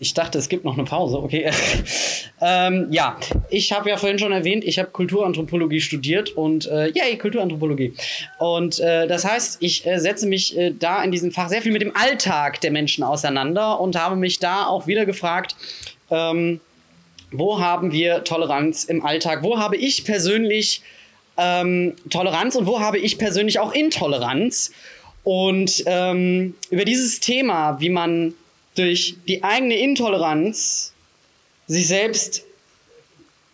ich 0.00 0.14
dachte, 0.14 0.38
es 0.38 0.48
gibt 0.48 0.64
noch 0.64 0.76
eine 0.76 0.84
Pause. 0.84 1.18
Okay. 1.18 1.50
Ähm, 2.42 2.86
ja, 2.90 3.18
ich 3.50 3.70
habe 3.70 3.90
ja 3.90 3.98
vorhin 3.98 4.18
schon 4.18 4.32
erwähnt, 4.32 4.64
ich 4.64 4.78
habe 4.78 4.88
Kulturanthropologie 4.88 5.82
studiert 5.82 6.30
und 6.30 6.66
äh, 6.68 6.86
yay, 6.86 7.18
Kulturanthropologie. 7.18 7.92
Und 8.38 8.80
äh, 8.80 9.06
das 9.06 9.26
heißt, 9.26 9.58
ich 9.60 9.86
äh, 9.86 9.98
setze 9.98 10.26
mich 10.26 10.56
äh, 10.56 10.72
da 10.72 11.04
in 11.04 11.10
diesem 11.10 11.32
Fach 11.32 11.50
sehr 11.50 11.60
viel 11.60 11.70
mit 11.70 11.82
dem 11.82 11.94
Alltag 11.94 12.62
der 12.62 12.70
Menschen 12.70 13.04
auseinander 13.04 13.78
und 13.78 13.94
habe 13.94 14.16
mich 14.16 14.38
da 14.38 14.64
auch 14.64 14.86
wieder 14.86 15.04
gefragt, 15.04 15.54
ähm, 16.10 16.60
wo 17.30 17.60
haben 17.60 17.92
wir 17.92 18.24
Toleranz 18.24 18.84
im 18.84 19.04
Alltag? 19.04 19.42
Wo 19.42 19.58
habe 19.58 19.76
ich 19.76 20.06
persönlich 20.06 20.80
ähm, 21.36 21.94
Toleranz 22.08 22.56
und 22.56 22.66
wo 22.66 22.80
habe 22.80 22.96
ich 22.96 23.18
persönlich 23.18 23.58
auch 23.58 23.72
Intoleranz? 23.72 24.72
Und 25.24 25.82
ähm, 25.84 26.54
über 26.70 26.86
dieses 26.86 27.20
Thema, 27.20 27.78
wie 27.80 27.90
man 27.90 28.32
durch 28.80 29.16
die 29.28 29.42
eigene 29.44 29.76
Intoleranz 29.76 30.92
sich 31.66 31.86
selbst 31.86 32.44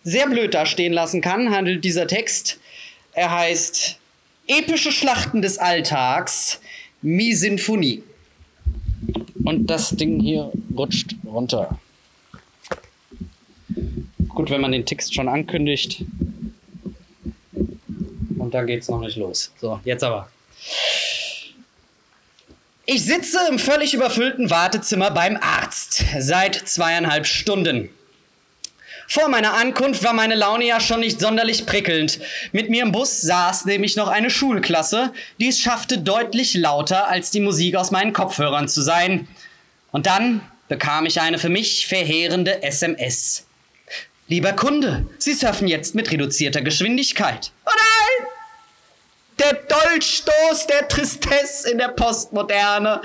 sehr 0.05 0.29
blöd 0.29 0.55
dastehen 0.55 0.93
lassen 0.93 1.21
kann, 1.21 1.51
handelt 1.51 1.85
dieser 1.85 2.07
Text. 2.07 2.59
Er 3.13 3.31
heißt 3.31 3.99
Epische 4.47 4.93
Schlachten 4.93 5.43
des 5.43 5.59
Alltags, 5.59 6.61
Mi-Sinfonie. 7.03 8.03
Und 9.45 9.67
das 9.67 9.91
Ding 9.91 10.21
hier 10.21 10.53
rutscht 10.77 11.15
runter. 11.25 11.79
Gut, 14.29 14.51
wenn 14.51 14.61
man 14.61 14.73
den 14.73 14.87
Text 14.87 15.15
schon 15.15 15.29
ankündigt. 15.29 16.05
Und 18.39 18.55
dann 18.55 18.67
geht's 18.67 18.89
noch 18.89 19.01
nicht 19.01 19.17
los. 19.17 19.53
So, 19.61 19.81
jetzt 19.85 20.05
aber. 20.05 20.31
Ich 22.89 23.05
sitze 23.05 23.41
im 23.51 23.59
völlig 23.59 23.95
überfüllten 23.95 24.49
Wartezimmer 24.49 25.11
beim 25.11 25.37
Arzt 25.41 26.05
seit 26.21 26.55
zweieinhalb 26.55 27.27
Stunden. 27.27 27.91
Vor 29.09 29.29
meiner 29.29 29.55
Ankunft 29.55 30.05
war 30.05 30.13
meine 30.13 30.37
Laune 30.37 30.67
ja 30.67 30.79
schon 30.79 31.01
nicht 31.01 31.19
sonderlich 31.19 31.67
prickelnd. 31.67 32.21
Mit 32.53 32.71
mir 32.71 32.85
im 32.85 32.93
Bus 32.93 33.23
saß 33.23 33.65
nämlich 33.65 33.97
noch 33.97 34.07
eine 34.07 34.31
Schulklasse, 34.31 35.13
die 35.41 35.49
es 35.49 35.59
schaffte, 35.59 35.99
deutlich 35.99 36.55
lauter 36.55 37.09
als 37.09 37.33
die 37.33 37.41
Musik 37.41 37.75
aus 37.75 37.91
meinen 37.91 38.13
Kopfhörern 38.13 38.69
zu 38.69 38.83
sein. 38.83 39.27
Und 39.91 40.07
dann 40.07 40.41
bekam 40.69 41.07
ich 41.07 41.21
eine 41.21 41.39
für 41.39 41.49
mich 41.49 41.89
verheerende 41.89 42.63
SMS. 42.63 43.47
Lieber 44.29 44.53
Kunde, 44.53 45.07
Sie 45.19 45.35
surfen 45.35 45.67
jetzt 45.67 45.97
mit 45.97 46.13
reduzierter 46.13 46.63
Geschwindigkeit. 46.63 47.51
Oh 47.65 47.71
nein! 47.75 48.36
Der 49.39 49.53
Dolchstoß 49.53 50.67
der 50.67 50.89
Tristesse 50.89 51.71
in 51.71 51.77
der 51.77 51.89
Postmoderne. 51.89 53.03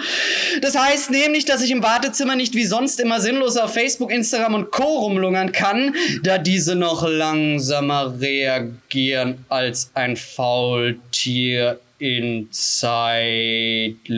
Das 0.61 0.77
heißt 0.77 1.11
nämlich, 1.11 1.43
dass 1.43 1.61
ich 1.61 1.71
im 1.71 1.83
Wartezimmer 1.83 2.37
nicht 2.37 2.55
wie 2.55 2.63
sonst 2.65 3.01
immer 3.01 3.19
sinnlos 3.19 3.57
auf 3.57 3.73
Facebook, 3.73 4.11
Instagram 4.11 4.53
und 4.53 4.71
Co. 4.71 4.99
rumlungern 4.99 5.51
kann, 5.51 5.93
da 6.23 6.37
diese 6.37 6.75
noch 6.75 7.05
langsamer 7.05 8.17
reagieren 8.21 9.43
als 9.49 9.91
ein 9.93 10.15
Faultier 10.15 11.81
in 11.99 12.47
Zeitlupe. 12.51 14.13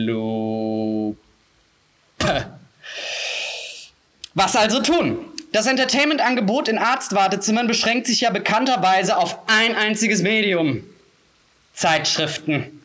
Was 4.34 4.56
also 4.56 4.80
tun? 4.80 5.18
Das 5.52 5.66
Entertainment-Angebot 5.66 6.68
in 6.68 6.78
Arztwartezimmern 6.78 7.66
beschränkt 7.66 8.06
sich 8.06 8.22
ja 8.22 8.30
bekannterweise 8.30 9.16
auf 9.16 9.38
ein 9.46 9.74
einziges 9.74 10.22
Medium. 10.22 10.84
Zeitschriften. 11.74 12.80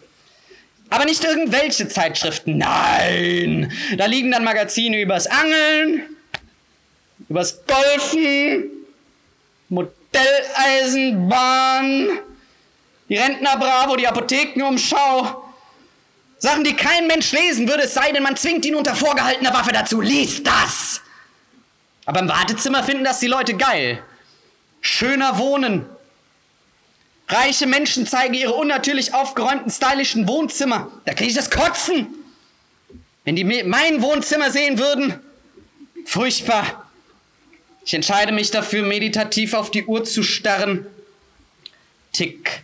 Aber 0.90 1.06
nicht 1.06 1.24
irgendwelche 1.24 1.88
Zeitschriften, 1.88 2.58
nein! 2.58 3.72
Da 3.96 4.08
liegen 4.08 4.32
dann 4.32 4.44
Magazine 4.44 5.00
übers 5.00 5.28
Angeln, 5.28 6.18
übers 7.30 7.60
Golfen, 7.68 8.72
Modelleisenbahn, 9.70 12.10
die 13.08 13.18
Rentner 13.18 13.56
Bravo, 13.58 13.96
die 13.96 14.08
Apothekenumschau. 14.08 15.46
Sachen, 16.40 16.64
die 16.64 16.76
kein 16.76 17.06
Mensch 17.06 17.32
lesen 17.34 17.68
würde, 17.68 17.84
es 17.84 17.94
sei 17.94 18.12
denn, 18.12 18.24
man 18.24 18.36
zwingt 18.38 18.66
ihn 18.66 18.74
unter 18.76 18.96
vorgehaltener 18.96 19.54
Waffe 19.54 19.74
dazu. 19.74 20.02
Lies 20.02 20.42
das! 20.42 21.02
Aber 22.06 22.22
im 22.22 22.30
Wartezimmer 22.30 22.84
finden 22.84 23.04
das 23.04 23.20
die 23.20 23.28
Leute 23.28 23.56
geil. 23.56 24.02
Schöner 24.82 25.38
wohnen. 25.38 25.86
Reiche 27.30 27.68
Menschen 27.68 28.08
zeigen 28.08 28.34
ihre 28.34 28.54
unnatürlich 28.54 29.14
aufgeräumten, 29.14 29.72
stylischen 29.72 30.28
Wohnzimmer. 30.28 30.92
Da 31.06 31.14
kriege 31.14 31.30
ich 31.30 31.36
das 31.36 31.52
Kotzen. 31.52 32.08
Wenn 33.24 33.36
die 33.36 33.44
mein 33.44 34.02
Wohnzimmer 34.02 34.50
sehen 34.50 34.80
würden. 34.80 35.20
Furchtbar. 36.06 36.90
Ich 37.86 37.94
entscheide 37.94 38.32
mich 38.32 38.50
dafür, 38.50 38.84
meditativ 38.84 39.54
auf 39.54 39.70
die 39.70 39.86
Uhr 39.86 40.04
zu 40.04 40.24
starren. 40.24 40.88
Tick, 42.14 42.64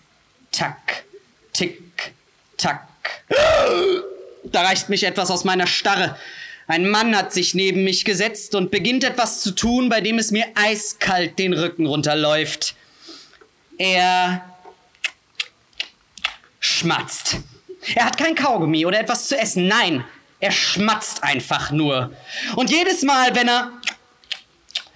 tack, 0.51 1.03
tick, 1.53 2.13
tack. 2.57 2.87
Da 4.45 4.63
reicht 4.63 4.89
mich 4.89 5.03
etwas 5.03 5.29
aus 5.29 5.43
meiner 5.43 5.67
Starre. 5.67 6.17
Ein 6.65 6.89
Mann 6.89 7.15
hat 7.15 7.33
sich 7.33 7.53
neben 7.53 7.83
mich 7.83 8.03
gesetzt 8.03 8.55
und 8.55 8.71
beginnt 8.71 9.03
etwas 9.03 9.41
zu 9.41 9.51
tun, 9.51 9.89
bei 9.89 10.01
dem 10.01 10.17
es 10.17 10.31
mir 10.31 10.47
eiskalt 10.55 11.37
den 11.37 11.53
Rücken 11.53 11.85
runterläuft. 11.85 12.73
Er 13.77 14.54
schmatzt. 16.65 17.37
Er 17.93 18.05
hat 18.05 18.17
kein 18.17 18.35
Kaugummi 18.35 18.85
oder 18.85 18.99
etwas 18.99 19.27
zu 19.27 19.37
essen. 19.37 19.67
Nein, 19.67 20.03
er 20.39 20.51
schmatzt 20.51 21.23
einfach 21.23 21.71
nur. 21.71 22.11
Und 22.55 22.71
jedes 22.71 23.03
Mal, 23.03 23.35
wenn 23.35 23.47
er 23.47 23.71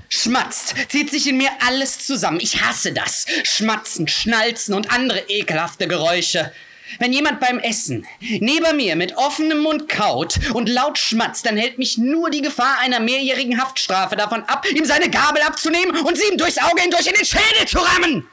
schmatzt, 0.09 0.73
zieht 0.89 1.11
sich 1.11 1.27
in 1.27 1.37
mir 1.37 1.51
alles 1.65 2.05
zusammen. 2.05 2.39
Ich 2.41 2.61
hasse 2.61 2.91
das. 2.91 3.27
Schmatzen, 3.43 4.07
Schnalzen 4.07 4.73
und 4.73 4.91
andere 4.91 5.19
ekelhafte 5.29 5.87
Geräusche. 5.87 6.51
Wenn 6.97 7.13
jemand 7.13 7.39
beim 7.39 7.59
Essen 7.59 8.07
neben 8.19 8.75
mir 8.75 8.95
mit 8.95 9.15
offenem 9.15 9.59
Mund 9.59 9.87
kaut 9.87 10.39
und 10.53 10.67
laut 10.67 10.97
schmatzt, 10.97 11.45
dann 11.45 11.55
hält 11.55 11.77
mich 11.77 11.99
nur 11.99 12.31
die 12.31 12.41
Gefahr 12.41 12.79
einer 12.79 12.99
mehrjährigen 12.99 13.61
Haftstrafe 13.61 14.15
davon 14.15 14.43
ab, 14.45 14.65
ihm 14.71 14.85
seine 14.85 15.11
Gabel 15.11 15.43
abzunehmen 15.43 15.95
und 15.99 16.17
sie 16.17 16.27
ihm 16.31 16.37
durchs 16.39 16.57
Auge 16.57 16.81
hindurch 16.81 17.05
in 17.05 17.13
den 17.13 17.25
Schädel 17.25 17.67
zu 17.67 17.77
rammen. 17.77 18.27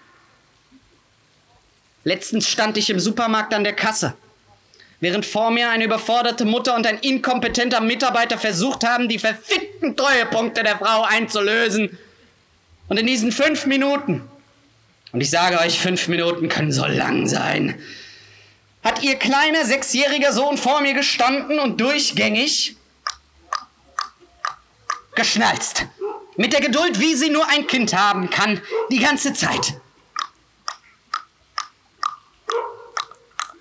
Letztens 2.07 2.49
stand 2.49 2.79
ich 2.79 2.89
im 2.89 3.01
Supermarkt 3.01 3.53
an 3.53 3.65
der 3.65 3.73
Kasse. 3.73 4.15
Während 5.01 5.27
vor 5.27 5.51
mir 5.51 5.71
eine 5.71 5.87
überforderte 5.87 6.45
Mutter 6.45 6.77
und 6.77 6.87
ein 6.87 7.01
inkompetenter 7.01 7.81
Mitarbeiter 7.81 8.39
versucht 8.39 8.85
haben, 8.85 9.09
die 9.09 9.19
verfickten 9.19 9.97
Treuepunkte 9.97 10.63
der 10.63 10.79
Frau 10.79 11.03
einzulösen. 11.03 11.99
Und 12.87 13.01
in 13.01 13.09
diesen 13.09 13.33
fünf 13.33 13.67
Minuten, 13.67 14.23
und 15.11 15.21
ich 15.21 15.31
sage 15.31 15.59
euch, 15.59 15.81
fünf 15.81 16.07
Minuten 16.07 16.49
können 16.49 16.71
so 16.71 16.87
lang 16.87 17.27
sein, 17.27 17.77
hat 18.85 19.03
ihr 19.03 19.17
kleiner 19.17 19.65
sechsjähriger 19.65 20.33
Sohn 20.33 20.59
vor 20.59 20.83
mir 20.83 20.95
gestanden 20.95 21.59
und 21.59 21.81
durchgängig 21.81 22.77
geschnalzt. 25.17 25.87
Mit 26.37 26.53
der 26.53 26.61
Geduld, 26.61 27.01
wie 27.01 27.17
sie 27.17 27.31
nur 27.31 27.49
ein 27.49 27.67
Kind 27.67 27.97
haben 27.97 28.31
kann, 28.31 28.63
die 28.93 29.01
ganze 29.01 29.33
Zeit. 29.33 29.81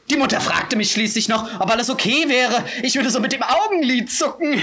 Die 0.09 0.17
Mutter 0.17 0.39
fragte 0.39 0.75
mich 0.75 0.91
schließlich 0.91 1.29
noch, 1.29 1.59
ob 1.59 1.71
alles 1.71 1.89
okay 1.89 2.29
wäre. 2.29 2.63
Ich 2.83 2.95
würde 2.95 3.09
so 3.09 3.19
mit 3.19 3.31
dem 3.31 3.41
Augenlid 3.41 4.11
zucken. 4.11 4.61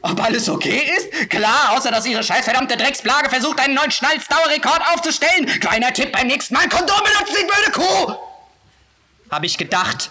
Ob 0.00 0.22
alles 0.22 0.48
okay 0.48 0.90
ist? 0.96 1.28
Klar, 1.28 1.76
außer 1.76 1.90
dass 1.90 2.06
ihre 2.06 2.22
scheißverdammte 2.22 2.78
Drecksplage 2.78 3.28
versucht, 3.28 3.60
einen 3.60 3.74
neuen 3.74 3.90
Schnalzdauerrekord 3.90 4.80
aufzustellen. 4.94 5.46
Kleiner 5.60 5.92
Tipp 5.92 6.12
beim 6.12 6.26
nächsten 6.26 6.54
Mal, 6.54 6.68
Kondom 6.70 6.96
benutzen, 6.98 7.36
Sie 7.36 7.44
blöde 7.44 7.72
Kuh! 7.72 8.14
Hab 9.30 9.44
ich 9.44 9.58
gedacht. 9.58 10.10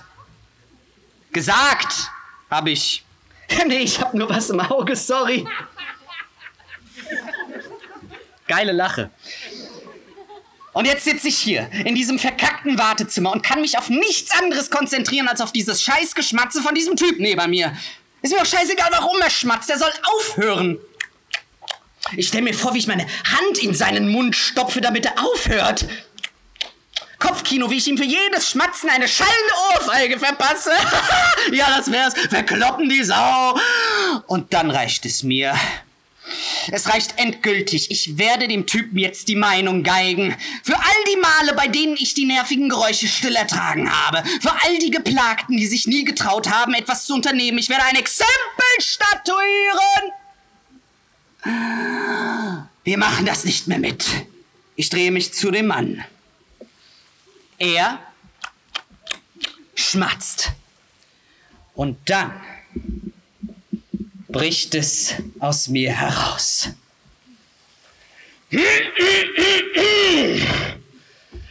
Gesagt, 1.32 2.12
hab 2.52 2.68
ich. 2.68 3.04
nee, 3.68 3.80
ich 3.80 4.00
hab 4.00 4.14
nur 4.14 4.30
was 4.30 4.52
im 4.52 4.60
Auge, 4.60 4.96
sorry. 4.96 5.46
Geile 8.48 8.72
Lache. 8.74 9.10
Und 10.74 10.86
jetzt 10.86 11.04
sitze 11.04 11.28
ich 11.28 11.38
hier 11.38 11.70
in 11.86 11.96
diesem 11.96 12.20
verkackten 12.20 12.78
Wartezimmer 12.78 13.32
und 13.32 13.44
kann 13.44 13.62
mich 13.62 13.78
auf 13.78 13.90
nichts 13.90 14.32
anderes 14.32 14.70
konzentrieren 14.70 15.28
als 15.28 15.42
auf 15.42 15.52
dieses 15.52 15.82
Scheißgeschmatze 15.82 16.62
von 16.62 16.76
diesem 16.76 16.96
Typ 16.96 17.20
neben 17.20 17.50
mir. 17.50 17.76
Ist 18.22 18.32
mir 18.32 18.40
doch 18.40 18.46
scheißegal, 18.46 18.90
warum 18.92 19.20
er 19.22 19.30
schmatzt. 19.30 19.70
Er 19.70 19.80
soll 19.80 19.92
aufhören. 20.04 20.78
Ich 22.16 22.28
stelle 22.28 22.44
mir 22.44 22.54
vor, 22.54 22.74
wie 22.74 22.80
ich 22.80 22.88
meine 22.88 23.06
Hand 23.06 23.58
in 23.62 23.74
seinen 23.74 24.10
Mund 24.10 24.36
stopfe, 24.36 24.82
damit 24.82 25.06
er 25.06 25.24
aufhört. 25.24 25.86
Kopfkino, 27.20 27.70
wie 27.70 27.78
ich 27.78 27.88
ihm 27.88 27.98
für 27.98 28.06
jedes 28.06 28.50
Schmatzen 28.50 28.90
eine 28.90 29.08
schallende 29.08 29.54
Ohrfeige 29.74 30.18
verpasse. 30.18 30.72
ja, 31.52 31.68
das 31.78 31.92
wär's. 31.92 32.14
Verkloppen 32.14 32.88
die 32.88 33.04
Sau. 33.04 33.58
Und 34.28 34.54
dann 34.54 34.72
reicht 34.72 35.06
es 35.06 35.24
mir. 35.24 35.54
Es 36.72 36.88
reicht 36.88 37.18
endgültig. 37.18 37.92
Ich 37.92 38.18
werde 38.18 38.48
dem 38.48 38.66
Typen 38.66 38.98
jetzt 38.98 39.28
die 39.28 39.36
Meinung 39.36 39.84
geigen. 39.84 40.36
Für 40.64 40.78
all 40.78 41.04
die 41.12 41.18
Male, 41.18 41.54
bei 41.56 41.68
denen 41.68 41.96
ich 41.96 42.14
die 42.14 42.26
nervigen 42.26 42.70
Geräusche 42.70 43.08
still 43.08 43.36
ertragen 43.36 43.92
habe. 43.92 44.24
Für 44.42 44.52
all 44.52 44.78
die 44.80 44.92
Geplagten, 44.92 45.58
die 45.58 45.68
sich 45.68 45.88
nie 45.88 46.04
getraut 46.04 46.50
haben, 46.50 46.74
etwas 46.74 47.06
zu 47.06 47.14
unternehmen. 47.14 47.58
Ich 47.58 47.70
werde 47.70 47.84
ein 47.86 47.96
Exempel 47.96 48.30
statuieren. 48.80 50.14
Wir 52.84 52.98
machen 52.98 53.26
das 53.26 53.46
nicht 53.46 53.68
mehr 53.68 53.80
mit. 53.80 54.06
Ich 54.76 54.90
drehe 54.90 55.12
mich 55.12 55.34
zu 55.34 55.52
dem 55.52 55.68
Mann. 55.68 56.04
Er 57.58 58.00
schmatzt. 59.76 60.52
Und 61.74 61.98
dann 62.10 62.32
bricht 64.30 64.76
es 64.76 65.16
aus 65.40 65.68
mir 65.68 65.92
heraus. 65.92 66.70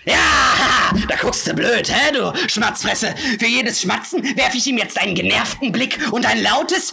Ja, 0.04 0.92
da 1.06 1.16
guckst 1.20 1.46
du 1.46 1.54
blöd, 1.54 1.90
hä, 1.92 2.12
du 2.12 2.32
Schmatzfresse. 2.48 3.14
Für 3.38 3.46
jedes 3.46 3.82
Schmatzen 3.82 4.22
werfe 4.36 4.56
ich 4.56 4.66
ihm 4.66 4.78
jetzt 4.78 4.98
einen 4.98 5.14
genervten 5.14 5.70
Blick 5.70 5.98
und 6.12 6.24
ein 6.24 6.42
lautes 6.42 6.92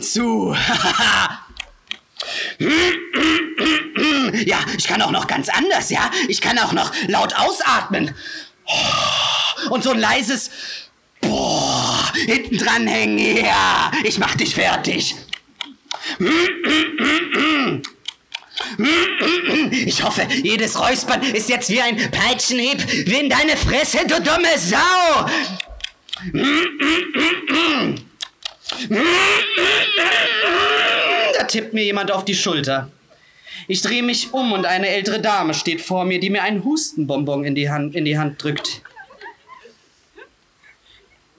zu. 0.00 0.54
ja, 4.44 4.58
ich 4.76 4.86
kann 4.86 5.00
auch 5.02 5.10
noch 5.10 5.26
ganz 5.26 5.48
anders, 5.48 5.90
ja. 5.90 6.10
Ich 6.28 6.40
kann 6.40 6.58
auch 6.58 6.72
noch 6.72 6.92
laut 7.08 7.34
ausatmen. 7.34 8.14
Und 9.70 9.82
so 9.82 9.90
ein 9.90 9.98
leises 9.98 10.50
Boah, 11.22 11.71
hinten 12.14 12.58
dran 12.58 12.86
hängen, 12.86 13.18
ja, 13.18 13.90
ich 14.04 14.18
mach 14.18 14.34
dich 14.34 14.54
fertig. 14.54 15.14
Ich 19.86 20.02
hoffe, 20.02 20.26
jedes 20.42 20.78
Räuspern 20.78 21.22
ist 21.22 21.48
jetzt 21.48 21.70
wie 21.70 21.80
ein 21.80 21.96
Peitschenhieb 22.10 23.08
wie 23.08 23.20
in 23.20 23.30
deine 23.30 23.56
Fresse, 23.56 23.98
du 24.06 24.20
dumme 24.20 24.56
Sau. 24.56 25.26
Da 31.34 31.44
tippt 31.44 31.74
mir 31.74 31.84
jemand 31.84 32.10
auf 32.10 32.24
die 32.24 32.34
Schulter. 32.34 32.90
Ich 33.68 33.80
drehe 33.82 34.02
mich 34.02 34.32
um 34.32 34.52
und 34.52 34.66
eine 34.66 34.88
ältere 34.88 35.20
Dame 35.20 35.54
steht 35.54 35.80
vor 35.80 36.04
mir, 36.04 36.18
die 36.20 36.30
mir 36.30 36.42
einen 36.42 36.64
Hustenbonbon 36.64 37.44
in 37.44 37.54
die 37.54 37.70
Hand, 37.70 37.94
in 37.94 38.04
die 38.04 38.18
Hand 38.18 38.42
drückt 38.42 38.82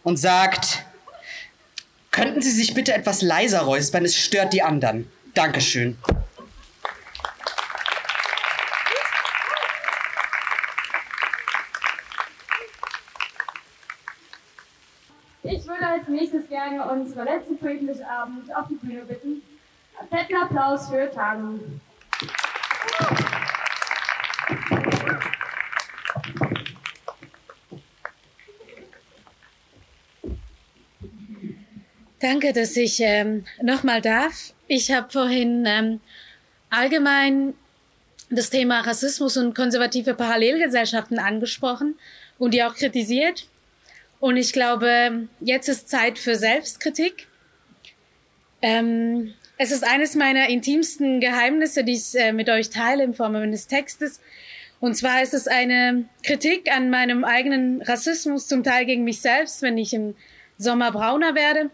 und 0.04 0.18
sagt, 0.18 0.86
könnten 2.12 2.42
Sie 2.42 2.52
sich 2.52 2.74
bitte 2.74 2.94
etwas 2.94 3.22
leiser 3.22 3.62
räuspern, 3.62 4.06
es 4.06 4.16
stört 4.16 4.54
die 4.54 4.62
anderen. 4.62 5.12
Dankeschön. 5.34 5.98
Ich 15.42 15.68
würde 15.68 15.88
als 15.88 16.08
nächstes 16.08 16.48
gerne 16.48 16.86
unsere 16.86 17.24
letzte 17.26 17.56
Poeten 17.56 17.88
des 17.88 18.02
Abends 18.02 18.50
auf 18.52 18.68
die 18.70 18.76
Bühne 18.76 19.02
bitten. 19.02 19.42
Einen 20.00 20.10
fetten 20.10 20.36
Applaus 20.36 20.90
für 20.90 21.12
Tagen. 21.12 21.82
Danke, 32.24 32.54
dass 32.54 32.78
ich 32.78 33.02
ähm, 33.02 33.44
nochmal 33.62 34.00
darf. 34.00 34.54
Ich 34.70 34.94
habe 34.94 35.12
vorhin 35.12 35.66
ähm, 35.68 36.00
allgemein 36.70 37.54
das 38.30 38.50
Thema 38.50 38.80
Rassismus 38.80 39.36
und 39.36 39.54
konservative 39.54 40.14
Parallelgesellschaften 40.14 41.20
angesprochen 41.20 41.96
und 42.40 42.54
die 42.54 42.64
auch 42.64 42.76
kritisiert. 42.76 43.50
Und 44.22 44.38
ich 44.38 44.54
glaube, 44.54 45.28
jetzt 45.42 45.68
ist 45.68 45.90
Zeit 45.90 46.18
für 46.18 46.38
Selbstkritik. 46.38 47.28
Ähm, 48.62 49.34
es 49.58 49.72
ist 49.72 49.84
eines 49.84 50.16
meiner 50.16 50.48
intimsten 50.48 51.20
Geheimnisse, 51.20 51.84
die 51.84 51.96
ich 51.96 52.16
äh, 52.16 52.32
mit 52.32 52.50
euch 52.50 52.70
teile 52.70 53.04
in 53.04 53.14
Form 53.16 53.36
eines 53.36 53.68
Textes. 53.68 54.22
Und 54.80 54.96
zwar 54.96 55.24
ist 55.24 55.34
es 55.34 55.50
eine 55.50 56.06
Kritik 56.26 56.72
an 56.74 56.90
meinem 56.90 57.26
eigenen 57.26 57.82
Rassismus, 57.82 58.48
zum 58.48 58.64
Teil 58.64 58.86
gegen 58.86 59.04
mich 59.04 59.20
selbst, 59.20 59.62
wenn 59.62 59.78
ich 59.78 59.94
im 59.94 60.16
Sommer 60.58 60.94
brauner 60.94 61.36
werde. 61.36 61.70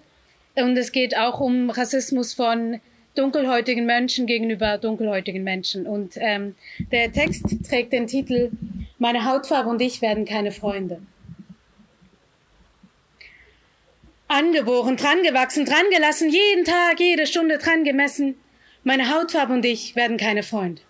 Und 0.55 0.77
es 0.77 0.91
geht 0.91 1.15
auch 1.15 1.39
um 1.39 1.69
Rassismus 1.69 2.33
von 2.33 2.79
dunkelhäutigen 3.15 3.85
Menschen 3.85 4.25
gegenüber 4.25 4.77
dunkelhäutigen 4.77 5.43
Menschen. 5.43 5.85
Und 5.85 6.13
ähm, 6.15 6.55
der 6.91 7.11
Text 7.11 7.45
trägt 7.67 7.93
den 7.93 8.07
Titel 8.07 8.51
Meine 8.97 9.25
Hautfarbe 9.25 9.69
und 9.69 9.81
ich 9.81 10.01
werden 10.01 10.25
keine 10.25 10.51
Freunde. 10.51 11.01
Angeboren, 14.27 14.95
drangewachsen, 14.95 15.65
drangelassen, 15.65 16.29
jeden 16.29 16.63
Tag, 16.63 16.99
jede 16.99 17.25
Stunde 17.25 17.57
dran 17.57 17.83
gemessen. 17.83 18.35
Meine 18.83 19.13
Hautfarbe 19.13 19.53
und 19.53 19.65
ich 19.65 19.95
werden 19.95 20.17
keine 20.17 20.43
Freunde. 20.43 20.81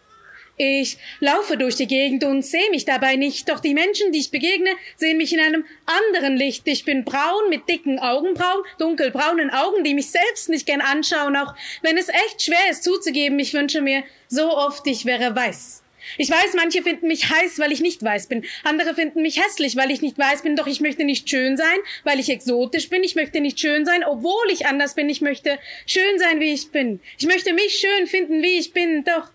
Ich 0.61 0.97
laufe 1.21 1.55
durch 1.55 1.75
die 1.75 1.87
Gegend 1.87 2.25
und 2.25 2.41
sehe 2.41 2.69
mich 2.69 2.83
dabei 2.83 3.15
nicht, 3.15 3.47
doch 3.47 3.61
die 3.61 3.73
Menschen, 3.73 4.11
die 4.11 4.19
ich 4.19 4.29
begegne, 4.29 4.71
sehen 4.97 5.15
mich 5.15 5.31
in 5.31 5.39
einem 5.39 5.63
anderen 5.85 6.35
Licht. 6.35 6.67
Ich 6.67 6.83
bin 6.83 7.05
braun 7.05 7.47
mit 7.49 7.69
dicken 7.69 7.97
Augenbrauen, 7.97 8.65
dunkelbraunen 8.77 9.51
Augen, 9.51 9.85
die 9.85 9.93
mich 9.93 10.11
selbst 10.11 10.49
nicht 10.49 10.65
gern 10.65 10.81
anschauen, 10.81 11.37
auch 11.37 11.55
wenn 11.81 11.97
es 11.97 12.09
echt 12.09 12.41
schwer 12.41 12.69
ist 12.69 12.83
zuzugeben. 12.83 13.39
Ich 13.39 13.53
wünsche 13.53 13.79
mir 13.79 14.03
so 14.27 14.51
oft, 14.51 14.85
ich 14.85 15.05
wäre 15.05 15.33
weiß. 15.33 15.81
Ich 16.17 16.29
weiß, 16.29 16.53
manche 16.55 16.83
finden 16.83 17.07
mich 17.07 17.29
heiß, 17.29 17.59
weil 17.59 17.71
ich 17.71 17.79
nicht 17.79 18.03
weiß 18.03 18.27
bin. 18.27 18.43
Andere 18.65 18.95
finden 18.95 19.21
mich 19.21 19.41
hässlich, 19.41 19.77
weil 19.77 19.91
ich 19.91 20.01
nicht 20.01 20.17
weiß 20.17 20.41
bin. 20.41 20.57
Doch 20.57 20.67
ich 20.67 20.81
möchte 20.81 21.05
nicht 21.05 21.29
schön 21.29 21.55
sein, 21.55 21.77
weil 22.03 22.19
ich 22.19 22.27
exotisch 22.27 22.89
bin. 22.89 23.01
Ich 23.05 23.15
möchte 23.15 23.39
nicht 23.39 23.61
schön 23.61 23.85
sein, 23.85 24.03
obwohl 24.03 24.51
ich 24.51 24.65
anders 24.65 24.93
bin. 24.93 25.07
Ich 25.07 25.21
möchte 25.21 25.57
schön 25.85 26.19
sein, 26.19 26.41
wie 26.41 26.51
ich 26.51 26.69
bin. 26.71 26.99
Ich 27.17 27.27
möchte 27.27 27.53
mich 27.53 27.79
schön 27.79 28.07
finden, 28.07 28.41
wie 28.41 28.59
ich 28.59 28.73
bin. 28.73 29.05
Doch 29.05 29.29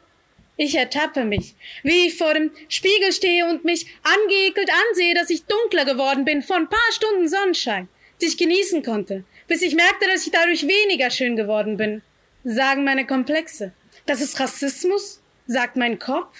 ich 0.56 0.76
ertappe 0.76 1.24
mich, 1.24 1.54
wie 1.82 2.06
ich 2.06 2.16
vor 2.16 2.34
dem 2.34 2.50
Spiegel 2.68 3.12
stehe 3.12 3.46
und 3.46 3.64
mich 3.64 3.86
angeekelt 4.02 4.70
ansehe, 4.90 5.14
dass 5.14 5.30
ich 5.30 5.44
dunkler 5.46 5.84
geworden 5.84 6.24
bin 6.24 6.42
von 6.42 6.62
ein 6.62 6.68
paar 6.68 6.92
Stunden 6.92 7.28
Sonnenschein, 7.28 7.88
die 8.20 8.26
ich 8.26 8.38
genießen 8.38 8.82
konnte, 8.82 9.24
bis 9.48 9.62
ich 9.62 9.74
merkte, 9.74 10.06
dass 10.06 10.26
ich 10.26 10.32
dadurch 10.32 10.66
weniger 10.66 11.10
schön 11.10 11.36
geworden 11.36 11.76
bin, 11.76 12.02
sagen 12.44 12.84
meine 12.84 13.06
Komplexe. 13.06 13.72
Das 14.06 14.20
ist 14.20 14.38
Rassismus, 14.38 15.20
sagt 15.46 15.76
mein 15.76 15.98
Kopf. 15.98 16.36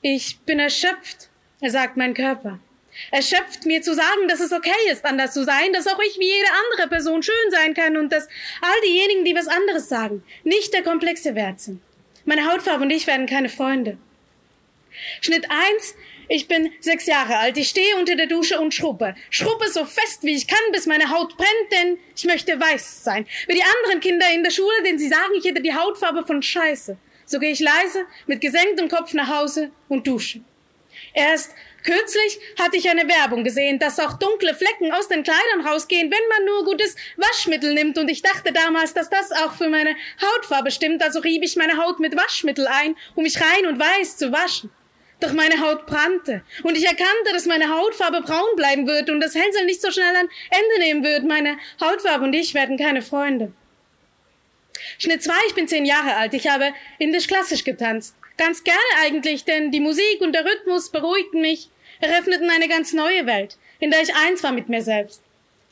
Ich 0.00 0.38
bin 0.40 0.58
erschöpft, 0.58 1.28
sagt 1.60 1.96
mein 1.96 2.14
Körper. 2.14 2.58
Erschöpft 3.10 3.66
mir 3.66 3.82
zu 3.82 3.94
sagen, 3.94 4.26
dass 4.28 4.40
es 4.40 4.52
okay 4.52 4.70
ist, 4.90 5.04
anders 5.04 5.34
zu 5.34 5.44
sein, 5.44 5.72
dass 5.74 5.86
auch 5.86 6.00
ich 6.00 6.18
wie 6.18 6.26
jede 6.26 6.48
andere 6.64 6.88
Person 6.88 7.22
schön 7.22 7.50
sein 7.50 7.74
kann 7.74 7.98
und 7.98 8.10
dass 8.10 8.26
all 8.62 8.80
diejenigen, 8.86 9.24
die 9.26 9.34
was 9.34 9.48
anderes 9.48 9.90
sagen, 9.90 10.24
nicht 10.44 10.72
der 10.72 10.82
komplexe 10.82 11.34
Wert 11.34 11.60
sind. 11.60 11.82
Meine 12.26 12.50
Hautfarbe 12.50 12.82
und 12.82 12.90
ich 12.90 13.06
werden 13.06 13.26
keine 13.26 13.48
Freunde. 13.48 13.96
Schnitt 15.20 15.46
eins: 15.48 15.94
Ich 16.28 16.48
bin 16.48 16.72
sechs 16.80 17.06
Jahre 17.06 17.36
alt. 17.38 17.56
Ich 17.56 17.68
stehe 17.68 17.96
unter 17.96 18.16
der 18.16 18.26
Dusche 18.26 18.60
und 18.60 18.74
schruppe. 18.74 19.14
Schruppe 19.30 19.68
so 19.68 19.84
fest 19.84 20.22
wie 20.22 20.34
ich 20.34 20.48
kann, 20.48 20.58
bis 20.72 20.86
meine 20.86 21.10
Haut 21.10 21.36
brennt, 21.36 21.72
denn 21.72 21.98
ich 22.16 22.24
möchte 22.24 22.58
weiß 22.58 23.04
sein. 23.04 23.26
Wie 23.46 23.54
die 23.54 23.62
anderen 23.62 24.00
Kinder 24.00 24.26
in 24.34 24.42
der 24.42 24.50
Schule, 24.50 24.82
denn 24.84 24.98
sie 24.98 25.08
sagen, 25.08 25.34
ich 25.38 25.44
hätte 25.44 25.62
die 25.62 25.74
Hautfarbe 25.74 26.26
von 26.26 26.42
Scheiße. 26.42 26.98
So 27.26 27.38
gehe 27.38 27.52
ich 27.52 27.60
leise, 27.60 28.06
mit 28.26 28.40
gesenktem 28.40 28.88
Kopf 28.88 29.12
nach 29.14 29.28
Hause 29.28 29.70
und 29.88 30.06
dusche. 30.06 30.40
Erst 31.12 31.54
Kürzlich 31.86 32.40
hatte 32.58 32.76
ich 32.76 32.90
eine 32.90 33.08
Werbung 33.08 33.44
gesehen, 33.44 33.78
dass 33.78 34.00
auch 34.00 34.18
dunkle 34.18 34.54
Flecken 34.54 34.90
aus 34.90 35.06
den 35.06 35.22
Kleidern 35.22 35.64
rausgehen, 35.64 36.10
wenn 36.10 36.28
man 36.28 36.44
nur 36.44 36.64
gutes 36.64 36.96
Waschmittel 37.16 37.74
nimmt. 37.74 37.96
Und 37.96 38.08
ich 38.08 38.22
dachte 38.22 38.52
damals, 38.52 38.92
dass 38.92 39.08
das 39.08 39.30
auch 39.30 39.52
für 39.52 39.68
meine 39.68 39.94
Hautfarbe 40.20 40.72
stimmt. 40.72 41.00
Also 41.04 41.20
rieb 41.20 41.44
ich 41.44 41.54
meine 41.54 41.78
Haut 41.78 42.00
mit 42.00 42.16
Waschmittel 42.16 42.66
ein, 42.66 42.96
um 43.14 43.22
mich 43.22 43.40
rein 43.40 43.66
und 43.66 43.78
weiß 43.78 44.16
zu 44.16 44.32
waschen. 44.32 44.70
Doch 45.20 45.32
meine 45.32 45.60
Haut 45.60 45.86
brannte. 45.86 46.42
Und 46.64 46.76
ich 46.76 46.84
erkannte, 46.84 47.32
dass 47.32 47.46
meine 47.46 47.70
Hautfarbe 47.70 48.20
braun 48.20 48.56
bleiben 48.56 48.88
wird 48.88 49.08
und 49.08 49.20
das 49.20 49.36
Hänsel 49.36 49.64
nicht 49.64 49.80
so 49.80 49.92
schnell 49.92 50.14
ein 50.16 50.28
Ende 50.50 50.80
nehmen 50.80 51.04
wird. 51.04 51.24
Meine 51.24 51.56
Hautfarbe 51.80 52.24
und 52.24 52.34
ich 52.34 52.52
werden 52.52 52.76
keine 52.78 53.00
Freunde. 53.00 53.52
Schnitt 54.98 55.22
zwei, 55.22 55.38
ich 55.46 55.54
bin 55.54 55.68
zehn 55.68 55.86
Jahre 55.86 56.16
alt. 56.16 56.34
Ich 56.34 56.48
habe 56.48 56.72
indisch-klassisch 56.98 57.62
getanzt. 57.62 58.16
Ganz 58.36 58.64
gerne 58.64 58.80
eigentlich, 59.02 59.44
denn 59.44 59.70
die 59.70 59.80
Musik 59.80 60.20
und 60.20 60.32
der 60.32 60.44
Rhythmus 60.44 60.90
beruhigten 60.90 61.40
mich 61.40 61.70
eröffneten 62.00 62.50
eine 62.50 62.68
ganz 62.68 62.92
neue 62.92 63.26
Welt, 63.26 63.56
in 63.78 63.90
der 63.90 64.02
ich 64.02 64.14
eins 64.14 64.42
war 64.42 64.52
mit 64.52 64.68
mir 64.68 64.82
selbst. 64.82 65.22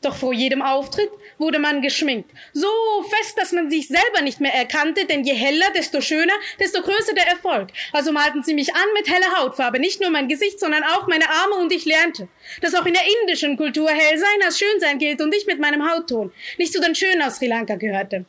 Doch 0.05 0.15
vor 0.15 0.33
jedem 0.33 0.61
Auftritt 0.61 1.09
wurde 1.39 1.57
man 1.57 1.81
geschminkt. 1.81 2.29
So 2.53 2.67
fest, 3.09 3.39
dass 3.39 3.51
man 3.51 3.71
sich 3.71 3.87
selber 3.87 4.21
nicht 4.21 4.39
mehr 4.39 4.53
erkannte, 4.53 5.05
denn 5.05 5.23
je 5.23 5.33
heller, 5.33 5.65
desto 5.75 5.99
schöner, 5.99 6.33
desto 6.59 6.83
größer 6.83 7.15
der 7.15 7.27
Erfolg. 7.27 7.69
Also 7.91 8.11
malten 8.11 8.43
sie 8.43 8.53
mich 8.53 8.73
an 8.75 8.85
mit 8.93 9.09
heller 9.09 9.39
Hautfarbe, 9.39 9.79
nicht 9.79 10.01
nur 10.01 10.11
mein 10.11 10.27
Gesicht, 10.27 10.59
sondern 10.59 10.83
auch 10.83 11.07
meine 11.07 11.27
Arme 11.27 11.55
und 11.55 11.71
ich 11.71 11.85
lernte, 11.85 12.27
dass 12.61 12.75
auch 12.75 12.85
in 12.85 12.93
der 12.93 13.01
indischen 13.21 13.57
Kultur 13.57 13.89
hell 13.89 14.17
sein 14.19 14.43
als 14.45 14.59
schön 14.59 14.79
sein 14.79 14.99
gilt 14.99 15.21
und 15.21 15.33
ich 15.33 15.47
mit 15.47 15.59
meinem 15.59 15.89
Hautton 15.89 16.31
nicht 16.59 16.71
zu 16.71 16.81
den 16.81 16.93
Schönen 16.93 17.23
aus 17.23 17.37
Sri 17.37 17.47
Lanka 17.47 17.73
gehörte. 17.73 18.25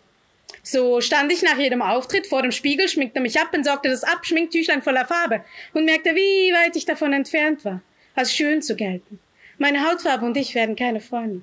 So 0.62 1.00
stand 1.00 1.32
ich 1.32 1.42
nach 1.42 1.58
jedem 1.58 1.82
Auftritt 1.82 2.26
vor 2.26 2.42
dem 2.42 2.52
Spiegel, 2.52 2.88
schminkte 2.88 3.20
mich 3.20 3.38
ab, 3.40 3.52
entsorgte 3.52 3.88
das 3.88 4.04
Abschminktüchlein 4.04 4.82
voller 4.82 5.06
Farbe 5.06 5.44
und 5.74 5.84
merkte, 5.84 6.14
wie 6.14 6.52
weit 6.52 6.76
ich 6.76 6.84
davon 6.84 7.12
entfernt 7.12 7.64
war 7.64 7.82
als 8.16 8.34
schön 8.34 8.62
zu 8.62 8.74
gelten. 8.74 9.20
Meine 9.58 9.88
Hautfarbe 9.88 10.26
und 10.26 10.36
ich 10.36 10.54
werden 10.54 10.74
keine 10.74 11.00
Freunde. 11.00 11.42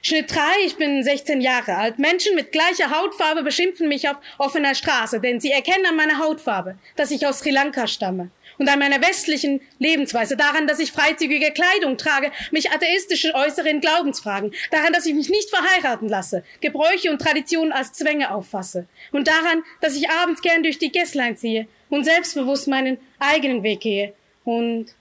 Schnitt 0.00 0.34
3, 0.34 0.40
ich 0.66 0.76
bin 0.76 1.02
16 1.02 1.40
Jahre 1.40 1.76
alt. 1.76 1.98
Menschen 1.98 2.34
mit 2.34 2.52
gleicher 2.52 2.90
Hautfarbe 2.90 3.42
beschimpfen 3.42 3.88
mich 3.88 4.08
auf 4.08 4.16
offener 4.38 4.74
Straße, 4.74 5.18
denn 5.18 5.40
sie 5.40 5.50
erkennen 5.50 5.86
an 5.86 5.96
meiner 5.96 6.18
Hautfarbe, 6.18 6.76
dass 6.96 7.10
ich 7.10 7.26
aus 7.26 7.38
Sri 7.38 7.50
Lanka 7.50 7.86
stamme. 7.86 8.30
Und 8.58 8.68
an 8.68 8.78
meiner 8.78 9.00
westlichen 9.00 9.60
Lebensweise, 9.78 10.36
daran, 10.36 10.66
dass 10.66 10.78
ich 10.78 10.92
freizügige 10.92 11.50
Kleidung 11.52 11.96
trage, 11.96 12.30
mich 12.50 12.70
atheistische 12.70 13.34
äußere 13.34 13.68
in 13.68 13.80
Glaubensfragen, 13.80 14.52
daran, 14.70 14.92
dass 14.92 15.06
ich 15.06 15.14
mich 15.14 15.28
nicht 15.28 15.50
verheiraten 15.50 16.08
lasse, 16.08 16.44
Gebräuche 16.60 17.10
und 17.10 17.20
Traditionen 17.20 17.72
als 17.72 17.92
Zwänge 17.92 18.32
auffasse. 18.32 18.86
Und 19.12 19.28
daran, 19.28 19.62
dass 19.80 19.96
ich 19.96 20.10
abends 20.10 20.42
gern 20.42 20.62
durch 20.62 20.78
die 20.78 20.92
Gässlein 20.92 21.36
ziehe 21.36 21.66
und 21.90 22.04
selbstbewusst 22.04 22.68
meinen 22.68 22.98
eigenen 23.18 23.62
Weg 23.62 23.80
gehe. 23.80 24.14
Und 24.44 24.94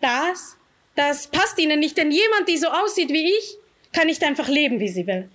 das, 0.00 0.56
das 0.94 1.28
passt 1.28 1.58
ihnen 1.58 1.80
nicht, 1.80 1.96
denn 1.96 2.10
jemand, 2.10 2.48
die 2.48 2.58
so 2.58 2.68
aussieht 2.68 3.10
wie 3.10 3.30
ich, 3.30 3.56
kann 3.92 4.06
nicht 4.06 4.24
einfach 4.24 4.48
leben, 4.48 4.80
wie 4.80 4.88
sie 4.88 5.06
will. 5.06 5.28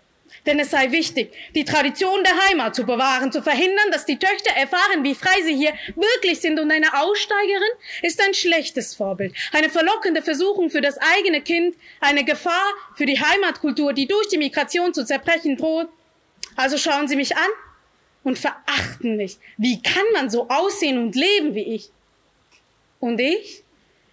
Denn 0.46 0.60
es 0.60 0.72
sei 0.72 0.92
wichtig, 0.92 1.32
die 1.54 1.66
Tradition 1.66 2.24
der 2.24 2.48
Heimat 2.48 2.76
zu 2.76 2.84
bewahren, 2.84 3.32
zu 3.32 3.44
verhindern, 3.44 3.92
dass 3.92 4.06
die 4.06 4.18
Töchter 4.18 4.52
erfahren, 4.56 5.04
wie 5.04 5.14
frei 5.14 5.42
sie 5.44 5.56
hier 5.56 5.74
wirklich 5.96 6.40
sind. 6.40 6.60
Und 6.60 6.72
eine 6.72 7.00
Aussteigerin 7.00 7.72
ist 8.02 8.20
ein 8.22 8.34
schlechtes 8.34 8.96
Vorbild, 8.96 9.36
eine 9.52 9.70
verlockende 9.70 10.24
Versuchung 10.24 10.72
für 10.72 10.82
das 10.82 10.98
eigene 11.16 11.42
Kind, 11.42 11.76
eine 12.00 12.24
Gefahr 12.24 12.74
für 12.96 13.06
die 13.06 13.20
Heimatkultur, 13.20 13.94
die 13.94 14.08
durch 14.08 14.30
die 14.30 14.40
Migration 14.40 14.94
zu 14.94 15.06
zerbrechen 15.06 15.58
droht. 15.58 15.90
Also 16.56 16.78
schauen 16.78 17.08
Sie 17.08 17.16
mich 17.16 17.38
an 17.38 17.50
und 18.24 18.40
verachten 18.40 19.18
mich. 19.18 19.38
Wie 19.58 19.82
kann 19.82 20.06
man 20.14 20.30
so 20.30 20.50
aussehen 20.50 20.98
und 20.98 21.16
leben 21.16 21.54
wie 21.54 21.76
ich? 21.76 21.90
Und 23.00 23.20
ich? 23.20 23.61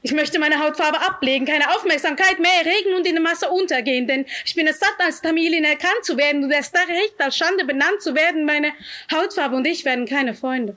Ich 0.00 0.12
möchte 0.12 0.38
meine 0.38 0.60
Hautfarbe 0.60 1.00
ablegen, 1.00 1.44
keine 1.44 1.74
Aufmerksamkeit 1.74 2.38
mehr 2.38 2.52
erregen 2.64 2.94
und 2.94 3.06
in 3.06 3.14
der 3.14 3.22
Masse 3.22 3.48
untergehen, 3.50 4.06
denn 4.06 4.26
ich 4.44 4.54
bin 4.54 4.66
es 4.68 4.78
satt, 4.78 4.94
als 4.98 5.20
Tamilin 5.20 5.64
erkannt 5.64 6.04
zu 6.04 6.16
werden 6.16 6.44
und 6.44 6.52
erst 6.52 6.76
recht 6.76 7.14
als 7.18 7.36
Schande 7.36 7.64
benannt 7.64 8.00
zu 8.00 8.14
werden. 8.14 8.44
Meine 8.44 8.72
Hautfarbe 9.12 9.56
und 9.56 9.66
ich 9.66 9.84
werden 9.84 10.06
keine 10.06 10.34
Freunde. 10.34 10.76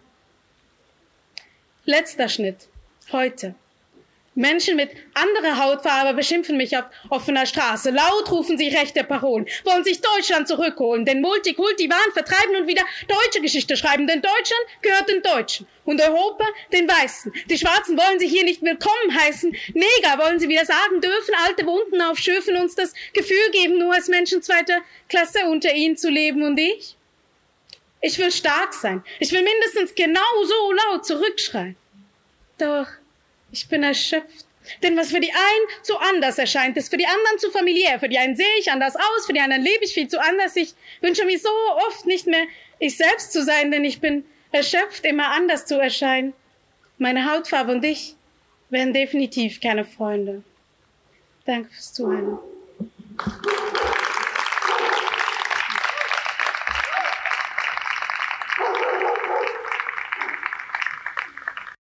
Letzter 1.85 2.29
Schnitt. 2.29 2.67
Heute. 3.11 3.53
Menschen 4.33 4.77
mit 4.77 4.91
anderer 5.13 5.57
Hautfarbe 5.57 6.13
beschimpfen 6.13 6.55
mich 6.55 6.77
auf 6.77 6.85
offener 7.09 7.45
Straße. 7.45 7.89
Laut 7.89 8.31
rufen 8.31 8.57
sie 8.57 8.69
rechte 8.69 9.03
Parolen, 9.03 9.45
wollen 9.65 9.83
sich 9.83 9.99
Deutschland 9.99 10.47
zurückholen, 10.47 11.03
den 11.03 11.21
Multikulti-Wahn 11.21 12.13
vertreiben 12.13 12.55
und 12.55 12.67
wieder 12.67 12.83
deutsche 13.07 13.41
Geschichte 13.41 13.75
schreiben. 13.75 14.07
Denn 14.07 14.21
Deutschland 14.21 14.65
gehört 14.81 15.09
den 15.09 15.21
Deutschen 15.21 15.67
und 15.83 15.99
Europa 15.99 16.45
den 16.71 16.87
Weißen. 16.87 17.33
Die 17.49 17.57
Schwarzen 17.57 17.97
wollen 17.97 18.19
sie 18.19 18.27
hier 18.27 18.45
nicht 18.45 18.61
willkommen 18.61 19.19
heißen. 19.19 19.51
Neger 19.73 20.17
wollen 20.17 20.39
sie 20.39 20.47
wieder 20.47 20.65
sagen 20.65 21.01
dürfen, 21.01 21.35
alte 21.45 21.65
Wunden 21.65 22.01
aufschürfen, 22.01 22.55
uns 22.55 22.75
das 22.75 22.93
Gefühl 23.13 23.51
geben, 23.51 23.79
nur 23.79 23.93
als 23.93 24.07
Menschen 24.07 24.41
zweiter 24.41 24.79
Klasse 25.09 25.45
unter 25.47 25.73
ihnen 25.73 25.97
zu 25.97 26.09
leben 26.09 26.43
und 26.43 26.57
ich? 26.57 26.95
Ich 27.99 28.17
will 28.17 28.31
stark 28.31 28.73
sein. 28.73 29.03
Ich 29.19 29.31
will 29.33 29.43
mindestens 29.43 29.93
genau 29.93 30.21
so 30.43 30.71
laut 30.71 31.05
zurückschreien. 31.05 31.75
Doch 32.57 32.87
ich 33.51 33.67
bin 33.67 33.83
erschöpft. 33.83 34.45
Denn 34.83 34.95
was 34.95 35.11
für 35.11 35.19
die 35.19 35.31
einen 35.31 35.83
zu 35.83 35.97
anders 35.97 36.37
erscheint, 36.37 36.77
ist 36.77 36.89
für 36.89 36.97
die 36.97 37.07
anderen 37.07 37.39
zu 37.39 37.49
familiär. 37.51 37.99
Für 37.99 38.09
die 38.09 38.17
einen 38.17 38.35
sehe 38.35 38.45
ich 38.59 38.71
anders 38.71 38.95
aus, 38.95 39.25
für 39.25 39.33
die 39.33 39.39
anderen 39.39 39.63
lebe 39.63 39.83
ich 39.83 39.93
viel 39.93 40.07
zu 40.07 40.21
anders. 40.21 40.55
Ich 40.55 40.73
wünsche 41.01 41.25
mich 41.25 41.41
so 41.41 41.49
oft 41.87 42.05
nicht 42.05 42.27
mehr 42.27 42.45
ich 42.79 42.97
selbst 42.97 43.31
zu 43.31 43.43
sein, 43.43 43.71
denn 43.71 43.85
ich 43.85 44.01
bin 44.01 44.25
erschöpft, 44.51 45.05
immer 45.05 45.29
anders 45.29 45.65
zu 45.65 45.79
erscheinen. 45.79 46.33
Meine 46.97 47.31
Hautfarbe 47.31 47.71
und 47.71 47.83
ich 47.83 48.15
werden 48.69 48.93
definitiv 48.93 49.59
keine 49.61 49.85
Freunde. 49.85 50.43
Danke 51.45 51.69
fürs 51.71 51.93
Zuhören. 51.93 52.39